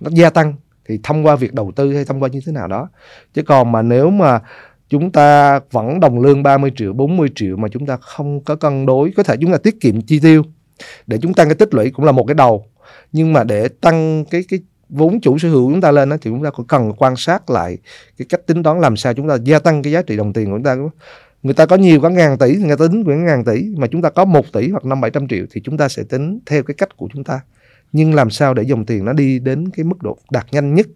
nó 0.00 0.10
gia 0.14 0.30
tăng 0.30 0.54
thì 0.88 1.00
thông 1.02 1.26
qua 1.26 1.36
việc 1.36 1.54
đầu 1.54 1.72
tư 1.76 1.94
hay 1.94 2.04
thông 2.04 2.22
qua 2.22 2.28
như 2.28 2.40
thế 2.46 2.52
nào 2.52 2.68
đó. 2.68 2.88
Chứ 3.34 3.42
còn 3.42 3.72
mà 3.72 3.82
nếu 3.82 4.10
mà 4.10 4.40
chúng 4.88 5.12
ta 5.12 5.60
vẫn 5.70 6.00
đồng 6.00 6.20
lương 6.20 6.42
30 6.42 6.72
triệu 6.76 6.92
40 6.92 7.28
triệu 7.34 7.56
mà 7.56 7.68
chúng 7.68 7.86
ta 7.86 7.96
không 7.96 8.44
có 8.44 8.56
cân 8.56 8.86
đối 8.86 9.10
có 9.16 9.22
thể 9.22 9.36
chúng 9.40 9.52
ta 9.52 9.58
tiết 9.58 9.80
kiệm 9.80 10.00
chi 10.00 10.20
tiêu 10.20 10.42
để 11.06 11.18
chúng 11.22 11.34
ta 11.34 11.44
cái 11.44 11.54
tích 11.54 11.74
lũy 11.74 11.90
cũng 11.90 12.04
là 12.04 12.12
một 12.12 12.24
cái 12.24 12.34
đầu. 12.34 12.66
Nhưng 13.12 13.32
mà 13.32 13.44
để 13.44 13.68
tăng 13.68 14.24
cái 14.30 14.44
cái 14.48 14.60
vốn 14.88 15.20
chủ 15.20 15.38
sở 15.38 15.48
hữu 15.48 15.70
chúng 15.70 15.80
ta 15.80 15.90
lên 15.90 16.08
đó, 16.08 16.16
thì 16.20 16.30
chúng 16.30 16.44
ta 16.44 16.50
cũng 16.50 16.66
cần 16.66 16.92
quan 16.96 17.16
sát 17.16 17.50
lại 17.50 17.78
cái 18.18 18.26
cách 18.28 18.46
tính 18.46 18.62
toán 18.62 18.80
làm 18.80 18.96
sao 18.96 19.14
chúng 19.14 19.28
ta 19.28 19.36
gia 19.44 19.58
tăng 19.58 19.82
cái 19.82 19.92
giá 19.92 20.02
trị 20.02 20.16
đồng 20.16 20.32
tiền 20.32 20.50
của 20.50 20.56
chúng 20.56 20.64
ta. 20.64 20.76
Người 21.42 21.54
ta 21.54 21.66
có 21.66 21.76
nhiều 21.76 22.00
có 22.00 22.08
ngàn 22.08 22.38
tỷ 22.38 22.56
người 22.56 22.76
ta 22.76 22.86
tính 22.90 23.04
quyển 23.04 23.24
ngàn 23.24 23.44
tỷ 23.44 23.74
mà 23.76 23.86
chúng 23.86 24.02
ta 24.02 24.10
có 24.10 24.24
một 24.24 24.52
tỷ 24.52 24.70
hoặc 24.70 24.84
năm 24.84 25.00
bảy 25.00 25.10
trăm 25.10 25.28
triệu 25.28 25.44
thì 25.50 25.60
chúng 25.64 25.76
ta 25.76 25.88
sẽ 25.88 26.02
tính 26.02 26.38
theo 26.46 26.62
cái 26.62 26.74
cách 26.74 26.96
của 26.96 27.08
chúng 27.12 27.24
ta 27.24 27.40
nhưng 27.92 28.14
làm 28.14 28.30
sao 28.30 28.54
để 28.54 28.62
dòng 28.62 28.86
tiền 28.86 29.04
nó 29.04 29.12
đi 29.12 29.38
đến 29.38 29.70
cái 29.70 29.84
mức 29.84 30.02
độ 30.02 30.18
đạt 30.30 30.46
nhanh 30.52 30.74
nhất 30.74 30.86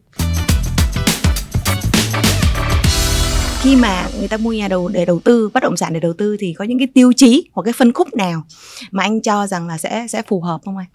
khi 3.62 3.76
mà 3.76 4.08
người 4.18 4.28
ta 4.28 4.36
mua 4.36 4.52
nhà 4.52 4.68
đầu 4.68 4.88
để 4.88 5.04
đầu 5.04 5.20
tư 5.24 5.50
bất 5.54 5.62
động 5.62 5.76
sản 5.76 5.92
để 5.92 6.00
đầu 6.00 6.12
tư 6.12 6.36
thì 6.40 6.54
có 6.58 6.64
những 6.64 6.78
cái 6.78 6.88
tiêu 6.94 7.12
chí 7.16 7.50
hoặc 7.52 7.62
cái 7.62 7.72
phân 7.72 7.92
khúc 7.92 8.14
nào 8.14 8.42
mà 8.90 9.02
anh 9.02 9.22
cho 9.22 9.46
rằng 9.46 9.66
là 9.66 9.78
sẽ 9.78 10.06
sẽ 10.08 10.22
phù 10.28 10.40
hợp 10.40 10.60
không 10.64 10.76
anh? 10.76 10.86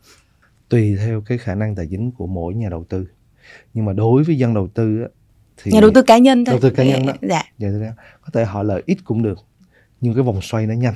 Tùy 0.70 0.98
theo 1.06 1.22
cái 1.22 1.38
khả 1.38 1.56
năng 1.56 1.76
tài 1.76 1.88
chính 1.90 2.12
của 2.12 2.28
mỗi 2.28 2.54
nhà 2.54 2.70
đầu 2.70 2.86
tư. 2.90 3.08
Nhưng 3.74 3.86
mà 3.86 3.94
đối 3.94 4.24
với 4.24 4.38
dân 4.38 4.54
đầu 4.54 4.68
tư 4.68 5.08
thì 5.58 5.72
nhà 5.72 5.82
đầu 5.82 5.92
tư 5.94 6.02
cá 6.02 6.18
nhân 6.18 6.46
thôi. 6.46 6.54
Đầu 6.62 6.70
tư 6.70 6.76
cá 6.76 6.84
nhân 6.84 7.06
đó. 7.06 7.14
Dạ. 7.22 7.44
dạ. 7.58 7.70
Có 8.22 8.30
thể 8.34 8.46
họ 8.46 8.64
lợi 8.64 8.84
ít 8.86 8.98
cũng 9.04 9.24
được, 9.24 9.40
nhưng 10.02 10.14
cái 10.14 10.24
vòng 10.24 10.42
xoay 10.42 10.68
nó 10.68 10.74
nhanh. 10.74 10.96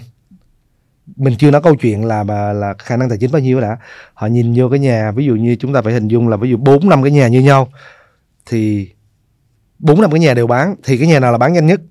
Mình 1.15 1.35
chưa 1.37 1.51
nói 1.51 1.61
câu 1.61 1.75
chuyện 1.75 2.05
là 2.05 2.23
mà 2.23 2.53
là 2.53 2.73
khả 2.79 2.97
năng 2.97 3.09
tài 3.09 3.17
chính 3.17 3.31
bao 3.31 3.41
nhiêu 3.41 3.61
đã. 3.61 3.77
Họ 4.13 4.27
nhìn 4.27 4.53
vô 4.55 4.69
cái 4.69 4.79
nhà, 4.79 5.11
ví 5.11 5.25
dụ 5.25 5.35
như 5.35 5.55
chúng 5.55 5.73
ta 5.73 5.81
phải 5.81 5.93
hình 5.93 6.07
dung 6.07 6.27
là 6.27 6.37
ví 6.37 6.49
dụ 6.49 6.57
bốn 6.57 6.89
năm 6.89 7.03
cái 7.03 7.11
nhà 7.11 7.27
như 7.27 7.41
nhau 7.41 7.67
thì 8.45 8.91
bốn 9.79 10.01
năm 10.01 10.11
cái 10.11 10.19
nhà 10.19 10.33
đều 10.33 10.47
bán 10.47 10.75
thì 10.83 10.97
cái 10.97 11.07
nhà 11.07 11.19
nào 11.19 11.31
là 11.31 11.37
bán 11.37 11.53
nhanh 11.53 11.65
nhất? 11.65 11.81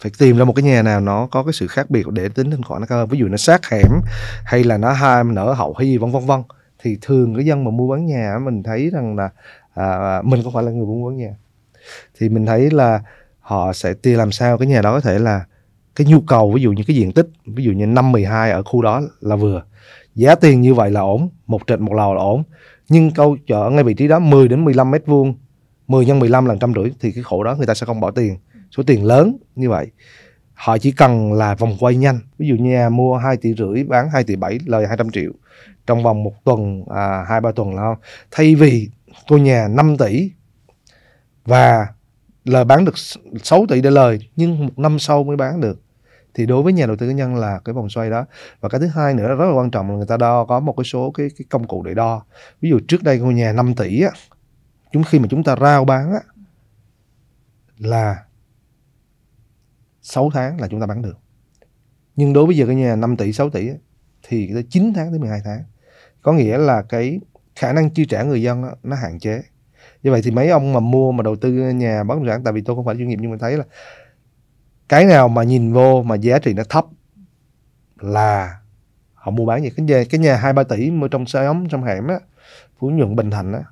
Phải 0.00 0.12
tìm 0.18 0.38
ra 0.38 0.44
một 0.44 0.52
cái 0.52 0.62
nhà 0.62 0.82
nào 0.82 1.00
nó 1.00 1.28
có 1.30 1.42
cái 1.42 1.52
sự 1.52 1.66
khác 1.66 1.90
biệt 1.90 2.08
để 2.08 2.28
tính 2.28 2.50
thanh 2.50 2.62
khoản 2.62 2.80
nó 2.80 2.86
cao 2.86 2.98
hơn. 2.98 3.08
Ví 3.08 3.18
dụ 3.18 3.28
nó 3.28 3.36
sát 3.36 3.70
hẻm 3.70 3.90
hay 4.44 4.64
là 4.64 4.76
nó 4.78 4.92
hai 4.92 5.24
nở 5.24 5.52
hậu 5.52 5.74
hay 5.78 5.86
gì 5.86 5.98
vân 5.98 6.10
vân 6.10 6.26
vân. 6.26 6.42
Thì 6.78 6.98
thường 7.02 7.34
cái 7.34 7.44
dân 7.44 7.64
mà 7.64 7.70
mua 7.70 7.94
bán 7.94 8.06
nhà 8.06 8.38
mình 8.42 8.62
thấy 8.62 8.90
rằng 8.90 9.16
là 9.16 9.30
à, 9.74 10.22
mình 10.24 10.42
không 10.42 10.52
phải 10.52 10.62
là 10.62 10.70
người 10.70 10.86
mua 10.86 11.10
bán 11.10 11.16
nhà. 11.16 11.34
Thì 12.18 12.28
mình 12.28 12.46
thấy 12.46 12.70
là 12.70 13.00
họ 13.40 13.72
sẽ 13.72 13.94
tìm 13.94 14.18
làm 14.18 14.32
sao 14.32 14.58
cái 14.58 14.68
nhà 14.68 14.82
đó 14.82 14.92
có 14.92 15.00
thể 15.00 15.18
là 15.18 15.44
cái 15.96 16.06
nhu 16.06 16.20
cầu 16.20 16.52
ví 16.52 16.62
dụ 16.62 16.72
như 16.72 16.82
cái 16.86 16.96
diện 16.96 17.12
tích 17.12 17.28
ví 17.46 17.64
dụ 17.64 17.72
như 17.72 17.86
5 17.86 18.12
12 18.12 18.50
ở 18.50 18.62
khu 18.62 18.82
đó 18.82 19.02
là 19.20 19.36
vừa. 19.36 19.62
Giá 20.14 20.34
tiền 20.34 20.60
như 20.60 20.74
vậy 20.74 20.90
là 20.90 21.00
ổn 21.00 21.28
một 21.46 21.62
trệt 21.66 21.80
một 21.80 21.94
lầu 21.94 22.14
là 22.14 22.20
ổn. 22.20 22.42
Nhưng 22.88 23.10
câu 23.10 23.36
chợ 23.46 23.70
ngay 23.72 23.84
vị 23.84 23.94
trí 23.94 24.08
đó 24.08 24.18
10 24.18 24.48
đến 24.48 24.64
15 24.64 24.90
mét 24.90 25.06
vuông 25.06 25.34
10 25.88 26.06
nhân 26.06 26.18
15 26.18 26.46
là 26.46 26.56
trăm 26.60 26.74
rưỡi 26.74 26.90
thì 27.00 27.12
cái 27.12 27.22
khổ 27.22 27.44
đó 27.44 27.54
người 27.56 27.66
ta 27.66 27.74
sẽ 27.74 27.86
không 27.86 28.00
bỏ 28.00 28.10
tiền. 28.10 28.36
Số 28.76 28.82
tiền 28.82 29.04
lớn 29.04 29.36
như 29.56 29.70
vậy 29.70 29.86
họ 30.62 30.78
chỉ 30.78 30.90
cần 30.92 31.32
là 31.32 31.54
vòng 31.54 31.76
quay 31.80 31.96
nhanh. 31.96 32.18
Ví 32.38 32.48
dụ 32.48 32.54
nhà 32.54 32.88
mua 32.88 33.16
2 33.16 33.36
tỷ 33.36 33.54
rưỡi 33.54 33.84
bán 33.84 34.10
2 34.10 34.24
tỷ 34.24 34.36
7 34.36 34.58
lời 34.66 34.86
200 34.86 35.10
triệu. 35.10 35.32
Trong 35.86 36.02
vòng 36.02 36.22
một 36.22 36.44
tuần 36.44 36.84
à, 36.94 37.24
hai 37.28 37.40
ba 37.40 37.52
tuần 37.52 37.74
là 37.74 37.82
không. 37.82 37.96
thay 38.30 38.54
vì 38.54 38.88
ngôi 39.28 39.40
nhà 39.40 39.68
5 39.68 39.96
tỷ 39.96 40.30
và 41.44 41.86
lời 42.44 42.64
bán 42.64 42.84
được 42.84 42.94
6 43.42 43.66
tỷ 43.68 43.80
để 43.80 43.90
lời 43.90 44.30
nhưng 44.36 44.66
một 44.66 44.78
năm 44.78 44.98
sau 44.98 45.24
mới 45.24 45.36
bán 45.36 45.60
được. 45.60 45.80
Thì 46.34 46.46
đối 46.46 46.62
với 46.62 46.72
nhà 46.72 46.86
đầu 46.86 46.96
tư 46.96 47.08
cá 47.08 47.12
nhân 47.14 47.36
là 47.36 47.60
cái 47.64 47.72
vòng 47.72 47.88
xoay 47.88 48.10
đó. 48.10 48.26
Và 48.60 48.68
cái 48.68 48.80
thứ 48.80 48.86
hai 48.86 49.14
nữa 49.14 49.28
rất 49.28 49.44
là 49.44 49.52
quan 49.52 49.70
trọng 49.70 49.90
là 49.90 49.96
người 49.96 50.06
ta 50.06 50.16
đo 50.16 50.44
có 50.44 50.60
một 50.60 50.74
cái 50.76 50.84
số 50.84 51.10
cái, 51.10 51.28
cái 51.38 51.46
công 51.50 51.66
cụ 51.66 51.82
để 51.82 51.94
đo. 51.94 52.24
Ví 52.60 52.70
dụ 52.70 52.80
trước 52.88 53.02
đây 53.02 53.18
ngôi 53.18 53.34
nhà 53.34 53.52
5 53.52 53.74
tỷ 53.74 54.02
á, 54.02 54.10
chúng 54.92 55.04
khi 55.04 55.18
mà 55.18 55.26
chúng 55.30 55.44
ta 55.44 55.56
rao 55.60 55.84
bán 55.84 56.12
á, 56.12 56.20
là 57.78 58.24
6 60.02 60.30
tháng 60.34 60.60
là 60.60 60.68
chúng 60.68 60.80
ta 60.80 60.86
bán 60.86 61.02
được. 61.02 61.18
Nhưng 62.16 62.32
đối 62.32 62.46
với 62.46 62.56
giờ 62.56 62.66
cái 62.66 62.74
nhà 62.74 62.96
5 62.96 63.16
tỷ 63.16 63.32
6 63.32 63.50
tỷ 63.50 63.68
á, 63.68 63.74
thì 64.22 64.50
tới 64.54 64.66
9 64.70 64.92
tháng 64.94 65.10
tới 65.10 65.18
12 65.18 65.40
tháng. 65.44 65.64
Có 66.22 66.32
nghĩa 66.32 66.58
là 66.58 66.82
cái 66.82 67.20
khả 67.56 67.72
năng 67.72 67.90
chi 67.90 68.04
trả 68.04 68.22
người 68.22 68.42
dân 68.42 68.62
á, 68.62 68.70
nó 68.82 68.96
hạn 68.96 69.18
chế 69.18 69.42
như 70.02 70.10
vậy 70.10 70.20
thì 70.24 70.30
mấy 70.30 70.48
ông 70.48 70.72
mà 70.72 70.80
mua 70.80 71.12
mà 71.12 71.22
đầu 71.22 71.36
tư 71.36 71.52
nhà 71.52 72.04
bất 72.04 72.14
động 72.14 72.26
sản 72.28 72.44
tại 72.44 72.52
vì 72.52 72.60
tôi 72.60 72.76
không 72.76 72.84
phải 72.84 72.96
chuyên 72.96 73.08
nghiệp 73.08 73.18
nhưng 73.20 73.30
mà 73.30 73.36
thấy 73.40 73.56
là 73.56 73.64
cái 74.88 75.04
nào 75.04 75.28
mà 75.28 75.42
nhìn 75.42 75.72
vô 75.72 76.02
mà 76.02 76.14
giá 76.14 76.38
trị 76.38 76.52
nó 76.54 76.62
thấp 76.68 76.86
là 78.00 78.58
họ 79.14 79.30
mua 79.30 79.46
bán 79.46 79.62
gì. 79.62 79.70
Cái 79.76 79.86
nhà 79.86 80.04
cái 80.10 80.18
nhà 80.18 80.36
hai 80.36 80.52
ba 80.52 80.62
tỷ 80.62 80.90
mua 80.90 81.08
trong 81.08 81.26
xe 81.26 81.44
ống 81.44 81.68
trong 81.68 81.84
hẻm 81.84 82.06
á 82.06 82.18
phú 82.78 82.90
nhuận 82.90 83.16
bình 83.16 83.30
thành 83.30 83.52
á 83.52 83.62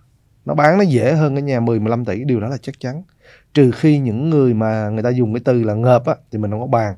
nó 0.44 0.54
bán 0.54 0.78
nó 0.78 0.84
dễ 0.84 1.12
hơn 1.12 1.34
cái 1.34 1.42
nhà 1.42 1.60
10 1.60 1.80
15 1.80 2.04
tỷ. 2.04 2.24
Điều 2.24 2.40
đó 2.40 2.48
là 2.48 2.56
chắc 2.62 2.80
chắn. 2.80 3.02
Trừ 3.54 3.70
khi 3.70 3.98
những 3.98 4.30
người 4.30 4.54
mà 4.54 4.88
người 4.88 5.02
ta 5.02 5.10
dùng 5.10 5.34
cái 5.34 5.40
từ 5.44 5.62
là 5.62 5.74
ngợp 5.74 6.06
á 6.06 6.14
thì 6.32 6.38
mình 6.38 6.50
không 6.50 6.60
có 6.60 6.66
bàn. 6.66 6.94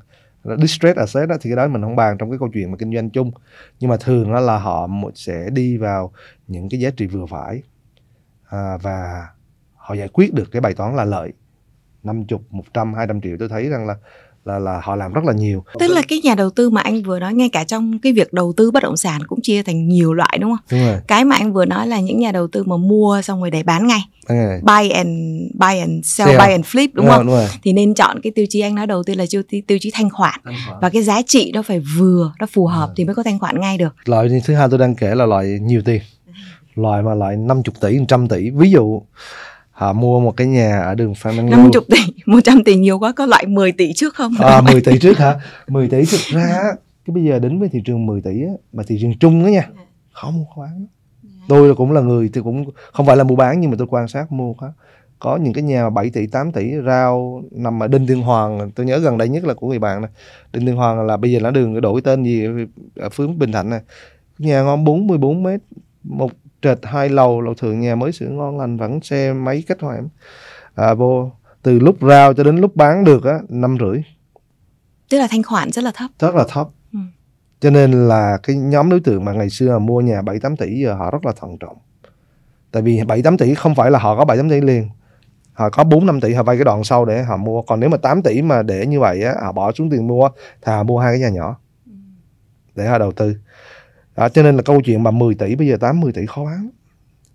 Distress 0.61 0.97
asset 0.97 1.29
á 1.29 1.35
thì 1.41 1.49
cái 1.49 1.57
đó 1.57 1.67
mình 1.67 1.81
không 1.81 1.95
bàn 1.95 2.17
trong 2.17 2.29
cái 2.29 2.39
câu 2.39 2.49
chuyện 2.53 2.71
mà 2.71 2.77
kinh 2.77 2.93
doanh 2.93 3.09
chung. 3.09 3.31
Nhưng 3.79 3.89
mà 3.89 3.97
thường 3.97 4.33
á, 4.33 4.39
là 4.39 4.57
họ 4.57 4.89
sẽ 5.15 5.49
đi 5.49 5.77
vào 5.77 6.11
những 6.47 6.69
cái 6.69 6.79
giá 6.79 6.89
trị 6.89 7.07
vừa 7.07 7.25
phải 7.25 7.61
à, 8.53 8.77
và 8.81 9.27
họ 9.75 9.95
giải 9.95 10.07
quyết 10.13 10.33
được 10.33 10.51
cái 10.51 10.61
bài 10.61 10.73
toán 10.73 10.95
là 10.95 11.03
lợi 11.03 11.31
50, 12.03 12.39
100, 12.49 12.93
200 12.93 13.21
triệu 13.21 13.35
tôi 13.39 13.49
thấy 13.49 13.69
rằng 13.69 13.87
là 13.87 13.95
là 14.45 14.59
là 14.59 14.79
họ 14.83 14.95
làm 14.95 15.13
rất 15.13 15.23
là 15.25 15.33
nhiều. 15.33 15.63
Tức 15.79 15.87
là 15.87 16.01
cái 16.07 16.19
nhà 16.23 16.35
đầu 16.35 16.49
tư 16.49 16.69
mà 16.69 16.81
anh 16.81 17.03
vừa 17.03 17.19
nói 17.19 17.33
ngay 17.33 17.49
cả 17.49 17.63
trong 17.63 17.99
cái 17.99 18.13
việc 18.13 18.33
đầu 18.33 18.53
tư 18.57 18.71
bất 18.71 18.83
động 18.83 18.97
sản 18.97 19.21
cũng 19.27 19.39
chia 19.43 19.63
thành 19.63 19.87
nhiều 19.87 20.13
loại 20.13 20.37
đúng 20.41 20.51
không? 20.51 20.65
Đúng 20.71 20.79
rồi. 20.87 20.97
Cái 21.07 21.25
mà 21.25 21.35
anh 21.35 21.53
vừa 21.53 21.65
nói 21.65 21.87
là 21.87 21.99
những 21.99 22.19
nhà 22.19 22.31
đầu 22.31 22.47
tư 22.47 22.63
mà 22.63 22.77
mua 22.77 23.21
xong 23.21 23.39
rồi 23.39 23.51
để 23.51 23.63
bán 23.63 23.87
ngay. 23.87 23.99
À. 24.27 24.59
Buy 24.63 24.89
and 24.89 25.09
buy 25.59 25.77
and 25.79 26.05
sell, 26.05 26.29
Sell. 26.29 26.39
buy 26.41 26.51
and 26.51 26.65
flip 26.65 26.87
đúng, 26.93 27.05
Đúng 27.05 27.05
rồi, 27.05 27.17
không? 27.17 27.25
đúng 27.27 27.35
rồi. 27.35 27.47
Thì 27.63 27.73
nên 27.73 27.93
chọn 27.93 28.21
cái 28.23 28.31
tiêu 28.35 28.45
chí 28.49 28.59
anh 28.61 28.75
nói 28.75 28.87
đầu 28.87 29.03
tiên 29.03 29.17
là 29.17 29.25
tiêu, 29.31 29.41
tiêu 29.67 29.77
chí 29.81 29.91
thanh 29.93 30.09
khoản 30.09 30.39
và 30.81 30.89
cái 30.89 31.03
giá 31.03 31.21
trị 31.27 31.51
nó 31.55 31.61
phải 31.61 31.79
vừa, 31.97 32.33
nó 32.39 32.45
phù 32.53 32.67
hợp 32.67 32.89
À. 32.89 32.93
thì 32.95 33.05
mới 33.05 33.15
có 33.15 33.23
thanh 33.23 33.39
khoản 33.39 33.59
ngay 33.59 33.77
được. 33.77 33.95
Loại 34.05 34.29
thứ 34.45 34.53
hai 34.55 34.67
tôi 34.69 34.79
đang 34.79 34.95
kể 34.95 35.15
là 35.15 35.25
loại 35.25 35.45
nhiều 35.61 35.81
tiền. 35.85 36.01
Loại 36.75 37.03
mà 37.03 37.13
loại 37.15 37.37
50 37.37 37.63
tỷ, 37.81 37.99
100 37.99 38.27
tỷ. 38.27 38.49
Ví 38.49 38.71
dụ 38.71 39.01
họ 39.71 39.93
mua 39.93 40.19
một 40.19 40.37
cái 40.37 40.47
nhà 40.47 40.79
ở 40.79 40.95
đường 40.95 41.15
Phan 41.15 41.37
Đăng 41.37 41.49
Lưu. 41.49 41.59
50 41.59 41.81
tỷ, 41.89 41.97
100 42.25 42.63
tỷ 42.63 42.75
nhiều 42.75 42.99
quá 42.99 43.11
có 43.11 43.25
loại 43.25 43.45
10 43.45 43.71
tỷ 43.71 43.93
trước 43.93 44.15
không? 44.15 44.33
À, 44.39 44.61
10 44.61 44.81
tỷ 44.85 44.99
trước 44.99 45.17
hả? 45.17 45.39
10 45.67 45.87
tỷ 45.87 46.05
thực 46.05 46.19
ra 46.19 46.63
cái 47.05 47.13
bây 47.13 47.23
giờ 47.23 47.39
đến 47.39 47.59
với 47.59 47.69
thị 47.69 47.79
trường 47.85 48.05
10 48.05 48.21
tỷ 48.21 48.41
á, 48.41 48.53
mà 48.73 48.83
thị 48.87 48.97
trường 49.01 49.17
chung 49.19 49.43
đó 49.43 49.47
nha, 49.47 49.69
không 50.11 50.45
có 50.55 50.61
bán. 50.61 50.85
Tôi 51.47 51.67
là 51.67 51.73
cũng 51.73 51.91
là 51.91 52.01
người 52.01 52.29
thì 52.33 52.41
cũng 52.43 52.65
không 52.93 53.05
phải 53.05 53.17
là 53.17 53.23
mua 53.23 53.35
bán 53.35 53.59
nhưng 53.59 53.71
mà 53.71 53.75
tôi 53.79 53.87
quan 53.89 54.07
sát 54.07 54.31
mua 54.31 54.53
có 54.53 54.71
có 55.19 55.37
những 55.37 55.53
cái 55.53 55.63
nhà 55.63 55.83
mà 55.83 55.89
7 55.89 56.09
tỷ 56.09 56.27
8 56.27 56.51
tỷ 56.51 56.71
rao 56.85 57.43
nằm 57.51 57.83
ở 57.83 57.87
Đinh 57.87 58.07
Tiên 58.07 58.21
Hoàng 58.21 58.71
tôi 58.75 58.85
nhớ 58.85 58.97
gần 58.99 59.17
đây 59.17 59.29
nhất 59.29 59.43
là 59.45 59.53
của 59.53 59.67
người 59.67 59.79
bạn 59.79 60.01
này 60.01 60.11
Đinh 60.53 60.65
Tiên 60.65 60.75
Hoàng 60.75 61.05
là 61.05 61.17
bây 61.17 61.31
giờ 61.31 61.39
nó 61.39 61.51
đường 61.51 61.81
đổi 61.81 62.01
tên 62.01 62.23
gì 62.23 62.45
ở 62.95 63.09
phướng 63.09 63.39
Bình 63.39 63.51
Thạnh 63.51 63.69
này 63.69 63.79
nhà 64.37 64.61
ngon 64.61 64.83
44 64.83 65.43
mét 65.43 65.59
một 66.03 66.31
trệt 66.63 66.79
hai 66.83 67.09
lầu 67.09 67.41
lầu 67.41 67.53
thường 67.53 67.79
nhà 67.79 67.95
mới 67.95 68.11
sửa 68.11 68.27
ngon 68.27 68.59
lành 68.59 68.77
vẫn 68.77 69.01
xe 69.01 69.33
máy 69.33 69.63
cách 69.67 69.81
hoạm 69.81 70.07
à, 70.75 70.93
vô 70.93 71.31
từ 71.63 71.79
lúc 71.79 71.97
rao 72.01 72.33
cho 72.33 72.43
đến 72.43 72.57
lúc 72.57 72.75
bán 72.75 73.03
được 73.03 73.23
á 73.23 73.39
năm 73.49 73.77
rưỡi. 73.79 74.01
Tức 75.09 75.17
là 75.17 75.27
thanh 75.31 75.43
khoản 75.43 75.71
rất 75.71 75.83
là 75.83 75.91
thấp. 75.95 76.11
rất 76.19 76.35
là 76.35 76.45
thấp. 76.49 76.67
Ừ. 76.93 76.99
cho 77.59 77.69
nên 77.69 77.91
là 78.07 78.37
cái 78.43 78.55
nhóm 78.55 78.89
đối 78.89 78.99
tượng 78.99 79.25
mà 79.25 79.33
ngày 79.33 79.49
xưa 79.49 79.79
mua 79.79 80.01
nhà 80.01 80.21
7 80.21 80.39
8 80.39 80.57
tỷ 80.57 80.79
giờ 80.79 80.93
họ 80.93 81.11
rất 81.11 81.25
là 81.25 81.31
thận 81.41 81.57
trọng. 81.59 81.77
Tại 82.71 82.81
vì 82.81 83.03
7 83.07 83.21
8 83.21 83.37
tỷ 83.37 83.53
không 83.53 83.75
phải 83.75 83.91
là 83.91 83.99
họ 83.99 84.17
có 84.17 84.25
7 84.25 84.37
8 84.37 84.49
tỷ 84.49 84.61
liền. 84.61 84.89
Họ 85.53 85.69
có 85.69 85.83
4 85.83 86.05
5 86.05 86.21
tỷ 86.21 86.33
họ 86.33 86.43
vay 86.43 86.57
cái 86.57 86.65
đoạn 86.65 86.83
sau 86.83 87.05
để 87.05 87.23
họ 87.23 87.37
mua. 87.37 87.61
Còn 87.61 87.79
nếu 87.79 87.89
mà 87.89 87.97
8 87.97 88.21
tỷ 88.21 88.41
mà 88.41 88.63
để 88.63 88.85
như 88.85 88.99
vậy 88.99 89.23
á 89.23 89.35
họ 89.43 89.51
bỏ 89.51 89.71
xuống 89.71 89.89
tiền 89.89 90.07
mua 90.07 90.29
thì 90.61 90.71
họ 90.71 90.83
mua 90.83 90.99
hai 90.99 91.13
cái 91.13 91.19
nhà 91.19 91.29
nhỏ 91.29 91.57
để 92.75 92.87
họ 92.87 92.97
đầu 92.97 93.11
tư 93.11 93.35
à, 94.15 94.29
cho 94.29 94.43
nên 94.43 94.55
là 94.55 94.61
câu 94.61 94.81
chuyện 94.81 95.03
mà 95.03 95.11
10 95.11 95.35
tỷ 95.35 95.55
bây 95.55 95.67
giờ 95.67 95.77
8 95.77 95.99
10 95.99 96.11
tỷ 96.11 96.25
khó 96.25 96.45
bán. 96.45 96.69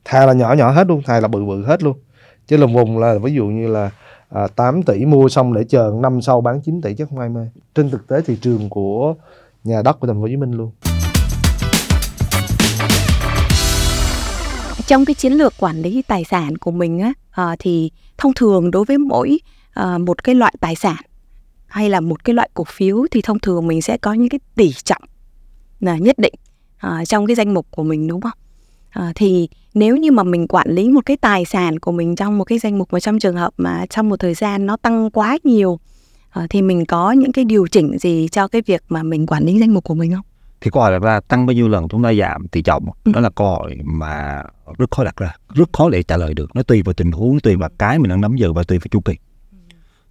Thà 0.04 0.26
là 0.26 0.32
nhỏ 0.32 0.52
nhỏ 0.52 0.70
hết 0.70 0.86
luôn 0.86 1.02
thà 1.02 1.20
là 1.20 1.28
bự 1.28 1.44
bự 1.44 1.64
hết 1.64 1.82
luôn. 1.82 1.98
Chứ 2.46 2.56
lồng 2.56 2.74
vùng 2.74 2.98
là 2.98 3.14
ví 3.22 3.34
dụ 3.34 3.46
như 3.46 3.66
là 3.66 3.90
à, 4.28 4.46
8 4.56 4.82
tỷ 4.82 5.04
mua 5.04 5.28
xong 5.28 5.54
để 5.54 5.64
chờ 5.68 5.92
năm 6.00 6.22
sau 6.22 6.40
bán 6.40 6.60
9 6.60 6.82
tỷ 6.82 6.94
chắc 6.98 7.08
không 7.08 7.18
ai 7.18 7.28
mê. 7.28 7.40
Trên 7.74 7.90
thực 7.90 8.08
tế 8.08 8.20
thị 8.26 8.36
trường 8.40 8.68
của 8.70 9.14
nhà 9.64 9.82
đất 9.82 10.00
của 10.00 10.06
thành 10.06 10.16
phố 10.16 10.20
Hồ 10.20 10.28
Chí 10.28 10.36
Minh 10.36 10.52
luôn. 10.52 10.70
Trong 14.86 15.04
cái 15.04 15.14
chiến 15.14 15.32
lược 15.32 15.54
quản 15.58 15.82
lý 15.82 16.02
tài 16.02 16.24
sản 16.24 16.56
của 16.58 16.70
mình 16.70 17.00
á 17.00 17.12
à, 17.30 17.56
thì 17.58 17.90
thông 18.18 18.34
thường 18.34 18.70
đối 18.70 18.84
với 18.84 18.98
mỗi 18.98 19.38
à, 19.72 19.98
một 19.98 20.24
cái 20.24 20.34
loại 20.34 20.54
tài 20.60 20.74
sản 20.74 20.96
hay 21.66 21.90
là 21.90 22.00
một 22.00 22.24
cái 22.24 22.34
loại 22.34 22.50
cổ 22.54 22.64
phiếu 22.64 23.06
thì 23.10 23.22
thông 23.22 23.38
thường 23.38 23.66
mình 23.66 23.82
sẽ 23.82 23.96
có 23.96 24.12
những 24.12 24.28
cái 24.28 24.40
tỷ 24.54 24.72
trọng 24.72 25.02
là 25.80 25.96
nhất 25.96 26.18
định 26.18 26.34
à, 26.78 27.04
trong 27.04 27.26
cái 27.26 27.36
danh 27.36 27.54
mục 27.54 27.66
của 27.70 27.82
mình 27.84 28.06
đúng 28.08 28.20
không? 28.20 28.32
À, 28.90 29.12
thì 29.14 29.48
nếu 29.74 29.96
như 29.96 30.12
mà 30.12 30.22
mình 30.22 30.46
quản 30.48 30.68
lý 30.70 30.88
một 30.88 31.06
cái 31.06 31.16
tài 31.16 31.44
sản 31.44 31.78
của 31.78 31.92
mình 31.92 32.16
trong 32.16 32.38
một 32.38 32.44
cái 32.44 32.58
danh 32.58 32.78
mục 32.78 32.88
mà 32.92 33.00
trong 33.00 33.18
trường 33.18 33.36
hợp 33.36 33.50
mà 33.56 33.86
trong 33.90 34.08
một 34.08 34.16
thời 34.20 34.34
gian 34.34 34.66
nó 34.66 34.76
tăng 34.76 35.10
quá 35.10 35.38
nhiều 35.44 35.78
à, 36.30 36.46
thì 36.50 36.62
mình 36.62 36.86
có 36.86 37.12
những 37.12 37.32
cái 37.32 37.44
điều 37.44 37.66
chỉnh 37.66 37.98
gì 37.98 38.28
cho 38.32 38.48
cái 38.48 38.62
việc 38.66 38.82
mà 38.88 39.02
mình 39.02 39.26
quản 39.26 39.44
lý 39.44 39.58
danh 39.58 39.74
mục 39.74 39.84
của 39.84 39.94
mình 39.94 40.12
không? 40.14 40.24
thì 40.60 40.70
câu 40.70 40.82
hỏi 40.82 40.92
đặt 40.92 41.02
ra 41.02 41.20
tăng 41.20 41.46
bao 41.46 41.54
nhiêu 41.54 41.68
lần 41.68 41.88
chúng 41.88 42.02
ta 42.02 42.14
giảm 42.14 42.48
tỷ 42.48 42.62
trọng 42.62 42.84
Ừ. 43.04 43.12
đó 43.12 43.20
là 43.20 43.30
câu 43.30 43.46
hỏi 43.46 43.76
mà 43.84 44.42
rất 44.78 44.90
khó 44.90 45.04
đặt 45.04 45.16
ra 45.16 45.34
rất 45.54 45.68
khó 45.72 45.90
để 45.90 46.02
trả 46.02 46.16
lời 46.16 46.34
được 46.34 46.56
nó 46.56 46.62
tùy 46.62 46.82
vào 46.82 46.92
tình 46.92 47.12
huống 47.12 47.40
tùy 47.40 47.56
vào 47.56 47.70
cái 47.78 47.98
mình 47.98 48.08
đang 48.08 48.20
nắm 48.20 48.36
giữ 48.36 48.52
và 48.52 48.62
tùy 48.62 48.78
vào 48.78 48.86
chu 48.90 49.00
kỳ 49.00 49.14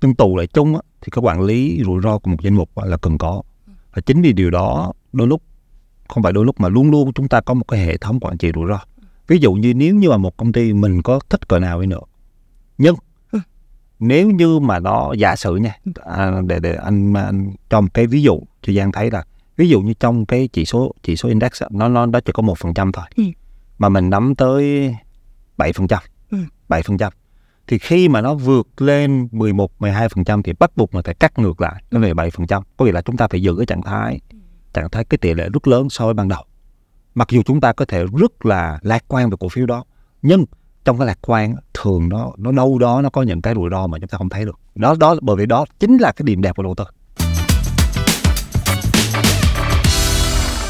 nhưng 0.02 0.16
tù 0.16 0.38
lại 0.38 0.48
chung 0.48 0.76
á, 0.76 0.82
thì 1.02 1.10
cái 1.12 1.22
quản 1.22 1.42
lý 1.42 1.82
rủi 1.86 2.02
ro 2.04 2.18
của 2.18 2.30
một 2.32 2.38
danh 2.44 2.54
mục 2.56 2.70
là 2.86 2.98
cần 2.98 3.18
có 3.18 3.42
và 3.94 4.02
chính 4.06 4.22
vì 4.22 4.34
điều 4.34 4.50
đó 4.50 4.94
đôi 5.14 5.28
lúc 5.28 5.42
không 6.10 6.24
phải 6.24 6.34
đôi 6.34 6.46
lúc 6.46 6.60
mà 6.60 6.70
luôn 6.70 6.92
luôn 6.92 7.14
chúng 7.14 7.28
ta 7.28 7.42
có 7.42 7.54
một 7.54 7.66
cái 7.68 7.80
hệ 7.80 7.98
thống 7.98 8.20
quản 8.20 8.38
trị 8.38 8.52
rủi 8.56 8.68
ro. 8.70 8.80
Ví 9.28 9.38
dụ 9.38 9.54
như 9.54 9.74
nếu 9.74 9.96
như 9.96 10.10
mà 10.10 10.18
một 10.18 10.38
công 10.38 10.52
ty 10.52 10.74
mình 10.74 11.02
có 11.02 11.20
thích 11.30 11.48
cỡ 11.48 11.60
nào 11.60 11.82
đi 11.82 11.88
nữa 11.88 12.00
nhưng 12.78 12.96
nếu 14.00 14.30
như 14.30 14.60
mà 14.60 14.80
nó 14.80 15.14
giả 15.14 15.36
sử 15.36 15.56
nha 15.56 15.76
à, 16.06 16.42
để 16.46 16.60
để 16.60 16.76
anh, 16.76 17.14
anh 17.14 17.52
cho 17.70 17.82
một 17.82 17.88
cái 17.94 18.08
ví 18.08 18.22
dụ 18.22 18.40
cho 18.62 18.74
Giang 18.74 18.92
thấy 18.92 19.12
là 19.12 19.24
ví 19.58 19.70
dụ 19.70 19.82
như 19.82 19.94
trong 19.94 20.26
cái 20.26 20.50
chỉ 20.54 20.66
số 20.66 20.94
chỉ 21.04 21.16
số 21.16 21.30
index 21.30 21.64
nó 21.72 21.88
nó 21.90 22.06
nó 22.06 22.20
chỉ 22.20 22.32
có 22.34 22.42
một 22.44 22.58
phần 22.58 22.74
trăm 22.74 22.92
thôi. 22.92 23.06
Ừ. 23.16 23.24
mà 23.78 23.90
mình 23.90 24.10
nắm 24.10 24.36
tới 24.36 24.96
bảy 25.58 25.74
phần 25.74 25.88
trăm 25.88 26.00
Ừ. 26.32 26.38
bảy 26.70 26.84
phần 26.84 26.98
trăm. 26.98 27.14
Thì 27.68 27.78
khi 27.78 28.10
mà 28.10 28.22
nó 28.22 28.34
vượt 28.34 28.82
lên 28.82 29.28
11 29.32 29.72
12 29.82 30.10
phần 30.10 30.24
trăm 30.24 30.44
thì 30.44 30.54
bắt 30.54 30.72
buộc 30.78 30.96
là 30.96 31.02
phải 31.06 31.14
cắt 31.14 31.40
ngược 31.40 31.62
lại. 31.62 31.84
Nó 31.92 32.00
về 32.00 32.14
7 32.14 32.32
phần 32.32 32.48
trăm. 32.48 32.64
Có 32.78 32.86
nghĩa 32.86 32.92
là 32.92 33.02
chúng 33.02 33.18
ta 33.18 33.28
phải 33.28 33.42
giữ 33.42 33.56
cái 33.56 33.66
trạng 33.66 33.82
thái 33.82 34.20
trạng 34.74 34.90
thái 34.90 35.04
cái 35.04 35.18
tỷ 35.18 35.34
lệ 35.34 35.50
rất 35.54 35.68
lớn 35.68 35.90
so 35.90 36.06
với 36.06 36.14
ban 36.14 36.28
đầu. 36.28 36.44
Mặc 37.16 37.28
dù 37.32 37.42
chúng 37.46 37.62
ta 37.62 37.74
có 37.74 37.86
thể 37.86 38.06
rất 38.20 38.46
là 38.46 38.80
lạc 38.82 39.04
quan 39.08 39.30
về 39.30 39.38
cổ 39.40 39.50
phiếu 39.50 39.66
đó 39.66 39.84
nhưng 40.22 40.46
trong 40.86 40.98
cái 40.98 41.08
lạc 41.08 41.20
quan 41.22 41.56
thường 41.74 42.10
nó 42.10 42.32
nó 42.38 42.52
đâu 42.52 42.80
đó 42.80 43.02
nó 43.02 43.10
có 43.10 43.22
những 43.22 43.42
cái 43.42 43.54
rủi 43.56 43.70
ro 43.72 43.88
mà 43.88 44.00
chúng 44.00 44.08
ta 44.08 44.18
không 44.18 44.30
thấy 44.30 44.46
được. 44.46 44.60
Đó 44.76 44.96
đó 45.00 45.16
bởi 45.22 45.36
vì 45.36 45.46
đó 45.46 45.66
chính 45.80 45.98
là 45.98 46.12
cái 46.12 46.24
điểm 46.24 46.42
đẹp 46.42 46.56
của 46.56 46.64
đầu 46.64 46.76
tư. 46.76 46.84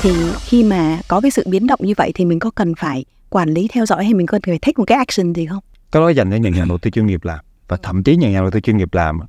Thì 0.02 0.12
khi 0.39 0.64
mà 0.64 1.00
có 1.08 1.22
cái 1.22 1.32
sự 1.32 1.43
biến 1.50 1.68
động 1.68 1.80
như 1.84 1.93
vậy 1.98 2.12
thì 2.16 2.26
mình 2.26 2.39
có 2.39 2.52
cần 2.52 2.76
phải 2.76 3.06
quản 3.30 3.50
lý 3.50 3.68
theo 3.74 3.86
dõi 3.86 4.04
hay 4.04 4.14
mình 4.14 4.28
cần 4.28 4.41
phải 4.45 4.60
take 4.62 4.74
một 4.78 4.84
cái 4.88 4.98
action 4.98 5.34
gì 5.34 5.45
không? 5.45 5.64
Cái 5.91 6.02
đó 6.02 6.10
dành 6.10 6.32
cho 6.32 6.38
những 6.38 6.54
nhà 6.54 6.66
đầu 6.70 6.78
tư 6.78 6.89
chuyên 6.89 7.06
nghiệp 7.06 7.26
làm. 7.26 7.39
Và 7.68 7.78
thậm 7.84 8.04
chí 8.04 8.16
những 8.16 8.32
nhà 8.32 8.41
đầu 8.41 8.52
tư 8.52 8.60
chuyên 8.60 8.78
nghiệp 8.78 8.93
làm 8.93 9.20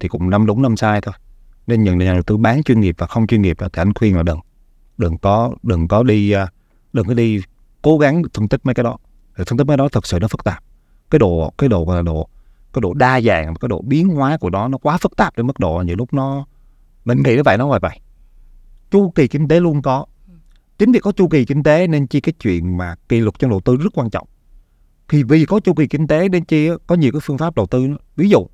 thì 0.00 0.08
cũng 0.08 0.30
năm 0.30 0.46
đúng 0.46 0.62
năm 0.62 0.76
sai 0.76 1.00
thôi 1.00 1.14
nên 1.68 1.82
những 1.82 1.98
nhà 1.98 2.12
đầu 2.12 2.22
tư 2.22 2.36
bán 2.36 2.62
chuyên 2.62 2.80
nghiệp 2.80 2.94
và 2.98 3.06
không 3.06 3.26
chuyên 3.26 3.42
nghiệp 3.42 3.56
thì 3.58 3.66
anh 3.72 3.94
khuyên 3.94 4.16
là 4.16 4.22
đừng. 4.22 4.38
Đừng 4.98 5.18
có 5.18 5.52
đừng 5.62 5.88
có 5.88 6.02
đi 6.02 6.30
à, 6.30 6.46
đừng 6.92 7.06
có 7.06 7.14
đi 7.14 7.40
cố 7.82 7.98
gắng 7.98 8.22
phân 8.34 8.48
tích 8.48 8.60
mấy 8.64 8.74
cái 8.74 8.84
đó. 8.84 8.96
Phân 9.36 9.58
tích 9.58 9.64
mấy 9.64 9.76
đó 9.76 9.88
thật 9.92 10.06
sự 10.06 10.18
nó 10.18 10.28
phức 10.28 10.44
tạp. 10.44 10.64
Cái 11.10 11.18
độ 11.18 11.52
cái 11.58 11.68
độ 11.68 11.86
là 11.88 12.02
độ, 12.02 12.28
cái 12.72 12.80
độ 12.80 12.94
đa 12.94 13.20
dạng 13.20 13.54
cái 13.54 13.68
độ 13.68 13.82
biến 13.82 14.08
hóa 14.08 14.36
của 14.36 14.50
nó 14.50 14.68
nó 14.68 14.78
quá 14.78 14.98
phức 14.98 15.16
tạp 15.16 15.36
đến 15.36 15.46
mức 15.46 15.58
độ 15.58 15.82
nhiều 15.86 15.96
lúc 15.96 16.14
nó, 16.14 16.46
mình 17.04 17.22
nghĩ 17.22 17.36
nó 17.36 17.42
vậy, 17.44 17.58
nó 17.58 17.66
ngoài 17.66 17.80
vậy. 17.80 18.00
Chu 18.90 19.12
kỳ 19.14 19.28
kinh 19.28 19.48
tế 19.48 19.60
luôn 19.60 19.82
có. 19.82 20.06
Chính 20.78 20.92
vì 20.92 21.00
có 21.00 21.12
chu 21.12 21.28
kỳ 21.28 21.44
kinh 21.44 21.62
tế 21.62 21.86
nên 21.86 22.06
chi 22.06 22.20
cái 22.20 22.32
chuyện 22.40 22.76
mà 22.76 22.94
kỳ 23.08 23.20
luật 23.20 23.38
trong 23.38 23.50
đầu 23.50 23.60
tư 23.60 23.76
rất 23.76 23.90
quan 23.94 24.10
trọng. 24.10 24.28
Thì 25.08 25.22
vì 25.22 25.44
có 25.44 25.60
chu 25.60 25.74
kỳ 25.74 25.86
kinh 25.86 26.06
tế 26.06 26.28
nên 26.28 26.44
chi 26.44 26.68
có 26.86 26.94
nhiều 26.94 27.12
cái 27.12 27.20
phương 27.24 27.38
pháp 27.38 27.56
đầu 27.56 27.66
tư 27.66 27.88
ví 28.16 28.28
dụ, 28.28 28.46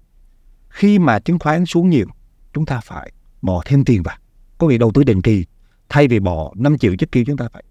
khi 0.68 0.98
mà 0.98 1.18
chứng 1.18 1.38
khoán 1.38 1.66
xuống 1.66 1.90
nhiều 1.90 2.06
chúng 2.54 2.66
ta 2.66 2.80
phải 2.80 3.12
bỏ 3.42 3.62
thêm 3.64 3.84
tiền 3.84 4.02
vào. 4.02 4.16
Có 4.58 4.68
nghĩa 4.68 4.78
đầu 4.78 4.90
tư 4.94 5.04
định 5.04 5.22
kỳ 5.22 5.44
thay 5.88 6.08
vì 6.08 6.20
bỏ 6.20 6.52
5 6.54 6.78
triệu 6.78 6.96
trước 6.96 7.12
kia 7.12 7.22
chúng 7.26 7.36
ta 7.36 7.48
phải 7.52 7.62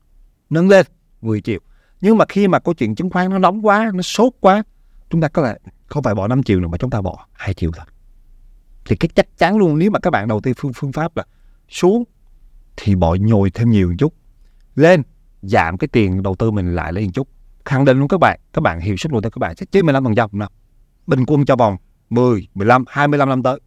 nâng 0.50 0.70
lên 0.70 0.86
10 1.22 1.42
triệu. 1.42 1.60
Nhưng 2.02 2.18
mà 2.18 2.26
khi 2.30 2.48
mà 2.48 2.60
câu 2.60 2.74
chuyện 2.74 2.96
chứng 2.96 3.10
khoán 3.10 3.30
nó 3.30 3.38
nóng 3.40 3.66
quá 3.66 3.92
nó 3.94 4.02
sốt 4.02 4.34
quá 4.40 4.64
chúng 5.10 5.22
ta 5.22 5.28
có 5.28 5.42
lẽ 5.42 5.56
không 5.86 6.04
phải 6.04 6.16
bỏ 6.16 6.28
5 6.28 6.44
triệu 6.44 6.60
nữa 6.60 6.68
mà 6.68 6.78
chúng 6.78 6.90
ta 6.90 7.02
bỏ 7.02 7.28
2 7.34 7.54
triệu 7.54 7.72
thôi. 7.76 7.86
Thì 8.86 8.96
cái 8.96 9.10
chắc 9.16 9.38
chắn 9.38 9.58
luôn 9.58 9.80
nếu 9.80 9.92
mà 9.92 10.00
các 10.00 10.10
bạn 10.10 10.28
đầu 10.28 10.42
tư 10.42 10.54
phương 10.58 10.72
phương 10.76 10.92
pháp 10.92 11.18
là 11.18 11.24
xuống 11.70 12.04
thì 12.78 12.96
bỏ 12.96 13.16
nhồi 13.16 13.52
thêm 13.52 13.70
nhiều 13.70 13.90
một 13.90 13.96
chút 13.98 14.14
lên 14.76 15.04
giảm 15.42 15.78
cái 15.78 15.88
tiền 15.88 16.24
đầu 16.24 16.36
tư 16.36 16.52
mình 16.52 16.76
lại 16.76 16.94
lên 16.94 17.06
một 17.06 17.12
chút. 17.14 17.28
Khẳng 17.66 17.86
định 17.86 18.00
luôn 18.00 18.08
các 18.08 18.20
bạn 18.20 18.40
các 18.54 18.62
bạn 18.62 18.80
hiệu 18.80 18.98
suất 18.98 19.12
đầu 19.12 19.22
tư 19.22 19.30
các 19.30 19.40
bạn 19.40 19.56
sẽ 19.56 19.66
trên 19.72 19.86
15 19.86 20.04
phần 20.04 20.16
trăm 20.16 20.30
nào 20.34 20.50
bình 21.08 21.26
quân 21.28 21.46
cho 21.46 21.56
vòng 21.56 21.78
10, 22.10 22.48
15, 22.54 22.86
25 22.88 23.30
năm 23.30 23.44
tới. 23.44 23.60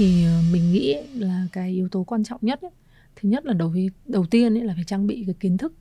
Thì 0.00 0.24
ờ, 0.24 0.42
mình 0.52 0.72
nghĩ 0.72 0.96
là 1.14 1.46
cái 1.52 1.70
yếu 1.72 1.88
tố 1.88 2.04
quan 2.04 2.24
trọng 2.24 2.40
nhất 2.42 2.60
ấy, 2.62 2.70
thứ 3.16 3.28
nhất 3.28 3.46
là 3.46 3.52
đầu 3.52 3.74
đầu 4.06 4.26
tiên 4.26 4.54
ấy 4.54 4.64
là 4.64 4.74
phải 4.74 4.84
trang 4.84 5.06
bị 5.06 5.22
cái 5.26 5.34
kiến 5.40 5.56
thức. 5.56 5.72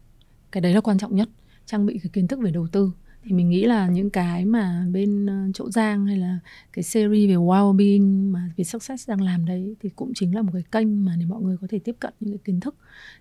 Cái 0.51 0.61
đấy 0.61 0.73
là 0.73 0.81
quan 0.81 0.97
trọng 0.97 1.15
nhất 1.15 1.29
trang 1.65 1.85
bị 1.85 1.99
cái 2.03 2.09
kiến 2.13 2.27
thức 2.27 2.39
về 2.39 2.51
đầu 2.51 2.67
tư. 2.71 2.91
Thì 3.23 3.31
mình 3.31 3.49
nghĩ 3.49 3.65
là 3.65 3.87
những 3.87 4.09
cái 4.09 4.45
mà 4.45 4.85
bên 4.91 5.25
ờ, 5.25 5.33
chỗ 5.53 5.71
Giang 5.71 6.05
hay 6.05 6.17
là 6.17 6.39
cái 6.73 6.83
series 6.83 7.29
về 7.29 7.35
well-being 7.35 8.31
mà 8.31 8.51
về 8.57 8.63
success 8.63 9.09
đang 9.09 9.21
làm 9.21 9.45
đấy 9.45 9.75
thì 9.81 9.89
cũng 9.95 10.11
chính 10.15 10.35
là 10.35 10.41
một 10.41 10.51
cái 10.53 10.63
kênh 10.71 11.05
mà 11.05 11.15
để 11.19 11.25
mọi 11.25 11.41
người 11.41 11.57
có 11.61 11.67
thể 11.69 11.79
tiếp 11.79 11.95
cận 11.99 12.13
những 12.19 12.31
cái 12.37 12.41
kiến 12.45 12.59
thức. 12.59 12.75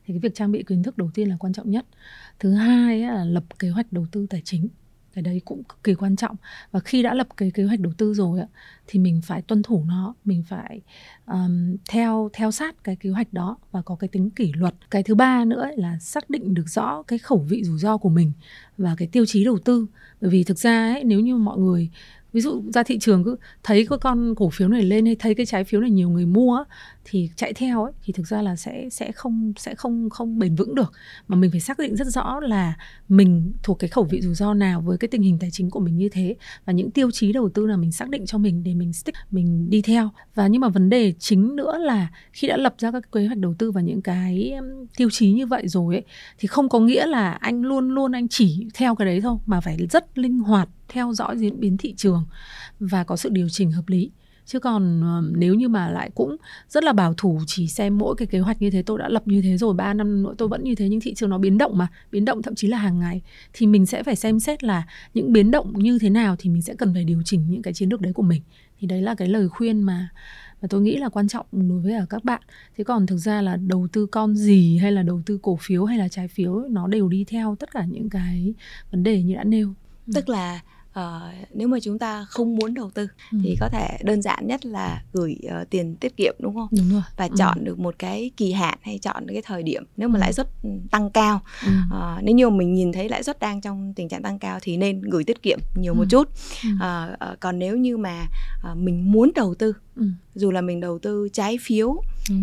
Thì 0.06 0.14
cái 0.14 0.18
việc 0.18 0.34
trang 0.34 0.52
bị 0.52 0.62
kiến 0.62 0.82
thức 0.82 0.98
đầu 0.98 1.10
tiên 1.14 1.28
là 1.28 1.36
quan 1.38 1.52
trọng 1.52 1.70
nhất. 1.70 1.86
Thứ 2.38 2.52
hai 2.52 3.00
là 3.00 3.24
lập 3.24 3.44
kế 3.58 3.68
hoạch 3.68 3.92
đầu 3.92 4.06
tư 4.12 4.26
tài 4.30 4.42
chính 4.44 4.68
cái 5.18 5.22
đấy 5.22 5.40
cũng 5.44 5.64
cực 5.64 5.84
kỳ 5.84 5.94
quan 5.94 6.16
trọng. 6.16 6.36
Và 6.70 6.80
khi 6.80 7.02
đã 7.02 7.14
lập 7.14 7.26
cái 7.36 7.50
kế 7.50 7.64
hoạch 7.64 7.80
đầu 7.80 7.92
tư 7.96 8.14
rồi 8.14 8.40
thì 8.86 8.98
mình 8.98 9.20
phải 9.24 9.42
tuân 9.42 9.62
thủ 9.62 9.84
nó 9.88 10.14
mình 10.24 10.42
phải 10.48 10.80
um, 11.26 11.76
theo 11.88 12.30
theo 12.32 12.50
sát 12.50 12.84
cái 12.84 12.96
kế 12.96 13.10
hoạch 13.10 13.32
đó 13.32 13.56
và 13.72 13.82
có 13.82 13.96
cái 13.96 14.08
tính 14.08 14.30
kỷ 14.30 14.52
luật. 14.52 14.74
Cái 14.90 15.02
thứ 15.02 15.14
ba 15.14 15.44
nữa 15.44 15.68
là 15.76 15.98
xác 15.98 16.30
định 16.30 16.54
được 16.54 16.68
rõ 16.68 17.02
cái 17.02 17.18
khẩu 17.18 17.38
vị 17.38 17.64
rủi 17.64 17.78
ro 17.78 17.96
của 17.96 18.08
mình 18.08 18.32
và 18.78 18.94
cái 18.98 19.08
tiêu 19.08 19.26
chí 19.26 19.44
đầu 19.44 19.58
tư. 19.58 19.86
Bởi 20.20 20.30
vì 20.30 20.44
thực 20.44 20.58
ra 20.58 20.92
ấy, 20.92 21.04
nếu 21.04 21.20
như 21.20 21.36
mọi 21.36 21.58
người 21.58 21.90
ví 22.32 22.40
dụ 22.40 22.62
ra 22.74 22.82
thị 22.82 22.98
trường 22.98 23.24
cứ 23.24 23.36
thấy 23.62 23.86
cái 23.90 23.98
con 23.98 24.34
cổ 24.34 24.50
phiếu 24.50 24.68
này 24.68 24.82
lên 24.82 25.06
hay 25.06 25.16
thấy 25.18 25.34
cái 25.34 25.46
trái 25.46 25.64
phiếu 25.64 25.80
này 25.80 25.90
nhiều 25.90 26.10
người 26.10 26.26
mua 26.26 26.64
thì 27.04 27.30
chạy 27.36 27.52
theo 27.52 27.84
ấy, 27.84 27.92
thì 28.02 28.12
thực 28.12 28.26
ra 28.26 28.42
là 28.42 28.56
sẽ 28.56 28.88
sẽ 28.90 29.12
không 29.12 29.52
sẽ 29.56 29.74
không 29.74 30.10
không 30.10 30.38
bền 30.38 30.54
vững 30.54 30.74
được. 30.74 30.92
Mà 31.28 31.36
mình 31.36 31.50
phải 31.50 31.60
xác 31.60 31.78
định 31.78 31.96
rất 31.96 32.06
rõ 32.06 32.40
là 32.40 32.74
mình 33.08 33.52
thuộc 33.62 33.78
cái 33.78 33.88
khẩu 33.88 34.04
vị 34.04 34.20
rủi 34.20 34.34
ro 34.34 34.54
nào 34.54 34.80
với 34.80 34.98
cái 34.98 35.08
tình 35.08 35.22
hình 35.22 35.38
tài 35.38 35.50
chính 35.50 35.70
của 35.70 35.80
mình 35.80 35.96
như 35.96 36.08
thế. 36.08 36.36
Và 36.64 36.72
những 36.72 36.90
tiêu 36.90 37.10
chí 37.10 37.32
đầu 37.32 37.48
tư 37.48 37.66
là 37.66 37.76
mình 37.76 37.92
xác 37.92 38.08
định 38.08 38.26
cho 38.26 38.38
mình 38.38 38.64
để 38.64 38.74
mình 38.74 38.92
stick, 38.92 39.18
mình 39.30 39.70
đi 39.70 39.82
theo. 39.82 40.10
Và 40.34 40.46
nhưng 40.46 40.60
mà 40.60 40.68
vấn 40.68 40.90
đề 40.90 41.12
chính 41.18 41.56
nữa 41.56 41.78
là 41.78 42.08
khi 42.32 42.48
đã 42.48 42.56
lập 42.56 42.74
ra 42.78 42.90
các 42.90 43.12
kế 43.12 43.26
hoạch 43.26 43.38
đầu 43.38 43.54
tư 43.58 43.70
và 43.70 43.80
những 43.80 44.02
cái 44.02 44.54
tiêu 44.96 45.08
chí 45.12 45.32
như 45.32 45.46
vậy 45.46 45.68
rồi 45.68 45.94
ấy, 45.94 46.04
thì 46.38 46.48
không 46.48 46.68
có 46.68 46.80
nghĩa 46.80 47.06
là 47.06 47.32
anh 47.32 47.62
luôn 47.62 47.88
luôn 47.88 48.12
anh 48.12 48.28
chỉ 48.28 48.66
theo 48.74 48.94
cái 48.94 49.06
đấy 49.06 49.20
thôi, 49.20 49.36
mà 49.46 49.60
phải 49.60 49.78
rất 49.90 50.18
linh 50.18 50.38
hoạt 50.38 50.68
theo 50.88 51.12
dõi 51.12 51.38
diễn 51.38 51.60
biến 51.60 51.76
thị 51.76 51.94
trường 51.96 52.24
và 52.80 53.04
có 53.04 53.16
sự 53.16 53.28
điều 53.28 53.48
chỉnh 53.48 53.72
hợp 53.72 53.88
lý. 53.88 54.10
Chứ 54.48 54.60
còn 54.60 55.00
ờ, 55.02 55.22
nếu 55.34 55.54
như 55.54 55.68
mà 55.68 55.90
lại 55.90 56.10
cũng 56.14 56.36
rất 56.68 56.84
là 56.84 56.92
bảo 56.92 57.14
thủ 57.14 57.40
chỉ 57.46 57.68
xem 57.68 57.98
mỗi 57.98 58.14
cái 58.16 58.26
kế 58.26 58.38
hoạch 58.38 58.62
như 58.62 58.70
thế, 58.70 58.82
tôi 58.82 58.98
đã 58.98 59.08
lập 59.08 59.22
như 59.26 59.42
thế 59.42 59.56
rồi 59.56 59.74
3 59.74 59.94
năm 59.94 60.22
nữa 60.22 60.34
tôi 60.38 60.48
vẫn 60.48 60.64
như 60.64 60.74
thế, 60.74 60.88
nhưng 60.88 61.00
thị 61.00 61.14
trường 61.14 61.30
nó 61.30 61.38
biến 61.38 61.58
động 61.58 61.78
mà, 61.78 61.88
biến 62.12 62.24
động 62.24 62.42
thậm 62.42 62.54
chí 62.54 62.68
là 62.68 62.78
hàng 62.78 62.98
ngày, 62.98 63.22
thì 63.52 63.66
mình 63.66 63.86
sẽ 63.86 64.02
phải 64.02 64.16
xem 64.16 64.40
xét 64.40 64.64
là 64.64 64.82
những 65.14 65.32
biến 65.32 65.50
động 65.50 65.72
như 65.78 65.98
thế 65.98 66.10
nào 66.10 66.36
thì 66.38 66.50
mình 66.50 66.62
sẽ 66.62 66.74
cần 66.74 66.94
phải 66.94 67.04
điều 67.04 67.22
chỉnh 67.24 67.50
những 67.50 67.62
cái 67.62 67.74
chiến 67.74 67.88
lược 67.88 68.00
đấy 68.00 68.12
của 68.12 68.22
mình. 68.22 68.42
Thì 68.78 68.86
đấy 68.86 69.02
là 69.02 69.14
cái 69.14 69.28
lời 69.28 69.48
khuyên 69.48 69.82
mà 69.82 70.08
mà 70.62 70.68
tôi 70.70 70.80
nghĩ 70.80 70.96
là 70.96 71.08
quan 71.08 71.28
trọng 71.28 71.46
đối 71.52 71.80
với 71.80 71.94
ở 71.94 72.06
các 72.10 72.24
bạn. 72.24 72.42
Thế 72.76 72.84
còn 72.84 73.06
thực 73.06 73.16
ra 73.16 73.42
là 73.42 73.56
đầu 73.56 73.88
tư 73.92 74.06
con 74.06 74.36
gì 74.36 74.78
hay 74.78 74.92
là 74.92 75.02
đầu 75.02 75.22
tư 75.26 75.38
cổ 75.42 75.58
phiếu 75.60 75.84
hay 75.84 75.98
là 75.98 76.08
trái 76.08 76.28
phiếu 76.28 76.60
nó 76.70 76.86
đều 76.86 77.08
đi 77.08 77.24
theo 77.24 77.56
tất 77.58 77.70
cả 77.70 77.84
những 77.84 78.10
cái 78.10 78.54
vấn 78.90 79.02
đề 79.02 79.22
như 79.22 79.34
đã 79.34 79.44
nêu. 79.44 79.74
Tức 80.14 80.28
là 80.28 80.60
ờ, 80.98 81.30
nếu 81.54 81.68
mà 81.68 81.78
chúng 81.82 81.98
ta 81.98 82.24
không 82.24 82.56
muốn 82.56 82.74
đầu 82.74 82.90
tư 82.90 83.08
Ừ. 83.32 83.38
thì 83.42 83.56
có 83.60 83.68
thể 83.68 83.98
đơn 84.04 84.22
giản 84.22 84.46
nhất 84.46 84.66
là 84.66 85.02
gửi 85.12 85.36
ờ, 85.48 85.64
tiền 85.70 85.96
tiết 85.96 86.16
kiệm 86.16 86.34
đúng 86.40 86.54
không 86.54 86.68
đúng 86.70 86.90
rồi 86.92 87.02
và 87.16 87.24
Ừ. 87.26 87.34
chọn 87.38 87.64
được 87.64 87.78
một 87.78 87.94
cái 87.98 88.30
kỳ 88.36 88.52
hạn 88.52 88.78
hay 88.82 88.98
chọn 88.98 89.26
được 89.26 89.32
cái 89.32 89.42
thời 89.46 89.62
điểm 89.62 89.82
nếu 89.96 90.08
mà 90.08 90.18
Ừ. 90.18 90.20
lãi 90.20 90.32
suất 90.32 90.48
ừ, 90.62 90.68
tăng 90.90 91.10
cao 91.10 91.40
ừ. 91.66 91.72
Ờ, 91.90 92.18
nếu 92.22 92.34
như 92.34 92.48
mà 92.50 92.56
mình 92.56 92.74
nhìn 92.74 92.92
thấy 92.92 93.08
lãi 93.08 93.22
suất 93.22 93.38
đang 93.40 93.60
trong 93.60 93.92
tình 93.96 94.08
trạng 94.08 94.22
tăng 94.22 94.38
cao 94.38 94.58
thì 94.62 94.76
nên 94.76 95.00
gửi 95.00 95.24
tiết 95.24 95.42
kiệm 95.42 95.58
nhiều 95.74 95.94
một 95.94 96.02
Ừ. 96.02 96.06
chút 96.10 96.28
Ừ. 96.64 96.68
Ờ, 96.80 97.16
ờ, 97.18 97.36
còn 97.40 97.58
nếu 97.58 97.76
như 97.76 97.96
mà 97.96 98.26
ờ, 98.62 98.74
mình 98.74 99.12
muốn 99.12 99.30
đầu 99.34 99.54
tư 99.54 99.72
Ừ. 99.96 100.04
dù 100.34 100.50
là 100.50 100.60
mình 100.60 100.80
đầu 100.80 100.98
tư 100.98 101.28
trái 101.32 101.58
phiếu 101.60 102.02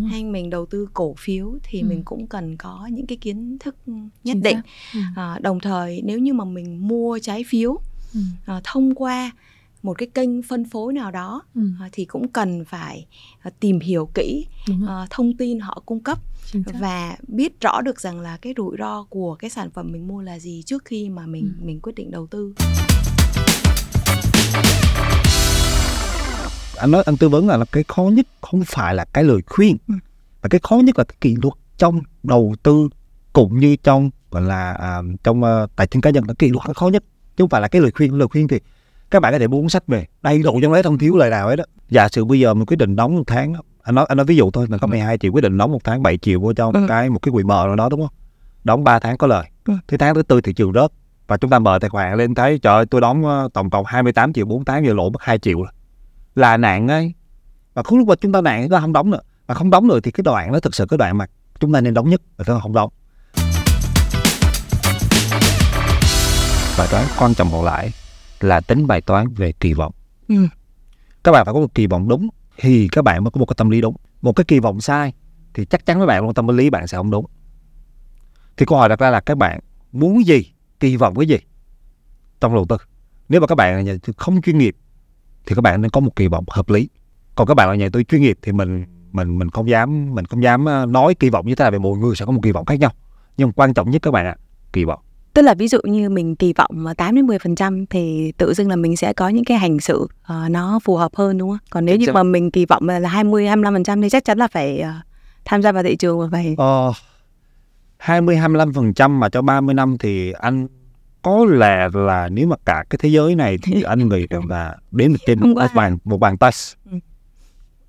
hay 0.09 0.23
mình 0.23 0.49
đầu 0.49 0.65
tư 0.65 0.87
cổ 0.93 1.15
phiếu 1.19 1.57
thì 1.63 1.81
Ừ. 1.81 1.85
mình 1.87 2.03
cũng 2.03 2.27
cần 2.27 2.57
có 2.57 2.89
những 2.91 3.07
cái 3.07 3.17
kiến 3.17 3.57
thức 3.59 3.75
nhất 3.85 4.03
Chính 4.23 4.41
định. 4.41 4.57
Ừ. 4.93 4.99
Ờ, 5.15 5.39
đồng 5.41 5.59
thời 5.59 6.01
nếu 6.05 6.19
như 6.19 6.33
mà 6.33 6.45
mình 6.45 6.87
mua 6.87 7.19
trái 7.19 7.43
phiếu 7.47 7.77
Ừ. 8.15 8.21
ờ, 8.45 8.61
thông 8.63 8.95
qua 8.95 9.31
một 9.83 9.93
cái 9.97 10.07
kênh 10.13 10.41
phân 10.41 10.65
phối 10.69 10.93
nào 10.93 11.11
đó 11.11 11.41
Ừ. 11.55 11.61
ờ, 11.79 11.89
thì 11.91 12.05
cũng 12.05 12.27
cần 12.27 12.65
phải 12.65 13.05
ờ, 13.43 13.51
tìm 13.59 13.79
hiểu 13.79 14.09
kỹ 14.13 14.45
ờ, 14.87 15.07
thông 15.09 15.37
tin 15.37 15.59
họ 15.59 15.81
cung 15.85 15.99
cấp 16.03 16.17
và 16.79 17.17
biết 17.27 17.61
rõ 17.61 17.81
được 17.81 17.99
rằng 18.01 18.19
là 18.19 18.37
cái 18.37 18.53
rủi 18.57 18.75
ro 18.79 19.03
của 19.09 19.35
cái 19.35 19.49
sản 19.49 19.69
phẩm 19.71 19.91
mình 19.91 20.07
mua 20.07 20.21
là 20.21 20.39
gì 20.39 20.63
trước 20.65 20.85
khi 20.85 21.09
mà 21.09 21.25
mình 21.27 21.53
Ừ. 21.61 21.65
mình 21.65 21.79
quyết 21.79 21.95
định 21.95 22.11
đầu 22.11 22.27
tư. 22.27 22.53
anh 26.77 26.91
nói 26.91 27.03
anh 27.05 27.17
tư 27.17 27.29
vấn 27.29 27.47
là, 27.47 27.57
là 27.57 27.65
cái 27.65 27.83
khó 27.87 28.03
nhất 28.03 28.27
không 28.41 28.63
phải 28.67 28.95
là 28.95 29.05
cái 29.13 29.23
lời 29.23 29.41
khuyên 29.47 29.77
Ừ. 29.87 29.93
mà 30.43 30.49
cái 30.49 30.59
khó 30.63 30.75
nhất 30.75 30.97
là 30.97 31.03
cái 31.03 31.15
kỷ 31.21 31.35
luật 31.43 31.53
trong 31.77 32.01
đầu 32.23 32.55
tư 32.63 32.89
cũng 33.33 33.59
như 33.59 33.75
trong 33.83 34.09
gọi 34.31 34.41
là 34.41 34.71
à, 34.73 35.01
trong 35.23 35.43
ờ, 35.43 35.67
tài 35.75 35.87
chính 35.87 36.01
cá 36.01 36.09
nhân 36.09 36.23
là 36.27 36.33
kỷ 36.33 36.49
luật 36.49 36.75
khó 36.77 36.87
nhất 36.87 37.03
chứ 37.37 37.41
không 37.43 37.49
phải 37.49 37.61
là 37.61 37.67
cái 37.67 37.81
lời 37.81 37.91
khuyên 37.95 38.13
lời 38.17 38.27
khuyên 38.27 38.47
thì 38.47 38.59
các 39.11 39.19
bạn 39.19 39.33
có 39.33 39.39
thể 39.39 39.47
mua 39.47 39.59
cuốn 39.61 39.69
sách 39.69 39.87
về. 39.87 40.05
Đầy 40.21 40.43
đủ 40.43 40.59
trong 40.61 40.73
đấy 40.73 40.83
không 40.83 40.97
thiếu 40.97 41.17
lời 41.17 41.29
nào 41.29 41.47
hết 41.49 41.55
đó 41.55 41.63
giả 41.89 42.07
sử 42.09 42.25
bây 42.25 42.39
giờ 42.39 42.53
mình 42.53 42.65
quyết 42.65 42.77
định 42.77 42.95
đóng 42.95 43.15
một 43.15 43.23
tháng 43.27 43.53
anh 43.83 43.95
nói 43.95 44.05
anh 44.09 44.17
nói 44.17 44.25
ví 44.25 44.35
dụ 44.35 44.51
thôi 44.51 44.67
là 44.69 44.77
có 44.77 44.87
12 44.87 45.17
triệu 45.17 45.31
quyết 45.31 45.41
định 45.41 45.57
đóng 45.57 45.71
một 45.71 45.83
tháng 45.83 46.03
7 46.03 46.17
triệu 46.17 46.39
vô 46.41 46.53
trong 46.53 46.73
Ừ. 46.73 46.85
cái 46.89 47.09
một 47.09 47.19
cái 47.21 47.31
quỹ 47.31 47.43
mở 47.43 47.63
nào 47.67 47.75
đó 47.75 47.89
đúng 47.89 48.01
không? 48.01 48.09
Đóng 48.63 48.83
3 48.83 48.99
tháng 48.99 49.17
có 49.17 49.27
lời. 49.27 49.45
Ừ. 49.65 49.73
thế 49.87 49.97
tháng 49.97 50.15
thứ 50.15 50.21
tư 50.23 50.41
thị 50.41 50.53
trường 50.53 50.73
rớt. 50.73 50.91
Và 51.27 51.37
chúng 51.37 51.49
ta 51.49 51.59
mở 51.59 51.79
tài 51.81 51.89
khoản 51.89 52.17
lên 52.17 52.35
thấy 52.35 52.59
trời 52.59 52.73
ơi 52.73 52.85
tôi 52.85 53.01
đóng 53.01 53.25
ờ, 53.25 53.49
tổng 53.53 53.69
cộng 53.69 53.85
28 53.85 54.33
triệu 54.33 54.45
4 54.45 54.65
tháng 54.65 54.85
giờ 54.85 54.93
lỗ 54.93 55.09
mất 55.09 55.21
2 55.21 55.39
triệu 55.39 55.57
rồi. 55.57 55.71
là 56.35 56.57
nạn 56.57 56.87
ấy. 56.87 57.13
Và 57.73 57.83
khúc 57.83 57.97
lúc 57.99 58.07
mà 58.07 58.15
chúng 58.15 58.31
ta 58.31 58.41
nạn 58.41 58.61
chúng 58.63 58.71
ta 58.71 58.79
không 58.79 58.93
đóng 58.93 59.09
nữa. 59.11 59.19
Mà 59.47 59.53
không 59.55 59.69
đóng 59.69 59.87
nữa 59.87 59.99
thì 60.03 60.11
cái 60.11 60.21
đoạn 60.23 60.51
đó 60.51 60.59
thực 60.59 60.75
sự 60.75 60.85
cái 60.89 60.97
đoạn 60.97 61.17
mà 61.17 61.25
chúng 61.59 61.73
ta 61.73 61.81
nên 61.81 61.93
đóng 61.93 62.09
nhất 62.09 62.21
là 62.37 62.43
chúng 62.47 62.55
ta 62.55 62.59
không 62.61 62.73
đóng 62.73 62.89
bài 66.77 66.87
toán 66.91 67.05
quan 67.19 67.33
trọng 67.33 67.51
còn 67.51 67.63
lại 67.63 67.91
là 68.39 68.61
tính 68.61 68.87
bài 68.87 69.01
toán 69.01 69.33
về 69.33 69.51
kỳ 69.51 69.73
vọng. 69.73 69.93
Ừ. 70.27 70.35
các 71.23 71.31
bạn 71.31 71.45
phải 71.45 71.53
có 71.53 71.59
một 71.59 71.73
kỳ 71.73 71.87
vọng 71.87 72.07
đúng 72.07 72.29
thì 72.57 72.87
các 72.91 73.01
bạn 73.01 73.23
mới 73.23 73.31
có 73.31 73.39
một 73.39 73.45
cái 73.45 73.55
tâm 73.57 73.69
lý 73.69 73.81
đúng. 73.81 73.95
Một 74.21 74.35
cái 74.35 74.43
kỳ 74.43 74.59
vọng 74.59 74.81
sai 74.81 75.13
thì 75.53 75.65
chắc 75.65 75.85
chắn 75.85 75.99
các 75.99 76.05
bạn 76.05 76.25
một 76.25 76.35
tâm 76.35 76.47
lý 76.47 76.69
bạn 76.69 76.87
sẽ 76.87 76.97
không 76.97 77.11
đúng. 77.11 77.25
Thì 78.57 78.65
câu 78.65 78.77
hỏi 78.77 78.89
đặt 78.89 78.99
ra 78.99 79.09
là 79.09 79.19
các 79.19 79.37
bạn 79.37 79.59
muốn 79.91 80.25
gì 80.25 80.53
kỳ 80.79 80.95
vọng 80.95 81.15
cái 81.15 81.27
gì 81.27 81.37
trong 82.41 82.55
đầu 82.55 82.65
tư? 82.69 82.77
Nếu 83.29 83.41
mà 83.41 83.47
các 83.47 83.55
bạn 83.55 83.75
là 83.75 83.81
nhà 83.81 83.91
đầu 83.91 83.99
tư 84.03 84.13
không 84.17 84.41
chuyên 84.41 84.57
nghiệp 84.57 84.75
thì 85.45 85.55
các 85.55 85.61
bạn 85.61 85.81
nên 85.81 85.91
có 85.91 86.01
một 86.01 86.15
kỳ 86.15 86.27
vọng 86.27 86.45
hợp 86.49 86.69
lý. 86.69 86.89
Còn 87.35 87.47
các 87.47 87.53
bạn 87.53 87.69
là 87.69 87.75
nhà 87.75 87.85
đầu 87.85 87.89
tư 87.89 88.03
chuyên 88.03 88.21
nghiệp 88.21 88.37
thì 88.41 88.51
mình 88.51 88.85
mình 89.11 89.39
mình 89.39 89.49
không 89.49 89.69
dám 89.69 90.15
mình 90.15 90.25
không 90.25 90.43
dám 90.43 90.65
ờ, 90.65 90.85
nói 90.85 91.15
kỳ 91.15 91.29
vọng 91.29 91.47
như 91.47 91.55
thế 91.55 91.63
nào 91.63 91.71
vì 91.71 91.77
mỗi 91.77 91.97
người 91.97 92.15
sẽ 92.15 92.25
có 92.25 92.31
một 92.31 92.41
kỳ 92.43 92.51
vọng 92.51 92.65
khác 92.65 92.79
nhau. 92.79 92.91
Nhưng 93.37 93.51
quan 93.51 93.73
trọng 93.73 93.91
nhất 93.91 94.01
các 94.01 94.11
bạn 94.11 94.25
ạ 94.25 94.35
kỳ 94.73 94.83
vọng 94.83 95.04
Tức 95.35 95.41
là 95.41 95.53
ví 95.53 95.67
dụ 95.67 95.79
như 95.83 96.09
mình 96.09 96.35
kỳ 96.35 96.53
vọng 96.53 96.71
mà 96.73 96.93
8 96.93 97.15
đến 97.15 97.27
10% 97.27 97.85
thì 97.89 98.31
tự 98.37 98.53
dưng 98.53 98.69
là 98.69 98.75
mình 98.75 98.97
sẽ 98.97 99.13
có 99.13 99.29
những 99.29 99.45
cái 99.45 99.57
hành 99.57 99.79
xử 99.79 100.07
ờ, 100.23 100.49
nó 100.49 100.79
phù 100.83 100.95
hợp 100.95 101.15
hơn 101.15 101.37
đúng 101.37 101.49
không? 101.49 101.57
Còn 101.69 101.85
nếu 101.85 101.97
như 101.97 102.07
mà 102.13 102.23
mình 102.23 102.51
kỳ 102.51 102.65
vọng 102.65 102.89
là 102.89 103.09
20 103.09 103.45
25% 103.45 104.01
thì 104.01 104.09
chắc 104.09 104.25
chắn 104.25 104.37
là 104.37 104.47
phải 104.47 104.79
ờ, 104.79 104.91
tham 105.45 105.61
gia 105.61 105.71
vào 105.71 105.83
thị 105.83 105.95
trường 105.95 106.19
và 106.19 106.27
phải 106.31 106.55
Ờ, 106.57 106.91
20 107.97 108.35
25% 108.35 109.09
mà 109.09 109.29
cho 109.29 109.41
30 109.41 109.73
năm 109.73 109.97
thì 109.99 110.31
anh 110.31 110.67
có 111.21 111.45
lẽ 111.49 111.89
là 111.93 112.29
nếu 112.29 112.47
mà 112.47 112.55
cả 112.65 112.83
cái 112.89 112.99
thế 113.01 113.09
giới 113.09 113.35
này 113.35 113.57
thì 113.63 113.81
anh 113.81 114.09
nghĩ 114.09 114.27
rằng 114.29 114.49
là 114.49 114.75
đến 114.91 115.11
được 115.11 115.19
trên 115.25 115.39
một 115.39 115.67
bàn 115.75 115.97
một 116.03 116.17
bàn 116.17 116.37
tay. 116.37 116.51
Ừ. 116.91 116.97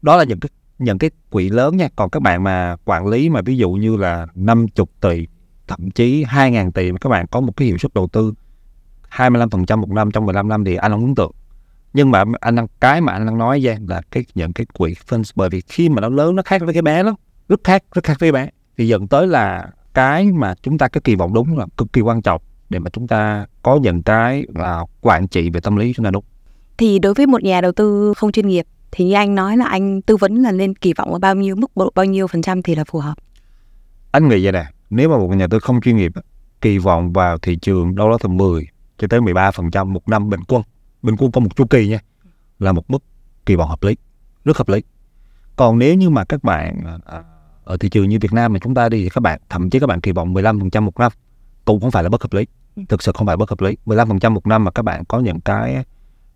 Đó 0.02 0.16
là 0.16 0.24
những 0.24 0.40
cái 0.40 0.50
những 0.78 0.98
cái 0.98 1.10
quỹ 1.30 1.48
lớn 1.48 1.76
nha, 1.76 1.88
còn 1.96 2.10
các 2.10 2.22
bạn 2.22 2.44
mà 2.44 2.76
quản 2.84 3.06
lý 3.06 3.28
mà 3.28 3.40
ví 3.40 3.56
dụ 3.56 3.70
như 3.70 3.96
là 3.96 4.26
50 4.34 4.86
tỷ 5.00 5.26
thậm 5.68 5.90
chí 5.90 6.24
2.000 6.24 6.70
tỷ 6.70 6.92
mà 6.92 6.98
các 6.98 7.08
bạn 7.08 7.26
có 7.26 7.40
một 7.40 7.56
cái 7.56 7.68
hiệu 7.68 7.78
suất 7.78 7.94
đầu 7.94 8.08
tư 8.08 8.34
25% 9.10 9.78
một 9.78 9.90
năm 9.90 10.10
trong 10.10 10.26
15 10.26 10.48
năm 10.48 10.64
thì 10.64 10.74
anh 10.74 10.92
không 10.92 11.04
ấn 11.04 11.14
tượng. 11.14 11.32
Nhưng 11.92 12.10
mà 12.10 12.24
anh 12.40 12.54
đang 12.54 12.66
cái 12.80 13.00
mà 13.00 13.12
anh 13.12 13.26
đang 13.26 13.38
nói 13.38 13.60
ra 13.60 13.76
là 13.88 14.02
cái 14.10 14.24
những 14.34 14.52
cái 14.52 14.66
quỹ 14.78 14.94
phân 15.06 15.22
bởi 15.34 15.48
vì 15.50 15.60
khi 15.60 15.88
mà 15.88 16.00
nó 16.00 16.08
lớn 16.08 16.36
nó 16.36 16.42
khác 16.42 16.62
với 16.64 16.74
cái 16.74 16.82
bé 16.82 17.02
lắm 17.02 17.14
rất 17.48 17.60
khác 17.64 17.82
rất 17.94 18.04
khác 18.04 18.16
với 18.20 18.32
bé 18.32 18.48
thì 18.78 18.88
dẫn 18.88 19.08
tới 19.08 19.26
là 19.26 19.70
cái 19.94 20.32
mà 20.32 20.54
chúng 20.62 20.78
ta 20.78 20.88
cái 20.88 21.00
kỳ 21.04 21.14
vọng 21.14 21.34
đúng 21.34 21.58
là 21.58 21.66
cực 21.76 21.92
kỳ 21.92 22.00
quan 22.00 22.22
trọng 22.22 22.42
để 22.70 22.78
mà 22.78 22.90
chúng 22.90 23.08
ta 23.08 23.46
có 23.62 23.78
những 23.82 24.02
cái 24.02 24.46
là 24.54 24.84
quản 25.00 25.28
trị 25.28 25.50
về 25.50 25.60
tâm 25.60 25.76
lý 25.76 25.92
chúng 25.96 26.04
ta 26.04 26.10
đúng 26.10 26.24
thì 26.78 26.98
đối 26.98 27.14
với 27.14 27.26
một 27.26 27.42
nhà 27.42 27.60
đầu 27.60 27.72
tư 27.72 28.14
không 28.16 28.32
chuyên 28.32 28.48
nghiệp 28.48 28.66
thì 28.90 29.04
như 29.04 29.14
anh 29.14 29.34
nói 29.34 29.56
là 29.56 29.64
anh 29.64 30.02
tư 30.02 30.16
vấn 30.16 30.42
là 30.42 30.52
nên 30.52 30.74
kỳ 30.74 30.92
vọng 30.92 31.12
ở 31.12 31.18
bao 31.18 31.34
nhiêu 31.34 31.56
mức 31.56 31.76
độ 31.76 31.92
bao 31.94 32.04
nhiêu 32.04 32.26
phần 32.26 32.42
trăm 32.42 32.62
thì 32.62 32.74
là 32.74 32.84
phù 32.84 32.98
hợp. 32.98 33.14
anh 34.10 34.28
nghĩ 34.28 34.44
vậy 34.44 34.52
nè 34.52 34.64
nếu 34.90 35.08
mà 35.08 35.18
một 35.18 35.28
nhà 35.28 35.36
đầu 35.36 35.48
tư 35.48 35.58
không 35.58 35.80
chuyên 35.80 35.96
nghiệp, 35.96 36.12
kỳ 36.60 36.78
vọng 36.78 37.12
vào 37.12 37.38
thị 37.38 37.56
trường 37.56 37.94
đâu 37.94 38.10
đó 38.10 38.18
từ 38.22 38.28
10 38.28 38.66
cho 38.98 39.08
tới 39.10 39.20
13 39.20 39.50
phần 39.50 39.70
trăm 39.70 39.92
một 39.92 40.08
năm 40.08 40.30
bình 40.30 40.40
quân. 40.48 40.62
Bình 41.02 41.16
quân 41.18 41.32
có 41.32 41.40
một 41.40 41.56
chu 41.56 41.64
kỳ 41.66 41.88
nha, 41.88 41.98
là 42.58 42.72
một 42.72 42.90
mức 42.90 43.02
kỳ 43.46 43.56
vọng 43.56 43.68
hợp 43.68 43.82
lý, 43.82 43.96
rất 44.44 44.56
hợp 44.56 44.68
lý. 44.68 44.82
Còn 45.56 45.78
nếu 45.78 45.94
như 45.94 46.10
mà 46.10 46.24
các 46.24 46.44
bạn 46.44 46.84
à, 46.86 46.98
à, 47.06 47.22
ở 47.64 47.76
thị 47.76 47.88
trường 47.88 48.08
như 48.08 48.18
Việt 48.20 48.32
Nam 48.32 48.52
mà 48.52 48.58
chúng 48.62 48.74
ta 48.74 48.88
đi 48.88 49.02
thì 49.02 49.08
các 49.08 49.20
bạn, 49.20 49.40
thậm 49.48 49.70
chí 49.70 49.80
các 49.80 49.86
bạn 49.86 50.00
kỳ 50.00 50.12
vọng 50.12 50.32
15 50.32 50.60
phần 50.60 50.70
trăm 50.70 50.84
một 50.84 50.98
năm 50.98 51.12
cũng 51.64 51.80
không 51.80 51.90
phải 51.90 52.02
là 52.02 52.08
bất 52.08 52.22
hợp 52.22 52.32
lý, 52.32 52.46
thực 52.88 53.02
sự 53.02 53.12
không 53.14 53.26
phải 53.26 53.36
bất 53.36 53.50
hợp 53.50 53.60
lý. 53.60 53.76
15 53.86 54.08
phần 54.08 54.18
trăm 54.18 54.34
một 54.34 54.46
năm 54.46 54.64
mà 54.64 54.70
các 54.70 54.82
bạn 54.82 55.04
có 55.04 55.20
những 55.20 55.40
cái 55.40 55.84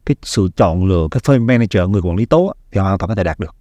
cái 0.06 0.16
sự 0.22 0.48
chọn 0.56 0.84
lựa, 0.84 1.08
cái 1.10 1.20
firm 1.20 1.46
manager, 1.46 1.88
người 1.88 2.02
quản 2.02 2.16
lý 2.16 2.26
tốt 2.26 2.52
thì 2.70 2.80
hoàn 2.80 2.98
toàn 2.98 3.08
có 3.08 3.14
thể 3.14 3.24
đạt 3.24 3.38
được. 3.38 3.56